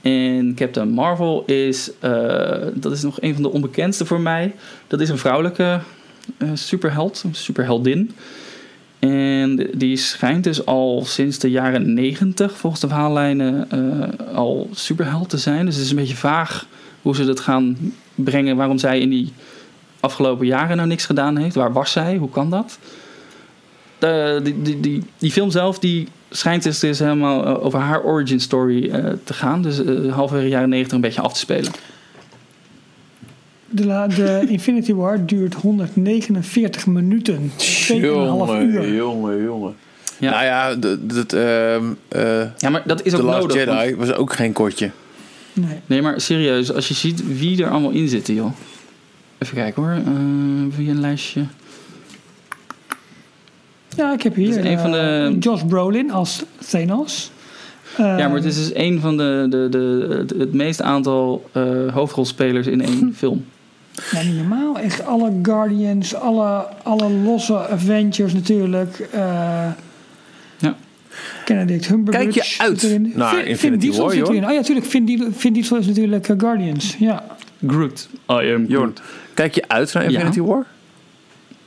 En 0.01 0.53
Captain 0.55 0.89
Marvel 0.89 1.43
is, 1.45 1.91
eh, 1.99 2.67
dat 2.73 2.91
is 2.91 3.01
nog 3.01 3.21
een 3.21 3.33
van 3.33 3.43
de 3.43 3.51
onbekendste 3.51 4.05
voor 4.05 4.19
mij. 4.19 4.55
Dat 4.87 5.01
is 5.01 5.09
een 5.09 5.17
vrouwelijke 5.17 5.79
superheld, 6.53 7.23
superheldin. 7.31 8.11
En 9.01 9.69
die 9.73 9.97
schijnt 9.97 10.43
dus 10.43 10.65
al 10.65 11.03
sinds 11.05 11.39
de 11.39 11.49
jaren 11.49 11.93
90, 11.93 12.57
volgens 12.57 12.81
de 12.81 12.87
verhaallijnen, 12.87 13.71
eh, 13.71 14.35
al 14.35 14.69
superheld 14.73 15.29
te 15.29 15.37
zijn. 15.37 15.65
Dus 15.65 15.75
het 15.75 15.83
is 15.83 15.89
een 15.89 15.95
beetje 15.95 16.15
vaag 16.15 16.65
hoe 17.01 17.15
ze 17.15 17.25
dat 17.25 17.39
gaan 17.39 17.77
brengen. 18.15 18.55
Waarom 18.55 18.77
zij 18.77 18.99
in 18.99 19.09
die 19.09 19.33
afgelopen 19.99 20.45
jaren 20.45 20.75
nou 20.75 20.87
niks 20.87 21.05
gedaan 21.05 21.37
heeft. 21.37 21.55
Waar 21.55 21.73
was 21.73 21.91
zij? 21.91 22.15
Hoe 22.15 22.29
kan 22.29 22.49
dat? 22.49 22.79
De, 23.97 24.39
die, 24.43 24.79
die, 24.79 25.03
die, 25.17 25.31
film 25.31 25.51
zelf 25.51 25.79
die 25.79 26.07
schijnt 26.29 26.63
dus, 26.63 26.79
dus 26.79 26.99
helemaal 26.99 27.45
eh, 27.45 27.65
over 27.65 27.79
haar 27.79 28.03
origin 28.03 28.39
story 28.39 28.89
eh, 28.89 29.05
te 29.23 29.33
gaan. 29.33 29.61
Dus 29.61 29.83
eh 29.83 30.13
halverwege 30.13 30.49
jaren 30.49 30.69
90 30.69 30.95
een 30.95 31.01
beetje 31.01 31.21
af 31.21 31.33
te 31.33 31.39
spelen. 31.39 31.71
De, 33.71 33.85
la- 33.85 34.07
de 34.07 34.43
Infinity 34.47 34.93
War 34.93 35.25
duurt 35.25 35.53
149 35.53 36.85
minuten. 36.87 37.51
2,5 37.57 37.93
uur. 37.97 38.93
jongen, 38.93 39.43
jongen. 39.43 39.73
Ja. 40.19 40.31
Nou 40.31 40.43
ja, 40.43 40.75
de- 40.75 41.05
dat, 41.05 41.33
ehm, 41.33 41.83
eh, 42.07 42.43
Ja, 42.57 42.69
maar 42.69 42.81
dat 42.85 43.05
is 43.05 43.13
ook 43.13 43.19
The 43.19 43.25
Last 43.25 43.39
nodig. 43.47 43.65
want- 43.65 43.79
Jedi 43.81 43.95
was 43.95 44.13
ook 44.13 44.33
geen 44.33 44.53
kortje. 44.53 44.91
Nee. 45.53 45.79
Nee, 45.85 46.01
maar 46.01 46.21
serieus, 46.21 46.73
als 46.73 46.87
je 46.87 46.93
ziet 46.93 47.37
wie 47.37 47.63
er 47.63 47.69
allemaal 47.69 47.91
in 47.91 48.07
zitten, 48.07 48.33
joh. 48.33 48.51
Even 49.37 49.55
kijken 49.55 49.83
hoor. 49.83 49.91
Eh 49.91 50.75
via 50.75 50.89
een 50.91 50.99
lijstje. 50.99 51.43
Ja, 53.97 54.13
ik 54.13 54.21
heb 54.21 54.35
hier 54.35 54.65
een 54.65 54.79
van 54.79 54.95
eh, 54.95 54.99
de- 55.27 55.35
Josh 55.39 55.61
Brolin 55.67 56.11
als 56.11 56.43
Thanos. 56.69 57.31
Eh, 57.97 58.05
ja, 58.05 58.27
maar 58.27 58.35
het 58.35 58.45
is 58.45 58.55
dus 58.55 58.71
een 58.75 58.99
van 58.99 59.17
de, 59.17 59.45
de, 59.49 59.67
de, 59.69 60.15
het, 60.17 60.29
het 60.39 60.53
meeste 60.53 60.83
aantal 60.83 61.49
eh, 61.51 61.63
hoofdrolspelers 61.93 62.67
in 62.67 62.81
één 62.81 63.13
film. 63.17 63.45
Ja, 64.11 64.21
niet 64.23 64.35
normaal. 64.35 64.77
Echt 64.79 65.05
alle 65.05 65.31
Guardians, 65.41 66.15
alle, 66.15 66.65
alle 66.83 67.09
losse 67.09 67.67
Avengers 67.69 68.33
natuurlijk. 68.33 68.99
eh 69.11 69.67
Ja. 70.57 70.75
Benedict 71.45 71.85
Cumberbatch. 71.87 72.23
Kijk 72.33 72.45
je 72.45 72.55
uit 72.63 72.83
erin. 72.83 73.11
naar 73.15 73.35
Vin- 73.35 73.45
Infinity 73.45 73.85
Diesel 73.85 74.03
War, 74.03 74.11
zit 74.13 74.19
joh? 74.19 74.29
erin. 74.29 74.43
Oh 74.45 74.51
ja, 74.51 74.57
natuurlijk. 74.57 74.85
Vin, 74.87 75.05
Diesel- 75.05 75.31
Vin 75.31 75.53
Diesel 75.53 75.77
is 75.77 75.85
natuurlijk 75.87 76.29
eh, 76.29 76.39
Guardians. 76.39 76.95
Ja. 76.99 77.25
Groot. 77.67 78.09
I 78.29 78.53
am 78.53 78.65
Jorn, 78.67 78.93
kijk 79.33 79.55
je 79.55 79.63
uit 79.67 79.93
naar 79.93 80.03
Ja. 80.03 80.09
Infinity 80.09 80.41
War? 80.41 80.65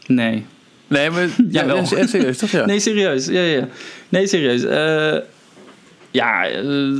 Nee. 0.06 0.44
Nee, 0.88 1.10
maar 1.10 1.22
ja, 1.50 1.64
ja, 1.64 1.84
serieus 2.06 2.38
toch? 2.38 2.50
Ja. 2.50 2.66
Nee, 2.66 2.80
serieus. 2.80 3.26
Ja, 3.26 3.40
ja. 3.40 3.68
Nee, 4.08 4.26
serieus. 4.26 4.64
Eh, 4.64 5.20
ja, 6.10 6.46
eh, 6.46 6.98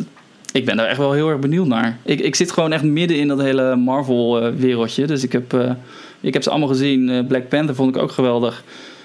ik 0.54 0.64
ben 0.64 0.76
daar 0.76 0.86
echt 0.86 0.98
wel 0.98 1.12
heel 1.12 1.28
erg 1.28 1.38
benieuwd 1.38 1.66
naar. 1.66 1.98
Ik, 2.02 2.20
ik 2.20 2.34
zit 2.34 2.52
gewoon 2.52 2.72
echt 2.72 2.82
midden 2.82 3.18
in 3.18 3.28
dat 3.28 3.40
hele 3.40 3.76
Marvel-wereldje. 3.76 5.06
dus 5.06 5.22
ik 5.24 5.32
heb, 5.32 5.52
eh, 5.52 5.70
ik 6.20 6.32
heb 6.32 6.42
ze 6.42 6.50
allemaal 6.50 6.68
gezien. 6.68 7.08
Eh, 7.08 7.26
Black 7.26 7.48
Panther 7.48 7.74
vond 7.74 7.96
ik 7.96 8.02
ook 8.02 8.10
geweldig. 8.10 8.64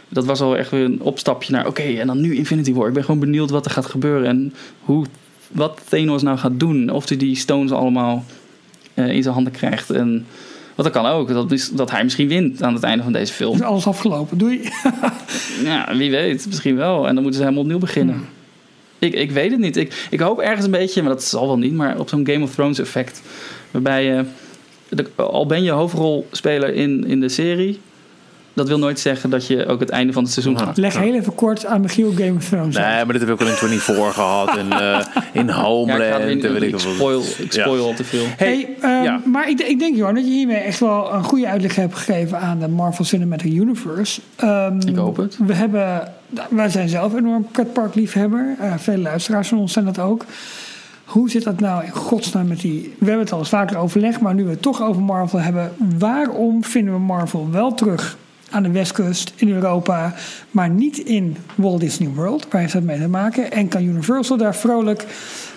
Dat 0.09 0.26
was 0.26 0.41
al 0.41 0.57
echt 0.57 0.71
weer 0.71 0.84
een 0.84 1.01
opstapje 1.01 1.51
naar... 1.51 1.67
Oké, 1.67 1.81
en 1.81 2.07
dan 2.07 2.21
nu 2.21 2.35
Infinity 2.35 2.73
War. 2.73 2.88
Ik 2.88 2.93
ben 2.93 3.03
gewoon 3.03 3.19
benieuwd 3.19 3.49
wat 3.49 3.65
er 3.65 3.71
gaat 3.71 3.85
gebeuren. 3.85 4.27
En 4.27 4.53
hoe, 4.80 5.05
wat 5.47 5.81
Thanos 5.89 6.21
nou 6.21 6.38
gaat 6.38 6.59
doen. 6.59 6.89
Of 6.89 7.09
hij 7.09 7.17
die 7.17 7.35
stones 7.35 7.71
allemaal 7.71 8.26
eh, 8.93 9.09
in 9.09 9.21
zijn 9.23 9.34
handen 9.34 9.53
krijgt. 9.53 9.89
En 9.89 10.26
wat 10.76 10.85
dat 10.85 10.93
kan 10.93 11.05
ook. 11.05 11.27
Dat, 11.27 11.51
is, 11.51 11.69
dat 11.69 11.91
hij 11.91 12.03
misschien 12.03 12.27
wint 12.27 12.63
aan 12.63 12.73
het 12.73 12.84
einde 12.84 13.03
van 13.03 13.13
deze 13.13 13.34
film. 13.34 13.53
Is 13.53 13.61
alles 13.61 13.88
afgelopen. 13.88 14.38
Doei. 14.38 14.61
Ja, 15.63 15.95
wie 15.97 16.11
weet. 16.11 16.45
Misschien 16.47 16.76
wel. 16.76 17.07
En 17.07 17.13
dan 17.13 17.23
moeten 17.23 17.34
ze 17.34 17.41
helemaal 17.41 17.63
opnieuw 17.63 17.80
beginnen. 17.80 18.38
Ik, 18.99 19.13
ik 19.13 19.31
weet 19.31 19.51
het 19.51 19.59
niet. 19.59 19.77
Ik, 19.77 20.07
ik 20.09 20.19
hoop 20.19 20.39
ergens 20.39 20.65
een 20.65 20.71
beetje, 20.71 21.01
maar 21.01 21.11
dat 21.11 21.23
zal 21.23 21.47
wel 21.47 21.57
niet, 21.57 21.73
maar 21.73 21.99
op 21.99 22.09
zo'n 22.09 22.27
Game 22.27 22.43
of 22.43 22.53
Thrones 22.53 22.80
effect. 22.80 23.21
Waarbij 23.71 24.03
je, 24.03 24.23
de- 24.89 25.05
al 25.15 25.45
ben 25.45 25.63
je 25.63 25.71
hoofdrolspeler 25.71 26.73
in, 26.73 27.05
in 27.07 27.19
de 27.19 27.30
serie, 27.30 27.80
dat 28.60 28.68
wil 28.68 28.80
nooit 28.80 28.99
zeggen 28.99 29.30
dat 29.30 29.48
je 29.48 29.65
ook 29.65 29.80
het 29.80 29.90
einde 29.90 30.14
van 30.14 30.23
het 30.23 30.31
seizoen 30.31 30.53
Ja. 30.53 30.60
gaat. 30.60 30.77
Leg 30.77 30.98
heel 30.98 31.14
even 31.14 31.36
kort 31.36 31.65
aan 31.65 31.81
Michiel 31.81 32.11
Game 32.15 32.34
of 32.38 32.48
Thrones. 32.49 32.76
Nee, 32.76 32.86
uit. 32.86 33.03
maar 33.03 33.14
dit 33.18 33.22
heb 33.22 33.30
ik 33.30 33.34
ook 33.36 33.41
al 33.41 33.48
in 33.48 33.53
24 33.57 34.14
gehad. 34.14 34.57
En 34.57 34.72
eh, 34.72 34.99
in 35.31 35.45
Ja, 35.45 35.53
Homeland. 35.53 36.02
ik, 36.02 36.07
er 36.10 36.30
en 36.30 36.40
weer- 36.41 36.52
weet 36.52 36.61
ik 36.61 36.73
ik, 36.73 36.80
veel. 36.80 36.94
spoil, 36.94 37.22
ik 37.38 37.53
Ja. 37.53 37.61
spoil 37.61 37.86
al 37.86 37.94
te 37.94 38.03
veel. 38.03 38.26
Hey, 38.38 38.69
ehm, 38.81 39.03
ja. 39.03 39.22
Maar 39.26 39.49
ik, 39.49 39.60
ik 39.61 39.80
denk, 39.80 39.95
Johan, 39.95 40.14
dat 40.15 40.23
je 40.26 40.31
hiermee 40.31 40.57
echt 40.57 40.80
wel 40.80 41.14
een 41.14 41.23
goede 41.23 41.48
uitleg 41.48 41.76
hebt 41.76 41.95
gegeven 41.95 42.40
aan 42.40 42.60
de 42.60 42.68
Marvel 42.68 43.06
Cinematic 43.06 43.53
Universe. 43.53 44.22
Ehm, 44.36 44.80
Ik 44.88 44.95
hoop 44.95 45.18
het. 45.18 45.38
We 45.45 45.53
hebben, 45.53 46.11
wij 46.49 46.69
zijn 46.69 46.90
zelf 46.90 47.11
een 47.14 47.18
enorm 47.19 47.48
pretparkliefhebber. 47.52 48.56
Eh 48.60 48.73
vele 48.77 48.98
luisteraars 49.02 49.48
van 49.48 49.57
ons 49.57 49.73
zijn 49.73 49.86
dat 49.86 49.99
ook. 49.99 50.26
Hoe 51.06 51.30
zit 51.30 51.44
dat 51.44 51.60
nou 51.60 51.84
in 51.86 51.91
godsnaam 51.91 52.48
met 52.48 52.60
die... 52.61 52.81
We 52.99 53.06
hebben 53.06 53.23
het 53.23 53.31
al 53.34 53.40
eens 53.40 53.49
vaker 53.49 53.77
overlegd, 53.77 54.19
maar 54.19 54.34
nu 54.34 54.44
we 54.44 54.49
het 54.49 54.61
toch 54.61 54.81
over 54.81 55.02
Marvel 55.02 55.40
hebben... 55.40 55.72
waarom 55.98 56.64
vinden 56.64 56.94
we 56.94 56.99
Marvel 56.99 57.48
wel 57.52 57.73
terug 57.73 58.18
aan 58.49 58.63
de 58.63 58.71
westkust 58.71 59.34
in 59.35 59.49
Europa... 59.49 60.13
maar 60.51 60.69
niet 60.69 60.97
in 60.97 61.38
Walt 61.55 61.80
Disney 61.80 62.09
World? 62.09 62.47
Waar 62.49 62.61
heeft 62.61 62.73
dat 62.73 62.84
mee 62.84 62.99
te 62.99 63.07
maken? 63.07 63.51
En 63.51 63.67
kan 63.67 63.84
Universal 63.84 64.38
daar 64.38 64.55
vrolijk 64.55 65.05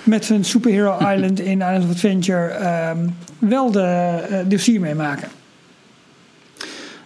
met 0.02 0.24
zijn 0.24 0.44
Superhero 0.44 0.98
Island 1.14 1.40
in 1.40 1.60
Islands 1.60 1.84
of 1.84 1.90
Adventure... 1.90 2.46
ehm, 2.46 3.08
wel 3.38 3.70
de, 3.70 3.80
eh, 4.30 4.38
de 4.48 4.58
sier 4.58 4.80
mee 4.80 4.94
maken? 4.94 5.28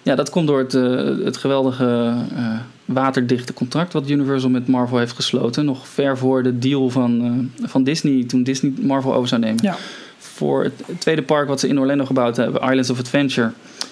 Ja, 0.06 0.14
dat 0.14 0.30
komt 0.30 0.46
door 0.46 0.58
het, 0.58 0.74
eh, 0.74 1.24
het 1.24 1.36
geweldige 1.36 2.14
eh, 2.34 2.58
waterdichte 2.84 3.52
contract 3.52 3.92
wat 3.92 4.10
Universal 4.10 4.50
met 4.50 4.68
Marvel 4.68 4.98
heeft 4.98 5.12
gesloten. 5.12 5.64
Nog 5.64 5.88
ver 5.88 6.18
voor 6.18 6.42
de 6.42 6.58
deal 6.58 6.90
van, 6.90 7.22
eh, 7.60 7.68
van 7.68 7.84
Disney, 7.84 8.24
toen 8.24 8.42
Disney 8.42 8.72
Marvel 8.80 9.14
over 9.14 9.28
zou 9.28 9.40
nemen. 9.40 9.62
Ja. 9.62 9.76
Voor 10.18 10.62
het 10.62 10.82
tweede 10.98 11.22
park 11.22 11.48
wat 11.48 11.60
ze 11.60 11.68
in 11.68 11.78
Orlando 11.78 12.04
gebouwd 12.04 12.36
hebben, 12.36 12.62
Islands 12.62 12.90
of 12.90 12.98
Adventure, 12.98 13.50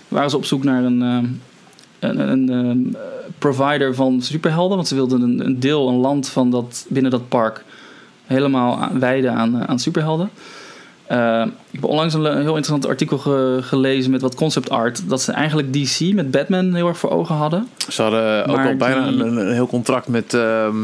waren 0.08 0.30
ze 0.30 0.36
op 0.36 0.44
zoek 0.44 0.64
naar 0.64 0.84
een, 0.84 1.40
ehm, 2.08 2.18
een, 2.18 2.48
een 2.48 2.66
ehm, 2.94 3.02
provider 3.38 3.94
van 3.94 4.22
superhelden. 4.22 4.76
Want 4.76 4.88
ze 4.88 4.94
wilden 4.94 5.20
een, 5.22 5.46
een 5.46 5.60
deel, 5.60 5.88
een 5.88 5.94
land 5.96 6.28
van 6.28 6.50
dat, 6.50 6.86
binnen 6.88 7.10
dat 7.10 7.28
park 7.28 7.64
helemaal 8.24 8.88
wijden 8.98 9.32
aan, 9.32 9.60
eh, 9.60 9.66
aan 9.68 9.78
superhelden. 9.78 10.30
Eh, 11.06 11.44
ik 11.70 11.80
heb 11.80 11.84
onlangs 11.84 12.14
een, 12.14 12.24
een 12.24 12.32
heel 12.40 12.56
interessant 12.56 12.86
artikel 12.86 13.18
ge- 13.18 13.58
gelezen 13.62 14.10
met 14.10 14.20
wat 14.20 14.34
concept 14.34 14.70
art. 14.70 15.08
Dat 15.08 15.22
ze 15.22 15.32
eigenlijk 15.32 15.72
DC 15.72 16.14
met 16.14 16.30
Batman 16.30 16.74
heel 16.74 16.88
erg 16.88 16.98
voor 16.98 17.10
ogen 17.10 17.34
hadden. 17.34 17.68
Ze 17.88 18.02
hadden 18.02 18.46
ook 18.46 18.56
Maar 18.56 18.68
al 18.68 18.76
bijna 18.76 19.06
een, 19.06 19.20
een 19.20 19.52
heel 19.52 19.66
contract 19.66 20.08
met 20.08 20.34
ehm 20.34 20.76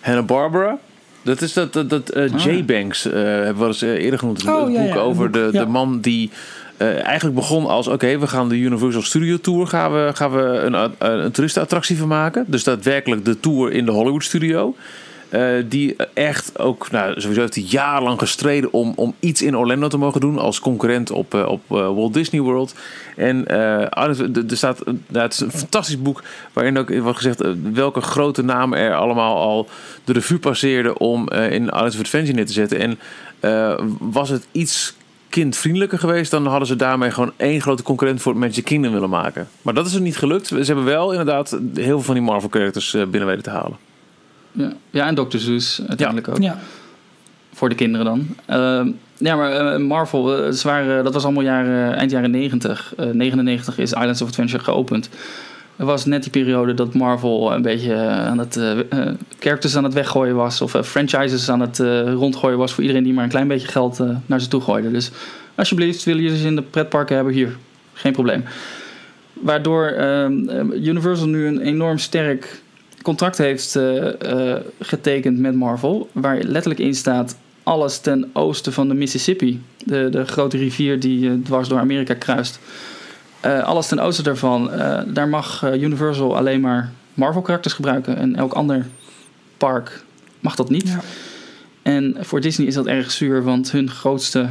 Hanna-Barbera. 0.00 0.78
Dat 1.22 1.40
is 1.40 1.52
dat, 1.52 1.72
dat, 1.72 1.90
dat 1.90 2.08
eh, 2.08 2.32
Ah. 2.32 2.44
J-Banks, 2.44 3.06
eh 3.06 3.12
hebben 3.22 3.58
we 3.58 3.66
eens 3.66 3.82
eh, 3.82 3.90
eerder 4.04 4.18
genoemd. 4.18 4.46
Oh, 4.48 4.64
het 4.64 4.72
ja, 4.72 4.82
boek 4.82 4.94
ja, 4.94 4.98
over 5.00 5.24
boek, 5.24 5.32
de, 5.32 5.48
ja. 5.52 5.64
de 5.64 5.70
man 5.70 6.00
die 6.00 6.30
eh, 6.78 7.04
eigenlijk 7.04 7.36
begon 7.36 7.66
als... 7.66 7.88
Oké, 7.88 8.18
we 8.18 8.26
gaan 8.26 8.48
de 8.48 8.56
Universal 8.56 9.02
Studio 9.02 9.36
Tour 9.36 9.66
gaan 9.66 9.92
we, 9.92 10.10
gaan 10.14 10.32
we 10.32 10.40
een, 10.42 10.74
a- 10.74 10.90
een 10.98 11.30
toeristenattractie 11.32 11.98
van 11.98 12.08
maken. 12.08 12.44
Dus 12.46 12.64
daadwerkelijk 12.64 13.24
de 13.24 13.40
tour 13.40 13.72
in 13.72 13.84
de 13.84 13.90
Hollywood 13.92 14.24
Studio. 14.24 14.74
Eh, 15.28 15.42
die 15.68 15.96
echt 16.14 16.58
ook, 16.58 16.90
nou, 16.90 17.20
sowieso 17.20 17.40
heeft 17.40 17.54
hij 17.54 17.64
jarenlang 17.64 18.18
gestreden 18.18 18.72
om, 18.72 18.92
om 18.96 19.14
iets 19.20 19.42
in 19.42 19.56
Orlando 19.56 19.88
te 19.88 19.96
mogen 19.96 20.20
doen 20.20 20.38
als 20.38 20.60
concurrent 20.60 21.10
op, 21.10 21.34
eh, 21.34 21.46
op 21.48 21.60
Walt 21.68 22.14
Disney 22.14 22.40
World. 22.40 22.74
En 23.16 23.46
er 23.46 24.44
staat, 24.56 24.84
nou, 24.84 25.24
het 25.24 25.32
is 25.32 25.40
een 25.40 25.50
fantastisch 25.50 26.02
boek 26.02 26.22
waarin 26.52 26.78
ook 26.78 26.98
wordt 26.98 27.16
gezegd 27.16 27.42
welke 27.72 28.00
grote 28.00 28.42
namen 28.42 28.78
er 28.78 28.94
allemaal 28.94 29.36
al 29.36 29.68
de 30.04 30.12
revue 30.12 30.38
passeerden 30.38 31.00
om 31.00 31.28
in 31.30 31.64
Islands 31.64 31.98
Adventure 31.98 32.32
neer 32.34 32.46
te 32.46 32.52
zetten. 32.52 32.78
En 32.78 32.98
was 33.98 34.28
het 34.28 34.46
iets 34.52 34.94
kindvriendelijker 35.28 35.98
geweest, 35.98 36.30
dan 36.30 36.46
hadden 36.46 36.68
ze 36.68 36.76
daarmee 36.76 37.10
gewoon 37.10 37.32
één 37.36 37.60
grote 37.60 37.82
concurrent 37.82 38.22
voor 38.22 38.32
het 38.32 38.40
Magic 38.40 38.64
Kingdom 38.64 38.92
willen 38.92 39.10
maken. 39.10 39.48
Maar 39.62 39.74
dat 39.74 39.86
is 39.86 39.94
er 39.94 40.00
niet 40.00 40.16
gelukt. 40.16 40.46
Ze 40.46 40.56
hebben 40.56 40.84
wel 40.84 41.10
inderdaad 41.10 41.50
heel 41.50 41.84
veel 41.84 42.00
van 42.00 42.14
die 42.14 42.22
Marvel 42.22 42.48
characters 42.48 42.94
eh, 42.94 43.02
binnen 43.06 43.28
weten 43.28 43.42
te 43.42 43.50
halen. 43.50 43.76
Ja, 44.52 44.72
ja 44.90 45.06
en 45.06 45.14
Dr. 45.14 45.38
Seuss 45.38 45.82
uiteindelijk 45.86 46.28
ook. 46.28 46.38
Ja. 46.38 46.58
Voor 47.52 47.68
de 47.68 47.74
kinderen 47.74 48.06
dan. 48.06 48.26
Ehm, 48.46 48.90
ja, 49.16 49.36
maar 49.36 49.52
eh, 49.52 49.80
Marvel, 49.80 50.44
eh, 50.44 51.04
dat 51.04 51.14
was 51.14 51.24
allemaal 51.24 51.42
jaren, 51.42 51.94
eind 51.94 52.10
jaren 52.10 52.30
90. 52.30 52.94
Eh 52.96 53.06
99 53.06 53.78
is 53.78 53.92
Islands 53.92 54.22
of 54.22 54.28
Adventure 54.28 54.64
geopend. 54.64 55.08
Er 55.78 55.84
was 55.84 56.04
net 56.04 56.22
die 56.22 56.30
periode 56.30 56.74
dat 56.74 56.94
Marvel 56.94 57.52
een 57.52 57.62
beetje 57.62 57.92
eh, 57.92 58.26
aan 58.26 58.38
het 58.38 58.56
eh, 58.56 58.78
eh, 58.78 59.14
characters 59.38 59.76
aan 59.76 59.84
het 59.84 59.94
weggooien 59.94 60.36
was. 60.36 60.60
Of 60.60 60.74
eh, 60.74 60.82
franchises 60.82 61.50
aan 61.50 61.60
het 61.60 61.80
eh, 61.80 62.12
rondgooien 62.12 62.58
was 62.58 62.72
voor 62.72 62.82
iedereen 62.82 63.04
die 63.04 63.12
maar 63.12 63.24
een 63.24 63.30
klein 63.30 63.48
beetje 63.48 63.68
geld 63.68 64.00
eh, 64.00 64.10
naar 64.26 64.40
ze 64.40 64.48
toe 64.48 64.60
gooide. 64.60 64.90
Dus 64.90 65.10
alsjeblieft, 65.54 66.04
willen 66.04 66.22
jullie 66.22 66.38
ze 66.38 66.46
in 66.46 66.56
de 66.56 66.62
pretparken 66.62 67.14
hebben? 67.14 67.34
Hier, 67.34 67.56
geen 67.92 68.12
probleem. 68.12 68.44
Waardoor 69.32 69.86
ehm, 69.86 70.48
eh, 70.48 70.86
Universal 70.86 71.28
nu 71.28 71.46
een 71.46 71.60
enorm 71.60 71.98
sterk 71.98 72.60
contract 73.02 73.38
heeft 73.38 73.76
eh, 73.76 74.54
eh, 74.54 74.60
getekend 74.80 75.38
met 75.38 75.54
Marvel. 75.54 76.08
Waar 76.12 76.38
letterlijk 76.42 76.80
in 76.80 76.94
staat 76.94 77.36
alles 77.62 77.98
ten 77.98 78.30
oosten 78.32 78.72
van 78.72 78.88
de 78.88 78.94
Mississippi. 78.94 79.62
De, 79.84 80.08
de 80.10 80.24
grote 80.24 80.56
rivier 80.56 81.00
die 81.00 81.28
eh, 81.28 81.34
dwars 81.44 81.68
door 81.68 81.78
Amerika 81.78 82.14
kruist. 82.14 82.60
Eh, 83.48 83.62
alles 83.62 83.86
ten 83.86 83.98
oosten 84.00 84.24
daarvan. 84.24 84.72
eh, 84.72 85.00
daar 85.06 85.28
mag 85.28 85.62
eh, 85.62 85.82
Universal 85.82 86.36
alleen 86.36 86.60
maar 86.60 86.90
Marvel 87.14 87.42
karakters 87.42 87.74
gebruiken. 87.74 88.16
En 88.16 88.36
elk 88.36 88.52
ander 88.52 88.86
park 89.56 90.04
mag 90.40 90.54
dat 90.54 90.70
niet. 90.70 90.88
Ja. 90.88 91.00
En 91.82 92.16
voor 92.20 92.40
Disney 92.40 92.66
is 92.66 92.74
dat 92.74 92.86
erg 92.86 93.10
zuur. 93.10 93.42
Want 93.42 93.70
hun 93.72 93.90
grootste 93.90 94.48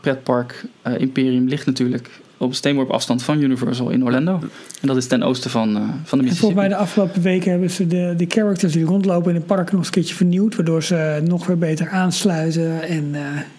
pretpark 0.00 0.64
eh, 0.82 0.98
imperium 0.98 1.48
ligt 1.48 1.66
natuurlijk 1.66 2.10
op 2.36 2.54
steenworp 2.54 2.90
afstand 2.90 3.22
van 3.22 3.40
Universal 3.42 3.90
in 3.90 4.04
Orlando. 4.04 4.38
En 4.80 4.86
dat 4.88 4.96
is 4.96 5.06
ten 5.06 5.22
oosten 5.22 5.50
van, 5.50 5.72
van 5.72 5.80
de 5.80 5.88
En 5.88 5.98
volgens 6.04 6.22
Mississippi. 6.22 6.54
mij 6.54 6.68
de 6.68 6.76
afgelopen 6.76 7.22
weken 7.22 7.50
hebben 7.50 7.70
ze 7.70 7.86
de, 7.86 8.14
de 8.16 8.26
characters 8.28 8.72
die 8.72 8.84
rondlopen 8.84 9.28
in 9.30 9.36
het 9.36 9.46
park 9.46 9.72
nog 9.72 9.84
een 9.84 9.90
keertje 9.90 10.14
vernieuwd. 10.14 10.56
Waardoor 10.56 10.82
ze 10.82 11.20
nog 11.24 11.46
weer 11.46 11.58
beter 11.58 11.88
aansluiten. 11.88 12.82
En 12.82 13.14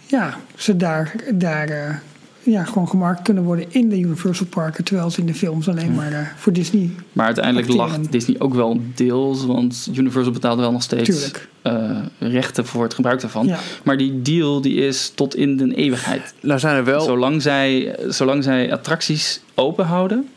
ja, 0.07 0.38
ze 0.55 0.77
daar, 0.77 1.15
daar 1.33 2.01
ja, 2.43 2.63
gewoon 2.63 2.88
gemarkt 2.88 3.22
kunnen 3.22 3.43
worden 3.43 3.65
in 3.69 3.89
de 3.89 3.99
Universal 3.99 4.45
parken. 4.45 4.84
Terwijl 4.84 5.09
ze 5.09 5.19
in 5.19 5.26
de 5.26 5.34
films 5.34 5.69
alleen 5.69 5.95
maar 5.95 6.11
eh, 6.11 6.19
voor 6.35 6.53
Disney. 6.53 6.89
Maar 7.13 7.26
uiteindelijk 7.26 7.68
acteren. 7.68 7.89
lacht 7.89 8.11
Disney 8.11 8.39
ook 8.39 8.53
wel 8.53 8.81
deels, 8.95 9.45
want 9.45 9.89
Universal 9.95 10.34
betaalde 10.34 10.61
wel 10.61 10.72
nog 10.72 10.84
steeds 10.84 11.31
eh, 11.61 11.99
rechten 12.19 12.65
voor 12.65 12.84
het 12.84 12.93
gebruik 12.93 13.22
daarvan. 13.22 13.47
Ja. 13.47 13.59
Maar 13.84 13.97
die 13.97 14.22
deal 14.22 14.61
die 14.61 14.76
is 14.76 15.11
tot 15.15 15.35
in 15.35 15.57
de 15.57 15.76
eeuwigheid. 15.76 16.34
Nou 16.39 16.59
zijn 16.59 16.76
er 16.76 16.85
wel... 16.85 17.01
Zolang, 17.01 17.41
zij, 17.41 17.95
zolang 18.07 18.43
zij 18.43 18.73
attracties 18.73 19.41
open 19.55 19.85
houden, 19.85 20.27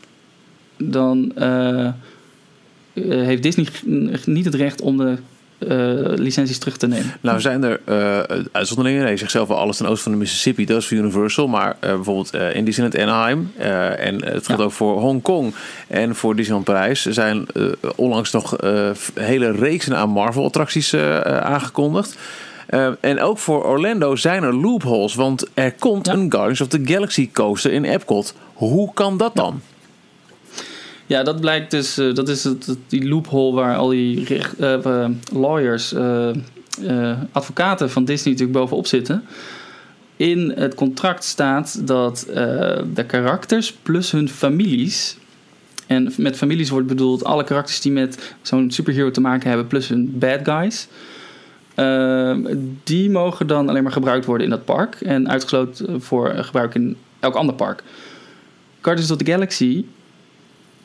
dan 0.77 1.31
eh, 1.35 1.89
heeft 2.93 3.43
Disney 3.43 3.67
niet 4.25 4.45
het 4.45 4.55
recht 4.55 4.81
om 4.81 4.97
de 4.97 5.17
licenties 6.15 6.57
terug 6.57 6.77
te 6.77 6.87
nemen. 6.87 7.13
Nou 7.21 7.39
zijn 7.41 7.63
er 7.63 7.79
eh, 7.85 8.37
uitzonderingen. 8.51 9.01
Hij 9.01 9.17
zegt 9.17 9.31
zelf 9.31 9.47
wel 9.47 9.57
alles 9.57 9.77
ten 9.77 9.85
oosten 9.85 10.03
van 10.03 10.11
de 10.11 10.17
Mississippi. 10.17 10.65
Dat 10.65 10.77
is 10.81 10.87
voor 10.87 10.97
Universal. 10.97 11.47
Maar 11.47 11.75
eh, 11.79 11.89
bijvoorbeeld 11.93 12.29
eh, 12.29 12.55
in 12.55 12.65
Disneyland 12.65 12.99
Anaheim. 12.99 13.51
eh, 13.57 14.05
en 14.07 14.13
het 14.25 14.45
geldt 14.45 14.61
Ja. 14.61 14.63
ook 14.67 14.71
voor 14.71 14.99
Hongkong. 14.99 15.53
En 15.87 16.15
voor 16.15 16.35
Disneyland 16.35 16.65
Parijs 16.65 17.05
zijn 17.05 17.45
eh, 17.53 17.63
onlangs 17.95 18.31
nog 18.31 18.57
eh, 18.57 18.89
hele 19.13 19.51
reeksen 19.51 19.95
aan 19.97 20.09
Marvel-attracties 20.09 20.93
eh, 20.93 21.15
eh, 21.17 21.37
aangekondigd. 21.37 22.17
Eh, 22.65 22.87
en 22.99 23.21
ook 23.21 23.37
voor 23.37 23.63
Orlando 23.65 24.15
zijn 24.15 24.43
er 24.43 24.53
loopholes. 24.55 25.15
Want 25.15 25.45
er 25.53 25.71
komt 25.79 26.05
Ja. 26.05 26.13
een 26.13 26.31
Guardians 26.31 26.61
of 26.61 26.67
the 26.67 26.81
Galaxy 26.85 27.29
coaster 27.33 27.71
in 27.71 27.83
Epcot. 27.83 28.33
Hoe 28.53 28.93
kan 28.93 29.17
dat 29.17 29.35
dan? 29.35 29.61
Ja, 31.07 31.23
dat 31.23 31.39
blijkt 31.39 31.71
dus, 31.71 31.97
eh, 31.97 32.13
dat 32.13 32.29
is 32.29 32.43
het, 32.43 32.77
die 32.87 33.07
loophole 33.07 33.55
waar 33.55 33.75
al 33.75 33.87
die 33.87 34.39
eh, 34.59 35.05
lawyers, 35.33 35.93
eh, 35.93 36.31
advocaten 37.31 37.89
van 37.89 38.05
Disney 38.05 38.33
natuurlijk 38.33 38.59
bovenop 38.59 38.87
zitten. 38.87 39.23
In 40.15 40.53
het 40.55 40.75
contract 40.75 41.23
staat 41.23 41.87
dat 41.87 42.27
de 42.93 43.03
karakters 43.07 43.73
plus 43.73 44.11
hun 44.11 44.29
families, 44.29 45.17
en 45.87 46.13
met 46.17 46.37
families 46.37 46.69
wordt 46.69 46.87
bedoeld 46.87 47.23
alle 47.23 47.43
karakters 47.43 47.81
die 47.81 47.91
met 47.91 48.35
zo'n 48.41 48.71
superhero 48.71 49.11
te 49.11 49.21
maken 49.21 49.47
hebben, 49.47 49.67
plus 49.67 49.87
hun 49.87 50.17
bad 50.17 50.39
guys. 50.43 50.87
die 52.83 53.09
mogen 53.09 53.47
dan 53.47 53.69
alleen 53.69 53.83
maar 53.83 53.91
gebruikt 53.91 54.25
worden 54.25 54.45
in 54.47 54.53
dat 54.53 54.65
park 54.65 54.95
en 55.01 55.29
uitgesloten 55.29 56.01
voor 56.01 56.33
gebruik 56.35 56.75
in 56.75 56.97
elk 57.19 57.35
ander 57.35 57.55
park. 57.55 57.83
Guardians 58.81 59.11
of 59.11 59.17
the 59.17 59.31
Galaxy 59.31 59.85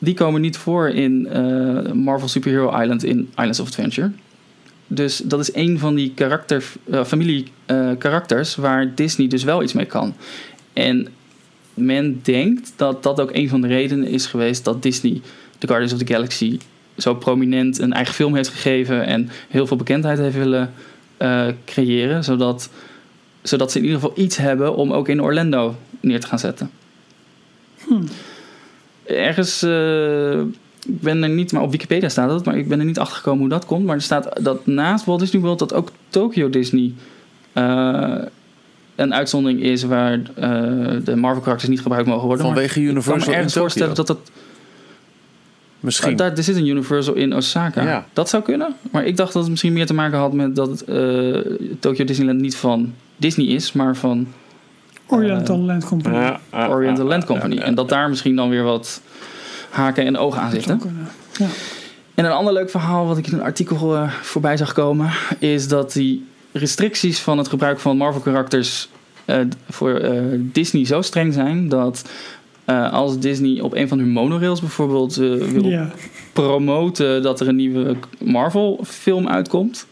die 0.03 0.13
komen 0.13 0.41
niet 0.41 0.57
voor 0.57 0.89
in 0.89 1.27
eh, 1.27 1.91
Marvel 1.91 2.27
Superhero 2.27 2.79
Island 2.81 3.03
in 3.03 3.29
Islands 3.29 3.59
of 3.59 3.67
Adventure. 3.67 4.11
Dus 4.87 5.17
dat 5.17 5.39
is 5.39 5.55
een 5.55 5.79
van 5.79 5.95
die 5.95 6.11
karakter, 6.15 6.63
eh, 6.91 7.03
familie 7.03 7.47
eh, 7.65 7.89
karakters 7.97 8.55
waar 8.55 8.95
Disney 8.95 9.27
dus 9.27 9.43
wel 9.43 9.63
iets 9.63 9.73
mee 9.73 9.85
kan. 9.85 10.13
En 10.73 11.07
men 11.73 12.19
denkt 12.23 12.73
dat 12.75 13.03
dat 13.03 13.19
ook 13.19 13.29
een 13.33 13.49
van 13.49 13.61
de 13.61 13.67
redenen 13.67 14.07
is 14.07 14.25
geweest 14.25 14.63
dat 14.63 14.83
Disney 14.83 15.21
de 15.57 15.67
Guardians 15.67 15.93
of 15.93 15.99
the 15.99 16.13
Galaxy 16.13 16.59
zo 16.97 17.15
prominent 17.15 17.79
een 17.79 17.93
eigen 17.93 18.13
film 18.13 18.35
heeft 18.35 18.49
gegeven 18.49 19.05
en 19.05 19.29
heel 19.49 19.67
veel 19.67 19.77
bekendheid 19.77 20.17
heeft 20.17 20.35
willen 20.35 20.73
creëren, 21.65 22.23
zodat, 22.23 22.69
zodat 23.41 23.71
ze 23.71 23.77
in 23.77 23.83
ieder 23.83 23.99
geval 23.99 24.15
iets 24.17 24.37
hebben 24.37 24.75
om 24.75 24.93
ook 24.93 25.07
in 25.07 25.21
Orlando 25.21 25.75
neer 25.99 26.19
te 26.19 26.27
gaan 26.27 26.39
zetten. 26.39 26.71
Ergens, 29.15 29.61
eh, 29.61 30.39
ik 30.87 31.01
ben 31.01 31.23
er 31.23 31.29
niet, 31.29 31.51
maar 31.51 31.61
op 31.61 31.71
Wikipedia 31.71 32.09
staat 32.09 32.31
het, 32.31 32.45
maar 32.45 32.57
ik 32.57 32.67
ben 32.67 32.79
er 32.79 32.85
niet 32.85 32.99
achter 32.99 33.15
gekomen 33.15 33.39
hoe 33.39 33.49
dat 33.49 33.65
komt. 33.65 33.85
Maar 33.85 33.95
er 33.95 34.01
staat 34.01 34.43
dat 34.43 34.65
naast 34.65 35.05
Walt 35.05 35.19
Disney 35.19 35.41
World 35.41 35.59
dat 35.59 35.73
ook 35.73 35.91
Tokyo 36.09 36.49
Disney 36.49 36.93
eh, 37.53 38.17
een 38.95 39.13
uitzondering 39.13 39.61
is 39.61 39.83
waar 39.83 40.19
eh, 40.35 40.51
de 41.03 41.15
Marvel 41.15 41.41
karakters 41.41 41.69
niet 41.69 41.81
gebruikt 41.81 42.07
mogen 42.07 42.27
worden. 42.27 42.45
Maar 42.45 42.53
Vanwege 42.53 42.79
ik 42.79 42.85
kan 42.85 42.95
Universal 42.95 43.29
me 43.29 43.35
ergens 43.35 43.53
voorstellen 43.53 43.95
dat 43.95 44.07
dat 44.07 44.31
Misschien. 45.81 46.11
Ah, 46.11 46.17
daar, 46.17 46.37
er 46.37 46.43
zit 46.43 46.55
een 46.55 46.67
Universal 46.67 47.13
in 47.13 47.35
Osaka. 47.35 47.83
Ja. 47.83 48.05
Dat 48.13 48.29
zou 48.29 48.43
kunnen. 48.43 48.75
Maar 48.91 49.05
ik 49.05 49.17
dacht 49.17 49.33
dat 49.33 49.41
het 49.41 49.51
misschien 49.51 49.73
meer 49.73 49.85
te 49.85 49.93
maken 49.93 50.17
had 50.17 50.33
met 50.33 50.55
dat 50.55 50.81
eh 50.81 51.37
Tokyo 51.79 52.05
Disneyland 52.05 52.41
niet 52.41 52.55
van 52.55 52.93
Disney 53.17 53.45
is, 53.45 53.71
maar 53.71 53.95
van 53.95 54.27
Oriental 55.11 55.57
Land 55.59 55.85
Company. 55.85 56.15
Ja, 56.15 56.39
Oriental 56.69 57.05
Land 57.05 57.25
Company. 57.25 57.57
En 57.57 57.75
dat 57.75 57.89
daar 57.89 58.09
misschien 58.09 58.35
dan 58.35 58.49
weer 58.49 58.63
wat 58.63 59.01
haken 59.69 60.05
en 60.05 60.17
ogen 60.17 60.41
aan 60.41 60.51
zitten. 60.51 60.81
Ja. 61.37 61.45
En 62.15 62.25
een 62.25 62.31
ander 62.31 62.53
leuk 62.53 62.69
verhaal 62.69 63.07
wat 63.07 63.17
ik 63.17 63.27
in 63.27 63.33
een 63.33 63.43
artikel 63.43 63.95
eh, 63.95 64.11
voorbij 64.21 64.57
zag 64.57 64.73
komen, 64.73 65.09
is 65.39 65.67
dat 65.67 65.93
die 65.93 66.25
restricties 66.51 67.19
van 67.19 67.37
het 67.37 67.47
gebruik 67.47 67.79
van 67.79 67.97
Marvel 67.97 68.21
karakters 68.21 68.89
eh, 69.25 69.37
voor 69.69 69.93
eh, 69.93 70.21
Disney 70.37 70.85
zo 70.85 71.01
streng 71.01 71.33
zijn 71.33 71.69
dat 71.69 72.09
eh, 72.65 72.93
als 72.93 73.19
Disney 73.19 73.59
op 73.61 73.73
een 73.75 73.87
van 73.87 73.97
hun 73.99 74.09
monorails 74.09 74.59
bijvoorbeeld 74.59 75.17
eh, 75.17 75.33
wil 75.35 75.65
Ja. 75.65 75.89
promoten 76.33 77.21
dat 77.21 77.39
er 77.39 77.47
een 77.47 77.55
nieuwe 77.55 77.95
Marvel 78.23 78.79
film 78.85 79.27
uitkomt, 79.27 79.85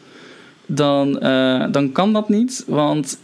dan, 0.66 1.20
eh, 1.20 1.66
dan 1.72 1.92
kan 1.92 2.14
dat 2.14 2.30
niet. 2.30 2.64
Want 2.68 3.20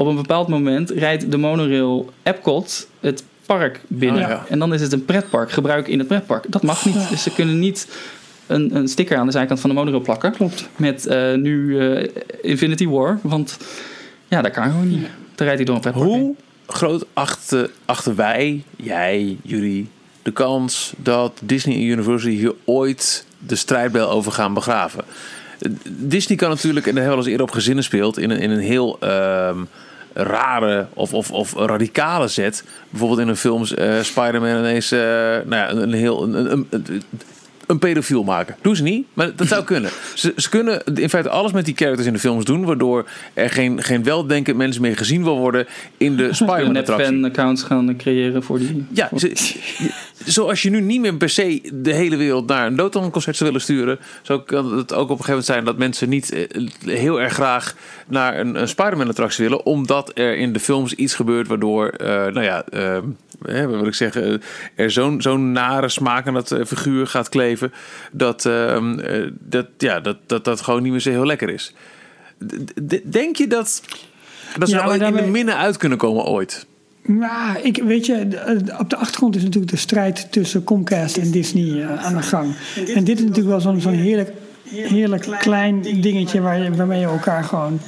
op 0.00 0.06
een 0.06 0.16
bepaald 0.16 0.48
moment 0.48 0.90
rijdt 0.90 1.30
de 1.30 1.36
monorail 1.36 2.10
Epcot 2.22 2.88
het 3.00 3.24
park 3.46 3.80
binnen. 3.86 4.22
Ah, 4.22 4.28
ja. 4.28 4.44
En 4.48 4.58
dan 4.58 4.74
is 4.74 4.80
het 4.80 4.92
een 4.92 5.04
pretpark, 5.04 5.50
gebruik 5.50 5.88
in 5.88 5.98
het 5.98 6.08
pretpark. 6.08 6.44
Dat 6.48 6.62
mag 6.62 6.84
niet. 6.84 7.08
Dus 7.10 7.22
ze 7.22 7.32
kunnen 7.32 7.58
niet 7.58 7.88
een, 8.46 8.76
een 8.76 8.88
sticker 8.88 9.16
aan 9.16 9.26
de 9.26 9.32
zijkant 9.32 9.60
van 9.60 9.70
de 9.70 9.76
monorail 9.76 10.02
plakken. 10.02 10.32
Klopt. 10.32 10.68
Met 10.76 11.06
eh, 11.06 11.34
nu 11.34 11.80
eh, 11.80 12.08
Infinity 12.42 12.86
War. 12.86 13.18
Want 13.22 13.58
ja, 14.28 14.42
dat 14.42 14.52
kan 14.52 14.70
gewoon 14.70 14.88
niet. 14.88 15.06
Dan 15.34 15.46
rijdt 15.46 15.56
hij 15.56 15.64
door 15.64 15.74
een 15.74 15.80
pretpark 15.80 16.10
heen. 16.10 16.20
Hoe 16.20 16.34
groot 16.66 17.06
achten, 17.12 17.70
achten 17.84 18.16
wij, 18.16 18.62
jij, 18.76 19.36
jullie, 19.42 19.88
de 20.22 20.32
kans 20.32 20.92
dat 20.96 21.40
Disney 21.42 21.74
en 21.74 21.82
Universal 21.82 22.30
hier 22.30 22.54
ooit 22.64 23.26
de 23.38 23.56
strijdbel 23.56 24.10
over 24.10 24.32
gaan 24.32 24.54
begraven? 24.54 25.04
Disney 25.88 26.38
kan 26.38 26.48
natuurlijk, 26.48 26.86
en 26.86 26.94
daar 26.94 27.02
hebben 27.02 27.18
we 27.18 27.24
al 27.24 27.30
eens 27.30 27.40
eerder 27.40 27.46
op 27.46 27.52
gezinnen 27.52 27.84
speelt, 27.84 28.18
in 28.18 28.30
een, 28.30 28.40
in 28.40 28.50
een 28.50 28.58
heel 28.58 28.96
ehm, 29.00 29.58
rare 30.12 30.86
of, 30.94 31.14
of, 31.14 31.30
of 31.30 31.54
radicale 31.54 32.28
zet. 32.28 32.64
Bijvoorbeeld 32.90 33.20
in 33.20 33.28
een 33.28 33.36
film 33.36 33.64
eh 33.64 34.00
Spider-Man 34.02 34.58
ineens 34.58 34.92
eh, 34.92 35.00
nou 35.00 35.50
ja, 35.50 35.70
een, 35.70 35.92
heel. 35.92 36.22
Een, 36.22 36.68
een 37.70 37.78
pedofiel 37.78 38.22
maken. 38.24 38.56
Doen 38.60 38.76
ze 38.76 38.82
niet, 38.82 39.06
maar 39.14 39.36
dat 39.36 39.46
zou 39.48 39.64
kunnen. 39.64 39.90
Ze, 40.14 40.32
ze 40.36 40.48
kunnen 40.48 40.82
in 40.94 41.08
feite 41.08 41.28
alles 41.28 41.52
met 41.52 41.64
die 41.64 41.74
characters 41.76 42.06
in 42.06 42.12
de 42.12 42.18
films 42.18 42.44
doen, 42.44 42.64
waardoor 42.64 43.08
er 43.34 43.50
geen, 43.50 43.82
geen 43.82 44.02
weldenkend 44.04 44.56
mensen 44.56 44.82
meer 44.82 44.96
gezien 44.96 45.22
wil 45.22 45.38
worden 45.38 45.66
in 45.96 46.10
de 46.10 46.16
Kunnen 46.22 46.34
Spider-Man-attractie. 46.36 47.10
net-fan-accounts 47.10 47.62
gaan 47.62 47.96
creëren 47.96 48.42
voor 48.42 48.58
die... 48.58 48.84
Ja, 48.92 49.08
voor- 49.08 49.18
ze- 49.20 49.54
zoals 50.24 50.62
je 50.62 50.70
nu 50.70 50.80
niet 50.80 51.00
meer 51.00 51.14
per 51.14 51.28
se 51.28 51.60
de 51.74 51.92
hele 51.92 52.16
wereld 52.16 52.46
naar 52.46 52.66
een 52.66 52.76
Dotan-concert 52.76 53.36
zou 53.36 53.50
willen 53.50 53.64
sturen, 53.64 53.98
zo 54.22 54.40
kan 54.40 54.76
het 54.76 54.92
ook 54.92 55.10
op 55.10 55.18
een 55.18 55.24
gegeven 55.24 55.28
moment 55.28 55.46
zijn 55.46 55.64
dat 55.64 55.78
mensen 55.78 56.08
niet 56.08 56.32
eh, 56.32 56.44
heel 56.84 57.20
erg 57.20 57.32
graag 57.32 57.74
naar 58.08 58.38
een, 58.40 58.60
een 58.60 58.68
Spider-Man-attractie 58.68 59.44
willen, 59.48 59.64
omdat 59.66 60.10
er 60.14 60.36
in 60.36 60.52
de 60.52 60.60
films 60.60 60.94
iets 60.94 61.14
gebeurt 61.14 61.48
waardoor, 61.48 61.88
eh, 61.88 62.06
nou 62.08 62.42
ja, 62.42 62.64
eh, 62.70 62.98
hè, 63.42 63.66
wat 63.66 63.76
wil 63.78 63.86
ik 63.86 63.94
zeggen, 63.94 64.22
eh, 64.32 64.38
er 64.74 64.90
zo'n 64.90 65.22
zo'n 65.22 65.52
nare 65.52 65.88
smaak 65.88 66.26
aan 66.26 66.34
dat 66.34 66.50
eh, 66.50 66.64
figuur 66.64 67.06
gaat 67.06 67.28
kleven, 67.28 67.72
dat, 68.12 68.46
ehm, 68.46 68.98
eh, 68.98 69.30
dat, 69.38 69.66
ja, 69.78 70.00
dat, 70.00 70.16
dat 70.26 70.44
dat 70.44 70.60
gewoon 70.60 70.82
niet 70.82 70.92
meer 70.92 71.00
zo 71.00 71.10
heel 71.10 71.26
lekker 71.26 71.48
is. 71.48 71.74
Denk 73.04 73.36
je 73.36 73.46
dat, 73.46 73.82
dat 74.58 74.68
ze 74.68 74.74
Ja, 74.74 74.88
er 74.88 75.02
in 75.02 75.14
de 75.14 75.22
minnen 75.22 75.56
uit 75.56 75.76
kunnen 75.76 75.98
komen 75.98 76.24
ooit? 76.24 76.66
Nou, 77.02 77.58
ik, 77.62 77.82
weet 77.82 78.06
je, 78.06 78.28
op 78.78 78.90
de 78.90 78.96
achtergrond 78.96 79.36
is 79.36 79.42
natuurlijk 79.42 79.72
de 79.72 79.78
strijd 79.78 80.32
tussen 80.32 80.64
Comcast 80.64 81.16
en 81.16 81.30
Disney 81.30 81.86
aan 81.86 82.16
de 82.16 82.22
gang. 82.22 82.54
En 82.94 83.04
dit 83.04 83.18
is 83.18 83.24
natuurlijk 83.24 83.48
wel 83.48 83.60
zo'n 83.60 83.80
zo'n 83.80 83.92
heerlijk, 83.92 84.32
heerlijk 84.70 85.36
klein 85.38 85.82
dingetje 86.00 86.40
waar 86.40 86.62
je, 86.62 86.74
waarmee 86.74 87.00
je 87.00 87.06
elkaar 87.06 87.44
gewoon 87.44 87.80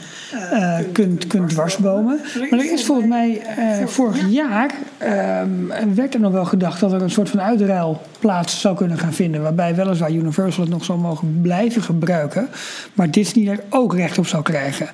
eh, 0.50 0.78
kunt, 0.92 1.26
kunt 1.26 1.48
dwarsbomen. 1.48 2.20
Maar 2.50 2.58
er 2.58 2.72
is 2.72 2.84
volgens 2.84 3.08
mij 3.08 3.42
eh, 3.56 3.86
vorig 3.86 4.30
jaar 4.30 4.70
ehm, 4.98 5.50
werd 5.94 6.14
er 6.14 6.20
nog 6.20 6.32
wel 6.32 6.44
gedacht 6.44 6.80
dat 6.80 6.92
er 6.92 7.02
een 7.02 7.10
soort 7.10 7.30
van 7.30 7.40
uitruil 7.40 8.02
plaats 8.18 8.60
zou 8.60 8.76
kunnen 8.76 8.98
gaan 8.98 9.12
vinden. 9.12 9.42
Waarbij 9.42 9.74
weliswaar 9.74 10.10
Universal 10.10 10.62
het 10.62 10.72
nog 10.72 10.84
zou 10.84 10.98
mogen 10.98 11.38
blijven 11.42 11.82
gebruiken. 11.82 12.48
Maar 12.92 13.10
Disney 13.10 13.48
er 13.48 13.60
ook 13.68 13.94
recht 13.94 14.18
op 14.18 14.26
zou 14.26 14.42
krijgen. 14.42 14.88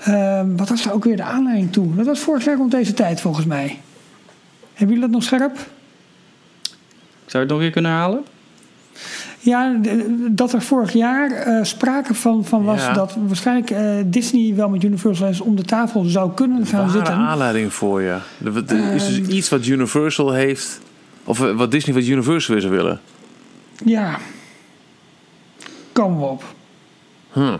Ehm, 0.00 0.56
wat 0.56 0.68
was 0.68 0.82
daar 0.82 0.92
ook 0.92 1.04
weer 1.04 1.16
de 1.16 1.22
aanleiding 1.22 1.72
toe? 1.72 1.94
Dat 1.94 2.06
was 2.06 2.20
vorig 2.20 2.44
jaar 2.44 2.56
rond 2.56 2.70
deze 2.70 2.94
tijd 2.94 3.20
volgens 3.20 3.46
mij. 3.46 3.78
Hebben 4.74 4.96
jullie 4.96 5.10
dat 5.10 5.10
nog 5.10 5.22
scherp? 5.22 5.54
Zou 5.54 5.66
je 7.26 7.38
het 7.38 7.48
nog 7.48 7.58
weer 7.58 7.70
kunnen 7.70 7.90
herhalen? 7.90 8.24
Ja, 9.46 9.76
dat 10.30 10.52
er 10.52 10.62
vorig 10.62 10.92
jaar 10.92 11.30
eh, 11.30 11.64
sprake 11.64 12.14
van, 12.14 12.44
van 12.44 12.64
was 12.64 12.80
Ja. 12.82 12.92
dat 12.92 13.16
waarschijnlijk 13.26 13.70
eh, 13.70 13.94
Disney 14.06 14.54
wel 14.54 14.68
met 14.68 14.82
Universal 14.84 15.26
eens 15.26 15.40
om 15.40 15.56
de 15.56 15.62
tafel 15.62 16.04
zou 16.04 16.30
kunnen 16.34 16.66
gaan 16.66 16.80
Ware 16.80 16.92
zitten. 16.92 17.14
aanleiding 17.14 17.72
voor 17.72 18.00
je. 18.02 18.18
Er 18.44 18.56
is 18.94 19.06
dus 19.06 19.18
Ehm. 19.20 19.30
iets 19.30 19.48
wat 19.48 19.66
Universal 19.66 20.32
heeft. 20.32 20.80
Of 21.24 21.40
eh, 21.40 21.52
wat 21.56 21.70
Disney 21.70 21.94
wat 21.94 22.04
Universal 22.04 22.54
weer 22.54 22.62
zou 22.62 22.74
willen. 22.76 23.00
Ja. 23.84 24.18
Komen 25.92 26.18
we 26.20 26.24
op. 26.26 26.44
Hm. 27.32 27.56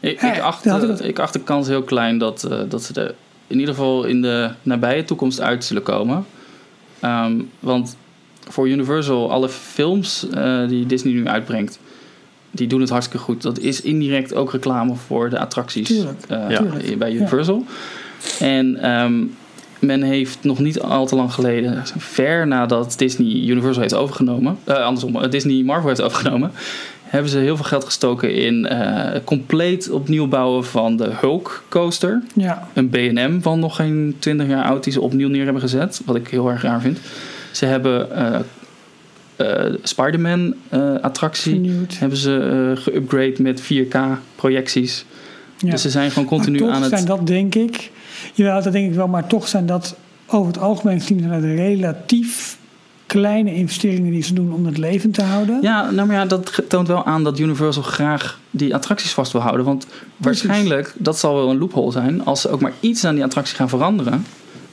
Ik, 0.00 0.22
ik, 0.22 0.38
acht, 0.40 0.64
ik 0.66 0.72
het- 0.72 1.04
ik 1.04 1.18
acht 1.18 1.32
de 1.32 1.40
kans 1.40 1.66
heel 1.68 1.82
klein 1.82 2.18
dat, 2.18 2.44
eh, 2.44 2.58
dat 2.68 2.82
ze 2.82 3.00
er 3.00 3.14
in 3.46 3.58
ieder 3.58 3.74
geval 3.74 4.04
in 4.04 4.22
de 4.22 4.50
nabije 4.62 5.04
toekomst 5.04 5.40
uit 5.40 5.64
zullen 5.64 5.82
komen. 5.82 6.26
Ehm, 7.00 7.34
want 7.60 7.96
voor 8.48 8.68
Universal, 8.68 9.30
alle 9.32 9.48
films 9.48 10.26
eh, 10.30 10.68
die 10.68 10.86
Disney 10.86 11.12
nu 11.12 11.26
uitbrengt, 11.26 11.78
die 12.50 12.66
doen 12.66 12.80
het 12.80 12.90
hartstikke 12.90 13.24
goed. 13.24 13.42
Dat 13.42 13.58
is 13.58 13.80
indirect 13.80 14.34
ook 14.34 14.52
reclame 14.52 14.94
voor 14.94 15.30
de 15.30 15.38
attracties 15.38 15.86
Tuurlijk, 15.88 16.22
eh, 16.28 16.44
Ja. 16.48 16.58
tuurlijk. 16.58 16.98
bij 16.98 17.12
Universal. 17.12 17.64
En 18.40 18.76
ehm, 18.82 19.24
men 19.78 20.02
heeft 20.02 20.38
nog 20.42 20.58
niet 20.58 20.80
al 20.80 21.06
te 21.06 21.16
lang 21.16 21.32
geleden, 21.32 21.82
ver 21.98 22.46
nadat 22.46 22.94
Disney 22.98 23.26
Universal 23.48 23.82
heeft 23.82 23.94
overgenomen, 23.94 24.58
eh, 24.64 24.84
andersom, 24.84 25.30
Disney 25.30 25.62
Marvel 25.62 25.88
heeft 25.88 26.02
overgenomen, 26.02 26.50
hebben 27.02 27.30
ze 27.30 27.38
heel 27.38 27.56
veel 27.56 27.64
geld 27.64 27.84
gestoken 27.84 28.34
in 28.34 28.66
eh, 28.66 29.20
compleet 29.24 29.90
opnieuw 29.90 30.26
bouwen 30.26 30.64
van 30.64 30.96
de 30.96 31.10
Hulk 31.20 31.62
coaster. 31.68 32.22
Ja, 32.34 32.68
Een 32.74 32.88
B&M 32.88 33.40
van 33.40 33.58
nog 33.58 33.76
geen 33.76 34.16
20 34.18 34.46
jaar 34.48 34.64
oud 34.64 34.84
die 34.84 34.92
ze 34.92 35.00
opnieuw 35.00 35.28
neer 35.28 35.44
hebben 35.44 35.62
gezet. 35.62 36.00
Wat 36.04 36.16
ik 36.16 36.28
heel 36.28 36.48
erg 36.50 36.62
raar 36.62 36.80
vind. 36.80 36.98
Ze 37.56 37.64
hebben 37.64 38.16
eh 38.16 38.40
eh, 39.36 39.74
Spider-Man 39.82 40.54
eh, 40.68 40.94
attractie. 41.00 41.52
vernieuwd. 41.52 41.98
Hebben 41.98 42.18
ze 42.18 42.72
eh 42.76 42.84
geüpgrade 42.84 43.42
met 43.42 43.62
4K 43.62 43.98
projecties. 44.34 45.04
Ja. 45.58 45.70
Dus 45.70 45.82
ze 45.82 45.90
zijn 45.90 46.10
gewoon 46.10 46.28
continu 46.28 46.58
toch 46.58 46.70
aan 46.70 46.82
het... 46.82 46.90
zijn 46.90 47.04
dat 47.04 47.26
denk 47.26 47.54
ik... 47.54 47.90
Jawel, 48.34 48.62
dat 48.62 48.72
denk 48.72 48.90
ik 48.90 48.94
wel. 48.94 49.08
Maar 49.08 49.26
toch 49.26 49.48
zijn 49.48 49.66
dat 49.66 49.96
over 50.26 50.46
het 50.46 50.62
algemeen 50.62 51.00
gezien... 51.00 51.18
zijn 51.18 51.30
dat 51.30 51.42
relatief 51.42 52.58
kleine 53.06 53.54
investeringen 53.54 54.10
die 54.10 54.22
ze 54.22 54.34
doen 54.34 54.52
om 54.52 54.66
het 54.66 54.78
levend 54.78 55.14
te 55.14 55.22
houden. 55.22 55.58
Ja, 55.62 55.90
nou 55.90 56.06
maar 56.06 56.16
ja, 56.16 56.26
dat 56.26 56.62
toont 56.68 56.88
wel 56.88 57.04
aan 57.04 57.24
dat 57.24 57.38
Universal 57.38 57.82
graag 57.82 58.40
die 58.50 58.74
attracties 58.74 59.12
vast 59.12 59.32
wil 59.32 59.40
houden. 59.40 59.66
Want 59.66 59.86
waarschijnlijk, 60.16 60.94
dat 60.96 61.18
zal 61.18 61.34
wel 61.34 61.50
een 61.50 61.58
loophole 61.58 61.92
zijn, 61.92 62.24
als 62.24 62.40
ze 62.40 62.48
ook 62.48 62.60
maar 62.60 62.72
iets 62.80 63.04
aan 63.04 63.14
die 63.14 63.24
attractie 63.24 63.56
gaan 63.56 63.68
veranderen. 63.68 64.24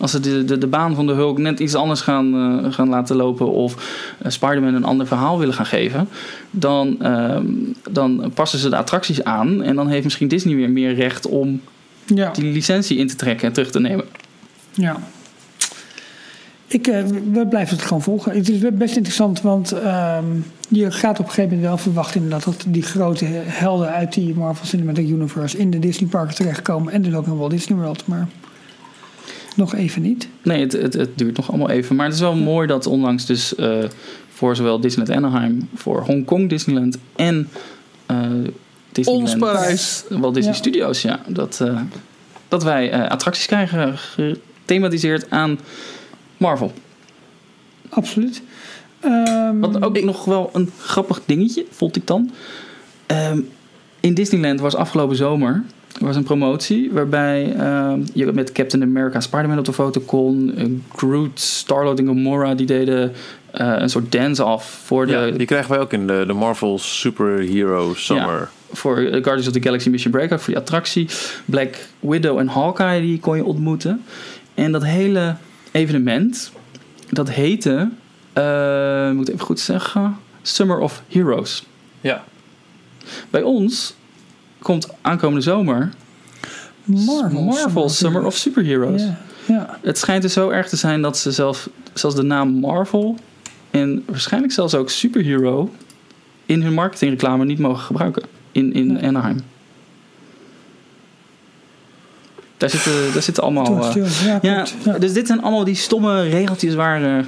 Als 0.04 0.12
ze 0.12 0.20
de, 0.20 0.46
de, 0.46 0.58
de 0.58 0.68
baan 0.68 0.96
van 0.96 1.08
de 1.08 1.14
Hulk 1.14 1.38
net 1.38 1.60
iets 1.60 1.76
anders 1.76 2.02
gaan, 2.02 2.34
eh, 2.34 2.74
gaan 2.74 2.90
laten 2.90 3.16
lopen 3.16 3.52
of 3.52 3.76
eh, 4.22 4.32
Spider-Man 4.32 4.74
een 4.74 4.84
ander 4.84 5.08
verhaal 5.08 5.40
willen 5.40 5.54
gaan 5.54 5.66
geven, 5.66 6.10
dan, 6.52 7.02
ehm, 7.02 7.46
dan 7.92 8.32
passen 8.34 8.60
ze 8.60 8.70
de 8.70 8.76
attracties 8.76 9.24
aan 9.24 9.62
en 9.62 9.76
dan 9.76 9.88
heeft 9.88 10.04
misschien 10.04 10.28
Disney 10.28 10.56
weer 10.56 10.70
meer 10.70 10.94
recht 10.94 11.28
om 11.28 11.62
Ja. 12.06 12.32
die 12.32 12.52
licentie 12.54 12.98
in 12.98 13.08
te 13.08 13.16
trekken 13.16 13.48
en 13.48 13.54
terug 13.54 13.72
te 13.72 13.80
nemen. 13.80 14.06
Ja. 14.72 14.98
Ik, 16.68 16.88
eh, 16.88 17.04
we 17.32 17.48
blijven 17.48 17.76
het 17.76 17.86
gewoon 17.86 18.02
volgen. 18.02 18.32
Het 18.36 18.50
is 18.50 18.60
best 18.74 18.96
interessant, 18.96 19.42
want 19.42 19.72
ehm, 19.72 20.26
je 20.68 20.92
gaat 20.92 21.20
op 21.20 21.26
een 21.26 21.32
gegeven 21.32 21.50
moment 21.50 21.68
wel 21.68 21.78
verwachten 21.78 22.22
inderdaad 22.22 22.46
dat 22.46 22.66
die 22.68 22.84
grote 22.84 23.26
helden 23.46 23.90
uit 23.90 24.14
die 24.14 24.36
Marvel 24.36 24.66
Cinematic 24.66 25.08
Universe 25.10 25.58
in 25.58 25.70
de 25.70 25.80
Disney 25.80 26.10
parken 26.10 26.36
terechtkomen 26.36 26.94
en 26.94 27.02
dus 27.02 27.14
ook 27.14 27.26
in 27.26 27.38
Walt 27.38 27.52
Disney 27.52 27.78
World, 27.78 28.08
maar 28.08 28.28
nog 29.56 29.76
even 29.76 30.02
niet. 30.02 30.28
Nee, 30.42 30.62
het, 30.62 30.72
het, 30.72 30.94
het 30.94 31.18
duurt 31.18 31.38
nog 31.38 31.50
allemaal 31.50 31.70
even. 31.70 31.96
Maar 31.96 32.06
het 32.06 32.16
is 32.16 32.22
wel 32.22 32.36
mooi 32.36 32.68
dat 32.68 32.86
onlangs 32.86 33.26
dus 33.26 33.56
eh, 33.56 33.78
voor 34.30 34.56
zowel 34.56 34.80
Disneyland 34.80 35.18
Anaheim, 35.18 35.70
voor 35.76 36.02
Hongkong 36.02 36.50
Disneyland 36.50 36.98
en 37.16 37.50
Disneyland 38.92 39.30
Ons 39.30 39.36
Parijs. 39.36 40.04
Walt 40.10 40.34
Disney 40.34 40.54
Ja. 40.54 40.60
Studios, 40.60 41.02
ja, 41.02 41.20
dat, 41.28 41.60
eh, 41.62 41.82
dat 42.48 42.64
wij 42.64 43.10
attracties 43.10 43.46
krijgen 43.46 43.98
gethematiseerd 43.98 45.30
aan 45.30 45.60
Marvel. 46.38 46.74
Absoluut. 47.90 48.42
Ehm, 49.00 49.60
Wat 49.60 49.82
ook 49.84 50.02
nog 50.02 50.26
wel 50.26 50.50
een 50.54 50.70
grappig 50.80 51.22
dingetje, 51.26 51.66
vond 51.70 51.96
ik 51.96 52.08
dan. 52.08 52.32
Ehm, 53.06 53.40
in 54.00 54.14
Disneyland 54.14 54.60
was 54.60 54.76
afgelopen 54.76 55.16
zomer 55.16 55.50
er 55.50 55.64
was 56.00 56.16
een 56.16 56.24
promotie 56.24 56.92
waarbij 56.92 57.56
ehm, 57.56 58.02
je 58.14 58.32
met 58.34 58.52
Captain 58.52 58.84
America 58.84 59.20
Spider-Man 59.20 59.58
op 59.58 59.66
de 59.66 59.74
foto 59.74 60.02
kon. 60.02 60.54
Eh, 60.56 60.66
Groot, 60.96 61.40
Star-Lord 61.40 62.00
en 62.00 62.06
Gamora 62.06 62.56
die 62.56 62.66
deden 62.66 63.12
eh, 63.52 63.74
een 63.78 63.90
soort 63.90 64.12
dance-off 64.12 64.82
voor 64.86 65.06
de, 65.06 65.12
Ja, 65.12 65.30
die 65.30 65.46
krijgen 65.46 65.72
wij 65.72 65.80
ook 65.80 65.94
in 65.94 66.08
de, 66.08 66.24
de 66.28 66.34
Marvel 66.34 66.80
Superhero 66.80 67.94
Summer. 67.96 68.50
voor 68.72 68.98
eh, 68.98 69.12
Guardians 69.12 69.48
of 69.48 69.54
the 69.54 69.62
Galaxy 69.62 69.90
Mission 69.90 70.12
Breakout, 70.12 70.42
voor 70.42 70.54
die 70.54 70.62
attractie. 70.62 71.08
Black 71.46 71.88
Widow 72.00 72.38
en 72.38 72.48
Hawkeye, 72.48 73.02
die 73.02 73.20
kon 73.20 73.36
je 73.36 73.46
ontmoeten. 73.46 74.04
En 74.54 74.72
dat 74.72 74.84
hele 74.84 75.36
evenement, 75.72 76.52
dat 77.10 77.30
heette, 77.30 77.90
moet 79.14 79.28
ik 79.28 79.34
even 79.34 79.46
goed 79.46 79.60
zeggen, 79.60 80.18
Summer 80.42 80.80
of 80.80 81.04
Heroes. 81.08 81.66
Ja. 82.02 82.24
Bij 83.30 83.42
ons 83.42 83.96
komt 84.64 84.88
aankomende 85.02 85.42
zomer 85.42 85.90
Marvel, 86.84 87.42
Marvel 87.42 87.90
Summer 87.90 88.26
of 88.26 88.36
Superheroes. 88.36 89.02
Ja, 89.02 89.18
ja. 89.46 89.80
Het 89.82 89.98
schijnt 89.98 90.22
dus 90.22 90.34
zo 90.34 90.50
erg 90.50 90.70
te 90.70 90.76
zijn 90.76 91.02
dat 91.02 91.18
ze 91.18 91.32
zelf, 91.32 91.70
zelfs 91.94 92.16
de 92.16 92.24
naam 92.24 92.50
Marvel 92.50 93.16
en 93.72 94.04
waarschijnlijk 94.06 94.54
zelfs 94.54 94.76
ook 94.76 94.90
superhero 94.90 95.72
in 96.46 96.62
hun 96.62 96.74
marketingreclame 96.74 97.46
niet 97.46 97.60
mogen 97.60 97.84
gebruiken 97.84 98.24
in, 98.52 98.74
in 98.74 98.94
Nee. 98.94 99.08
Anaheim. 99.08 99.40
Daar 102.58 102.70
zitten, 102.70 103.14
daar 103.14 103.22
zitten 103.22 103.44
allemaal. 103.44 103.96
Eh. 103.96 104.42
Ja. 104.42 104.66
dus 105.00 105.14
dit 105.14 105.28
zijn 105.28 105.42
allemaal 105.42 105.64
die 105.64 105.76
stomme 105.76 106.22
regeltjes 106.22 106.76
waar, 106.76 107.18
eh, 107.18 107.26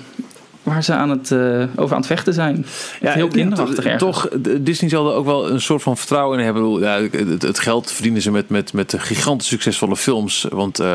waar 0.66 0.84
ze 0.84 0.94
aan 0.94 1.10
het, 1.10 1.32
eh, 1.32 1.64
over 1.76 1.92
aan 1.96 2.02
het 2.02 2.08
vechten 2.08 2.34
zijn. 2.34 2.66
Ja, 3.02 3.12
heel 3.12 3.26
ja, 3.26 3.32
kinderachtig 3.32 3.76
toch, 3.76 3.84
ergens. 3.86 4.04
toch, 4.04 4.30
de- 4.42 4.64
Disney 4.64 4.90
zal 4.90 5.10
er 5.10 5.16
ook 5.16 5.26
wel 5.26 5.50
een 5.52 5.62
soort 5.62 5.82
van 5.82 5.98
vertrouwen 5.98 6.40
in 6.40 6.46
hebben. 6.46 6.80
Ja, 6.80 7.02
het, 7.12 7.42
het 7.42 7.60
geld 7.60 7.92
verdienen 7.92 8.22
ze 8.22 8.32
met, 8.32 8.50
met, 8.50 8.74
met 8.74 8.94
gigantisch 8.98 9.48
succesvolle 9.48 9.96
films. 9.96 10.46
Want 10.50 10.80
eh, 10.80 10.88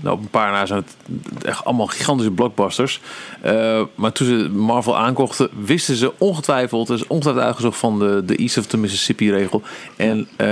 nou, 0.00 0.16
op 0.16 0.20
een 0.20 0.28
paar 0.30 0.52
na 0.52 0.66
zijn 0.66 0.84
het 0.84 1.44
echt 1.44 1.64
allemaal 1.64 1.86
gigantische 1.86 2.32
blockbusters. 2.32 3.00
Eh, 3.40 3.82
maar 3.94 4.12
toen 4.12 4.26
ze 4.26 4.48
Marvel 4.52 4.96
aankochten, 4.98 5.48
wisten 5.64 5.96
ze 5.96 6.12
ongetwijfeld, 6.18 6.86
dus 6.86 7.06
ongetwijfeld 7.06 7.44
uitgezocht 7.46 7.78
van 7.78 7.98
de, 7.98 8.22
de 8.26 8.36
East 8.36 8.58
of 8.58 8.66
the 8.66 8.76
Mississippi 8.78 9.30
regel. 9.30 9.62
En 9.96 10.28
eh, 10.36 10.48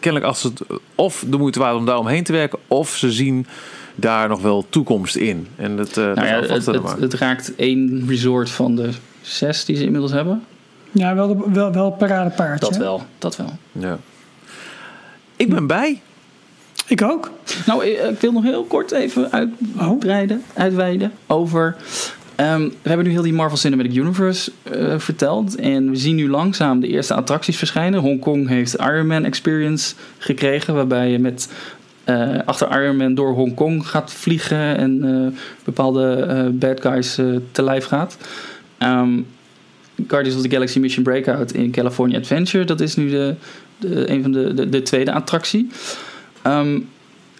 kennelijk 0.00 0.24
als 0.24 0.42
het 0.42 0.60
of 0.94 1.24
de 1.26 1.36
moeite 1.36 1.58
waard 1.58 1.76
om 1.76 1.86
daar 1.86 1.98
omheen 1.98 2.24
te 2.24 2.32
werken, 2.32 2.58
of 2.66 2.96
ze 2.96 3.10
zien 3.12 3.46
daar 4.00 4.28
nog 4.28 4.42
wel 4.42 4.66
toekomst 4.68 5.16
in. 5.16 5.46
En 5.56 5.76
dat, 5.76 5.88
eh 5.88 5.96
Nou 5.96 6.14
dat 6.14 6.24
ja, 6.24 6.54
het, 6.54 6.66
het, 6.66 6.82
maar. 6.82 6.98
het 6.98 7.14
raakt 7.14 7.54
één 7.56 8.04
resort 8.08 8.50
van 8.50 8.76
de 8.76 8.88
zes 9.20 9.64
die 9.64 9.76
ze 9.76 9.84
inmiddels 9.84 10.12
hebben. 10.12 10.42
Ja, 10.92 11.14
wel, 11.14 11.28
de- 11.36 11.50
wel, 11.52 11.72
wel 11.72 11.90
paradepaardje. 11.90 12.66
Dat 12.66 12.74
hè? 12.74 12.80
wel, 12.82 13.02
dat 13.18 13.36
wel. 13.36 13.58
Ja. 13.72 13.98
Ik 15.36 15.48
ben 15.48 15.66
bij. 15.66 16.00
Ik 16.86 17.02
ook. 17.02 17.30
Nou, 17.66 17.84
ik 17.86 17.98
ik 18.10 18.20
wil 18.20 18.32
nog 18.32 18.42
heel 18.42 18.64
kort 18.64 18.90
even 18.90 19.30
uitbreiden, 19.76 20.42
uitweiden 20.54 21.12
over. 21.26 21.76
ehm, 22.36 22.60
we 22.82 22.88
hebben 22.88 23.06
nu 23.06 23.12
heel 23.12 23.22
die 23.22 23.32
Marvel 23.32 23.56
Cinematic 23.58 23.94
Universe 23.94 24.50
eh, 24.62 24.98
verteld. 24.98 25.54
En 25.56 25.90
we 25.90 25.96
zien 25.96 26.16
nu 26.16 26.28
langzaam 26.28 26.80
de 26.80 26.88
eerste 26.88 27.14
attracties 27.14 27.56
verschijnen. 27.56 28.00
Hongkong 28.00 28.48
heeft 28.48 28.74
Iron 28.74 29.06
Man 29.06 29.24
Experience 29.24 29.94
gekregen. 30.18 30.74
Waarbij 30.74 31.10
je 31.10 31.18
met, 31.18 31.48
eh, 32.10 32.38
achter 32.44 32.82
Iron 32.82 32.96
Man 32.96 33.14
door 33.14 33.32
Hongkong 33.32 33.88
gaat 33.88 34.12
vliegen. 34.12 34.76
En 34.76 35.04
eh, 35.04 35.38
bepaalde 35.64 36.12
eh, 36.12 36.46
bad 36.52 36.80
guys 36.80 37.14
te 37.52 37.62
lijf 37.62 37.84
gaat. 37.84 38.16
Ehm, 38.78 39.20
Guardians 40.06 40.36
of 40.36 40.42
the 40.42 40.50
Galaxy 40.50 40.78
Mission 40.78 41.04
Breakout 41.04 41.52
in 41.52 41.70
California 41.70 42.18
Adventure. 42.18 42.64
Dat 42.64 42.80
is 42.80 42.96
nu 42.96 43.10
de, 43.10 43.34
de, 43.78 44.10
een 44.10 44.22
van 44.22 44.32
de, 44.32 44.54
de, 44.54 44.68
de 44.68 44.82
tweede 44.82 45.12
attractie. 45.12 45.68
Ehm, 46.42 46.78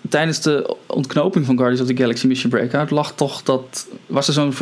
tijdens 0.08 0.40
de 0.40 0.76
ontknoping 0.86 1.46
van 1.46 1.56
Guardians 1.56 1.82
of 1.82 1.96
the 1.96 2.02
Galaxy 2.02 2.26
Mission 2.26 2.50
Breakout 2.50 2.90
lag 2.90 3.14
toch 3.14 3.42
dat 3.42 3.88
was 4.06 4.28
er 4.28 4.32
zo'n 4.32 4.54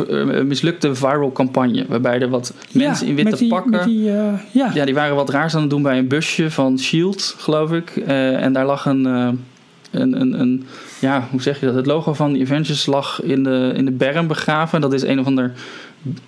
mislukte 0.47 0.95
viral 0.95 1.31
campagne 1.31 1.85
waarbij 1.87 2.19
er 2.19 2.29
wat 2.29 2.53
mensen 2.71 3.07
in 3.07 3.15
witte 3.15 3.35
die, 3.35 3.49
pakken 3.49 3.71
Met 3.71 3.83
die, 3.83 4.03
ja. 4.03 4.41
ja 4.73 4.85
die 4.85 4.93
waren 4.93 5.15
wat 5.15 5.29
raars 5.29 5.55
aan 5.55 5.61
het 5.61 5.69
doen 5.69 5.81
bij 5.81 5.97
een 5.97 6.07
busje 6.07 6.51
van 6.51 6.79
Shield 6.79 7.35
geloof 7.37 7.71
ik 7.71 7.95
en 7.95 8.53
daar 8.53 8.65
lag 8.65 8.85
een, 8.85 9.05
een, 9.91 10.21
een, 10.21 10.39
een 10.39 10.65
ja 10.99 11.27
hoe 11.31 11.41
zeg 11.41 11.59
je 11.59 11.65
dat 11.65 11.75
het 11.75 11.85
logo 11.85 12.13
van 12.13 12.33
de 12.33 12.41
Avengers 12.41 12.85
lag 12.85 13.21
in 13.21 13.43
de 13.43 13.71
in 13.75 13.85
de 13.85 13.91
berm 13.91 14.27
begraven 14.27 14.81
dat 14.81 14.93
is 14.93 15.01
een 15.03 15.19
of 15.19 15.25
ander 15.25 15.51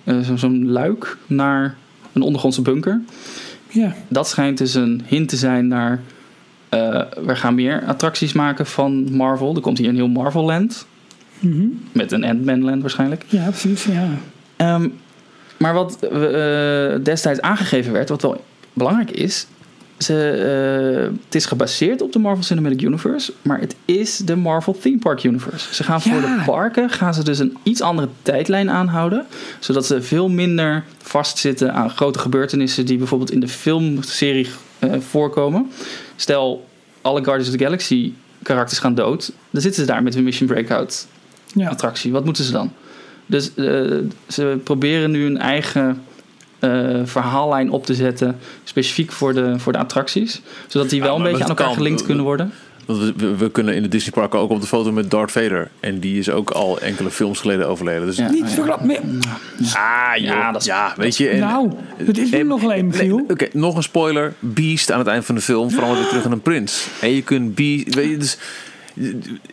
eh, 0.04 0.18
zo- 0.20 0.36
zo'n 0.36 0.70
luik 0.70 1.16
naar 1.26 1.74
een 2.12 2.22
ondergrondse 2.22 2.62
bunker 2.62 3.00
ja. 3.68 3.94
dat 4.08 4.28
schijnt 4.28 4.58
dus 4.58 4.74
een 4.74 5.02
hint 5.06 5.28
te 5.28 5.36
zijn 5.36 5.66
naar. 5.68 6.00
eh, 6.68 7.02
we 7.24 7.36
gaan 7.36 7.54
meer 7.54 7.82
attracties 7.86 8.32
maken 8.32 8.66
van 8.66 9.14
Marvel. 9.16 9.54
Er 9.54 9.60
komt 9.60 9.78
hier 9.78 9.88
een 9.88 9.94
heel 9.94 10.08
Marvel 10.08 10.44
Land. 10.44 10.86
Mhm. 11.38 11.66
Met 11.92 12.12
een 12.12 12.24
Ant-Man 12.24 12.64
Land 12.64 12.80
waarschijnlijk. 12.80 13.24
ja, 13.28 13.44
precies. 13.48 13.84
Ja. 13.84 14.08
Ehm, 14.56 14.88
maar 15.56 15.74
wat 15.74 16.02
eh, 16.02 16.94
destijds 17.02 17.40
aangegeven 17.40 17.92
werd, 17.92 18.08
wat 18.08 18.22
wel 18.22 18.44
belangrijk 18.72 19.10
is. 19.10 19.46
Ze, 20.02 20.28
eh, 20.30 21.18
het 21.24 21.34
is 21.34 21.46
gebaseerd 21.46 22.02
op 22.02 22.12
de 22.12 22.18
Marvel 22.18 22.42
Cinematic 22.44 22.82
Universe, 22.82 23.32
maar 23.42 23.60
het 23.60 23.76
is 23.84 24.16
de 24.16 24.36
Marvel 24.36 24.78
Theme 24.78 24.98
Park 24.98 25.22
Universe. 25.22 25.74
Ze 25.74 25.84
gaan 25.84 26.02
voor 26.02 26.20
de 26.20 26.42
parken 26.46 26.90
gaan 26.90 27.14
ze 27.14 27.24
dus 27.24 27.38
een 27.38 27.56
iets 27.62 27.80
andere 27.80 28.08
tijdlijn 28.22 28.70
aanhouden, 28.70 29.26
zodat 29.60 29.86
ze 29.86 30.02
veel 30.02 30.28
minder 30.28 30.84
vastzitten 30.98 31.74
aan 31.74 31.90
grote 31.90 32.18
gebeurtenissen 32.18 32.86
die 32.86 32.98
bijvoorbeeld 32.98 33.30
in 33.30 33.40
de 33.40 33.48
filmserie 33.48 34.48
eh, 34.78 34.92
voorkomen. 35.00 35.70
Stel, 36.16 36.68
alle 37.00 37.24
Guardians 37.24 37.48
of 37.52 37.56
the 37.56 37.64
Galaxy 37.64 38.12
karakters 38.42 38.78
gaan 38.80 38.94
dood, 38.94 39.32
dan 39.50 39.60
zitten 39.62 39.80
ze 39.80 39.86
daar 39.86 40.02
met 40.02 40.14
hun 40.14 40.24
Mission 40.24 40.48
Breakout 40.48 41.06
Ja. 41.54 41.68
attractie. 41.68 42.12
Wat 42.12 42.24
moeten 42.24 42.44
ze 42.44 42.52
dan? 42.52 42.72
Dus 43.26 43.54
eh, 43.54 43.98
ze 44.28 44.60
proberen 44.64 45.10
nu 45.10 45.26
een 45.26 45.38
eigen 45.38 46.02
eh, 46.62 47.00
verhaallijn 47.04 47.70
op 47.70 47.86
te 47.86 47.94
zetten, 47.94 48.38
specifiek 48.64 49.12
voor 49.12 49.34
de, 49.34 49.58
voor 49.58 49.72
de 49.72 49.78
attracties, 49.78 50.42
zodat 50.66 50.90
die 50.90 50.98
Ja, 51.00 51.04
wel 51.06 51.16
een 51.16 51.22
beetje 51.22 51.42
aan 51.42 51.48
elkaar 51.48 51.66
kan. 51.66 51.74
gelinkt 51.74 52.02
kunnen 52.04 52.24
worden. 52.24 52.52
Want 52.86 52.98
we, 52.98 53.12
we, 53.16 53.36
we 53.36 53.50
kunnen 53.50 53.74
in 53.74 53.82
de 53.82 53.88
Disney 53.88 54.12
parken 54.12 54.38
ook 54.38 54.50
op 54.50 54.60
de 54.60 54.66
foto 54.66 54.92
met 54.92 55.10
Darth 55.10 55.30
Vader. 55.32 55.70
En 55.80 55.98
die 55.98 56.18
is 56.18 56.30
ook 56.30 56.50
al 56.50 56.80
enkele 56.80 57.10
films 57.10 57.40
geleden 57.40 57.68
overleden. 57.68 58.06
Dus 58.06 58.16
Ja. 58.16 58.30
Niet 58.30 58.50
verklapt 58.50 58.84
meer. 58.84 59.00
Ah, 59.74 60.10
joh. 60.16 60.24
Ja, 60.24 60.52
dat 60.52 60.60
is- 60.60 60.66
ja, 60.66 60.92
weet 60.96 61.16
je. 61.16 61.28
En, 61.28 61.38
nou, 61.38 61.70
het 61.96 62.18
is 62.18 62.30
nu 62.30 62.38
en- 62.38 62.46
nog 62.46 62.62
alleen, 62.62 62.86
Nee, 62.86 62.98
Michiel. 62.98 63.24
Oké, 63.28 63.46
nog 63.52 63.76
een 63.76 63.82
spoiler. 63.82 64.32
Beast 64.38 64.92
aan 64.92 64.98
het 64.98 65.08
eind 65.08 65.24
van 65.24 65.34
de 65.34 65.40
film 65.40 65.70
verandert 65.70 65.98
weer 66.00 66.08
terug 66.08 66.24
in 66.24 66.32
een 66.32 66.40
prins. 66.40 66.86
En 67.00 67.14
je 67.14 67.22
kunt 67.22 67.54
Beast... 67.54 67.94
Weet 67.94 68.10
je, 68.10 68.16
dus 68.16 68.38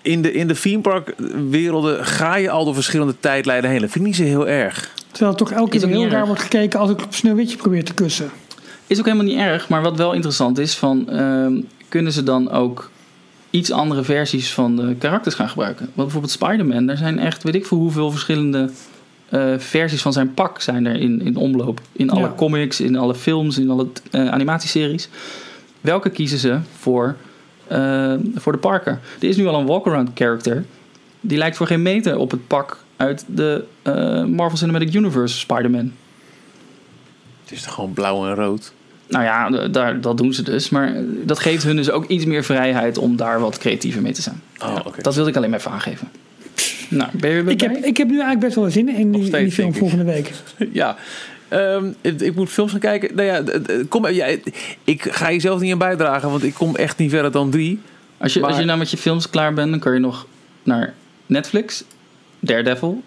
in 0.02 0.22
de, 0.22 0.31
in 0.34 0.48
de 0.48 0.60
theme 0.60 0.81
park 0.81 1.14
werelden 1.49 2.06
ga 2.06 2.36
je 2.36 2.49
al 2.49 2.65
door 2.65 2.73
verschillende 2.73 3.15
tijdlijnen 3.19 3.69
heen. 3.69 3.81
Dat 3.81 3.90
vind 3.90 4.03
ik 4.06 4.10
niet 4.11 4.19
zo 4.19 4.23
heel 4.23 4.48
erg. 4.48 4.91
Terwijl 5.20 5.38
het 5.38 5.48
toch 5.48 5.58
elke 5.58 5.80
keer 5.80 5.88
heel 5.88 6.08
raar 6.08 6.26
wordt 6.26 6.41
gekeken 6.41 6.80
als 6.80 6.90
ik 6.90 7.02
op 7.02 7.14
Sneeuwwitje 7.14 7.58
probeer 7.58 7.84
te 7.84 7.94
kussen. 7.94 8.30
Is 8.88 9.00
ook 9.00 9.06
helemaal 9.06 9.26
niet 9.26 9.38
erg, 9.38 9.70
maar 9.70 9.82
wat 9.82 9.98
wel 9.98 10.14
interessant 10.14 10.58
is, 10.58 10.76
van, 10.76 11.10
ehm, 11.10 11.54
kunnen 11.90 12.12
ze 12.12 12.24
dan 12.24 12.52
ook 12.52 12.90
iets 13.50 13.72
andere 13.72 14.04
versies 14.04 14.54
van 14.54 14.76
de 14.76 14.96
karakters 15.00 15.36
gaan 15.36 15.50
gebruiken? 15.50 15.86
Want 15.86 15.96
bijvoorbeeld 15.96 16.32
Spider-Man, 16.32 16.86
daar 16.86 16.98
zijn 16.98 17.20
echt, 17.20 17.44
weet 17.44 17.56
ik 17.56 17.66
veel 17.66 17.78
hoeveel 17.78 18.12
verschillende 18.12 18.70
eh, 19.30 19.54
versies 19.58 20.02
van 20.02 20.14
zijn 20.14 20.34
pak 20.34 20.62
zijn 20.62 20.86
er 20.86 20.96
in, 20.96 21.22
in 21.22 21.36
omloop. 21.36 21.82
In 21.91 22.10
alle 22.10 22.28
Ja. 22.28 22.34
comics, 22.38 22.82
in 22.82 22.96
alle 22.98 23.16
films, 23.16 23.58
in 23.58 23.70
alle 23.70 23.88
eh, 24.12 24.28
animatieseries. 24.28 25.10
Welke 25.82 26.10
kiezen 26.10 26.38
ze 26.38 26.60
voor, 26.78 27.16
eh, 27.68 28.14
voor 28.36 28.52
de 28.52 28.58
Parker? 28.58 29.00
Er 29.20 29.28
is 29.28 29.38
nu 29.38 29.48
al 29.48 29.60
een 29.60 29.66
walk-around 29.66 30.10
character. 30.14 30.66
Die 31.22 31.38
lijkt 31.38 31.58
voor 31.58 31.68
geen 31.68 31.82
meter 31.82 32.18
op 32.18 32.32
het 32.32 32.48
pak 32.48 32.78
uit 33.00 33.26
de 33.28 33.64
eh, 33.82 34.24
Marvel 34.24 34.58
Cinematic 34.58 34.94
Universe 34.94 35.38
Spider-Man. 35.38 35.92
Het 37.44 37.52
is 37.52 37.62
toch 37.62 37.74
gewoon 37.74 37.94
blauw 37.94 38.28
en 38.28 38.36
rood. 38.36 38.74
Nou 39.08 39.24
ja, 39.24 39.68
daar, 39.68 40.02
dat 40.02 40.18
doen 40.18 40.34
ze 40.34 40.44
dus. 40.44 40.70
Maar 40.70 40.94
dat 41.24 41.40
geeft 41.40 41.64
hun 41.64 41.76
dus 41.76 41.92
ook 41.92 42.08
iets 42.08 42.26
meer 42.26 42.44
vrijheid 42.44 42.98
om 42.98 43.16
daar 43.16 43.40
wat 43.40 43.58
creatiever 43.58 44.02
mee 44.02 44.14
te 44.14 44.22
zijn. 44.22 44.42
Oh, 44.64 44.76
oké. 44.86 45.02
Dat 45.02 45.16
wilde 45.16 45.30
ik 45.30 45.36
alleen 45.36 45.50
maar 45.50 45.60
even 45.60 45.72
aangeven. 45.72 46.08
Nou, 46.90 47.10
ben 47.14 47.30
je 47.30 47.44
weer 47.44 47.54
Ik 47.54 47.62
heb, 47.62 47.76
ik 47.76 47.98
heb 47.98 48.08
nu 48.08 48.14
eigenlijk 48.14 48.46
best 48.46 48.56
wel 48.56 48.70
zin 48.70 48.90
in 48.90 49.12
die, 49.12 49.26
in 49.26 49.44
die 49.44 49.52
film 49.52 49.74
volgende 49.74 50.04
week. 50.04 50.32
Ja. 50.72 50.96
Ehm, 51.48 51.92
ik, 52.02 52.22
ik 52.22 52.36
moet 52.36 52.50
films 52.50 52.72
gaan 52.72 52.80
kijken. 52.80 53.16
Nou 53.16 53.28
ja, 53.28 53.44
kom, 53.90 54.08
ja, 54.08 54.26
ik 54.84 55.02
ga 55.12 55.30
je 55.30 55.40
zelf 55.40 55.60
niet 55.60 55.72
aan 55.72 55.78
bijdragen, 55.78 56.30
want 56.30 56.44
ik 56.44 56.54
kom 56.54 56.76
echt 56.76 56.98
niet 56.98 57.10
verder 57.10 57.32
dan 57.32 57.50
drie. 57.50 57.80
Als 58.18 58.34
je, 58.34 58.42
als 58.42 58.58
je 58.58 58.66
nou 58.66 58.78
met 58.78 58.92
je 58.92 58.98
films 58.98 59.30
klaar 59.30 59.54
bent, 59.54 59.70
dan 59.70 59.80
kun 59.80 59.94
je 59.94 60.00
nog 60.00 60.28
naar 60.64 60.94
Netflix, 61.26 61.84
Daredevil, 62.40 63.03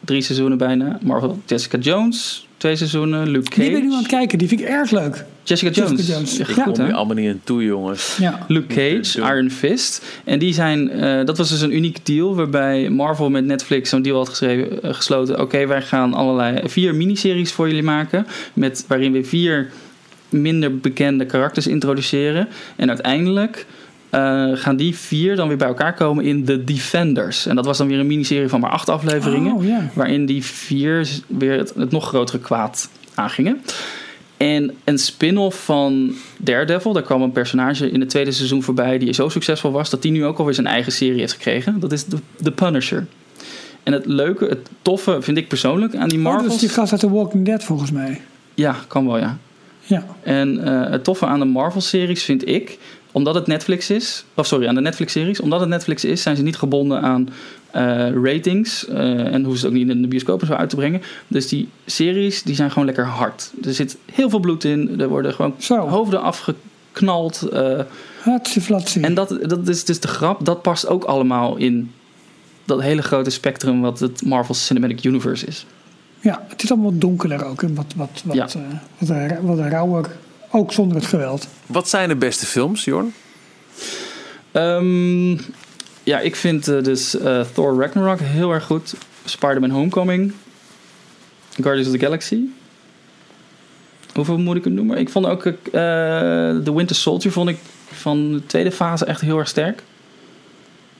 drie 0.00 0.22
seizoenen 0.22 0.58
bijna, 0.58 0.98
Marvel, 1.02 1.38
Jessica 1.46 1.78
Jones, 1.78 2.46
twee 2.56 2.76
seizoenen, 2.76 3.28
Luke 3.28 3.48
Cage. 3.48 3.60
Die 3.60 3.70
ben 3.70 3.78
ik 3.78 3.84
nu 3.86 3.92
aan 3.92 3.98
het 3.98 4.06
kijken, 4.06 4.38
die 4.38 4.48
vind 4.48 4.60
ik 4.60 4.66
erg 4.66 4.90
leuk. 4.90 5.24
Jessica 5.42 5.70
Jones. 5.70 5.90
Jessica 5.90 6.12
Jones. 6.14 6.38
Ik 6.38 6.56
Ja. 6.56 6.62
kom 6.62 6.84
hier 6.84 6.94
allemaal 6.94 7.16
niet 7.16 7.30
aan 7.30 7.40
toe, 7.44 7.64
jongens. 7.64 8.16
Ja. 8.20 8.44
Luke 8.48 8.66
Cage. 8.74 9.18
Iron 9.34 9.50
Fist. 9.50 10.04
En 10.24 10.38
die 10.38 10.52
zijn, 10.52 10.90
eh, 10.90 11.24
dat 11.24 11.38
was 11.38 11.48
dus 11.48 11.60
een 11.60 11.76
unieke 11.76 12.00
deal 12.02 12.34
waarbij 12.34 12.88
Marvel 12.90 13.30
met 13.30 13.44
Netflix 13.44 13.90
zo'n 13.90 14.02
deal 14.02 14.16
had 14.16 14.28
geschreven, 14.28 14.82
eh, 14.82 14.94
gesloten. 14.94 15.40
Oké, 15.40 15.66
wij 15.66 15.82
gaan 15.82 16.14
allerlei 16.14 16.68
vier 16.68 16.94
miniseries 16.94 17.52
voor 17.52 17.66
jullie 17.66 17.82
maken. 17.82 18.26
Met, 18.52 18.84
waarin 18.88 19.12
we 19.12 19.24
vier 19.24 19.70
minder 20.28 20.78
bekende 20.78 21.26
karakters 21.26 21.66
introduceren. 21.66 22.48
En 22.76 22.88
uiteindelijk 22.88 23.66
eh, 24.10 24.50
gaan 24.54 24.76
die 24.76 24.96
vier 24.96 25.36
dan 25.36 25.48
weer 25.48 25.56
bij 25.56 25.68
elkaar 25.68 25.94
komen 25.94 26.24
in 26.24 26.44
The 26.44 26.64
Defenders. 26.64 27.46
En 27.46 27.56
dat 27.56 27.64
was 27.64 27.78
dan 27.78 27.86
weer 27.86 27.98
een 27.98 28.06
miniserie 28.06 28.48
van 28.48 28.60
maar 28.60 28.70
acht 28.70 28.88
afleveringen. 28.88 29.52
Oh. 29.52 29.64
Waarin 29.94 30.26
die 30.26 30.44
vier 30.44 31.08
weer 31.26 31.58
het, 31.58 31.74
het 31.74 31.90
nog 31.90 32.08
grotere 32.08 32.38
kwaad 32.38 32.90
aangingen. 33.14 33.60
En 34.36 34.74
een 34.84 34.98
spin-off 34.98 35.64
van 35.64 36.14
Daredevil, 36.36 36.92
daar 36.92 37.02
kwam 37.02 37.22
een 37.22 37.32
personage 37.32 37.90
in 37.90 38.00
het 38.00 38.08
tweede 38.08 38.32
seizoen 38.32 38.62
voorbij 38.62 38.98
die 38.98 39.12
zo 39.12 39.28
succesvol 39.28 39.70
was 39.70 39.90
dat 39.90 40.02
die 40.02 40.12
nu 40.12 40.24
ook 40.24 40.38
alweer 40.38 40.54
zijn 40.54 40.66
eigen 40.66 40.92
serie 40.92 41.20
heeft 41.20 41.32
gekregen. 41.32 41.80
Dat 41.80 41.92
is 41.92 42.04
The, 42.04 42.16
The 42.42 42.50
Punisher. 42.50 43.06
En 43.82 43.92
het 43.92 44.06
leuke, 44.06 44.44
het 44.44 44.68
toffe 44.82 45.22
vind 45.22 45.38
ik 45.38 45.48
persoonlijk 45.48 45.94
aan 45.94 46.08
die 46.08 46.18
Oh, 46.18 46.24
dat 46.24 46.32
Marvels. 46.32 46.54
is 46.54 46.60
die 46.60 46.68
gast 46.68 46.92
uit 46.92 47.00
The 47.00 47.10
Walking 47.10 47.44
Dead 47.44 47.64
volgens 47.64 47.90
mij. 47.90 48.20
Ja, 48.54 48.76
kan 48.88 49.06
wel 49.06 49.18
ja. 49.18 49.38
Ja. 49.80 50.04
En 50.22 50.64
eh, 50.64 50.90
het 50.90 51.04
toffe 51.04 51.26
aan 51.26 51.38
de 51.38 51.44
Marvel-series 51.44 52.22
vind 52.22 52.48
ik, 52.48 52.78
omdat 53.18 53.34
het 53.34 53.46
Netflix 53.46 53.90
is, 53.90 54.24
of 54.34 54.46
sorry, 54.46 54.66
aan 54.66 54.74
de 54.74 54.80
Netflix-series, 54.80 55.40
omdat 55.40 55.60
het 55.60 55.68
Netflix 55.68 56.04
is, 56.04 56.22
zijn 56.22 56.36
ze 56.36 56.42
niet 56.42 56.56
gebonden 56.56 57.00
aan 57.02 57.28
eh, 57.70 58.10
ratings 58.22 58.86
eh, 58.86 59.34
en 59.34 59.42
hoeven 59.42 59.60
ze 59.60 59.66
ook 59.66 59.72
niet 59.72 59.88
in 59.88 60.02
de 60.02 60.08
bioscoop 60.08 60.42
zo 60.46 60.52
uit 60.52 60.70
te 60.70 60.76
brengen. 60.76 61.02
Dus 61.28 61.48
die 61.48 61.68
series, 61.86 62.42
die 62.42 62.54
zijn 62.54 62.70
gewoon 62.70 62.84
lekker 62.86 63.04
hard. 63.06 63.50
Er 63.64 63.74
zit 63.74 63.96
heel 64.12 64.30
veel 64.30 64.40
bloed 64.40 64.64
in, 64.64 65.00
er 65.00 65.08
worden 65.08 65.32
gewoon 65.34 65.54
Zo, 65.58 65.88
hoofden 65.88 66.22
afgeknald. 66.22 67.48
hatsie 68.20 68.62
flatsie. 68.62 69.02
en 69.02 69.14
dat, 69.14 69.38
dat 69.42 69.68
is 69.68 69.84
dus 69.84 70.00
de 70.00 70.08
grap, 70.08 70.44
dat 70.44 70.62
past 70.62 70.86
ook 70.86 71.04
allemaal 71.04 71.56
in 71.56 71.90
dat 72.64 72.82
hele 72.82 73.02
grote 73.02 73.30
spectrum 73.30 73.80
wat 73.80 74.00
het 74.00 74.24
Marvel 74.26 74.54
Cinematic 74.54 75.04
Universe 75.04 75.46
is. 75.46 75.66
Ja, 76.20 76.44
het 76.48 76.62
is 76.62 76.70
allemaal 76.70 76.90
wat 76.90 77.00
donkerder 77.00 77.44
ook 77.44 77.62
en 77.62 77.74
wat, 77.74 77.92
wat, 77.96 78.22
wat, 78.24 78.36
Ja. 78.36 78.48
wat, 78.98 79.38
wat 79.42 79.58
rauwer. 79.58 80.06
Ook 80.50 80.72
zonder 80.72 80.96
het 80.96 81.06
geweld. 81.06 81.48
Wat 81.66 81.88
zijn 81.88 82.08
de 82.08 82.16
beste 82.16 82.46
films, 82.46 82.84
Jorn? 82.84 83.14
Ehm, 84.52 85.30
ja, 86.02 86.18
ik 86.20 86.36
vind 86.36 86.68
eh, 86.68 86.82
dus 86.82 87.18
eh, 87.18 87.40
Thor 87.52 87.80
Ragnarok 87.80 88.20
heel 88.20 88.52
erg 88.52 88.64
goed. 88.64 88.94
Spider-Man 89.24 89.70
Homecoming. 89.70 90.32
Guardians 91.54 91.88
of 91.88 91.94
the 91.94 92.04
Galaxy. 92.04 92.40
Hoeveel 94.14 94.38
moet 94.38 94.56
ik 94.56 94.64
het 94.64 94.72
noemen? 94.72 94.98
Ik 94.98 95.08
vond 95.08 95.26
ook 95.26 95.44
eh 95.46 95.52
The 96.64 96.74
Winter 96.74 96.96
Soldier 96.96 97.32
vond 97.32 97.48
ik 97.48 97.58
van 97.90 98.32
de 98.32 98.46
tweede 98.46 98.72
fase 98.72 99.04
echt 99.04 99.20
heel 99.20 99.38
erg 99.38 99.48
sterk. 99.48 99.82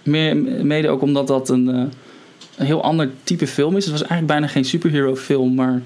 Meer, 0.02 0.36
mede 0.64 0.88
ook 0.88 1.02
omdat 1.02 1.26
dat 1.26 1.48
een, 1.48 1.68
eh, 1.68 1.82
een 2.56 2.66
heel 2.66 2.82
ander 2.82 3.10
type 3.22 3.46
film 3.46 3.76
is. 3.76 3.84
Het 3.84 3.92
was 3.92 4.02
eigenlijk 4.02 4.30
bijna 4.30 4.46
geen 4.46 4.64
superhero 4.64 5.16
film, 5.16 5.54
maar 5.54 5.82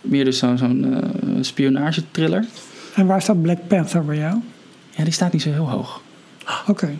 meer 0.00 0.24
dus 0.24 0.38
zo'n 0.38 0.58
zo'n 0.58 0.94
eh, 0.94 1.08
spionagetriller. 1.40 2.44
En 2.94 3.06
waar 3.06 3.22
staat 3.22 3.42
Black 3.42 3.66
Panther 3.68 4.04
bij 4.04 4.16
jou? 4.16 4.40
Ja, 4.90 5.04
die 5.04 5.12
staat 5.12 5.32
niet 5.32 5.42
zo 5.42 5.50
heel 5.50 5.70
hoog. 5.70 6.02
Oké. 6.68 6.96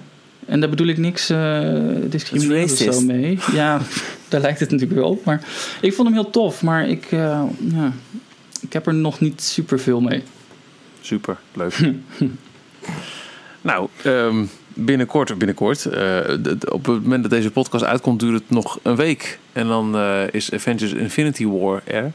En 0.46 0.60
daar 0.60 0.70
bedoel 0.70 0.86
ik 0.86 0.98
niks 0.98 1.30
uh, 1.30 1.70
discriminerend 2.08 2.70
of 2.70 2.94
zo 2.94 3.00
mee. 3.00 3.38
Ja, 3.52 3.80
daar 4.28 4.40
lijkt 4.40 4.60
het 4.60 4.70
natuurlijk 4.70 5.00
wel 5.00 5.10
op. 5.10 5.24
Maar 5.24 5.40
ik 5.80 5.94
vond 5.94 6.08
hem 6.08 6.16
heel 6.16 6.30
tof. 6.30 6.62
Maar 6.62 6.88
ik, 6.88 7.04
eh, 7.04 7.42
ja, 7.58 7.92
ik 8.60 8.72
heb 8.72 8.86
er 8.86 8.94
nog 8.94 9.20
niet 9.20 9.42
super 9.42 9.80
veel 9.80 10.00
mee. 10.00 10.22
Super, 11.00 11.38
leuk. 11.52 11.80
nou, 13.60 13.88
ehm, 14.02 14.44
binnenkort, 14.74 15.38
binnenkort 15.38 15.84
eh, 15.84 16.20
op 16.68 16.86
het 16.86 17.02
moment 17.02 17.22
dat 17.22 17.30
deze 17.30 17.50
podcast 17.50 17.84
uitkomt, 17.84 18.20
duurt 18.20 18.40
het 18.40 18.50
nog 18.50 18.78
een 18.82 18.96
week. 18.96 19.38
En 19.52 19.66
dan 19.66 19.96
eh, 19.96 20.22
is 20.30 20.52
Avengers 20.52 20.92
Infinity 20.92 21.46
War 21.46 21.82
er. 21.84 22.12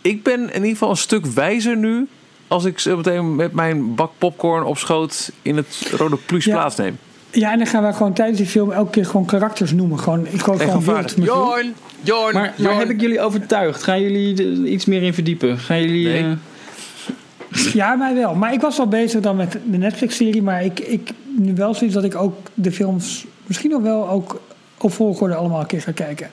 Ik 0.00 0.22
ben 0.22 0.40
in 0.40 0.54
ieder 0.54 0.68
geval 0.68 0.90
een 0.90 0.96
stuk 0.96 1.26
wijzer 1.26 1.76
nu. 1.76 2.08
Als 2.48 2.64
ik 2.64 2.78
zo 2.78 2.96
meteen 2.96 3.36
met 3.36 3.52
mijn 3.52 3.94
bak 3.94 4.10
popcorn 4.18 4.64
op 4.64 4.78
schoot 4.78 5.32
in 5.42 5.56
het 5.56 5.90
Rode 5.96 6.16
Plus 6.16 6.44
Ja. 6.44 6.52
plaatsneem. 6.54 6.98
Ja, 7.30 7.52
en 7.52 7.58
dan 7.58 7.66
gaan 7.66 7.86
we 7.86 7.92
gewoon 7.92 8.12
tijdens 8.12 8.38
die 8.38 8.46
film 8.46 8.70
elke 8.72 8.90
keer 8.90 9.06
gewoon 9.06 9.26
karakters 9.26 9.72
noemen. 9.72 9.98
Gewoon, 9.98 10.26
ik 10.26 10.40
gewoon 10.40 10.60
gewoon 10.60 10.84
wild. 10.84 11.14
Jorn, 11.16 11.74
Jorn, 12.02 12.34
Maar, 12.34 12.42
maar 12.42 12.52
Jorn. 12.56 12.76
heb 12.78 12.90
ik 12.90 13.00
jullie 13.00 13.20
overtuigd? 13.20 13.82
Gaan 13.82 14.00
jullie 14.00 14.36
er 14.44 14.66
iets 14.66 14.84
meer 14.84 15.02
in 15.02 15.14
verdiepen? 15.14 15.58
Gaan 15.58 15.80
jullie... 15.80 16.06
Nee. 16.08 16.22
eh, 16.22 17.72
Ja, 17.74 17.94
mij 17.94 18.14
wel. 18.14 18.34
Maar 18.34 18.52
ik 18.52 18.60
was 18.60 18.76
wel 18.76 18.86
bezig 18.88 19.20
dan 19.20 19.36
met 19.36 19.52
de 19.70 19.76
Netflix-serie. 19.78 20.42
Maar 20.42 20.64
ik, 20.64 20.80
ik 20.80 21.10
nu 21.36 21.54
wel 21.54 21.74
zoiets 21.74 21.94
dat 21.94 22.04
ik 22.04 22.14
ook 22.14 22.36
de 22.54 22.72
films 22.72 23.26
misschien 23.46 23.70
nog 23.70 23.82
wel 23.82 24.08
ook 24.08 24.40
op 24.78 24.92
volgorde 24.92 25.34
allemaal 25.34 25.60
een 25.60 25.66
keer 25.66 25.82
ga 25.82 25.92
kijken. 25.92 26.30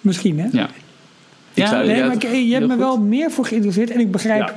Misschien, 0.00 0.38
hè? 0.40 0.48
ja. 0.52 0.64
Ik 1.54 1.62
Ja, 1.66 1.82
Nee, 1.82 2.04
maar 2.04 2.14
ik- 2.14 2.22
je 2.22 2.52
hebt 2.52 2.66
me 2.66 2.72
goed. 2.72 2.78
wel 2.82 2.98
meer 3.00 3.30
voor 3.30 3.44
geïnteresseerd. 3.46 3.90
En 3.90 4.00
ik 4.00 4.10
begrijp 4.10 4.40
Ja. 4.48 4.54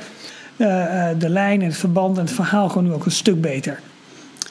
Eh, 0.67 1.09
eh, 1.09 1.19
de 1.19 1.29
lijn 1.29 1.61
en 1.61 1.67
het 1.67 1.77
verband 1.77 2.17
en 2.17 2.23
het 2.23 2.33
verhaal 2.33 2.69
gewoon 2.69 2.83
nu 2.83 2.93
ook 2.93 3.05
een 3.05 3.11
stuk 3.11 3.41
beter. 3.41 3.79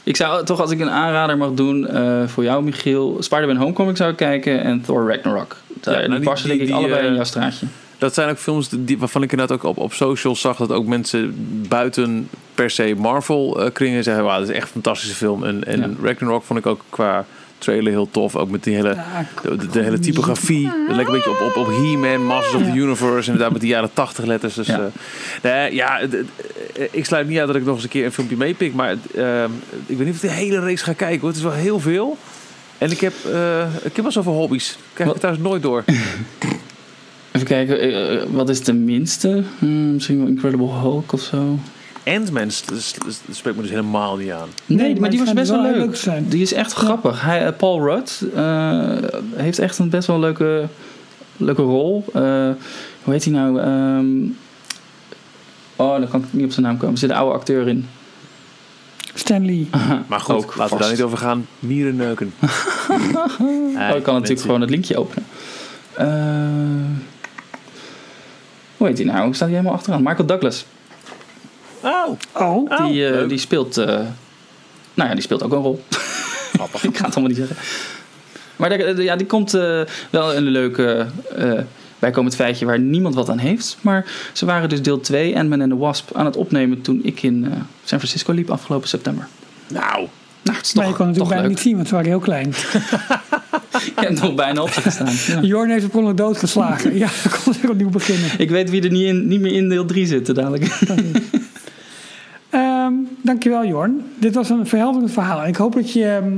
Ik 0.02 0.16
zou 0.16 0.44
toch, 0.44 0.60
als 0.60 0.70
ik 0.70 0.80
een 0.80 0.90
aanrader 0.90 1.36
mag 1.36 1.50
doen 1.54 1.86
eh, 1.88 2.26
voor 2.26 2.44
jou, 2.44 2.62
Michiel... 2.62 3.16
Spider-Man 3.20 3.56
Homecoming 3.56 3.96
zou 3.96 4.10
ik 4.10 4.16
kijken 4.16 4.62
en 4.62 4.80
Thor 4.80 5.08
Ragnarok. 5.10 5.56
Daar, 5.80 6.00
Ja, 6.02 6.06
nou, 6.06 6.20
die 6.20 6.28
passen 6.28 6.48
die- 6.48 6.58
denk 6.58 6.70
ik 6.70 6.76
die, 6.76 6.84
allebei 6.86 7.06
in 7.08 7.14
jouw 7.14 7.24
straatje. 7.24 7.66
Dat 7.98 8.14
zijn 8.14 8.30
ook 8.30 8.36
films 8.38 8.68
die, 8.78 8.98
waarvan 8.98 9.22
ik 9.22 9.30
inderdaad 9.32 9.56
ook 9.56 9.64
op, 9.64 9.78
op 9.78 9.92
socials 9.92 10.40
zag 10.40 10.56
dat 10.56 10.72
ook 10.72 10.86
mensen 10.86 11.34
buiten 11.68 12.28
per 12.54 12.70
se 12.70 12.94
Marvel 12.98 13.60
eh, 13.64 13.72
kringen 13.72 14.02
zeggen: 14.04 14.24
Wauw, 14.24 14.38
dat 14.38 14.48
is 14.48 14.54
echt 14.54 14.64
een 14.66 14.72
fantastische 14.72 15.14
film. 15.14 15.44
En, 15.44 15.64
en 15.64 15.80
Ja. 15.80 15.88
Ragnarok 16.02 16.42
vond 16.44 16.58
ik 16.58 16.66
ook 16.66 16.80
qua 16.88 17.24
trailer 17.58 17.92
heel 17.92 18.08
tof. 18.10 18.36
Ook 18.36 18.50
met 18.50 18.64
die 18.64 18.74
hele, 18.74 18.88
Ja, 18.94 19.26
de, 19.42 19.56
de- 19.56 19.66
de 19.66 19.82
hele 19.82 19.98
typografie. 19.98 20.66
Het 20.86 20.94
lijkt 20.96 21.10
een 21.10 21.14
beetje 21.16 21.30
op, 21.30 21.40
op, 21.40 21.56
op 21.56 21.66
He-Man, 21.66 22.24
Masters 22.26 22.54
of 22.54 22.60
Ja. 22.66 22.72
the 22.72 22.78
Universe. 22.78 23.30
Inderdaad, 23.30 23.52
met 23.52 23.60
die 23.60 23.70
jaren 23.70 23.90
80 23.92 24.24
letters. 24.24 24.54
Dus, 24.54 24.66
Ja. 24.66 24.76
ja, 24.76 24.90
nee, 25.42 25.74
ja 25.74 25.98
het- 26.00 26.12
het- 26.12 26.26
eh, 26.78 26.86
ik 26.90 27.04
sluit 27.04 27.28
niet 27.28 27.38
uit 27.38 27.46
dat 27.46 27.56
ik 27.56 27.64
nog 27.64 27.74
eens 27.74 27.82
een 27.84 27.88
keer 27.90 28.04
een 28.04 28.12
filmpje 28.12 28.36
meepik. 28.36 28.74
Maar 28.74 28.90
eh, 29.14 29.44
ik 29.86 29.96
weet 29.96 30.06
niet 30.06 30.14
of 30.16 30.22
ik 30.22 30.28
de 30.28 30.34
hele 30.36 30.60
race 30.60 30.84
ga 30.84 30.92
kijken 30.92 31.18
hoor. 31.20 31.28
Het 31.28 31.36
is 31.38 31.42
wel 31.44 31.52
heel 31.52 31.80
veel. 31.80 32.16
En 32.78 32.90
ik 32.90 33.00
heb, 33.00 33.12
eh, 33.32 33.60
ik 33.82 33.94
heb 33.96 34.02
wel 34.02 34.12
zoveel 34.12 34.32
hobby's. 34.32 34.70
Ik 34.70 34.76
krijg 34.92 35.08
ik 35.10 35.14
Wat? 35.16 35.24
thuis 35.24 35.38
nooit 35.38 35.62
door. 35.62 35.84
Even 37.32 37.46
kijken, 37.46 37.80
eh, 37.80 38.14
eh, 38.14 38.22
wat 38.30 38.48
is 38.48 38.60
de 38.64 38.72
minste? 38.72 39.42
Hmm, 39.58 39.92
misschien 39.92 40.18
wel 40.18 40.26
Incredible 40.26 40.66
Hulk 40.70 41.12
of 41.12 41.20
zo. 41.20 41.58
Ant-Man 42.16 42.50
spreekt 43.30 43.56
me 43.56 43.62
dus 43.62 43.70
helemaal 43.70 44.16
niet 44.16 44.30
aan. 44.30 44.48
Nee, 44.66 44.78
Nee, 44.78 44.92
maar, 44.92 45.00
maar 45.00 45.10
die 45.10 45.18
was 45.18 45.32
best 45.32 45.50
wel 45.50 45.62
wel 45.62 45.72
leuk. 45.72 46.04
leuk. 46.04 46.30
Die 46.30 46.42
is 46.42 46.52
echt 46.52 46.72
grappig. 46.72 47.22
Hij, 47.22 47.46
eh, 47.46 47.56
Paul 47.56 47.80
Rudd 47.80 48.22
eh, 48.34 48.88
heeft 49.34 49.58
echt 49.58 49.78
een 49.78 49.88
best 49.90 50.06
wel 50.06 50.18
leuke, 50.18 50.66
leuke 51.36 51.62
rol. 51.62 52.04
Eh, 52.14 52.22
hoe 53.02 53.12
heet 53.12 53.24
hij 53.24 53.32
nou? 53.32 53.60
Ehm, 53.60 54.06
oh, 55.76 55.98
dan 56.00 56.08
kan 56.08 56.20
ik 56.20 56.26
niet 56.30 56.44
op 56.44 56.52
zijn 56.52 56.66
naam 56.66 56.76
komen. 56.76 56.92
Er 56.92 56.98
zit 57.00 57.10
een 57.10 57.16
oude 57.16 57.34
acteur 57.34 57.68
in. 57.68 57.86
Stanley. 59.14 59.66
Maar 60.08 60.20
goed, 60.20 60.34
Ook 60.34 60.56
laten 60.56 60.76
we 60.76 60.82
daar 60.82 60.92
niet 60.92 61.02
over 61.02 61.18
gaan. 61.18 61.46
Mieren 61.58 61.96
neuken. 61.96 62.32
Oh, 63.90 63.96
ik 63.96 64.02
kan 64.02 64.14
natuurlijk 64.14 64.40
gewoon 64.40 64.60
het 64.60 64.70
linkje 64.70 64.96
openen. 64.98 65.24
Eh, 65.94 66.06
hoe 68.76 68.86
heet 68.86 68.98
hij 68.98 69.06
nou? 69.06 69.24
Hoe 69.24 69.34
staat 69.34 69.48
hij 69.48 69.56
helemaal 69.56 69.78
achteraan? 69.78 70.02
Michael 70.02 70.26
Douglas. 70.26 70.66
Oh, 71.88 72.18
Oh, 72.32 72.70
Oh, 72.70 72.86
die, 72.86 73.06
eh, 73.08 73.28
die 73.28 73.38
speelt... 73.38 73.76
eh, 73.76 73.86
nou 74.94 75.08
ja, 75.08 75.12
die 75.14 75.22
speelt 75.22 75.42
ook 75.42 75.52
een 75.52 75.58
rol. 75.58 75.84
ik 76.82 76.96
ga 76.96 77.04
het 77.04 77.14
allemaal 77.14 77.22
niet 77.22 77.36
zeggen. 77.36 77.56
Maar 78.56 78.68
daar- 78.68 79.02
ja, 79.02 79.16
die 79.16 79.26
komt 79.26 79.54
eh, 79.54 79.80
wel 80.10 80.34
een 80.36 80.42
leuke... 80.44 81.06
eh 81.36 81.52
bijkomend 81.98 82.34
feitje 82.34 82.66
waar 82.66 82.78
niemand 82.78 83.14
wat 83.14 83.28
aan 83.28 83.38
heeft. 83.38 83.76
Maar 83.80 84.06
ze 84.32 84.46
waren 84.46 84.68
dus 84.68 84.82
deel 84.82 85.00
2, 85.00 85.36
Ant-Man 85.38 85.60
en 85.60 85.68
the 85.68 85.76
Wasp, 85.76 86.10
aan 86.16 86.24
het 86.24 86.36
opnemen 86.36 86.80
toen 86.82 87.00
ik 87.02 87.22
in 87.22 87.44
eh, 87.44 87.50
San 87.84 87.98
Francisco 87.98 88.32
liep 88.32 88.50
afgelopen 88.50 88.88
september. 88.88 89.28
nou. 89.68 90.06
Nou, 90.42 90.56
het 90.56 90.66
is 90.66 90.74
maar 90.74 90.84
toch, 90.84 90.92
je 90.92 90.98
kon 90.98 91.06
natuurlijk 91.06 91.18
toch 91.18 91.28
bijna 91.28 91.42
leuk. 91.42 91.50
niet 91.50 91.60
zien, 91.60 91.74
want 91.76 91.88
ze 91.88 91.94
waren 91.94 92.08
heel 92.10 92.18
klein. 92.18 92.48
Ik 93.86 93.92
heb 93.94 94.20
nog 94.20 94.34
bijna 94.34 94.62
op 94.62 94.70
zitten 94.70 94.92
staan. 94.92 95.12
Ja. 95.26 95.40
Jorn 95.48 95.70
heeft 95.70 95.84
op 95.84 95.94
ongeluk 95.94 96.16
doodgeslagen. 96.16 96.94
ja, 96.98 97.08
dan 97.22 97.32
kon 97.44 97.54
ze 97.54 97.70
opnieuw 97.70 97.88
beginnen. 97.90 98.30
Ik 98.38 98.50
weet 98.50 98.70
wie 98.70 98.82
er 98.82 98.90
niet, 98.90 99.04
in, 99.06 99.26
niet 99.28 99.40
meer 99.40 99.52
in 99.52 99.68
deel 99.68 99.84
3 99.86 100.06
zitten 100.06 100.34
dadelijk. 100.34 100.64
Ehm, 102.88 102.94
dankjewel 103.22 103.66
Jorn. 103.66 104.02
Dit 104.18 104.34
was 104.34 104.50
een 104.50 104.66
verhelderend 104.66 105.12
verhaal. 105.12 105.46
Ik 105.46 105.56
hoop 105.56 105.74
dat 105.74 105.92
je... 105.92 106.04
ehm, 106.04 106.32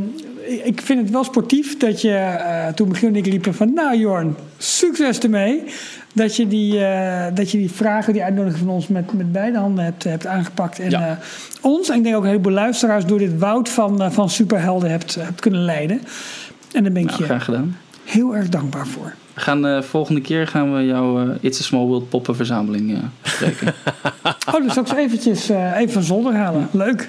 ik- 0.64 0.80
vind 0.80 1.00
het 1.00 1.10
wel 1.10 1.24
sportief 1.24 1.76
dat 1.76 2.00
je 2.02 2.12
eh, 2.14 2.66
toen 2.66 2.88
Michiel 2.88 3.08
en 3.08 3.16
ik 3.16 3.26
liepen 3.26 3.54
van... 3.54 3.72
Nou 3.74 3.96
Jorn, 3.98 4.36
succes 4.58 5.18
ermee. 5.18 5.62
Dat 6.12 6.36
je 6.36 6.48
die, 6.48 6.84
eh, 6.84 7.34
dat 7.34 7.50
je 7.50 7.58
die 7.58 7.70
vragen, 7.70 8.12
die 8.12 8.22
uitnodiging 8.22 8.58
van 8.64 8.68
ons 8.74 8.88
met, 8.88 9.12
met 9.12 9.32
beide 9.32 9.58
handen 9.58 9.84
hebt, 9.84 10.04
hebt 10.04 10.26
aangepakt. 10.26 10.78
En 10.78 10.90
Ja. 10.90 11.08
eh, 11.08 11.16
ons, 11.60 11.88
en 11.88 11.96
ik 11.96 12.02
denk 12.02 12.16
ook 12.16 12.22
een 12.22 12.28
heleboel 12.28 12.52
luisteraars... 12.52 13.04
door 13.06 13.18
dit 13.18 13.38
woud 13.38 13.68
van, 13.68 14.12
van 14.12 14.30
superhelden 14.30 14.90
hebt, 14.90 15.14
hebt 15.14 15.40
kunnen 15.40 15.60
leiden. 15.64 16.00
En 16.72 16.82
daar 16.82 16.92
ben 16.92 17.02
ik 17.02 17.08
Nou, 17.08 17.18
je 17.18 17.24
graag 17.24 17.44
gedaan. 17.44 17.76
Heel 18.10 18.36
erg 18.36 18.48
dankbaar 18.48 18.86
voor. 18.86 19.14
We 19.34 19.40
gaan, 19.40 19.66
eh, 19.66 19.82
volgende 19.82 20.20
keer 20.20 20.46
gaan 20.46 20.74
we 20.74 20.84
jouw 20.86 21.20
eh, 21.20 21.36
It's 21.40 21.60
a 21.60 21.62
Small 21.62 21.86
World 21.86 22.08
poppenverzameling 22.08 22.94
eh 22.94 22.98
bespreken. 23.22 23.74
Oh, 24.54 24.62
dus 24.62 24.78
ook 24.78 24.88
eens 24.88 24.96
eventjes 24.96 25.48
eh, 25.48 25.76
even 25.76 25.92
van 25.92 26.02
zolder 26.02 26.34
halen. 26.34 26.68
Leuk. 26.72 27.08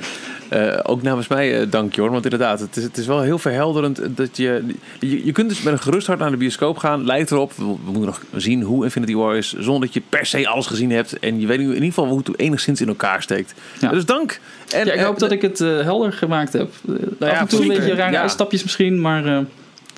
Eh, 0.49 0.79
ook 0.83 1.01
namens 1.01 1.27
mij 1.27 1.59
eh, 1.59 1.67
dank 1.69 1.95
Jorn, 1.95 2.11
want 2.11 2.23
inderdaad, 2.23 2.59
het 2.59 2.77
is, 2.77 2.83
het 2.83 2.97
is 2.97 3.05
wel 3.05 3.21
heel 3.21 3.37
verhelderend 3.39 4.01
dat 4.17 4.37
je, 4.37 4.63
je... 4.99 5.25
Je 5.25 5.31
kunt 5.31 5.49
dus 5.49 5.61
met 5.61 5.73
een 5.73 5.79
gerust 5.79 6.07
hart 6.07 6.19
naar 6.19 6.31
de 6.31 6.37
bioscoop 6.37 6.77
gaan. 6.77 7.05
Lijkt 7.05 7.31
erop, 7.31 7.53
we, 7.53 7.63
we 7.63 7.91
moeten 7.91 8.05
nog 8.05 8.21
zien 8.35 8.61
hoe 8.61 8.83
Infinity 8.83 9.15
War 9.15 9.37
is... 9.37 9.53
zonder 9.59 9.81
dat 9.81 9.93
je 9.93 10.01
per 10.09 10.25
se 10.25 10.47
alles 10.47 10.65
gezien 10.65 10.91
hebt. 10.91 11.19
En 11.19 11.39
je 11.39 11.47
weet 11.47 11.59
in 11.59 11.67
ieder 11.67 11.83
geval 11.83 12.07
hoe 12.07 12.17
het 12.17 12.39
enigszins 12.39 12.81
in 12.81 12.87
elkaar 12.87 13.21
steekt. 13.21 13.53
Ja. 13.79 13.89
Dus 13.89 14.05
dank. 14.05 14.39
En, 14.69 14.85
ja, 14.85 14.93
ik 14.93 14.99
hoop 14.99 15.19
dat 15.19 15.31
ik 15.31 15.41
het 15.41 15.61
eh, 15.61 15.79
helder 15.79 16.13
gemaakt 16.13 16.53
heb. 16.53 16.73
Ja, 17.19 17.29
af 17.29 17.39
en 17.39 17.47
toe 17.47 17.61
een 17.61 17.67
beetje 17.67 17.95
rare 17.95 18.11
Ja. 18.11 18.21
uitstapjes 18.21 18.63
misschien, 18.63 19.01
maar 19.01 19.25
eh 19.25 19.39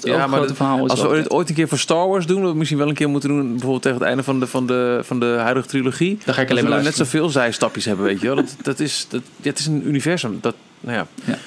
Ja, 0.03 0.15
maar 0.15 0.23
overgrote 0.23 0.47
dat- 0.47 0.57
verhaal 0.57 0.85
is 0.85 0.91
Als 0.91 1.01
we 1.01 1.07
het 1.15 1.30
ooit 1.30 1.49
een 1.49 1.55
keer 1.55 1.67
voor 1.67 1.77
Star 1.77 2.07
Wars 2.07 2.25
doen, 2.25 2.41
wat 2.41 2.51
we 2.51 2.57
misschien 2.57 2.77
wel 2.80 2.88
een 2.88 2.93
keer 2.93 3.09
moeten 3.09 3.30
doen, 3.30 3.49
bijvoorbeeld 3.51 3.81
tegen 3.81 3.97
het 3.97 4.07
einde 4.07 4.23
van 4.23 4.39
de, 4.39 4.47
van 4.47 4.67
de, 4.67 4.99
van 5.03 5.19
de 5.19 5.25
huidige 5.39 5.67
trilogie. 5.67 6.17
Dan 6.25 6.34
ga 6.34 6.41
ik 6.41 6.49
alleen 6.49 6.63
maar 6.63 6.71
zullen 6.71 6.77
we 6.91 6.97
net 6.97 7.07
zoveel 7.07 7.30
zijstapjes 7.30 7.85
hebben, 7.85 8.05
weet 8.05 8.21
je 8.21 8.27
wel. 8.27 8.35
Dat, 8.35 8.55
dat 8.61 8.80
is, 8.80 9.05
dat, 9.09 9.21
ja, 9.41 9.49
het 9.49 9.59
is 9.59 9.65
een 9.65 9.88
universum. 9.88 10.38
Dat, 10.41 10.55
nou 10.80 10.97
ja. 10.97 11.07
Ja. 11.25 11.38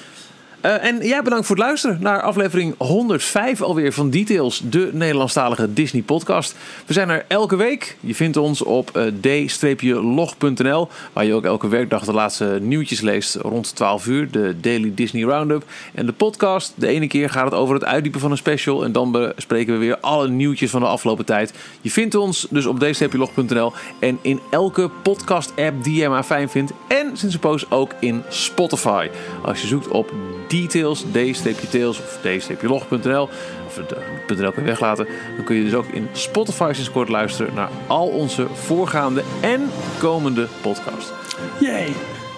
Eh, 0.61 0.83
en 0.83 1.07
jij 1.07 1.21
bedankt 1.21 1.45
voor 1.45 1.55
het 1.55 1.65
luisteren 1.65 1.97
naar 2.01 2.21
aflevering 2.21 2.75
105 2.77 3.61
alweer 3.61 3.93
van 3.93 4.09
Details, 4.09 4.61
de 4.69 4.89
Nederlandstalige 4.93 5.73
Disney 5.73 6.01
podcast. 6.01 6.55
We 6.85 6.93
zijn 6.93 7.09
er 7.09 7.25
elke 7.27 7.55
week. 7.55 7.97
Je 7.99 8.15
vindt 8.15 8.37
ons 8.37 8.63
op 8.63 8.97
eh, 8.97 9.03
d-log.nl, 9.21 10.89
waar 11.13 11.25
je 11.25 11.33
ook 11.33 11.45
elke 11.45 11.67
werkdag 11.67 12.05
de 12.05 12.13
laatste 12.13 12.57
nieuwtjes 12.61 13.01
leest 13.01 13.35
rond 13.35 13.75
12 13.75 14.07
uur, 14.07 14.31
de 14.31 14.55
Daily 14.61 14.91
Disney 14.95 15.23
Roundup. 15.23 15.63
En 15.93 16.05
de 16.05 16.11
podcast, 16.11 16.73
de 16.75 16.87
ene 16.87 17.07
keer 17.07 17.29
gaat 17.29 17.45
het 17.45 17.53
over 17.53 17.75
het 17.75 17.85
uitdiepen 17.85 18.19
van 18.19 18.31
een 18.31 18.37
special 18.37 18.83
en 18.83 18.91
dan 18.91 19.11
bespreken 19.11 19.73
we 19.73 19.79
weer 19.79 19.97
alle 19.99 20.27
nieuwtjes 20.27 20.69
van 20.69 20.81
de 20.81 20.87
afgelopen 20.87 21.25
tijd. 21.25 21.53
Je 21.81 21.91
vindt 21.91 22.15
ons 22.15 22.47
dus 22.49 22.65
op 22.65 22.79
d-log.nl 22.79 23.73
en 23.99 24.19
in 24.21 24.39
elke 24.51 24.89
podcast 25.03 25.53
app 25.55 25.83
die 25.83 26.01
je 26.01 26.09
maar 26.09 26.23
fijn 26.23 26.49
vindt 26.49 26.71
en 26.87 27.17
sinds 27.17 27.33
een 27.33 27.41
poos 27.41 27.71
ook 27.71 27.91
in 27.99 28.23
Spotify. 28.29 29.09
Als 29.43 29.61
je 29.61 29.67
zoekt 29.67 29.87
op 29.87 30.13
details, 30.47 31.05
d-tails 31.11 31.99
of 31.99 32.19
d-log.nl 32.59 33.29
of 33.65 33.75
het 33.75 33.91
eh, 33.91 34.37
.nl 34.37 34.51
kun 34.51 34.63
je 34.63 34.69
weglaten, 34.69 35.07
dan 35.35 35.45
kun 35.45 35.55
je 35.55 35.63
dus 35.63 35.73
ook 35.73 35.87
in 35.87 36.07
Spotify 36.11 36.71
sinds 36.73 36.91
kort 36.91 37.09
luisteren 37.09 37.53
naar 37.53 37.69
al 37.87 38.07
onze 38.07 38.47
voorgaande 38.53 39.23
en 39.41 39.69
komende 39.99 40.47
podcasts. 40.61 41.11
Jee. 41.59 41.93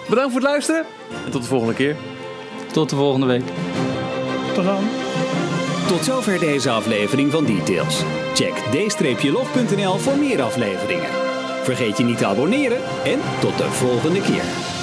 Bedankt 0.09 0.31
voor 0.31 0.41
het 0.41 0.49
luisteren 0.49 0.85
en 1.25 1.31
tot 1.31 1.41
de 1.41 1.47
volgende 1.47 1.73
keer. 1.73 1.95
Tot 2.71 2.89
de 2.89 2.95
volgende 2.95 3.25
week. 3.25 3.43
Tot 4.53 4.63
dan. 4.63 4.83
Tot 5.87 6.03
zover 6.03 6.39
deze 6.39 6.69
aflevering 6.69 7.31
van 7.31 7.45
Details. 7.45 8.03
Check 8.33 8.53
d-log.nl 9.21 9.97
voor 9.97 10.17
meer 10.17 10.41
afleveringen. 10.41 11.09
Vergeet 11.63 11.97
je 11.97 12.03
niet 12.03 12.17
te 12.17 12.25
abonneren 12.25 12.81
en 13.03 13.19
tot 13.39 13.57
de 13.57 13.71
volgende 13.71 14.21
keer. 14.21 14.78